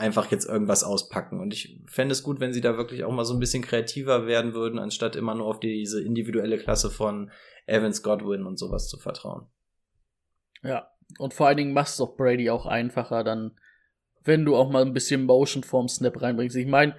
einfach 0.00 0.30
jetzt 0.30 0.46
irgendwas 0.46 0.82
auspacken. 0.82 1.40
Und 1.40 1.52
ich 1.52 1.80
fände 1.86 2.12
es 2.12 2.22
gut, 2.22 2.40
wenn 2.40 2.52
sie 2.52 2.60
da 2.60 2.76
wirklich 2.76 3.04
auch 3.04 3.12
mal 3.12 3.24
so 3.24 3.34
ein 3.34 3.40
bisschen 3.40 3.62
kreativer 3.62 4.26
werden 4.26 4.54
würden, 4.54 4.78
anstatt 4.78 5.14
immer 5.14 5.34
nur 5.34 5.46
auf 5.46 5.60
diese 5.60 6.02
individuelle 6.02 6.58
Klasse 6.58 6.90
von 6.90 7.30
Evans 7.66 8.02
Godwin 8.02 8.44
und 8.44 8.58
sowas 8.58 8.88
zu 8.88 8.98
vertrauen. 8.98 9.46
Ja, 10.62 10.88
und 11.18 11.34
vor 11.34 11.46
allen 11.46 11.56
Dingen 11.56 11.72
machst 11.72 11.98
du 11.98 12.04
doch 12.06 12.16
Brady 12.16 12.50
auch 12.50 12.66
einfacher, 12.66 13.22
dann, 13.24 13.52
wenn 14.24 14.44
du 14.44 14.56
auch 14.56 14.70
mal 14.70 14.82
ein 14.82 14.92
bisschen 14.92 15.24
Motion 15.24 15.62
vorm 15.62 15.88
Snap 15.88 16.20
reinbringst. 16.20 16.56
Ich 16.56 16.66
meine, 16.66 16.96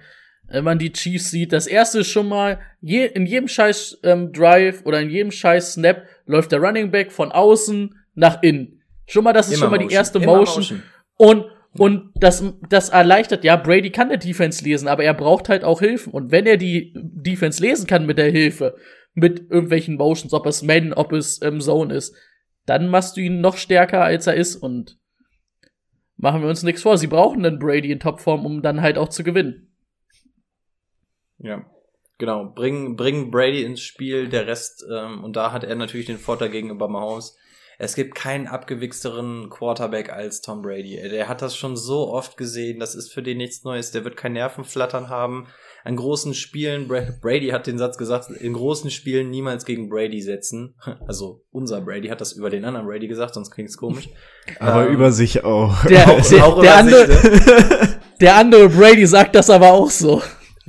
wenn 0.48 0.64
man 0.64 0.78
die 0.78 0.92
Chiefs 0.92 1.30
sieht, 1.30 1.52
das 1.52 1.66
erste 1.66 2.00
ist 2.00 2.08
schon 2.08 2.28
mal, 2.28 2.60
je, 2.80 3.06
in 3.06 3.26
jedem 3.26 3.48
scheiß 3.48 4.00
ähm, 4.02 4.32
Drive 4.32 4.84
oder 4.84 5.00
in 5.00 5.10
jedem 5.10 5.30
scheiß 5.30 5.74
Snap 5.74 6.06
läuft 6.26 6.52
der 6.52 6.60
Running 6.60 6.90
Back 6.90 7.12
von 7.12 7.32
außen 7.32 7.96
nach 8.14 8.42
innen. 8.42 8.82
Schon 9.06 9.24
mal, 9.24 9.32
das 9.32 9.48
ist 9.48 9.54
Immer 9.54 9.60
schon 9.60 9.70
mal 9.70 9.76
Motion. 9.76 9.88
die 9.88 9.94
erste 9.94 10.20
Motion. 10.20 10.62
Motion. 10.62 10.82
Und 11.16 11.46
und 11.78 12.10
das, 12.14 12.44
das 12.68 12.90
erleichtert, 12.90 13.44
ja, 13.44 13.56
Brady 13.56 13.90
kann 13.90 14.10
der 14.10 14.18
Defense 14.18 14.62
lesen, 14.62 14.88
aber 14.88 15.04
er 15.04 15.14
braucht 15.14 15.48
halt 15.48 15.64
auch 15.64 15.80
Hilfen. 15.80 16.12
Und 16.12 16.30
wenn 16.30 16.46
er 16.46 16.58
die 16.58 16.92
Defense 16.94 17.62
lesen 17.62 17.86
kann 17.86 18.04
mit 18.04 18.18
der 18.18 18.30
Hilfe, 18.30 18.76
mit 19.14 19.50
irgendwelchen 19.50 19.96
Motions, 19.96 20.34
ob 20.34 20.46
es 20.46 20.62
Man, 20.62 20.92
ob 20.92 21.12
es 21.12 21.40
ähm, 21.42 21.60
Zone 21.60 21.94
ist, 21.94 22.14
dann 22.66 22.88
machst 22.88 23.16
du 23.16 23.20
ihn 23.20 23.40
noch 23.40 23.56
stärker, 23.56 24.02
als 24.02 24.26
er 24.26 24.34
ist. 24.34 24.56
Und 24.56 24.98
machen 26.16 26.42
wir 26.42 26.48
uns 26.48 26.62
nichts 26.62 26.82
vor. 26.82 26.98
Sie 26.98 27.06
brauchen 27.06 27.42
dann 27.42 27.58
Brady 27.58 27.90
in 27.90 28.00
Topform, 28.00 28.44
um 28.44 28.62
dann 28.62 28.82
halt 28.82 28.98
auch 28.98 29.08
zu 29.08 29.24
gewinnen. 29.24 29.74
Ja, 31.38 31.64
genau. 32.18 32.52
Bring, 32.54 32.96
bring 32.96 33.30
Brady 33.30 33.64
ins 33.64 33.80
Spiel, 33.80 34.28
der 34.28 34.46
Rest, 34.46 34.84
ähm, 34.92 35.24
und 35.24 35.36
da 35.36 35.52
hat 35.52 35.64
er 35.64 35.74
natürlich 35.74 36.06
den 36.06 36.18
Vorteil 36.18 36.50
gegenüber 36.50 36.88
Mahomes 36.88 37.36
es 37.78 37.94
gibt 37.94 38.14
keinen 38.14 38.46
abgewichsteren 38.46 39.50
Quarterback 39.50 40.12
als 40.12 40.40
Tom 40.40 40.62
Brady. 40.62 41.00
Der 41.10 41.28
hat 41.28 41.42
das 41.42 41.56
schon 41.56 41.76
so 41.76 42.08
oft 42.12 42.36
gesehen, 42.36 42.78
das 42.78 42.94
ist 42.94 43.12
für 43.12 43.22
den 43.22 43.38
nichts 43.38 43.64
Neues. 43.64 43.90
Der 43.90 44.04
wird 44.04 44.16
kein 44.16 44.34
Nervenflattern 44.34 45.08
haben. 45.08 45.46
An 45.84 45.96
großen 45.96 46.32
Spielen, 46.34 46.86
Brady 46.86 47.48
hat 47.48 47.66
den 47.66 47.76
Satz 47.76 47.98
gesagt, 47.98 48.30
in 48.30 48.52
großen 48.52 48.90
Spielen 48.90 49.30
niemals 49.30 49.64
gegen 49.64 49.88
Brady 49.88 50.20
setzen. 50.20 50.74
Also 51.06 51.42
unser 51.50 51.80
Brady 51.80 52.08
hat 52.08 52.20
das 52.20 52.32
über 52.32 52.48
den 52.48 52.64
anderen 52.64 52.86
Brady 52.86 53.08
gesagt, 53.08 53.34
sonst 53.34 53.50
klingt's 53.50 53.76
komisch. 53.76 54.08
Aber 54.60 54.86
ähm, 54.86 54.94
über 54.94 55.10
sich 55.10 55.44
auch. 55.44 55.84
Der, 55.86 56.08
auch, 56.08 56.20
der, 56.30 56.46
auch 56.46 56.60
der, 56.60 56.76
andere, 56.76 57.08
ne? 57.08 58.00
der 58.20 58.36
andere 58.36 58.68
Brady 58.68 59.06
sagt 59.06 59.34
das 59.34 59.50
aber 59.50 59.72
auch 59.72 59.90
so. 59.90 60.22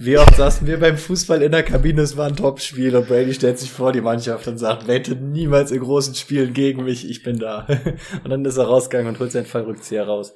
Wie 0.05 0.17
oft 0.17 0.35
saßen 0.35 0.67
wir 0.67 0.81
beim 0.81 0.97
Fußball 0.97 1.41
in 1.41 1.53
der 1.53 1.63
Kabine, 1.63 2.01
es 2.01 2.17
war 2.17 2.27
ein 2.27 2.35
Topspiel 2.35 2.93
und 2.93 3.07
Brady 3.07 3.33
stellt 3.33 3.57
sich 3.57 3.71
vor 3.71 3.93
die 3.93 4.01
Mannschaft 4.01 4.45
und 4.49 4.57
sagt, 4.57 4.85
wette 4.85 5.15
niemals 5.15 5.71
in 5.71 5.79
großen 5.79 6.13
Spielen 6.13 6.53
gegen 6.53 6.83
mich, 6.83 7.09
ich 7.09 7.23
bin 7.23 7.39
da. 7.39 7.65
Und 8.23 8.29
dann 8.29 8.43
ist 8.43 8.57
er 8.57 8.65
rausgegangen 8.65 9.13
und 9.13 9.19
holt 9.21 9.31
seinen 9.31 9.45
Fallrückzieher 9.45 10.05
raus. 10.05 10.33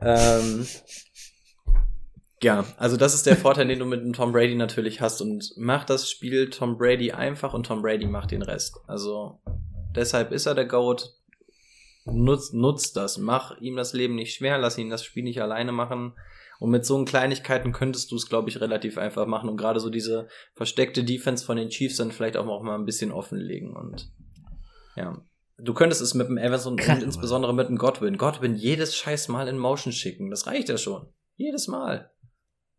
Ähm, 0.00 0.66
ja, 2.42 2.64
also 2.78 2.96
das 2.96 3.14
ist 3.14 3.26
der 3.26 3.36
Vorteil, 3.36 3.68
den 3.68 3.78
du 3.78 3.84
mit 3.84 4.00
dem 4.00 4.12
Tom 4.12 4.32
Brady 4.32 4.56
natürlich 4.56 5.00
hast 5.00 5.22
und 5.22 5.52
macht 5.56 5.88
das 5.88 6.10
Spiel 6.10 6.50
Tom 6.50 6.76
Brady 6.76 7.12
einfach 7.12 7.54
und 7.54 7.66
Tom 7.66 7.82
Brady 7.82 8.06
macht 8.06 8.32
den 8.32 8.42
Rest. 8.42 8.80
Also 8.88 9.38
deshalb 9.94 10.32
ist 10.32 10.46
er 10.46 10.56
der 10.56 10.66
Goat. 10.66 11.14
Nutzt, 12.06 12.54
nutzt 12.54 12.96
das, 12.96 13.18
mach 13.18 13.56
ihm 13.60 13.76
das 13.76 13.92
Leben 13.92 14.16
nicht 14.16 14.34
schwer, 14.34 14.58
lass 14.58 14.78
ihn 14.78 14.90
das 14.90 15.04
Spiel 15.04 15.22
nicht 15.22 15.40
alleine 15.40 15.70
machen. 15.70 16.14
Und 16.60 16.70
mit 16.70 16.84
so 16.84 17.02
Kleinigkeiten 17.04 17.72
könntest 17.72 18.12
du 18.12 18.16
es, 18.16 18.28
glaube 18.28 18.50
ich, 18.50 18.60
relativ 18.60 18.98
einfach 18.98 19.26
machen 19.26 19.48
und 19.48 19.56
gerade 19.56 19.80
so 19.80 19.88
diese 19.88 20.28
versteckte 20.52 21.02
Defense 21.02 21.44
von 21.44 21.56
den 21.56 21.70
Chiefs 21.70 21.96
dann 21.96 22.12
vielleicht 22.12 22.36
auch 22.36 22.44
mal 22.62 22.74
ein 22.74 22.84
bisschen 22.84 23.12
offenlegen 23.12 23.74
und 23.74 24.12
ja. 24.94 25.20
Du 25.56 25.74
könntest 25.74 26.00
es 26.02 26.14
mit 26.14 26.28
dem 26.28 26.38
Evans 26.38 26.66
und, 26.66 26.86
und 26.86 27.02
insbesondere 27.02 27.54
mit 27.54 27.68
dem 27.68 27.76
Godwin. 27.76 28.18
Godwin 28.18 28.54
jedes 28.54 28.94
scheiß 28.94 29.28
Mal 29.28 29.48
in 29.48 29.58
Motion 29.58 29.92
schicken. 29.92 30.30
Das 30.30 30.46
reicht 30.46 30.68
ja 30.68 30.78
schon. 30.78 31.12
Jedes 31.36 31.66
Mal. 31.66 32.10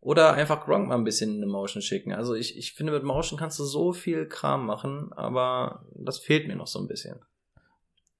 Oder 0.00 0.32
einfach 0.32 0.64
Gronk 0.64 0.88
mal 0.88 0.96
ein 0.96 1.04
bisschen 1.04 1.42
in 1.42 1.48
Motion 1.48 1.80
schicken. 1.80 2.12
Also 2.12 2.34
ich, 2.34 2.56
ich 2.56 2.74
finde, 2.74 2.92
mit 2.92 3.04
Motion 3.04 3.38
kannst 3.38 3.58
du 3.58 3.64
so 3.64 3.92
viel 3.92 4.26
Kram 4.26 4.66
machen, 4.66 5.12
aber 5.12 5.86
das 5.94 6.18
fehlt 6.18 6.48
mir 6.48 6.56
noch 6.56 6.66
so 6.66 6.80
ein 6.80 6.88
bisschen. 6.88 7.20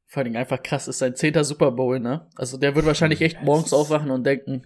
Vor 0.06 0.22
allem 0.22 0.36
einfach 0.36 0.62
krass, 0.62 0.88
ist 0.88 0.98
sein 0.98 1.16
zehnter 1.16 1.42
Super 1.42 1.72
Bowl, 1.72 1.98
ne? 1.98 2.28
Also 2.36 2.56
der 2.56 2.76
wird 2.76 2.86
wahrscheinlich 2.86 3.20
echt 3.20 3.42
morgens 3.42 3.72
aufwachen 3.72 4.10
und 4.10 4.24
denken, 4.24 4.62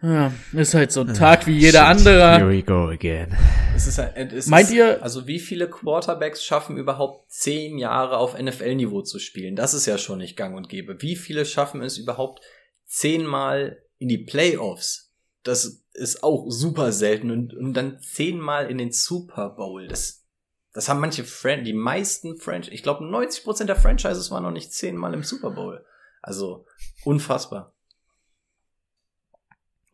ja, 0.00 0.32
ist 0.52 0.74
halt 0.74 0.92
so 0.92 1.00
ein 1.00 1.12
Tag 1.12 1.46
wie 1.46 1.58
jeder 1.58 1.86
andere. 1.86 2.36
Here 2.36 2.48
we 2.48 2.62
go 2.62 2.88
again. 2.88 3.36
Es 3.74 3.86
ist, 3.88 3.98
es 3.98 4.46
Meint 4.46 4.68
ist, 4.68 4.74
ihr? 4.74 5.02
Also 5.02 5.26
wie 5.26 5.40
viele 5.40 5.68
Quarterbacks 5.68 6.44
schaffen 6.44 6.76
überhaupt 6.76 7.30
zehn 7.30 7.78
Jahre 7.78 8.18
auf 8.18 8.38
NFL-Niveau 8.38 9.02
zu 9.02 9.18
spielen? 9.18 9.56
Das 9.56 9.74
ist 9.74 9.86
ja 9.86 9.98
schon 9.98 10.18
nicht 10.18 10.36
gang 10.36 10.56
und 10.56 10.68
gäbe. 10.68 11.02
Wie 11.02 11.16
viele 11.16 11.44
schaffen 11.44 11.82
es 11.82 11.98
überhaupt 11.98 12.44
zehnmal 12.84 13.82
in 13.98 14.08
die 14.08 14.18
Playoffs? 14.18 15.12
Das 15.42 15.82
ist 15.94 16.22
auch 16.22 16.46
super 16.48 16.92
selten 16.92 17.30
und, 17.30 17.54
und 17.54 17.74
dann 17.74 18.00
zehnmal 18.00 18.70
in 18.70 18.78
den 18.78 18.92
Super 18.92 19.50
Bowl. 19.50 19.88
Das, 19.88 20.24
das 20.72 20.88
haben 20.88 21.00
manche 21.00 21.24
Fran 21.24 21.64
die 21.64 21.72
meisten 21.72 22.36
Franchises, 22.38 22.74
ich 22.74 22.82
glaube 22.82 23.04
90% 23.04 23.64
der 23.64 23.76
Franchises 23.76 24.30
waren 24.30 24.44
noch 24.44 24.52
nicht 24.52 24.72
zehnmal 24.72 25.12
im 25.14 25.24
Super 25.24 25.50
Bowl. 25.50 25.84
Also 26.22 26.66
unfassbar. 27.04 27.74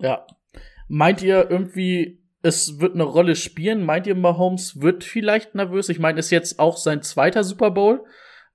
Ja. 0.00 0.26
Meint 0.88 1.22
ihr 1.22 1.48
irgendwie, 1.50 2.22
es 2.42 2.78
wird 2.80 2.94
eine 2.94 3.04
Rolle 3.04 3.36
spielen? 3.36 3.84
Meint 3.84 4.06
ihr, 4.06 4.14
Mahomes 4.14 4.80
wird 4.80 5.02
vielleicht 5.02 5.54
nervös? 5.54 5.88
Ich 5.88 5.98
meine, 5.98 6.18
ist 6.18 6.30
jetzt 6.30 6.58
auch 6.58 6.76
sein 6.76 7.02
zweiter 7.02 7.42
Super 7.42 7.70
Bowl, 7.70 8.04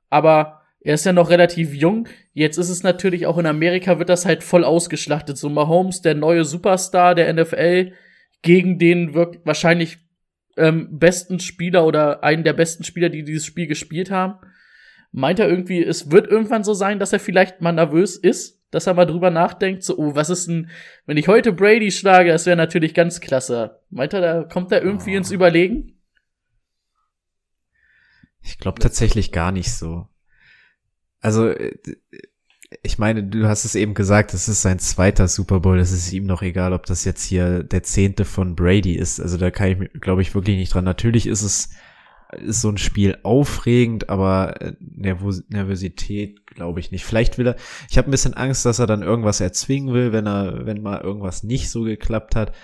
aber 0.10 0.62
er 0.82 0.94
ist 0.94 1.06
ja 1.06 1.14
noch 1.14 1.30
relativ 1.30 1.74
jung. 1.74 2.08
Jetzt 2.34 2.58
ist 2.58 2.70
es 2.70 2.84
natürlich 2.84 3.26
auch 3.26 3.38
in 3.38 3.46
Amerika 3.46 4.00
wird 4.00 4.10
das 4.10 4.26
halt 4.26 4.44
voll 4.44 4.64
ausgeschlachtet. 4.64 5.38
So 5.38 5.50
Mahomes, 5.50 6.02
der 6.02 6.16
neue 6.16 6.46
Superstar 6.46 7.16
der 7.16 7.34
NFL, 7.34 7.94
gegen 8.42 8.80
den 8.80 9.14
wirkt 9.14 9.46
wahrscheinlich 9.46 9.98
ähm, 10.56 11.00
besten 11.00 11.40
Spieler 11.40 11.86
oder 11.86 12.24
einen 12.24 12.44
der 12.44 12.54
besten 12.54 12.84
Spieler, 12.84 13.10
die 13.10 13.24
dieses 13.24 13.46
Spiel 13.46 13.68
gespielt 13.68 14.12
haben. 14.12 14.36
Meint 15.12 15.40
er 15.40 15.50
irgendwie, 15.50 15.84
es 15.84 16.12
wird 16.12 16.28
irgendwann 16.28 16.64
so 16.64 16.74
sein, 16.74 17.00
dass 17.00 17.12
er 17.12 17.20
vielleicht 17.20 17.62
mal 17.62 17.72
nervös 17.72 18.16
ist, 18.16 18.59
dass 18.72 18.88
er 18.88 18.94
mal 18.94 19.06
drüber 19.06 19.32
nachdenkt, 19.32 19.84
so, 19.84 19.98
oh, 19.98 20.16
was 20.16 20.30
ist 20.30 20.48
denn, 20.48 20.70
wenn 21.06 21.18
ich 21.18 21.28
heute 21.28 21.54
Brady 21.54 21.92
schlage, 21.92 22.32
das 22.32 22.46
wäre 22.46 22.58
natürlich 22.58 22.94
ganz 22.94 23.20
klasse. 23.20 23.80
Meint 23.90 24.14
er, 24.14 24.22
da 24.22 24.44
kommt 24.44 24.72
er 24.72 24.84
irgendwie 24.84 25.16
oh. 25.16 25.18
ins 25.18 25.32
Überlegen? 25.32 25.96
Ich 28.42 28.58
glaube 28.58 28.80
tatsächlich 28.80 29.32
gar 29.32 29.52
nicht 29.52 29.72
so. 29.72 30.08
Also, 31.20 31.50
äh, 31.50 31.76
ich 32.84 33.00
meine, 33.00 33.24
du 33.24 33.48
hast 33.48 33.66
es 33.66 33.74
eben 33.76 33.96
gesagt, 33.96 34.34
es 34.34 34.48
ist 34.48 34.62
sein 34.62 34.78
zweiter 34.78 35.28
Super 35.28 35.60
Bowl. 35.60 35.80
Es 35.80 35.92
ist 35.92 36.14
ihm 36.14 36.26
noch 36.26 36.44
egal, 36.44 36.72
ob 36.72 36.86
das 36.86 37.04
jetzt 37.04 37.24
hier 37.24 37.64
der 37.64 37.82
zehnte 37.82 38.26
von 38.26 38.56
Brady 38.56 38.94
ist. 38.94 39.20
Also 39.20 39.38
da 39.38 39.50
kann 39.50 39.70
ich, 39.70 40.02
glaube 40.02 40.22
ich, 40.22 40.36
wirklich 40.36 40.56
nicht 40.56 40.74
dran. 40.74 40.86
Natürlich 40.86 41.26
ist 41.26 41.42
es 41.42 41.70
ist 42.38 42.62
so 42.62 42.70
ein 42.70 42.78
Spiel 42.78 43.18
aufregend, 43.24 44.10
aber 44.10 44.62
äh, 44.62 44.74
Nervos 44.80 45.44
Nervosität 45.50 46.46
glaube 46.46 46.80
ich 46.80 46.92
nicht. 46.92 47.06
Vielleicht 47.06 47.38
will 47.38 47.48
er, 47.48 47.56
ich 47.90 47.98
habe 47.98 48.10
ein 48.10 48.12
bisschen 48.12 48.34
Angst, 48.34 48.66
dass 48.66 48.80
er 48.80 48.88
dann 48.88 49.02
irgendwas 49.02 49.42
erzwingen 49.42 49.94
will, 49.94 50.12
wenn 50.12 50.28
er, 50.28 50.66
wenn 50.66 50.82
mal 50.82 51.02
irgendwas 51.02 51.44
nicht 51.44 51.70
so 51.70 51.84
geklappt 51.84 52.36
hat, 52.36 52.56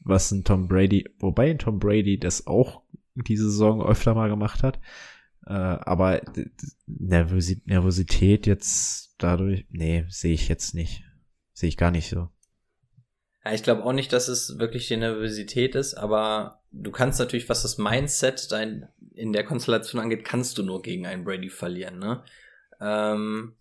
was 0.00 0.30
ein 0.30 0.44
Tom 0.44 0.68
Brady, 0.68 1.08
wobei 1.18 1.50
ein 1.50 1.58
Tom 1.58 1.78
Brady 1.78 2.18
das 2.18 2.46
auch 2.46 2.82
diese 3.14 3.50
Saison 3.50 3.84
öfter 3.84 4.14
mal 4.14 4.28
gemacht 4.28 4.62
hat. 4.62 4.80
Äh, 5.46 5.52
aber 5.52 6.20
Nervosi 6.86 7.62
Nervosität 7.64 8.46
jetzt 8.46 9.14
dadurch, 9.18 9.66
nee, 9.70 10.04
sehe 10.08 10.34
ich 10.34 10.48
jetzt 10.48 10.74
nicht. 10.74 11.04
Sehe 11.52 11.68
ich 11.68 11.76
gar 11.76 11.90
nicht 11.90 12.08
so. 12.08 12.28
Ja, 13.44 13.52
ich 13.52 13.62
glaube 13.62 13.84
auch 13.84 13.92
nicht, 13.92 14.12
dass 14.12 14.28
es 14.28 14.58
wirklich 14.58 14.88
die 14.88 14.96
Nervosität 14.96 15.74
ist, 15.74 15.94
aber 15.94 16.60
du 16.72 16.90
kannst 16.90 17.18
natürlich, 17.18 17.48
was 17.48 17.62
das 17.62 17.78
Mindset 17.78 18.52
dein, 18.52 18.88
in 19.14 19.32
der 19.32 19.44
Konstellation 19.44 20.00
angeht, 20.00 20.24
kannst 20.24 20.58
du 20.58 20.62
nur 20.62 20.82
gegen 20.82 21.06
einen 21.06 21.24
Brady 21.24 21.48
verlieren. 21.48 21.98
Ne? 21.98 22.22
Ähm, 22.80 23.54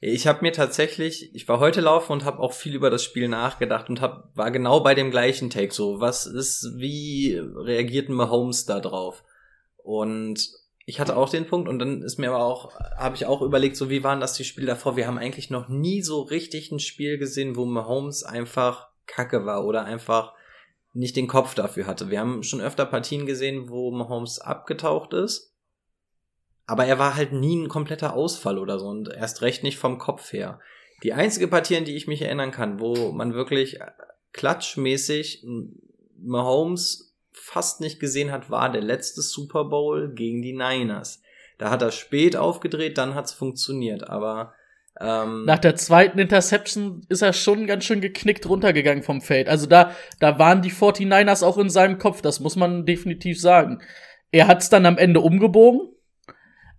ich 0.00 0.26
habe 0.26 0.42
mir 0.42 0.52
tatsächlich, 0.52 1.34
ich 1.34 1.48
war 1.48 1.58
heute 1.58 1.80
laufen 1.80 2.12
und 2.12 2.24
habe 2.24 2.38
auch 2.38 2.52
viel 2.52 2.74
über 2.74 2.90
das 2.90 3.02
Spiel 3.02 3.28
nachgedacht 3.28 3.88
und 3.88 4.00
hab, 4.00 4.36
war 4.36 4.50
genau 4.50 4.80
bei 4.80 4.94
dem 4.94 5.10
gleichen 5.10 5.50
Take. 5.50 5.72
So, 5.72 6.00
was 6.00 6.26
ist, 6.26 6.74
wie 6.76 7.36
reagierten 7.38 8.14
Mahomes 8.14 8.66
da 8.66 8.78
drauf? 8.78 9.24
Und 9.78 10.48
ich 10.88 11.00
hatte 11.00 11.16
auch 11.16 11.28
den 11.28 11.48
Punkt 11.48 11.68
und 11.68 11.80
dann 11.80 12.00
ist 12.02 12.16
mir 12.16 12.30
aber 12.30 12.44
auch, 12.44 12.72
habe 12.96 13.16
ich 13.16 13.26
auch 13.26 13.42
überlegt, 13.42 13.76
so 13.76 13.90
wie 13.90 14.04
waren 14.04 14.20
das 14.20 14.34
die 14.34 14.44
Spiele 14.44 14.68
davor? 14.68 14.96
Wir 14.96 15.08
haben 15.08 15.18
eigentlich 15.18 15.50
noch 15.50 15.68
nie 15.68 16.00
so 16.00 16.22
richtig 16.22 16.70
ein 16.70 16.78
Spiel 16.78 17.18
gesehen, 17.18 17.56
wo 17.56 17.64
Mahomes 17.66 18.22
einfach 18.22 18.88
kacke 19.06 19.44
war 19.44 19.64
oder 19.66 19.84
einfach 19.84 20.32
nicht 20.92 21.16
den 21.16 21.26
Kopf 21.26 21.54
dafür 21.54 21.88
hatte. 21.88 22.08
Wir 22.08 22.20
haben 22.20 22.44
schon 22.44 22.60
öfter 22.60 22.86
Partien 22.86 23.26
gesehen, 23.26 23.68
wo 23.68 23.90
Mahomes 23.90 24.38
abgetaucht 24.38 25.12
ist, 25.12 25.52
aber 26.66 26.86
er 26.86 27.00
war 27.00 27.16
halt 27.16 27.32
nie 27.32 27.56
ein 27.56 27.68
kompletter 27.68 28.14
Ausfall 28.14 28.56
oder 28.56 28.78
so 28.78 28.86
und 28.86 29.08
erst 29.08 29.42
recht 29.42 29.64
nicht 29.64 29.78
vom 29.78 29.98
Kopf 29.98 30.32
her. 30.32 30.60
Die 31.02 31.12
einzige 31.12 31.48
Partie, 31.48 31.76
an 31.76 31.84
die 31.84 31.96
ich 31.96 32.06
mich 32.06 32.22
erinnern 32.22 32.52
kann, 32.52 32.78
wo 32.78 33.10
man 33.10 33.34
wirklich 33.34 33.80
klatschmäßig 34.32 35.44
Mahomes 36.16 37.05
fast 37.38 37.80
nicht 37.80 38.00
gesehen 38.00 38.32
hat, 38.32 38.50
war 38.50 38.70
der 38.70 38.82
letzte 38.82 39.22
Super 39.22 39.64
Bowl 39.64 40.12
gegen 40.14 40.42
die 40.42 40.52
Niners. 40.52 41.22
Da 41.58 41.70
hat 41.70 41.82
er 41.82 41.90
spät 41.90 42.36
aufgedreht, 42.36 42.98
dann 42.98 43.14
hat's 43.14 43.32
funktioniert, 43.32 44.08
aber 44.08 44.54
ähm, 45.00 45.44
nach 45.44 45.58
der 45.58 45.76
zweiten 45.76 46.18
Interception 46.18 47.02
ist 47.08 47.22
er 47.22 47.32
schon 47.32 47.66
ganz 47.66 47.84
schön 47.84 48.00
geknickt 48.00 48.48
runtergegangen 48.48 49.02
vom 49.02 49.20
Feld. 49.20 49.48
Also 49.48 49.66
da, 49.66 49.94
da 50.20 50.38
waren 50.38 50.62
die 50.62 50.72
49ers 50.72 51.44
auch 51.44 51.58
in 51.58 51.68
seinem 51.68 51.98
Kopf, 51.98 52.22
das 52.22 52.40
muss 52.40 52.56
man 52.56 52.86
definitiv 52.86 53.40
sagen. 53.40 53.82
Er 54.32 54.48
hat's 54.48 54.70
dann 54.70 54.86
am 54.86 54.98
Ende 54.98 55.20
umgebogen, 55.20 55.92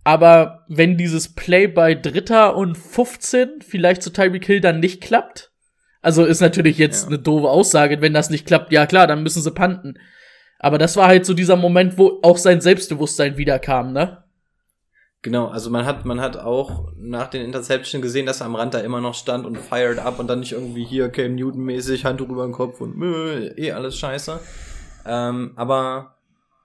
aber 0.03 0.65
wenn 0.67 0.97
dieses 0.97 1.33
Play 1.33 1.67
bei 1.67 1.93
Dritter 1.93 2.55
und 2.55 2.75
15 2.75 3.61
vielleicht 3.61 4.01
zu 4.01 4.11
Tyreek 4.11 4.45
Hill 4.45 4.61
dann 4.61 4.79
nicht 4.79 5.01
klappt, 5.01 5.51
also 6.01 6.23
ist 6.25 6.41
natürlich 6.41 6.77
jetzt 6.77 7.03
ja. 7.03 7.07
eine 7.09 7.19
doofe 7.19 7.49
Aussage, 7.49 8.01
wenn 8.01 8.13
das 8.13 8.29
nicht 8.29 8.47
klappt, 8.47 8.71
ja 8.71 8.85
klar, 8.85 9.07
dann 9.07 9.23
müssen 9.23 9.41
sie 9.41 9.51
panten. 9.51 9.99
Aber 10.59 10.77
das 10.77 10.95
war 10.97 11.07
halt 11.07 11.25
so 11.25 11.33
dieser 11.33 11.55
Moment, 11.55 11.97
wo 11.97 12.19
auch 12.23 12.37
sein 12.37 12.61
Selbstbewusstsein 12.61 13.37
wiederkam, 13.37 13.93
ne? 13.93 14.23
Genau, 15.23 15.47
also 15.47 15.69
man 15.69 15.85
hat, 15.85 16.05
man 16.05 16.21
hat 16.21 16.37
auch 16.37 16.91
nach 16.95 17.27
den 17.27 17.43
Interception 17.43 18.01
gesehen, 18.01 18.25
dass 18.25 18.41
er 18.41 18.45
am 18.45 18.55
Rand 18.55 18.73
da 18.73 18.79
immer 18.79 19.01
noch 19.01 19.15
stand 19.15 19.45
und 19.45 19.57
fired 19.57 19.99
up 19.99 20.19
und 20.19 20.27
dann 20.27 20.39
nicht 20.39 20.53
irgendwie 20.53 20.85
hier 20.85 21.09
Cam 21.09 21.35
Newton-mäßig, 21.35 22.05
Handtuch 22.05 22.29
über 22.29 22.45
den 22.45 22.53
Kopf 22.53 22.81
und 22.81 23.01
äh, 23.01 23.47
eh 23.59 23.71
alles 23.71 23.97
scheiße. 23.97 24.39
Ähm, 25.05 25.53
aber 25.55 26.16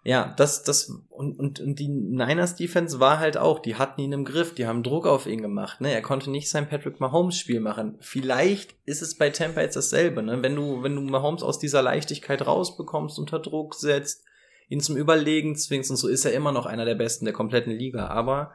ja, 0.05 0.35
das, 0.37 0.65
das, 0.65 0.93
und, 1.11 1.39
und, 1.39 1.61
und 1.61 1.79
die 1.79 1.87
Niners 1.87 2.57
Defense 2.57 2.99
war 2.99 3.21
halt 3.21 3.37
auch, 3.37 3.61
die 3.61 3.77
hatten 3.77 4.01
ihn 4.01 4.13
im 4.13 4.25
Griff, 4.25 4.53
die 4.53 4.67
haben 4.67 4.83
Druck 4.83 5.07
auf 5.07 5.27
ihn 5.27 5.41
gemacht, 5.41 5.81
ne? 5.81 5.93
Er 5.93 6.03
konnte 6.03 6.29
nicht 6.29 6.51
sein 6.51 6.69
Patrick 6.69 6.99
Mahomes 6.99 7.39
Spiel 7.39 7.61
machen. 7.61 7.97
Vielleicht 8.01 8.75
ist 8.85 9.01
es 9.01 9.17
bei 9.17 9.31
Tampa 9.31 9.61
jetzt 9.61 9.77
dasselbe, 9.77 10.23
ne? 10.23 10.43
Wenn 10.43 10.57
du, 10.57 10.83
wenn 10.83 10.97
du 10.97 11.03
Mahomes 11.03 11.45
aus 11.45 11.61
dieser 11.61 11.83
Leichtigkeit 11.83 12.45
rausbekommst, 12.45 13.17
unter 13.19 13.39
Druck 13.39 13.77
setzt, 13.77 14.25
ihn 14.69 14.81
zum 14.81 14.97
Überlegen 14.97 15.55
zwingst 15.55 15.91
und 15.91 15.97
so 15.97 16.09
ist 16.09 16.25
er 16.25 16.33
immer 16.33 16.51
noch 16.51 16.67
einer 16.67 16.85
der 16.85 16.97
besten 16.97 17.25
der 17.25 17.35
kompletten 17.35 17.73
Liga, 17.73 18.09
aber 18.09 18.53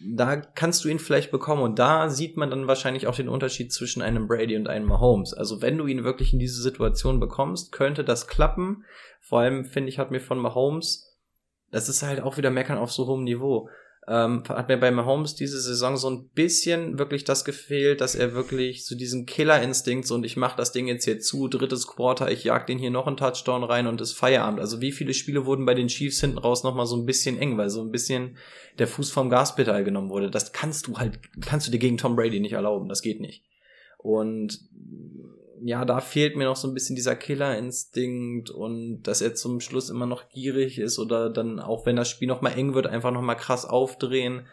da 0.00 0.36
kannst 0.36 0.84
du 0.84 0.88
ihn 0.88 0.98
vielleicht 0.98 1.30
bekommen 1.30 1.62
und 1.62 1.78
da 1.78 2.08
sieht 2.08 2.36
man 2.36 2.50
dann 2.50 2.68
wahrscheinlich 2.68 3.06
auch 3.06 3.16
den 3.16 3.28
Unterschied 3.28 3.72
zwischen 3.72 4.00
einem 4.00 4.28
Brady 4.28 4.56
und 4.56 4.68
einem 4.68 4.86
Mahomes. 4.86 5.34
Also 5.34 5.60
wenn 5.60 5.76
du 5.76 5.86
ihn 5.86 6.04
wirklich 6.04 6.32
in 6.32 6.38
diese 6.38 6.62
Situation 6.62 7.18
bekommst, 7.18 7.72
könnte 7.72 8.04
das 8.04 8.28
klappen. 8.28 8.84
Vor 9.20 9.40
allem 9.40 9.64
finde 9.64 9.88
ich, 9.88 9.98
hat 9.98 10.10
mir 10.10 10.20
von 10.20 10.38
Mahomes, 10.38 11.16
das 11.72 11.88
ist 11.88 12.02
halt 12.02 12.20
auch 12.20 12.36
wieder 12.36 12.50
meckern 12.50 12.78
auf 12.78 12.92
so 12.92 13.06
hohem 13.06 13.24
Niveau 13.24 13.68
ähm, 14.08 14.42
hat 14.48 14.68
mir 14.68 14.78
bei 14.78 14.90
Mahomes 14.90 15.34
diese 15.34 15.60
Saison 15.60 15.98
so 15.98 16.08
ein 16.08 16.28
bisschen 16.30 16.98
wirklich 16.98 17.24
das 17.24 17.44
gefehlt, 17.44 18.00
dass 18.00 18.14
er 18.14 18.32
wirklich 18.32 18.86
so 18.86 18.96
diesen 18.96 19.26
Killerinstinkt 19.26 20.06
so 20.06 20.14
und 20.14 20.24
ich 20.24 20.38
mach 20.38 20.56
das 20.56 20.72
Ding 20.72 20.88
jetzt 20.88 21.04
hier 21.04 21.20
zu, 21.20 21.46
drittes 21.46 21.86
Quarter, 21.86 22.30
ich 22.30 22.42
jag 22.44 22.66
den 22.66 22.78
hier 22.78 22.90
noch 22.90 23.06
einen 23.06 23.18
Touchdown 23.18 23.64
rein 23.64 23.86
und 23.86 24.00
ist 24.00 24.14
Feierabend. 24.14 24.60
Also 24.60 24.80
wie 24.80 24.92
viele 24.92 25.12
Spiele 25.12 25.44
wurden 25.44 25.66
bei 25.66 25.74
den 25.74 25.88
Chiefs 25.88 26.20
hinten 26.20 26.38
raus 26.38 26.64
nochmal 26.64 26.86
so 26.86 26.96
ein 26.96 27.04
bisschen 27.04 27.38
eng, 27.38 27.58
weil 27.58 27.68
so 27.68 27.82
ein 27.82 27.90
bisschen 27.90 28.38
der 28.78 28.88
Fuß 28.88 29.10
vom 29.10 29.28
Gaspedal 29.28 29.84
genommen 29.84 30.08
wurde. 30.08 30.30
Das 30.30 30.52
kannst 30.52 30.86
du 30.86 30.96
halt, 30.98 31.18
kannst 31.42 31.66
du 31.66 31.70
dir 31.70 31.78
gegen 31.78 31.98
Tom 31.98 32.16
Brady 32.16 32.40
nicht 32.40 32.54
erlauben, 32.54 32.88
das 32.88 33.02
geht 33.02 33.20
nicht. 33.20 33.44
Und 33.98 34.58
ja, 35.62 35.84
da 35.84 36.00
fehlt 36.00 36.36
mir 36.36 36.44
noch 36.44 36.56
so 36.56 36.68
ein 36.68 36.74
bisschen 36.74 36.96
dieser 36.96 37.16
Killerinstinkt 37.16 38.50
und 38.50 39.02
dass 39.02 39.20
er 39.20 39.34
zum 39.34 39.60
Schluss 39.60 39.90
immer 39.90 40.06
noch 40.06 40.28
gierig 40.30 40.78
ist 40.78 40.98
oder 40.98 41.30
dann 41.30 41.60
auch 41.60 41.86
wenn 41.86 41.96
das 41.96 42.08
Spiel 42.08 42.28
noch 42.28 42.40
mal 42.40 42.50
eng 42.50 42.74
wird, 42.74 42.86
einfach 42.86 43.10
noch 43.10 43.22
mal 43.22 43.34
krass 43.34 43.64
aufdrehen. 43.64 44.46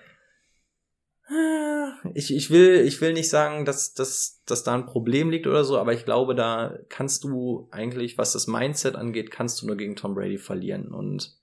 Ich, 2.13 2.33
ich 2.33 2.51
will, 2.51 2.81
ich 2.85 3.01
will 3.01 3.13
nicht 3.13 3.29
sagen, 3.29 3.65
dass, 3.65 3.93
dass, 3.93 4.43
dass 4.45 4.63
da 4.63 4.75
ein 4.75 4.85
Problem 4.85 5.29
liegt 5.29 5.47
oder 5.47 5.63
so, 5.63 5.77
aber 5.77 5.93
ich 5.93 6.05
glaube, 6.05 6.35
da 6.35 6.77
kannst 6.89 7.23
du 7.23 7.67
eigentlich, 7.71 8.17
was 8.17 8.33
das 8.33 8.47
Mindset 8.47 8.95
angeht, 8.95 9.31
kannst 9.31 9.61
du 9.61 9.67
nur 9.67 9.75
gegen 9.75 9.95
Tom 9.95 10.13
Brady 10.13 10.37
verlieren 10.37 10.89
und 10.89 11.35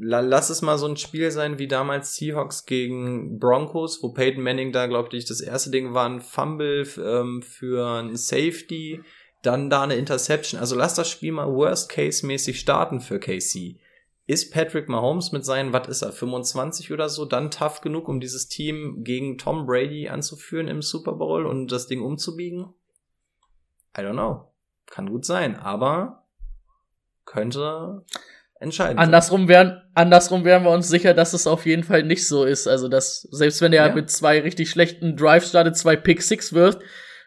lass 0.00 0.50
es 0.50 0.62
mal 0.62 0.78
so 0.78 0.86
ein 0.86 0.96
Spiel 0.96 1.30
sein 1.30 1.58
wie 1.58 1.68
damals 1.68 2.14
Seahawks 2.14 2.66
gegen 2.66 3.38
Broncos, 3.38 4.02
wo 4.02 4.12
Peyton 4.12 4.42
Manning 4.42 4.72
da, 4.72 4.86
glaube 4.86 5.16
ich, 5.16 5.24
das 5.24 5.40
erste 5.40 5.70
Ding 5.70 5.94
war 5.94 6.08
ein 6.08 6.20
Fumble 6.20 6.86
ähm, 6.98 7.42
für 7.42 7.86
ein 7.86 8.16
Safety, 8.16 9.02
dann 9.42 9.70
da 9.70 9.82
eine 9.82 9.96
Interception. 9.96 10.60
Also 10.60 10.76
lass 10.76 10.94
das 10.94 11.10
Spiel 11.10 11.32
mal 11.32 11.48
Worst-Case-mäßig 11.48 12.60
starten 12.60 13.00
für 13.00 13.18
KC. 13.18 13.80
Ist 14.26 14.52
Patrick 14.52 14.88
Mahomes 14.88 15.32
mit 15.32 15.44
seinen, 15.44 15.72
was 15.72 15.88
ist 15.88 16.02
er, 16.02 16.12
25 16.12 16.92
oder 16.92 17.08
so, 17.08 17.24
dann 17.24 17.50
tough 17.50 17.80
genug, 17.80 18.08
um 18.08 18.20
dieses 18.20 18.48
Team 18.48 19.02
gegen 19.02 19.38
Tom 19.38 19.66
Brady 19.66 20.08
anzuführen 20.08 20.68
im 20.68 20.82
Super 20.82 21.14
Bowl 21.14 21.46
und 21.46 21.72
das 21.72 21.86
Ding 21.86 22.02
umzubiegen? 22.02 22.74
I 23.96 24.02
don't 24.02 24.12
know. 24.12 24.52
Kann 24.86 25.10
gut 25.10 25.24
sein, 25.24 25.56
aber 25.56 26.26
könnte 27.24 28.04
entscheidend. 28.60 28.98
Andersrum 28.98 29.48
wären, 29.48 29.82
andersrum 29.94 30.44
wären 30.44 30.64
wir 30.64 30.70
uns 30.70 30.88
sicher, 30.88 31.14
dass 31.14 31.32
es 31.32 31.46
auf 31.46 31.66
jeden 31.66 31.84
Fall 31.84 32.02
nicht 32.02 32.26
so 32.26 32.44
ist. 32.44 32.66
Also, 32.66 32.88
dass, 32.88 33.22
selbst 33.30 33.60
wenn 33.60 33.72
er 33.72 33.88
ja. 33.88 33.94
mit 33.94 34.10
zwei 34.10 34.40
richtig 34.40 34.70
schlechten 34.70 35.16
Drives 35.16 35.48
startet, 35.48 35.76
zwei 35.76 35.96
Pick 35.96 36.22
Six 36.22 36.52
wirft, 36.52 36.80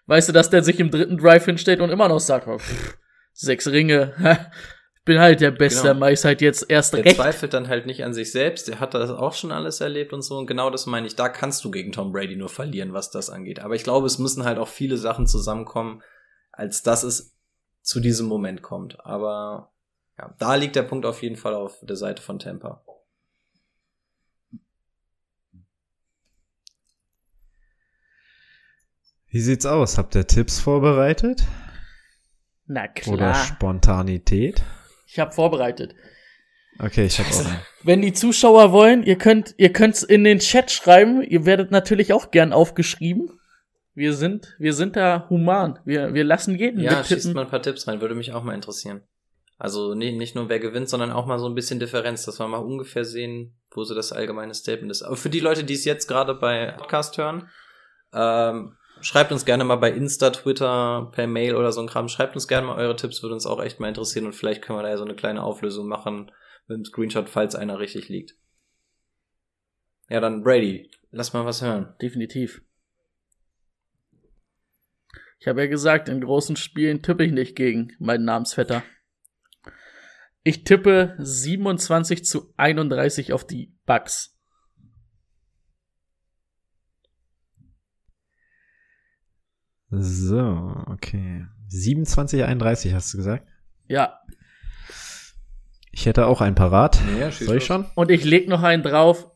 weißt 0.07 0.29
du, 0.29 0.33
dass 0.33 0.49
der 0.49 0.63
sich 0.63 0.79
im 0.79 0.91
dritten 0.91 1.17
Drive 1.17 1.45
hinstellt 1.45 1.81
und 1.81 1.89
immer 1.89 2.09
noch 2.09 2.19
sagt, 2.19 2.47
oh, 2.47 2.57
pff, 2.57 2.97
sechs 3.33 3.67
Ringe, 3.67 4.13
ich 4.95 5.05
bin 5.05 5.19
halt 5.19 5.41
der 5.41 5.51
Beste, 5.51 5.89
genau. 5.89 5.99
mach 5.99 6.23
halt 6.23 6.41
jetzt 6.41 6.69
erst 6.69 6.93
der 6.93 7.05
recht. 7.05 7.17
Der 7.17 7.23
zweifelt 7.23 7.53
dann 7.53 7.67
halt 7.67 7.85
nicht 7.85 8.03
an 8.03 8.13
sich 8.13 8.31
selbst, 8.31 8.67
der 8.67 8.79
hat 8.79 8.93
das 8.93 9.09
auch 9.09 9.33
schon 9.33 9.51
alles 9.51 9.81
erlebt 9.81 10.13
und 10.13 10.21
so, 10.21 10.37
und 10.37 10.47
genau 10.47 10.69
das 10.69 10.85
meine 10.85 11.07
ich, 11.07 11.15
da 11.15 11.29
kannst 11.29 11.63
du 11.63 11.71
gegen 11.71 11.91
Tom 11.91 12.11
Brady 12.11 12.35
nur 12.35 12.49
verlieren, 12.49 12.93
was 12.93 13.09
das 13.09 13.29
angeht. 13.29 13.59
Aber 13.59 13.75
ich 13.75 13.83
glaube, 13.83 14.05
es 14.05 14.19
müssen 14.19 14.45
halt 14.45 14.57
auch 14.57 14.67
viele 14.67 14.97
Sachen 14.97 15.27
zusammenkommen, 15.27 16.01
als 16.51 16.83
dass 16.83 17.03
es 17.03 17.35
zu 17.81 17.99
diesem 17.99 18.27
Moment 18.27 18.61
kommt. 18.61 19.03
Aber 19.05 19.70
ja, 20.21 20.35
da 20.37 20.53
liegt 20.53 20.75
der 20.75 20.83
Punkt 20.83 21.05
auf 21.07 21.23
jeden 21.23 21.35
Fall 21.35 21.55
auf 21.55 21.79
der 21.81 21.95
Seite 21.95 22.21
von 22.21 22.37
Tampa. 22.37 22.83
Wie 29.29 29.39
sieht's 29.39 29.65
aus? 29.65 29.97
Habt 29.97 30.13
ihr 30.13 30.27
Tipps 30.27 30.59
vorbereitet? 30.59 31.43
Na 32.67 32.87
klar. 32.87 33.15
Oder 33.15 33.33
Spontanität? 33.33 34.61
Ich 35.07 35.17
habe 35.17 35.31
vorbereitet. 35.31 35.95
Okay, 36.77 37.05
ich 37.05 37.17
habe 37.17 37.29
auch. 37.29 37.39
Einen. 37.39 37.59
Wenn 37.83 38.01
die 38.03 38.13
Zuschauer 38.13 38.71
wollen, 38.71 39.01
ihr 39.01 39.17
könnt 39.17 39.55
ihr 39.57 39.73
könnt's 39.73 40.03
in 40.03 40.23
den 40.23 40.37
Chat 40.37 40.69
schreiben. 40.69 41.23
Ihr 41.23 41.45
werdet 41.47 41.71
natürlich 41.71 42.13
auch 42.13 42.29
gern 42.29 42.53
aufgeschrieben. 42.53 43.39
Wir 43.95 44.13
sind 44.13 44.55
wir 44.59 44.73
sind 44.73 44.95
da 44.95 45.27
human. 45.29 45.79
Wir 45.83 46.13
wir 46.13 46.25
lassen 46.25 46.55
jeden 46.55 46.79
ja, 46.79 47.03
schießt 47.03 47.33
mal 47.33 47.45
ein 47.45 47.49
paar 47.49 47.63
Tipps 47.63 47.87
rein, 47.87 48.01
würde 48.01 48.15
mich 48.15 48.33
auch 48.33 48.43
mal 48.43 48.53
interessieren. 48.53 49.01
Also 49.61 49.93
nee, 49.93 50.11
nicht 50.11 50.33
nur 50.33 50.49
wer 50.49 50.57
gewinnt, 50.57 50.89
sondern 50.89 51.11
auch 51.11 51.27
mal 51.27 51.37
so 51.37 51.45
ein 51.45 51.53
bisschen 51.53 51.79
Differenz, 51.79 52.25
dass 52.25 52.39
wir 52.39 52.47
mal 52.47 52.57
ungefähr 52.57 53.05
sehen, 53.05 53.53
wo 53.69 53.83
so 53.83 53.93
das 53.93 54.11
allgemeine 54.11 54.55
Statement 54.55 54.89
ist. 54.89 55.03
Aber 55.03 55.15
für 55.15 55.29
die 55.29 55.39
Leute, 55.39 55.63
die 55.63 55.75
es 55.75 55.85
jetzt 55.85 56.07
gerade 56.07 56.33
bei 56.33 56.71
Podcast 56.71 57.15
hören, 57.19 57.47
ähm, 58.11 58.75
schreibt 59.01 59.31
uns 59.31 59.45
gerne 59.45 59.63
mal 59.63 59.75
bei 59.75 59.91
Insta, 59.91 60.31
Twitter, 60.31 61.11
per 61.11 61.27
Mail 61.27 61.53
oder 61.53 61.71
so 61.71 61.79
ein 61.79 61.85
Kram. 61.85 62.07
Schreibt 62.07 62.33
uns 62.33 62.47
gerne 62.47 62.65
mal 62.65 62.77
eure 62.79 62.95
Tipps, 62.95 63.21
würde 63.21 63.35
uns 63.35 63.45
auch 63.45 63.61
echt 63.61 63.79
mal 63.79 63.87
interessieren 63.87 64.25
und 64.25 64.33
vielleicht 64.33 64.63
können 64.63 64.79
wir 64.79 64.83
da 64.83 64.89
ja 64.89 64.97
so 64.97 65.05
eine 65.05 65.13
kleine 65.13 65.43
Auflösung 65.43 65.87
machen 65.87 66.31
mit 66.67 66.77
dem 66.77 66.85
Screenshot, 66.85 67.29
falls 67.29 67.53
einer 67.53 67.77
richtig 67.77 68.09
liegt. 68.09 68.33
Ja, 70.09 70.21
dann 70.21 70.41
Brady, 70.41 70.89
lass 71.11 71.33
mal 71.33 71.45
was 71.45 71.61
hören. 71.61 71.93
Definitiv. 72.01 72.63
Ich 75.37 75.47
habe 75.47 75.61
ja 75.61 75.67
gesagt, 75.67 76.09
in 76.09 76.19
großen 76.19 76.55
Spielen 76.55 77.03
tippe 77.03 77.25
ich 77.25 77.31
nicht 77.31 77.55
gegen 77.55 77.95
meinen 77.99 78.25
Namensvetter. 78.25 78.81
Ich 80.43 80.63
tippe 80.63 81.15
27 81.19 82.25
zu 82.25 82.53
31 82.57 83.33
auf 83.33 83.45
die 83.45 83.75
Bucks. 83.85 84.35
So, 89.89 90.73
okay. 90.87 91.45
27, 91.67 92.43
31 92.43 92.93
hast 92.93 93.13
du 93.13 93.17
gesagt? 93.17 93.47
Ja, 93.87 94.19
Ich 95.91 96.05
hätte 96.05 96.25
auch 96.27 96.39
einen 96.41 96.55
parat. 96.55 96.99
Ja, 97.19 97.31
Soll 97.31 97.57
ich 97.57 97.65
schon? 97.65 97.85
und 97.95 98.09
ich 98.11 98.23
leg 98.23 98.47
noch 98.47 98.63
einen 98.63 98.83
drauf. 98.83 99.27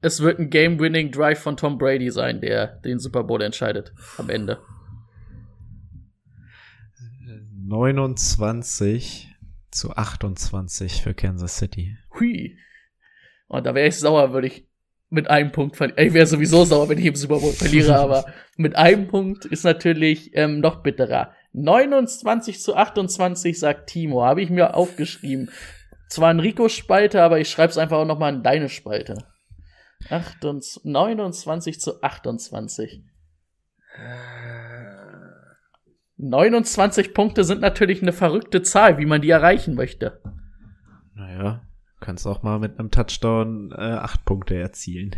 Es 0.00 0.20
wird 0.20 0.38
ein 0.38 0.50
Game-Winning 0.50 1.10
Drive 1.10 1.40
von 1.40 1.56
Tom 1.56 1.78
Brady 1.78 2.10
sein, 2.10 2.40
der 2.40 2.76
den 2.80 3.00
Super 3.00 3.24
Bowl 3.24 3.42
entscheidet 3.42 3.92
am 4.18 4.30
Ende. 4.30 4.60
29 7.66 9.34
zu 9.70 9.94
28 9.94 11.02
für 11.02 11.14
Kansas 11.14 11.56
City. 11.56 11.96
Hui. 12.18 12.58
Und 13.48 13.66
da 13.66 13.74
wäre 13.74 13.88
ich 13.88 13.98
sauer, 13.98 14.32
würde 14.32 14.48
ich 14.48 14.66
mit 15.08 15.30
einem 15.30 15.52
Punkt 15.52 15.76
verlieren. 15.76 16.06
Ich 16.06 16.14
wäre 16.14 16.26
sowieso 16.26 16.64
sauer, 16.64 16.88
wenn 16.88 16.98
ich 16.98 17.06
im 17.06 17.14
Super 17.14 17.38
Bowl 17.38 17.52
verliere, 17.52 17.96
aber 17.98 18.26
mit 18.56 18.76
einem 18.76 19.08
Punkt 19.08 19.44
ist 19.44 19.64
natürlich 19.64 20.30
ähm, 20.34 20.60
noch 20.60 20.82
bitterer. 20.82 21.32
29 21.52 22.60
zu 22.60 22.76
28, 22.76 23.58
sagt 23.58 23.88
Timo. 23.88 24.24
Habe 24.24 24.42
ich 24.42 24.50
mir 24.50 24.74
aufgeschrieben. 24.74 25.50
Zwar 26.08 26.30
ein 26.30 26.40
Rico-Spalte, 26.40 27.22
aber 27.22 27.40
ich 27.40 27.48
schreibe 27.48 27.70
es 27.70 27.78
einfach 27.78 27.98
auch 27.98 28.04
noch 28.04 28.18
mal 28.18 28.34
in 28.34 28.42
deine 28.42 28.68
Spalte. 28.68 29.24
28, 30.10 30.84
29 30.84 31.80
zu 31.80 32.02
28. 32.02 33.02
29 36.18 37.12
Punkte 37.14 37.44
sind 37.44 37.60
natürlich 37.60 38.02
eine 38.02 38.12
verrückte 38.12 38.62
Zahl, 38.62 38.98
wie 38.98 39.06
man 39.06 39.20
die 39.20 39.30
erreichen 39.30 39.74
möchte. 39.74 40.20
Naja, 41.14 41.62
kannst 42.00 42.26
auch 42.26 42.42
mal 42.42 42.58
mit 42.58 42.78
einem 42.78 42.90
Touchdown 42.90 43.72
äh, 43.72 43.80
acht 43.80 44.24
Punkte 44.24 44.56
erzielen. 44.56 45.16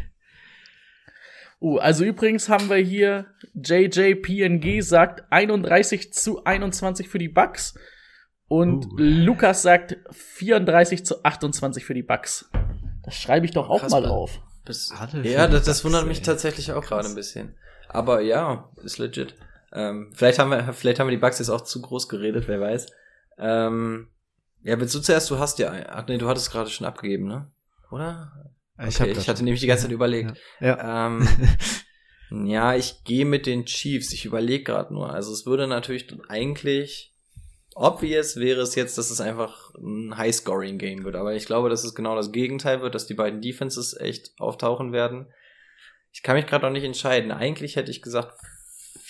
Uh, 1.61 1.79
also 1.79 2.05
übrigens 2.05 2.49
haben 2.49 2.69
wir 2.71 2.77
hier 2.77 3.27
JJPNG 3.55 4.81
sagt 4.81 5.25
31 5.31 6.13
zu 6.13 6.45
21 6.45 7.09
für 7.09 7.19
die 7.19 7.29
Bucks 7.29 7.75
und 8.47 8.87
Uh. 8.87 8.97
Lukas 8.97 9.63
sagt 9.63 9.99
34 10.11 11.05
zu 11.05 11.25
28 11.25 11.85
für 11.85 11.95
die 11.95 12.03
Bucks. 12.03 12.51
Das 13.03 13.15
schreibe 13.15 13.47
ich 13.47 13.53
doch 13.53 13.69
auch 13.69 13.81
Krass, 13.81 13.93
mal 13.93 14.07
auf. 14.07 14.41
Ja, 15.23 15.47
das, 15.49 15.65
das 15.65 15.85
wundert 15.85 16.07
mich 16.07 16.21
tatsächlich 16.21 16.73
auch 16.73 16.85
gerade 16.85 17.09
ein 17.09 17.15
bisschen. 17.15 17.55
Aber 17.89 18.21
ja, 18.21 18.71
ist 18.85 18.99
legit. 18.99 19.35
Ähm, 19.73 20.12
vielleicht 20.14 20.39
haben 20.39 20.51
wir, 20.51 20.73
vielleicht 20.73 20.99
haben 20.99 21.09
wir 21.09 21.16
die 21.16 21.21
Bugs 21.21 21.39
jetzt 21.39 21.51
auch 21.51 21.62
zu 21.62 21.83
groß 21.83 22.09
geredet, 22.09 22.49
wer 22.49 22.61
weiß. 22.61 22.87
Ähm, 23.39 24.09
ja, 24.62 24.79
willst 24.81 24.95
du 24.95 25.01
zuerst, 25.01 25.31
du 25.31 25.39
hast 25.39 25.59
ja, 25.59 25.73
ach 25.89 26.07
nee, 26.09 26.19
du 26.19 26.29
hattest 26.29 26.51
gerade 26.51 26.71
schon 26.71 26.87
abgegeben, 26.87 27.27
ne? 27.27 27.51
Oder? 27.91 28.33
Ich, 28.87 29.01
Okay, 29.01 29.11
ich 29.11 29.29
hatte 29.29 29.43
nämlich 29.43 29.61
die 29.61 29.66
ganze 29.66 29.85
Zeit 29.85 29.93
überlegt. 29.93 30.39
Ja. 30.61 31.07
Ähm, 31.07 31.29
ja, 32.47 32.75
ich 32.75 33.03
gehe 33.05 33.25
mit 33.25 33.47
den 33.47 33.64
Chiefs. 33.66 34.12
Ich 34.12 34.25
überlege 34.25 34.64
gerade 34.64 34.95
nur. 34.95 35.12
Also 35.12 35.33
es 35.33 35.47
würde 35.47 35.66
natürlich 35.66 36.07
eigentlich 36.29 37.12
obvious 37.79 38.37
wäre 38.37 38.61
es 38.61 38.75
jetzt, 38.75 38.99
dass 38.99 39.11
es 39.11 39.21
einfach 39.21 39.73
ein 39.75 40.16
High-Scoring-Game 40.16 41.05
wird. 41.05 41.14
Aber 41.14 41.35
ich 41.35 41.47
glaube, 41.47 41.71
dass 41.71 41.85
es 41.85 41.95
genau 41.95 42.16
das 42.16 42.33
Gegenteil 42.33 42.81
wird, 42.83 42.95
dass 42.95 43.07
die 43.07 43.14
beiden 43.14 43.41
Defenses 43.41 43.97
echt 43.99 44.33
auftauchen 44.39 44.93
werden. 44.93 45.27
Ich 46.12 46.23
kann 46.23 46.37
mich 46.37 46.47
gerade 46.47 46.66
noch 46.66 46.73
nicht 46.73 46.85
entscheiden. 46.85 47.31
Eigentlich 47.31 47.77
hätte 47.77 47.91
ich 47.91 48.03
gesagt 48.03 48.33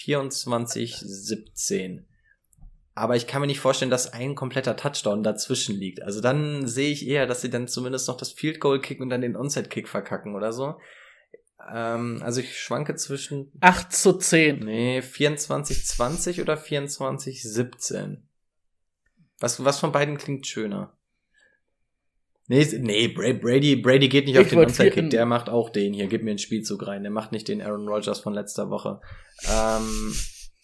24-17. 0.08 2.04
Aber 2.94 3.14
ich 3.14 3.26
kann 3.28 3.40
mir 3.40 3.46
nicht 3.46 3.60
vorstellen, 3.60 3.92
dass 3.92 4.12
ein 4.12 4.34
kompletter 4.34 4.76
Touchdown 4.76 5.22
dazwischen 5.22 5.76
liegt. 5.76 6.02
Also 6.02 6.20
dann 6.20 6.66
sehe 6.66 6.90
ich 6.90 7.06
eher, 7.06 7.26
dass 7.26 7.42
sie 7.42 7.50
dann 7.50 7.68
zumindest 7.68 8.08
noch 8.08 8.16
das 8.16 8.32
Field 8.32 8.58
Goal 8.58 8.80
kicken 8.80 9.04
und 9.04 9.10
dann 9.10 9.20
den 9.20 9.36
Onside-Kick 9.36 9.88
verkacken 9.88 10.34
oder 10.34 10.52
so. 10.52 10.80
Ähm, 11.72 12.20
also 12.24 12.40
ich 12.40 12.58
schwanke 12.58 12.96
zwischen 12.96 13.52
8 13.60 13.92
zu 13.92 14.14
10. 14.14 14.64
Nee, 14.64 14.98
24-20 14.98 16.42
oder 16.42 16.54
24-17? 16.54 18.18
Was, 19.38 19.64
was 19.64 19.78
von 19.78 19.92
beiden 19.92 20.18
klingt 20.18 20.46
schöner? 20.48 20.97
Nee, 22.50 22.66
nee, 22.80 23.08
Bra- 23.08 23.34
Brady, 23.34 23.76
Brady 23.76 24.08
geht 24.08 24.24
nicht 24.24 24.34
Ich 24.36 24.40
auf 24.40 24.48
den 24.48 24.56
wollt 24.58 24.68
Onside-Kick, 24.70 24.94
vier- 25.04 25.08
der 25.10 25.26
macht 25.26 25.50
auch 25.50 25.68
den 25.70 25.92
hier, 25.92 26.06
gib 26.06 26.22
mir 26.22 26.30
einen 26.30 26.38
Spielzug 26.38 26.86
rein, 26.86 27.02
der 27.02 27.12
macht 27.12 27.30
nicht 27.30 27.46
den 27.48 27.60
Aaron 27.60 27.86
Rodgers 27.88 28.20
von 28.20 28.32
letzter 28.32 28.70
Woche. 28.70 29.00
Ähm, 29.46 30.14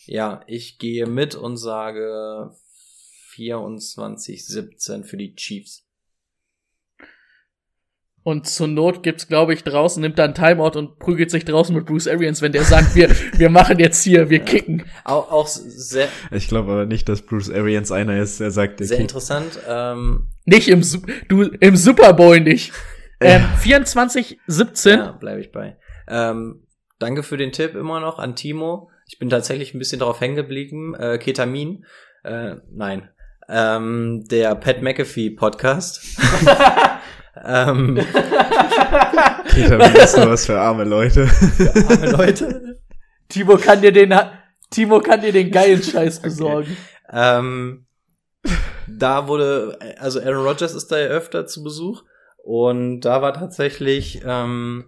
ja, 0.07 0.41
ich 0.47 0.79
gehe 0.79 1.07
mit 1.07 1.35
und 1.35 1.57
sage 1.59 2.51
24-17 3.37 5.05
für 5.05 5.17
die 5.17 5.35
Chiefs. 5.35 5.84
Und 8.27 8.47
zur 8.49 8.69
Not 8.69 9.03
gibt's, 9.03 9.29
glaube 9.29 9.53
ich, 9.53 9.65
draußen, 9.65 10.01
nimmt 10.01 10.19
dann 10.19 10.35
Timeout 10.35 10.79
und 10.79 10.99
prügelt 10.99 11.31
sich 11.31 11.45
draußen 11.45 11.77
mit 11.77 11.85
Bruce 11.85 12.09
Arians, 12.09 12.41
wenn 12.41 12.53
der 12.53 12.63
sagt, 12.65 12.95
wir, 12.95 13.11
wir 13.37 13.51
machen 13.51 13.79
jetzt 13.79 14.03
hier, 14.03 14.31
wir 14.31 14.39
kicken. 14.39 14.83
Auch, 15.05 15.31
auch 15.31 15.47
sehr, 15.47 16.09
Ich 16.31 16.49
glaube 16.49 16.73
aber 16.73 16.87
nicht, 16.87 17.07
dass 17.09 17.21
Bruce 17.21 17.51
Arians 17.51 17.93
einer 17.93 18.17
ist, 18.19 18.41
der 18.41 18.51
sagt, 18.51 18.81
der 18.81 18.87
sehr 18.87 18.97
Kick- 18.97 19.03
interessant. 19.03 19.59
Ähm, 19.69 20.29
Nicht 20.47 20.69
im, 20.69 20.83
Su- 20.83 21.03
du, 21.29 21.43
im 21.43 21.77
Super 21.77 22.15
Bowl 22.15 22.41
nicht. 22.41 22.73
Ähm, 23.21 23.43
24, 23.59 24.39
17. 24.47 24.99
Ja, 24.99 25.13
bleibe 25.13 25.41
ich 25.43 25.53
bei. 25.53 25.77
Ähm, 26.09 26.67
danke 26.99 27.23
für 27.23 27.37
den 27.37 27.53
Tipp 27.53 27.75
immer 27.75 28.01
noch 28.01 28.19
an 28.19 28.35
Timo. 28.37 28.91
Ich 29.07 29.19
bin 29.19 29.29
tatsächlich 29.29 29.75
ein 29.75 29.79
bisschen 29.79 29.99
darauf 29.99 30.21
hängen 30.23 30.35
geblieben. 30.35 30.95
Äh, 30.95 31.19
Ketamin. 31.19 31.85
Äh, 32.23 32.57
nein. 32.73 33.11
Ähm, 33.51 34.25
der 34.31 34.55
Pat 34.55 34.81
McAfee 34.81 35.29
Podcast. 35.29 36.01
ähm, 37.43 37.99
Ketamin 39.49 39.95
ist 39.97 40.15
sowas 40.15 40.47
für 40.47 40.59
arme 40.59 40.85
Leute. 40.85 41.29
arme 41.89 42.11
Leute. 42.11 42.79
Timo 43.29 43.57
kann 43.57 43.81
dir 43.81 43.93
den, 43.93 44.15
Timo 44.71 45.01
kann 45.01 45.21
dir 45.21 45.33
den 45.33 45.51
geilen 45.51 45.83
Scheiß 45.83 46.21
besorgen. 46.21 46.77
Ähm, 47.11 47.87
da 48.87 49.29
wurde, 49.29 49.79
also 49.99 50.21
Aaron 50.21 50.47
Rodgers 50.47 50.75
ist 50.75 50.89
da 50.89 50.99
ja 50.99 51.07
öfter 51.07 51.47
zu 51.47 51.63
Besuch 51.63 52.03
und 52.43 53.01
da 53.01 53.23
war 53.23 53.33
tatsächlich 53.33 54.23
ähm, 54.25 54.85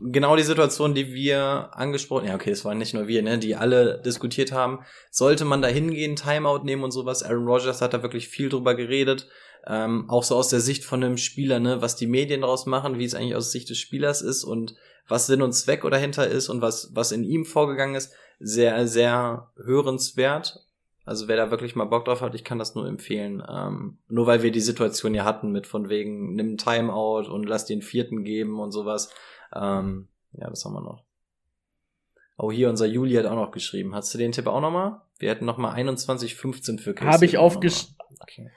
genau 0.00 0.36
die 0.36 0.42
Situation, 0.42 0.94
die 0.94 1.12
wir 1.12 1.70
angesprochen, 1.72 2.26
ja 2.26 2.34
okay, 2.34 2.50
es 2.50 2.64
waren 2.64 2.78
nicht 2.78 2.94
nur 2.94 3.08
wir, 3.08 3.22
ne, 3.22 3.38
die 3.38 3.56
alle 3.56 4.00
diskutiert 4.04 4.52
haben, 4.52 4.80
sollte 5.10 5.44
man 5.44 5.62
da 5.62 5.68
hingehen, 5.68 6.16
Timeout 6.16 6.64
nehmen 6.64 6.84
und 6.84 6.90
sowas. 6.90 7.22
Aaron 7.22 7.46
Rodgers 7.46 7.80
hat 7.80 7.94
da 7.94 8.02
wirklich 8.02 8.28
viel 8.28 8.48
drüber 8.48 8.74
geredet, 8.74 9.28
ähm, 9.66 10.08
auch 10.08 10.22
so 10.24 10.36
aus 10.36 10.48
der 10.48 10.60
Sicht 10.60 10.84
von 10.84 11.02
einem 11.02 11.16
Spieler, 11.16 11.60
ne, 11.60 11.82
was 11.82 11.96
die 11.96 12.06
Medien 12.06 12.40
daraus 12.42 12.66
machen, 12.66 12.98
wie 12.98 13.04
es 13.04 13.14
eigentlich 13.14 13.34
aus 13.36 13.52
Sicht 13.52 13.68
des 13.70 13.78
Spielers 13.78 14.22
ist 14.22 14.44
und 14.44 14.74
was 15.08 15.26
Sinn 15.26 15.42
und 15.42 15.52
Zweck 15.52 15.82
dahinter 15.90 16.26
ist 16.28 16.48
und 16.48 16.60
was 16.62 16.90
was 16.94 17.12
in 17.12 17.24
ihm 17.24 17.44
vorgegangen 17.44 17.94
ist, 17.96 18.12
sehr 18.38 18.86
sehr 18.86 19.50
hörenswert. 19.56 20.64
Also 21.04 21.26
wer 21.28 21.36
da 21.36 21.50
wirklich 21.50 21.74
mal 21.74 21.86
Bock 21.86 22.04
drauf 22.04 22.20
hat, 22.20 22.34
ich 22.34 22.44
kann 22.44 22.58
das 22.58 22.74
nur 22.74 22.86
empfehlen. 22.86 23.42
Ähm, 23.48 23.98
nur 24.08 24.26
weil 24.26 24.42
wir 24.42 24.52
die 24.52 24.60
Situation 24.60 25.14
ja 25.14 25.24
hatten 25.24 25.50
mit 25.50 25.66
von 25.66 25.88
wegen 25.88 26.34
nimm 26.34 26.52
ein 26.52 26.58
Timeout 26.58 27.28
und 27.30 27.48
lass 27.48 27.64
den 27.66 27.82
vierten 27.82 28.22
geben 28.22 28.60
und 28.60 28.70
sowas. 28.70 29.10
Ähm, 29.54 30.08
ja, 30.32 30.48
das 30.48 30.64
haben 30.64 30.74
wir 30.74 30.82
noch. 30.82 31.02
Oh, 32.38 32.50
hier, 32.52 32.70
unser 32.70 32.86
Juli 32.86 33.14
hat 33.14 33.26
auch 33.26 33.34
noch 33.34 33.50
geschrieben. 33.50 33.94
Hast 33.94 34.14
du 34.14 34.18
den 34.18 34.32
Tipp 34.32 34.46
auch 34.46 34.60
noch 34.60 34.70
mal? 34.70 35.02
Wir 35.18 35.30
hätten 35.30 35.44
noch 35.44 35.58
mal 35.58 35.74
21,15 35.74 36.78
für 36.78 36.94
Chris. 36.94 37.08
Habe 37.08 37.24
ich 37.24 37.32
Hill 37.32 37.40
noch 37.40 37.46
aufgesch- 37.56 37.88
mal. 37.98 38.06
Okay. 38.20 38.50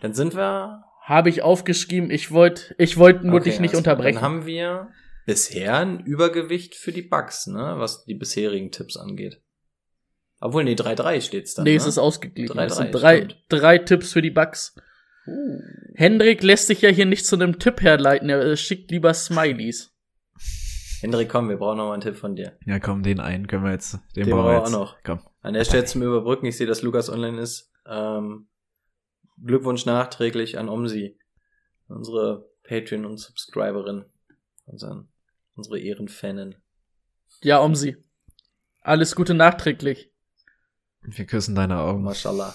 Dann 0.00 0.14
sind 0.14 0.34
wir... 0.34 0.84
Habe 1.02 1.28
ich 1.28 1.42
aufgeschrieben, 1.42 2.10
ich 2.10 2.30
wollte 2.30 2.74
ich 2.78 2.96
wollte 2.96 3.26
nur 3.26 3.40
Okay, 3.40 3.50
dich 3.50 3.60
nicht 3.60 3.70
klar. 3.70 3.78
unterbrechen. 3.80 4.16
Dann 4.16 4.24
haben 4.24 4.46
wir 4.46 4.88
bisher 5.26 5.78
ein 5.78 6.00
Übergewicht 6.00 6.74
für 6.76 6.92
die 6.92 7.02
Bugs, 7.02 7.46
ne? 7.48 7.74
Was 7.78 8.04
die 8.04 8.14
bisherigen 8.14 8.70
Tipps 8.70 8.96
angeht. 8.96 9.40
Obwohl, 10.40 10.64
nee, 10.64 10.74
3-3 10.74 11.20
steht's 11.20 11.54
dann. 11.54 11.64
nee, 11.64 11.72
ne? 11.72 11.76
es 11.76 11.86
ist 11.86 11.98
ausgeglichen. 11.98 12.56
3-3, 12.56 12.64
Es 12.64 12.76
sind 12.76 12.92
drei, 12.92 13.28
drei 13.48 13.78
Tipps 13.78 14.12
für 14.12 14.22
die 14.22 14.30
Bugs. 14.30 14.74
Hendrik 15.94 16.42
lässt 16.42 16.66
sich 16.68 16.80
ja 16.82 16.90
hier 16.90 17.06
nicht 17.06 17.26
zu 17.26 17.36
einem 17.36 17.58
Tipp 17.58 17.82
herleiten, 17.82 18.28
er 18.28 18.56
schickt 18.56 18.90
lieber 18.90 19.12
Smileys. 19.14 19.92
Hendrik, 21.00 21.28
komm, 21.28 21.48
wir 21.48 21.56
brauchen 21.56 21.78
noch 21.78 21.86
mal 21.86 21.92
einen 21.94 22.02
Tipp 22.02 22.16
von 22.16 22.36
dir. 22.36 22.56
Ja, 22.66 22.78
komm, 22.78 23.02
den 23.02 23.20
einen 23.20 23.46
können 23.46 23.64
wir 23.64 23.72
jetzt. 23.72 23.94
Den, 24.16 24.24
Den 24.26 24.30
brauchen 24.30 24.46
wir 24.46 24.58
jetzt. 24.58 24.66
auch 24.68 24.78
noch. 24.78 24.96
Komm. 25.04 25.20
An 25.40 25.54
der 25.54 25.64
Stelle 25.64 25.84
zum 25.86 26.02
Überbrücken, 26.02 26.46
ich 26.46 26.56
sehe, 26.56 26.66
dass 26.66 26.82
Lukas 26.82 27.08
online 27.10 27.40
ist. 27.40 27.70
Ähm, 27.88 28.48
Glückwunsch 29.44 29.86
nachträglich 29.86 30.58
an 30.58 30.68
Omsi, 30.68 31.18
unsere 31.88 32.48
Patreon 32.64 33.06
und 33.06 33.18
Subscriberin, 33.18 34.04
unseren, 34.66 35.08
unsere 35.54 35.78
Ehrenfanin. 35.80 36.56
Ja, 37.42 37.58
sie. 37.74 37.96
Alles 38.82 39.14
Gute 39.14 39.34
nachträglich. 39.34 40.10
Wir 41.02 41.26
küssen 41.26 41.54
deine 41.54 41.78
Augen. 41.78 42.02
Mashallah. 42.02 42.54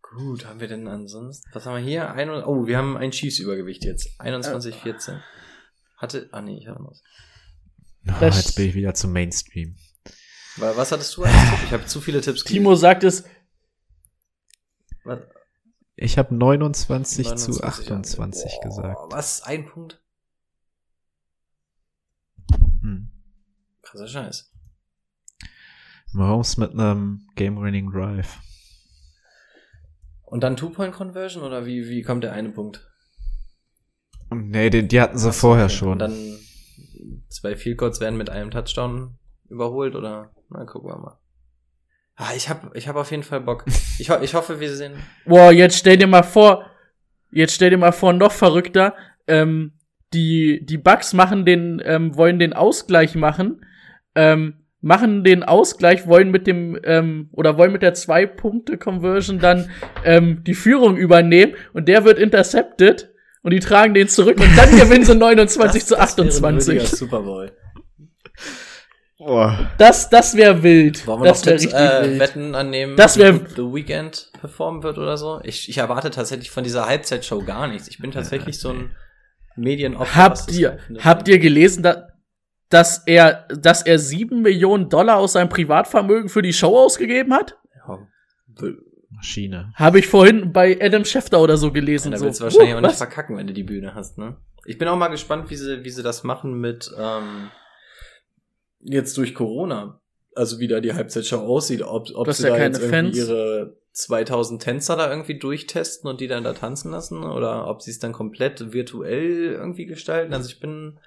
Gut, 0.00 0.44
haben 0.46 0.60
wir 0.60 0.68
denn 0.68 0.88
ansonsten? 0.88 1.48
Was 1.54 1.64
haben 1.64 1.76
wir 1.76 1.82
hier? 1.82 2.10
Ein, 2.12 2.28
oh, 2.30 2.66
wir 2.66 2.76
haben 2.76 2.96
ein 2.96 3.12
Schießübergewicht 3.12 3.84
jetzt. 3.84 4.08
21, 4.20 4.74
14. 4.76 5.22
Hatte. 5.96 6.28
Ah, 6.32 6.42
nee, 6.42 6.58
ich 6.58 6.66
hatte 6.68 6.80
was. 6.84 7.02
Oh, 8.08 8.12
Das- 8.20 8.36
jetzt 8.36 8.56
bin 8.56 8.68
ich 8.68 8.74
wieder 8.74 8.92
zum 8.94 9.12
Mainstream. 9.12 9.76
Wa- 10.56 10.76
Was 10.76 10.92
hattest 10.92 11.16
du 11.16 11.22
als 11.22 11.32
Tipp? 11.32 11.58
Ich 11.64 11.72
habe 11.72 11.86
zu 11.86 12.00
viele 12.00 12.20
Tipps 12.20 12.44
Timo 12.44 12.74
sagt 12.74 13.04
es, 13.04 13.24
Was? 15.04 15.20
Ich 15.96 16.18
habe 16.18 16.34
29, 16.34 17.26
zu 17.36 17.50
29, 17.50 17.64
28 17.64 18.52
Boah, 18.52 18.68
gesagt. 18.68 18.98
Was? 19.10 19.42
Ein 19.42 19.66
Punkt? 19.66 20.02
Hm. 22.80 23.12
Krasser 23.82 24.08
Scheiß. 24.08 24.52
Mahomes 26.12 26.56
mit 26.56 26.72
einem 26.72 27.26
Game-Winning 27.36 27.90
Drive. 27.90 28.38
Und 30.22 30.42
dann 30.42 30.56
Two-Point-Conversion 30.56 31.42
oder 31.42 31.66
wie, 31.66 31.88
wie 31.88 32.02
kommt 32.02 32.24
der 32.24 32.32
eine 32.32 32.50
Punkt? 32.50 32.88
Nee, 34.30 34.70
die, 34.70 34.86
die 34.88 35.00
hatten 35.00 35.18
sie 35.18 35.28
Ach 35.28 35.34
vorher 35.34 35.66
okay. 35.66 35.74
schon. 35.74 35.92
Und 35.92 35.98
dann 35.98 36.38
zwei 37.28 37.56
Field 37.56 37.78
Goals 37.78 38.00
werden 38.00 38.16
mit 38.16 38.30
einem 38.30 38.50
Touchdown 38.50 39.18
überholt 39.48 39.94
oder? 39.94 40.32
Na, 40.48 40.64
gucken 40.64 40.90
wir 40.90 40.98
mal. 40.98 41.18
Ah, 42.16 42.30
ich 42.36 42.48
hab, 42.48 42.74
ich 42.76 42.88
hab 42.88 42.96
auf 42.96 43.10
jeden 43.10 43.22
Fall 43.22 43.40
Bock. 43.40 43.64
Ich, 43.98 44.10
ho 44.10 44.16
ich 44.20 44.34
hoffe, 44.34 44.60
wir 44.60 44.74
sehen. 44.74 44.92
boah, 45.24 45.52
jetzt 45.52 45.78
stell 45.78 45.96
dir 45.96 46.06
mal 46.06 46.22
vor, 46.22 46.66
jetzt 47.30 47.54
stell 47.54 47.70
dir 47.70 47.78
mal 47.78 47.92
vor, 47.92 48.12
noch 48.12 48.32
verrückter, 48.32 48.94
ähm, 49.26 49.72
die, 50.12 50.64
die 50.64 50.78
Bugs 50.78 51.14
machen 51.14 51.44
den, 51.46 51.80
ähm, 51.84 52.16
wollen 52.16 52.38
den 52.38 52.52
Ausgleich 52.52 53.14
machen, 53.14 53.64
ähm, 54.14 54.64
machen 54.80 55.24
den 55.24 55.42
Ausgleich, 55.42 56.06
wollen 56.06 56.30
mit 56.30 56.46
dem, 56.46 56.78
ähm, 56.84 57.30
oder 57.32 57.56
wollen 57.56 57.72
mit 57.72 57.82
der 57.82 57.94
Zwei-Punkte-Conversion 57.94 59.38
dann 59.38 59.70
ähm, 60.04 60.44
die 60.44 60.54
Führung 60.54 60.96
übernehmen 60.96 61.54
und 61.72 61.88
der 61.88 62.04
wird 62.04 62.18
intercepted 62.18 63.10
und 63.42 63.52
die 63.52 63.60
tragen 63.60 63.94
den 63.94 64.08
zurück 64.08 64.38
und 64.38 64.56
dann 64.56 64.70
gewinnen 64.78 65.04
sie 65.04 65.14
29 65.14 65.86
zu 65.86 65.96
Das 65.96 66.16
wäre 66.16 66.26
ein 66.26 66.28
28. 66.48 66.88
Super 66.88 67.20
Bowl. 67.22 67.52
Boah. 69.24 69.70
Das, 69.78 70.10
das 70.10 70.36
wäre 70.36 70.62
wild. 70.62 71.06
Wollen 71.06 71.22
wir 71.22 71.28
das 71.28 71.40
noch 71.40 71.46
wäre 71.46 71.58
Tipps, 71.58 71.72
äh, 71.74 72.02
wild. 72.02 72.20
Wetten 72.20 72.54
annehmen, 72.54 72.96
Das 72.96 73.16
wär- 73.18 73.34
The 73.54 73.62
Weekend 73.62 74.30
performen 74.40 74.82
wird 74.82 74.98
oder 74.98 75.16
so? 75.16 75.40
Ich, 75.44 75.68
ich 75.68 75.78
erwarte 75.78 76.10
tatsächlich 76.10 76.50
von 76.50 76.64
dieser 76.64 76.86
Halbzeitshow 76.86 77.42
gar 77.44 77.66
nichts. 77.68 77.88
Ich 77.88 77.98
bin 77.98 78.10
tatsächlich 78.10 78.58
so 78.58 78.70
ein 78.70 78.96
Medienopfer. 79.56 80.16
Habt 80.16 80.50
ihr, 80.52 80.78
habt 81.00 81.28
ihr 81.28 81.38
gelesen, 81.38 81.82
da, 81.82 82.08
dass 82.68 83.02
er, 83.06 83.46
dass 83.48 83.82
er 83.82 83.98
sieben 83.98 84.42
Millionen 84.42 84.88
Dollar 84.88 85.18
aus 85.18 85.34
seinem 85.34 85.48
Privatvermögen 85.50 86.28
für 86.28 86.42
die 86.42 86.52
Show 86.52 86.76
ausgegeben 86.76 87.32
hat? 87.34 87.58
Ja, 87.86 87.98
Maschine. 89.10 89.72
Habe 89.76 89.98
ich 89.98 90.06
vorhin 90.08 90.52
bei 90.52 90.78
Adam 90.80 91.04
Schefter 91.04 91.40
oder 91.40 91.56
so 91.56 91.70
gelesen. 91.70 92.10
da 92.12 92.18
so. 92.18 92.24
willst 92.24 92.40
du 92.40 92.44
wahrscheinlich 92.44 92.70
Huh, 92.72 92.76
auch 92.78 92.80
nicht 92.80 92.90
was? 92.90 92.98
verkacken, 92.98 93.36
wenn 93.36 93.46
du 93.46 93.52
die 93.52 93.62
Bühne 93.62 93.94
hast, 93.94 94.18
ne? 94.18 94.36
Ich 94.64 94.78
bin 94.78 94.88
auch 94.88 94.96
mal 94.96 95.08
gespannt, 95.08 95.50
wie 95.50 95.56
sie, 95.56 95.84
wie 95.84 95.90
sie 95.90 96.02
das 96.02 96.24
machen 96.24 96.60
mit 96.60 96.90
ähm, 96.98 97.50
jetzt 98.82 99.16
durch 99.16 99.34
Corona. 99.34 100.00
Also 100.34 100.58
wie 100.58 100.68
da 100.68 100.80
die 100.80 100.94
Halbzeitshow 100.94 101.40
aussieht, 101.40 101.82
ob, 101.82 102.08
ob 102.14 102.26
Das 102.26 102.38
sie 102.38 102.48
ja 102.48 102.56
da 102.56 102.62
jetzt 102.62 102.78
irgendwie 102.80 102.96
Fans. 102.96 103.16
ihre 103.16 103.76
2000 103.92 104.62
Tänzer 104.62 104.96
da 104.96 105.10
irgendwie 105.10 105.38
durchtesten 105.38 106.08
und 106.08 106.20
die 106.20 106.28
dann 106.28 106.44
da 106.44 106.54
tanzen 106.54 106.90
lassen 106.90 107.22
oder 107.24 107.68
ob 107.68 107.82
sie 107.82 107.90
es 107.90 107.98
dann 107.98 108.12
komplett 108.12 108.72
virtuell 108.72 109.52
irgendwie 109.52 109.84
gestalten. 109.84 110.32
Also 110.32 110.48
ich 110.48 110.60
bin, 110.60 110.98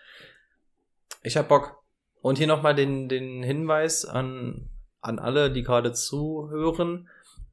ich 1.23 1.37
hab 1.37 1.47
Bock. 1.47 1.81
Und 2.21 2.37
hier 2.37 2.47
nochmal 2.47 2.75
den, 2.75 3.07
den 3.09 3.43
Hinweis 3.43 4.05
an, 4.05 4.69
an 5.01 5.19
alle, 5.19 5.51
die 5.51 5.63
gerade 5.63 5.93
zuhören. 5.93 7.07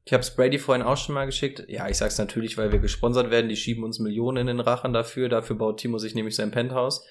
Ich 0.05 0.13
habe 0.13 0.25
Brady 0.35 0.59
vorhin 0.59 0.83
auch 0.83 0.97
schon 0.97 1.15
mal 1.15 1.25
geschickt. 1.25 1.63
Ja, 1.67 1.87
ich 1.87 1.97
sag's 1.97 2.17
natürlich, 2.17 2.57
weil 2.57 2.71
wir 2.71 2.79
gesponsert 2.79 3.29
werden. 3.31 3.49
Die 3.49 3.55
schieben 3.55 3.83
uns 3.83 3.99
Millionen 3.99 4.37
in 4.37 4.47
den 4.47 4.59
Rachen 4.59 4.93
dafür. 4.93 5.29
Dafür 5.29 5.55
baut 5.55 5.79
Timo 5.79 5.97
sich 5.97 6.13
nämlich 6.13 6.35
sein 6.35 6.51
Penthouse. 6.51 7.05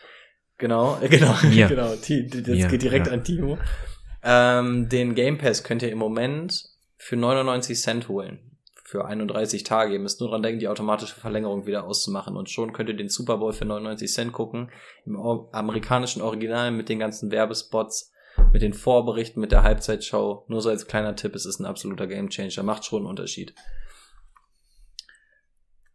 Genau, 0.62 0.96
äh, 1.02 1.08
genau, 1.08 1.34
Mir. 1.42 1.66
genau. 1.66 1.90
Das 1.90 2.08
Mir, 2.08 2.68
geht 2.68 2.82
direkt 2.82 3.08
ja. 3.08 3.12
an 3.12 3.24
Timo. 3.24 3.58
Ähm, 4.22 4.88
den 4.88 5.16
Game 5.16 5.36
Pass 5.36 5.64
könnt 5.64 5.82
ihr 5.82 5.90
im 5.90 5.98
Moment 5.98 6.66
für 6.96 7.16
99 7.16 7.80
Cent 7.80 8.08
holen. 8.08 8.38
Für 8.84 9.04
31 9.06 9.64
Tage. 9.64 9.94
Ihr 9.94 9.98
müsst 9.98 10.20
nur 10.20 10.30
dran 10.30 10.42
denken, 10.42 10.60
die 10.60 10.68
automatische 10.68 11.18
Verlängerung 11.18 11.66
wieder 11.66 11.84
auszumachen. 11.84 12.36
Und 12.36 12.48
schon 12.48 12.72
könnt 12.72 12.90
ihr 12.90 12.96
den 12.96 13.08
Super 13.08 13.38
Bowl 13.38 13.52
für 13.52 13.64
99 13.64 14.12
Cent 14.12 14.32
gucken. 14.32 14.70
Im 15.04 15.16
amerikanischen 15.16 16.22
Original 16.22 16.70
mit 16.70 16.88
den 16.88 17.00
ganzen 17.00 17.32
Werbespots, 17.32 18.12
mit 18.52 18.62
den 18.62 18.72
Vorberichten, 18.72 19.40
mit 19.40 19.50
der 19.50 19.64
Halbzeitshow. 19.64 20.44
Nur 20.46 20.60
so 20.60 20.68
als 20.68 20.86
kleiner 20.86 21.16
Tipp, 21.16 21.34
es 21.34 21.44
ist 21.44 21.58
ein 21.58 21.66
absoluter 21.66 22.06
Gamechanger. 22.06 22.62
Macht 22.62 22.84
schon 22.84 23.00
einen 23.00 23.08
Unterschied. 23.08 23.52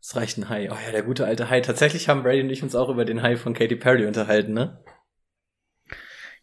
Es 0.08 0.16
reicht 0.16 0.38
ein 0.38 0.48
High. 0.48 0.72
Oh 0.72 0.78
ja, 0.86 0.92
der 0.94 1.04
gute 1.04 1.26
alte 1.26 1.50
High. 1.50 1.66
Tatsächlich 1.66 2.08
haben 2.08 2.24
Brady 2.24 2.40
und 2.40 2.50
ich 2.50 2.64
uns 2.64 2.76
auch 2.76 2.88
über 2.88 3.04
den 3.04 3.22
High 3.24 3.42
von 3.42 3.54
Katy 3.54 3.76
Perry 3.76 4.06
unterhalten, 4.06 4.54
ne? 4.54 4.82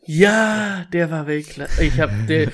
Ja, 0.02 0.84
der 0.92 1.10
war 1.10 1.26
Weltklasse. 1.26 1.82
Ich 1.82 1.98
hab 1.98 2.10
der. 2.26 2.52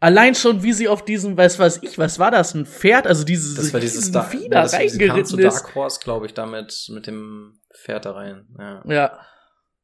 Allein 0.00 0.34
schon, 0.34 0.62
wie 0.62 0.72
sie 0.72 0.88
auf 0.88 1.04
diesem, 1.04 1.36
weiß 1.36 1.58
was 1.58 1.82
ich, 1.82 1.98
was 1.98 2.18
war 2.18 2.30
das, 2.30 2.54
ein 2.54 2.64
Pferd, 2.64 3.06
also 3.06 3.24
dieses 3.24 3.56
Das 3.56 3.74
war 3.74 3.80
dieses 3.80 4.10
da 4.10 4.22
Vieh 4.22 4.44
ja, 4.44 4.48
da 4.48 4.62
das, 4.62 4.70
sie 4.70 4.78
kam 4.78 4.86
reingeritten 4.86 5.26
zu 5.26 5.38
ist. 5.38 5.64
Dark 5.64 5.74
Horse, 5.74 6.00
glaube 6.02 6.24
ich, 6.24 6.32
damit 6.32 6.86
mit 6.88 7.06
dem 7.06 7.60
Pferd 7.76 8.06
da 8.06 8.12
rein. 8.12 8.46
Ja. 8.58 8.82
Ja. 8.86 9.26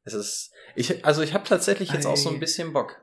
Es 0.03 0.15
ist 0.15 0.51
ich 0.75 1.05
also 1.05 1.21
ich 1.21 1.35
habe 1.35 1.43
tatsächlich 1.43 1.91
jetzt 1.91 2.07
auch 2.07 2.17
so 2.17 2.29
ein 2.29 2.37
Ei. 2.37 2.39
bisschen 2.39 2.73
Bock. 2.73 2.99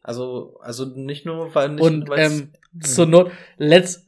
Also 0.00 0.58
also 0.60 0.84
nicht 0.84 1.26
nur 1.26 1.52
weil 1.56 1.70
nicht 1.70 1.82
Und 1.82 2.08
ähm, 2.14 2.52
zur 2.80 3.06
Not, 3.06 3.32
letzt, 3.56 4.06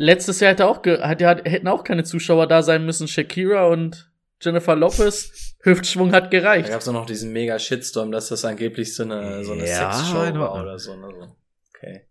letztes 0.00 0.40
Jahr 0.40 0.52
hätte 0.52 0.66
auch 0.66 0.82
ge, 0.82 1.00
hat, 1.00 1.22
hat, 1.22 1.44
hätten 1.44 1.68
auch 1.68 1.84
keine 1.84 2.04
Zuschauer 2.04 2.46
da 2.46 2.62
sein 2.62 2.84
müssen. 2.84 3.06
Shakira 3.08 3.66
und 3.66 4.10
Jennifer 4.40 4.74
Lopez, 4.74 5.56
Hüftschwung 5.62 6.12
hat 6.12 6.24
da 6.24 6.28
gereicht. 6.30 6.70
gab 6.70 6.80
es 6.80 6.86
noch 6.86 7.06
diesen 7.06 7.32
mega 7.32 7.58
Shitstorm, 7.58 8.10
dass 8.10 8.28
das 8.28 8.44
angeblich 8.44 8.94
so 8.94 9.02
eine 9.02 9.44
so 9.44 9.52
eine 9.52 9.68
Ja, 9.68 9.92
Sexshow 9.92 10.22
in 10.24 10.38
war 10.38 10.54
oder 10.60 10.78
so, 10.78 10.96
ne? 10.96 11.08
so. 11.10 11.36
Okay. 11.76 12.06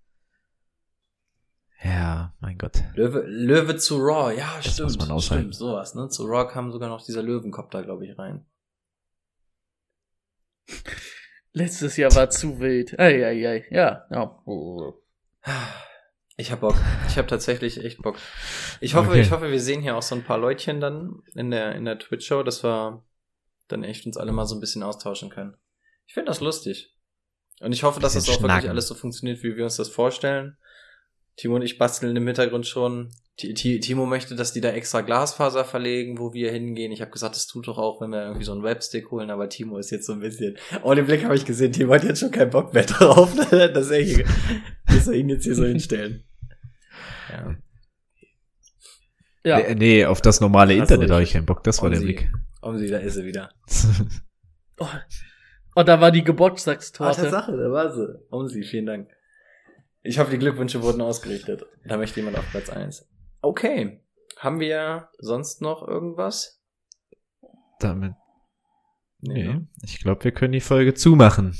Ja, 1.84 2.34
mein 2.42 2.58
Gott. 2.58 2.84
Löwe, 2.96 3.24
Löwe 3.26 3.78
zu 3.78 3.98
Raw, 3.98 4.32
ja, 4.38 4.48
Das 4.58 4.74
stimmt. 4.74 4.90
muss 4.90 4.98
man 5.00 5.12
aushalten. 5.12 5.44
Stimmt, 5.46 5.56
sowas, 5.56 5.96
ne? 5.96 6.10
Zu 6.10 6.26
Raw 6.26 6.46
kam 6.52 6.72
sogar 6.72 6.90
noch 6.90 7.04
dieser 7.04 7.24
Löwenkopter, 7.24 7.84
glaube 7.84 8.06
ich, 8.06 8.18
rein. 8.20 8.46
Letztes 11.54 11.98
Jahr 11.98 12.14
war 12.16 12.30
zu 12.30 12.60
wild. 12.60 13.00
Ei, 13.00 13.26
ei, 13.26 13.48
ei. 13.50 13.66
Ja, 13.72 14.06
ja. 14.12 14.44
Ich 16.40 16.52
hab 16.52 16.62
Bock. 16.62 16.76
Ich 17.10 17.18
hab 17.18 17.28
tatsächlich 17.28 17.84
echt 17.84 18.02
Bock. 18.02 18.16
Ich 18.80 18.96
hoffe, 18.96 19.10
Okay. 19.10 19.22
ich 19.22 19.32
hoffe, 19.32 19.52
wir 19.52 19.60
sehen 19.60 19.82
hier 19.82 19.98
auch 19.98 20.02
so 20.02 20.16
ein 20.16 20.24
paar 20.24 20.38
Leutchen 20.38 20.80
dann 20.80 21.22
in 21.36 21.52
der, 21.52 21.76
in 21.76 21.84
der 21.86 22.00
Twitch-Show, 22.00 22.44
dass 22.44 22.64
wir 22.64 23.04
dann 23.68 23.84
echt 23.84 24.06
uns 24.06 24.16
alle 24.18 24.32
mal 24.32 24.46
so 24.46 24.56
ein 24.56 24.62
bisschen 24.62 24.82
austauschen 24.84 25.30
können. 25.30 25.56
Ich 26.08 26.14
finde 26.14 26.28
das 26.30 26.40
lustig. 26.40 26.96
Und 27.60 27.74
ich 27.74 27.84
hoffe, 27.84 28.00
dass 28.00 28.14
das 28.14 28.30
auch 28.30 28.42
wirklich 28.42 28.70
alles 28.70 28.88
so 28.88 28.96
funktioniert, 28.96 29.44
wie 29.44 29.58
wir 29.58 29.66
uns 29.66 29.76
das 29.76 29.90
vorstellen. 29.90 30.58
Timo 31.36 31.56
und 31.56 31.62
ich 31.62 31.78
basteln 31.78 32.16
im 32.16 32.26
Hintergrund 32.26 32.66
schon. 32.66 33.10
Ti- 33.38 33.54
Ti- 33.54 33.80
Timo 33.80 34.06
möchte, 34.06 34.36
dass 34.36 34.52
die 34.54 34.60
da 34.62 34.70
extra 34.72 35.02
Glasfaser 35.02 35.64
verlegen, 35.66 36.20
wo 36.20 36.34
wir 36.34 36.52
hingehen. 36.52 36.92
Ich 36.92 37.02
habe 37.02 37.12
gesagt, 37.12 37.36
das 37.36 37.48
tut 37.48 37.68
doch 37.68 37.78
auch, 37.78 38.02
wenn 38.02 38.12
wir 38.12 38.24
irgendwie 38.24 38.44
so 38.46 38.52
einen 38.54 38.64
Webstick 38.64 39.12
holen, 39.12 39.30
aber 39.30 39.48
Timo 39.50 39.78
ist 39.78 39.92
jetzt 39.92 40.06
so 40.08 40.14
ein 40.14 40.20
bisschen. 40.20 40.58
Oh, 40.84 40.94
den 40.94 41.06
Blick 41.06 41.24
habe 41.26 41.36
ich 41.36 41.46
gesehen. 41.46 41.72
Timo 41.74 41.94
hat 41.94 42.04
jetzt 42.06 42.20
schon 42.22 42.32
keinen 42.32 42.50
Bock 42.50 42.74
mehr 42.74 42.84
drauf, 42.86 43.34
dass 43.52 43.90
er, 43.92 44.02
hier, 44.02 44.26
dass 44.88 45.08
wir 45.08 45.16
ihn 45.18 45.30
jetzt 45.30 45.44
hier 45.44 45.56
so 45.56 45.66
hinstellen. 45.66 46.24
Ja. 47.30 47.56
Ja. 49.44 49.58
Nee, 49.60 49.76
nee, 49.76 50.06
auf 50.06 50.22
das 50.22 50.42
normale 50.42 50.74
so, 50.74 50.82
Internet 50.82 51.12
habe 51.12 51.24
ich 51.24 51.32
keinen 51.32 51.46
Bock. 51.46 51.64
Das 51.64 51.82
war 51.82 51.90
der 51.90 52.00
Omsi. 52.00 52.14
Blick. 52.14 52.32
Omsi, 52.62 52.88
da 52.90 52.98
ist 52.98 53.16
sie 53.16 53.26
wieder. 53.26 53.52
Oh, 54.82 54.88
oh, 55.76 55.84
da 55.84 56.00
war 56.00 56.10
die 56.10 56.22
Ah, 56.22 56.24
Geburtstagstorte. 56.24 57.24
Tatsache, 57.24 57.52
da 57.52 57.70
war 57.70 57.92
sie. 57.94 58.18
Omsi, 58.30 58.64
vielen 58.64 58.86
Dank. 58.86 59.10
Ich 60.04 60.20
hoffe, 60.20 60.32
die 60.32 60.38
Glückwünsche 60.38 60.82
wurden 60.82 61.02
ausgerichtet. 61.02 61.66
Da 61.84 61.98
möchte 61.98 62.22
jemand 62.22 62.38
auf 62.38 62.50
Platz 62.50 62.70
eins. 62.70 63.06
Okay. 63.42 64.02
Haben 64.38 64.62
wir 64.62 65.10
sonst 65.18 65.62
noch 65.62 65.86
irgendwas? 65.86 66.62
Damit. 67.82 68.14
Nee. 69.20 69.44
ne? 69.44 69.68
Ich 69.84 70.00
glaube, 70.00 70.24
wir 70.24 70.32
können 70.32 70.54
die 70.54 70.62
Folge 70.62 70.94
zumachen. 70.94 71.54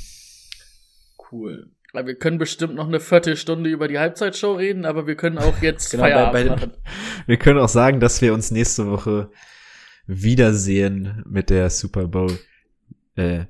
Cool. 1.30 1.70
Weil 1.92 2.06
Wir 2.06 2.14
können 2.14 2.38
bestimmt 2.38 2.74
noch 2.76 2.86
eine 2.86 3.00
Viertelstunde 3.00 3.68
über 3.70 3.88
die 3.88 3.98
Halbzeitshow 3.98 4.52
reden, 4.54 4.84
aber 4.84 5.06
wir 5.06 5.16
können 5.16 5.38
auch 5.38 5.60
jetzt 5.60 5.90
Genau, 5.90 6.02
bei- 6.04 6.10
Feierabend 6.10 6.32
bei 6.32 6.42
dem- 6.44 6.52
machen. 6.52 6.72
Wir 7.26 7.36
können 7.36 7.58
auch 7.58 7.68
sagen, 7.68 7.98
dass 8.00 8.20
wir 8.22 8.32
uns 8.32 8.50
nächste 8.50 8.86
Woche 8.86 9.30
wiedersehen 10.06 11.22
mit 11.28 11.50
der 11.50 11.70
Super 11.70 12.06
Bowl 12.06 12.38
äh, 13.16 13.44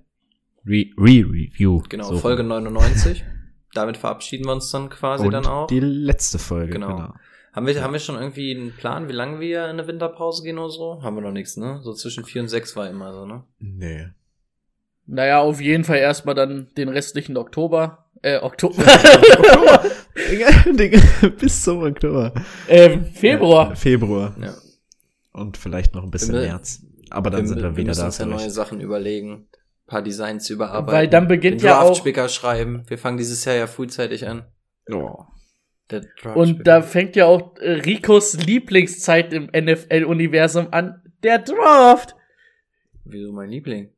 Re- 0.67 0.91
Re-Review. 0.99 1.83
Genau, 1.89 2.05
So 2.09 2.19
Folge 2.19 2.43
rum. 2.43 2.49
99. 2.49 3.25
Damit 3.73 3.97
verabschieden 3.97 4.47
wir 4.47 4.53
uns 4.53 4.71
dann 4.71 4.89
quasi 4.91 5.25
Und 5.27 5.33
dann 5.33 5.47
auch. 5.47 5.67
die 5.69 5.81
letzte 5.81 6.39
Folge, 6.39 6.73
Genau. 6.73 6.97
genau. 6.97 7.15
Haben 7.53 7.67
wir, 7.67 7.83
haben 7.83 7.93
wir 7.93 8.01
schon 8.01 8.15
irgendwie 8.17 8.55
einen 8.55 8.73
Plan, 8.73 9.09
wie 9.09 9.13
lange 9.13 9.41
wir 9.41 9.65
in 9.65 9.71
eine 9.71 9.87
Winterpause 9.87 10.43
gehen 10.45 10.59
oder 10.59 10.71
so? 10.71 11.03
Haben 11.03 11.17
wir 11.17 11.23
noch 11.23 11.33
nichts, 11.33 11.57
ne? 11.57 11.81
So 11.83 11.93
zwischen 11.95 12.25
vier 12.25 12.43
und 12.43 12.49
sechs 12.49 12.77
war 12.77 12.89
immer 12.89 13.13
so, 13.13 13.27
ne? 13.27 13.43
Nee. 13.59 14.07
Naja, 15.07 15.41
auf 15.41 15.61
jeden 15.61 15.83
Fall 15.83 15.99
erstmal 15.99 16.37
dann 16.37 16.69
den 16.77 16.89
restlichen 16.89 17.37
Oktober. 17.37 18.00
Äh, 18.23 18.39
Oktober. 18.39 18.83
Digga, 20.73 20.99
Bis 21.41 21.63
zum 21.63 21.83
Oktober. 21.83 22.33
ähm, 22.69 23.07
Februar. 23.07 23.71
Ja, 23.71 23.75
Februar. 23.75 24.37
Ja. 24.41 24.55
Und 25.33 25.57
vielleicht 25.57 25.95
noch 25.95 26.03
ein 26.05 26.11
bisschen 26.11 26.35
Wir- 26.35 26.43
März. 26.43 26.83
Aber 27.11 27.31
dann 27.31 27.47
sind 27.47 27.61
wir 27.63 27.77
wieder 27.77 27.89
müssen 27.89 28.01
da. 28.01 28.07
uns 28.07 28.19
ja 28.19 28.27
neue. 28.27 28.51
Sachen 28.51 28.81
überlegen. 28.81 29.49
Ein 29.49 29.87
paar 29.87 30.03
Designs 30.03 30.49
überarbeiten. 30.51 30.93
Weil 30.93 31.09
dann 31.09 31.27
beginnt 31.29 31.63
ja 31.63 31.81
auch- 31.81 31.87
Draftspicker 31.89 32.29
schreiben. 32.29 32.85
Wir 32.89 32.99
fangen 32.99 33.17
dieses 33.17 33.45
Jahr 33.45 33.57
ja 33.57 33.67
frühzeitig 33.67 34.29
an. 34.29 34.45
Oh. 34.93 35.25
Und 36.35 36.67
da 36.69 36.83
fängt 36.83 37.17
ja 37.17 37.27
auch 37.27 37.57
äh, 37.59 37.73
Ricos 37.73 38.35
Lieblingszeit 38.35 39.33
im 39.33 39.47
NFL-Universum 39.47 40.69
an. 40.73 41.03
Der 41.25 41.39
Draft. 41.41 42.15
Wieso 43.05 43.33
mein 43.33 43.51
Liebling? 43.51 43.93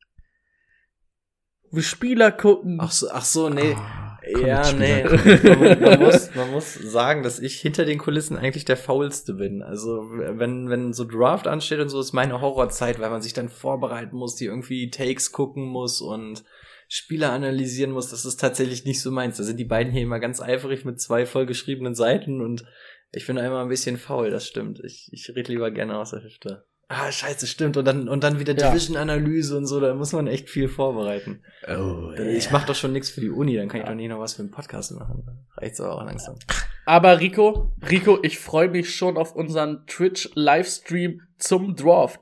Wir 1.70 1.82
Spieler 1.82 2.32
gucken. 2.32 2.78
Ach 2.80 2.90
so, 2.90 3.10
ach 3.10 3.24
so, 3.24 3.50
nee. 3.50 3.74
Ah, 3.76 4.01
Ja, 4.26 4.72
nee. 4.72 5.04
Man, 5.04 5.80
man, 5.80 6.00
muss, 6.00 6.34
man 6.34 6.50
muss 6.50 6.74
sagen, 6.74 7.22
dass 7.22 7.38
ich 7.38 7.60
hinter 7.60 7.84
den 7.84 7.98
Kulissen 7.98 8.36
eigentlich 8.36 8.64
der 8.64 8.76
Faulste 8.76 9.34
bin. 9.34 9.62
Also, 9.62 10.02
wenn, 10.10 10.68
wenn 10.68 10.92
so 10.92 11.04
Draft 11.04 11.46
ansteht 11.46 11.80
und 11.80 11.88
so, 11.88 12.00
ist 12.00 12.12
meine 12.12 12.40
Horrorzeit, 12.40 13.00
weil 13.00 13.10
man 13.10 13.22
sich 13.22 13.32
dann 13.32 13.48
vorbereiten 13.48 14.16
muss, 14.16 14.36
die 14.36 14.46
irgendwie 14.46 14.90
Takes 14.90 15.32
gucken 15.32 15.64
muss 15.64 16.00
und 16.00 16.44
Spieler 16.88 17.32
analysieren 17.32 17.90
muss. 17.90 18.10
Das 18.10 18.24
ist 18.24 18.38
tatsächlich 18.40 18.84
nicht 18.84 19.00
so 19.00 19.10
meins. 19.10 19.38
Da 19.38 19.44
sind 19.44 19.58
die 19.58 19.64
beiden 19.64 19.92
hier 19.92 20.02
immer 20.02 20.20
ganz 20.20 20.40
eifrig 20.40 20.84
mit 20.84 21.00
zwei 21.00 21.26
vollgeschriebenen 21.26 21.94
Seiten 21.94 22.40
und 22.40 22.64
ich 23.12 23.26
bin 23.26 23.38
einmal 23.38 23.62
ein 23.62 23.68
bisschen 23.68 23.98
faul, 23.98 24.30
das 24.30 24.46
stimmt. 24.46 24.80
Ich, 24.84 25.08
ich 25.12 25.28
rede 25.28 25.52
lieber 25.52 25.70
gerne 25.70 25.98
aus 25.98 26.10
der 26.10 26.22
Hüfte. 26.22 26.64
Ah, 26.94 27.10
scheiße, 27.10 27.46
stimmt. 27.46 27.78
Und 27.78 27.86
dann, 27.86 28.06
und 28.08 28.22
dann 28.22 28.38
wieder 28.38 28.54
Ja. 28.54 28.68
Division-Analyse 28.68 29.56
und 29.56 29.66
so, 29.66 29.80
da 29.80 29.94
muss 29.94 30.12
man 30.12 30.26
echt 30.26 30.50
viel 30.50 30.68
vorbereiten. 30.68 31.42
Oh, 31.66 32.12
Ich 32.12 32.50
mache 32.50 32.66
doch 32.66 32.74
schon 32.74 32.92
nichts 32.92 33.08
für 33.08 33.22
die 33.22 33.30
Uni, 33.30 33.56
dann 33.56 33.68
kann 33.68 33.80
ich 33.80 33.86
doch 33.86 33.94
nicht 33.94 34.08
noch 34.10 34.18
was 34.20 34.34
für 34.34 34.42
den 34.42 34.50
Podcast 34.50 34.92
machen. 34.92 35.24
Reicht's 35.56 35.80
aber 35.80 35.94
auch 35.94 36.04
langsam. 36.04 36.36
Aber 36.84 37.18
Rico, 37.20 37.72
Rico, 37.88 38.18
ich 38.22 38.38
freue 38.38 38.68
mich 38.68 38.94
schon 38.94 39.16
auf 39.16 39.34
unseren 39.34 39.86
Twitch-Livestream 39.86 41.22
zum 41.38 41.76
Draft. 41.76 42.20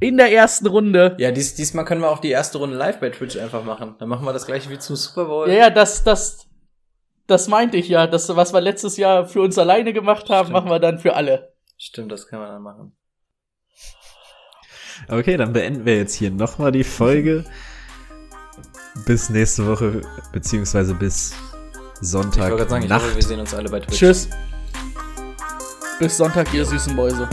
In 0.00 0.18
der 0.18 0.30
ersten 0.30 0.66
Runde. 0.66 1.16
Ja, 1.18 1.32
dies, 1.32 1.54
diesmal 1.54 1.84
können 1.84 2.02
wir 2.02 2.10
auch 2.10 2.18
die 2.20 2.30
erste 2.30 2.58
Runde 2.58 2.76
live 2.76 3.00
bei 3.00 3.08
Twitch 3.10 3.36
einfach 3.38 3.64
machen. 3.64 3.96
Dann 3.98 4.08
machen 4.08 4.24
wir 4.26 4.32
das 4.34 4.46
gleiche 4.46 4.68
wie 4.70 4.78
zum 4.78 4.96
Super 4.96 5.24
Bowl. 5.24 5.48
Ja, 5.48 5.54
ja, 5.54 5.70
das, 5.70 6.04
das, 6.04 6.46
das 7.26 7.48
meinte 7.48 7.78
ich 7.78 7.88
ja. 7.88 8.06
Das, 8.06 8.28
was 8.36 8.52
wir 8.52 8.60
letztes 8.60 8.98
Jahr 8.98 9.26
für 9.26 9.40
uns 9.40 9.56
alleine 9.58 9.92
gemacht 9.94 10.28
haben, 10.28 10.48
Stimmt. 10.48 10.52
machen 10.52 10.70
wir 10.70 10.78
dann 10.78 10.98
für 10.98 11.16
alle. 11.16 11.54
Stimmt, 11.78 12.12
das 12.12 12.26
kann 12.28 12.38
man 12.38 12.50
dann 12.50 12.62
machen. 12.62 12.92
Okay, 15.06 15.36
dann 15.36 15.52
beenden 15.52 15.84
wir 15.84 15.96
jetzt 15.96 16.14
hier 16.14 16.30
nochmal 16.30 16.72
die 16.72 16.84
Folge. 16.84 17.44
Bis 19.06 19.30
nächste 19.30 19.66
Woche, 19.66 20.02
beziehungsweise 20.32 20.94
bis 20.94 21.32
Ich 22.02 22.08
Sonntag. 22.08 22.42
wollte 22.50 22.56
gerade 22.56 22.70
sagen, 22.70 22.82
ich 22.84 22.88
Nacht. 22.90 23.04
hoffe, 23.04 23.14
wir 23.14 23.22
sehen 23.22 23.40
uns 23.40 23.54
alle 23.54 23.68
bei 23.68 23.80
Twitch. 23.80 23.98
Tschüss. 23.98 24.28
Bis 26.00 26.16
Sonntag, 26.16 26.52
ihr 26.52 26.64
süßen 26.64 26.94
Mäuse. 26.94 27.28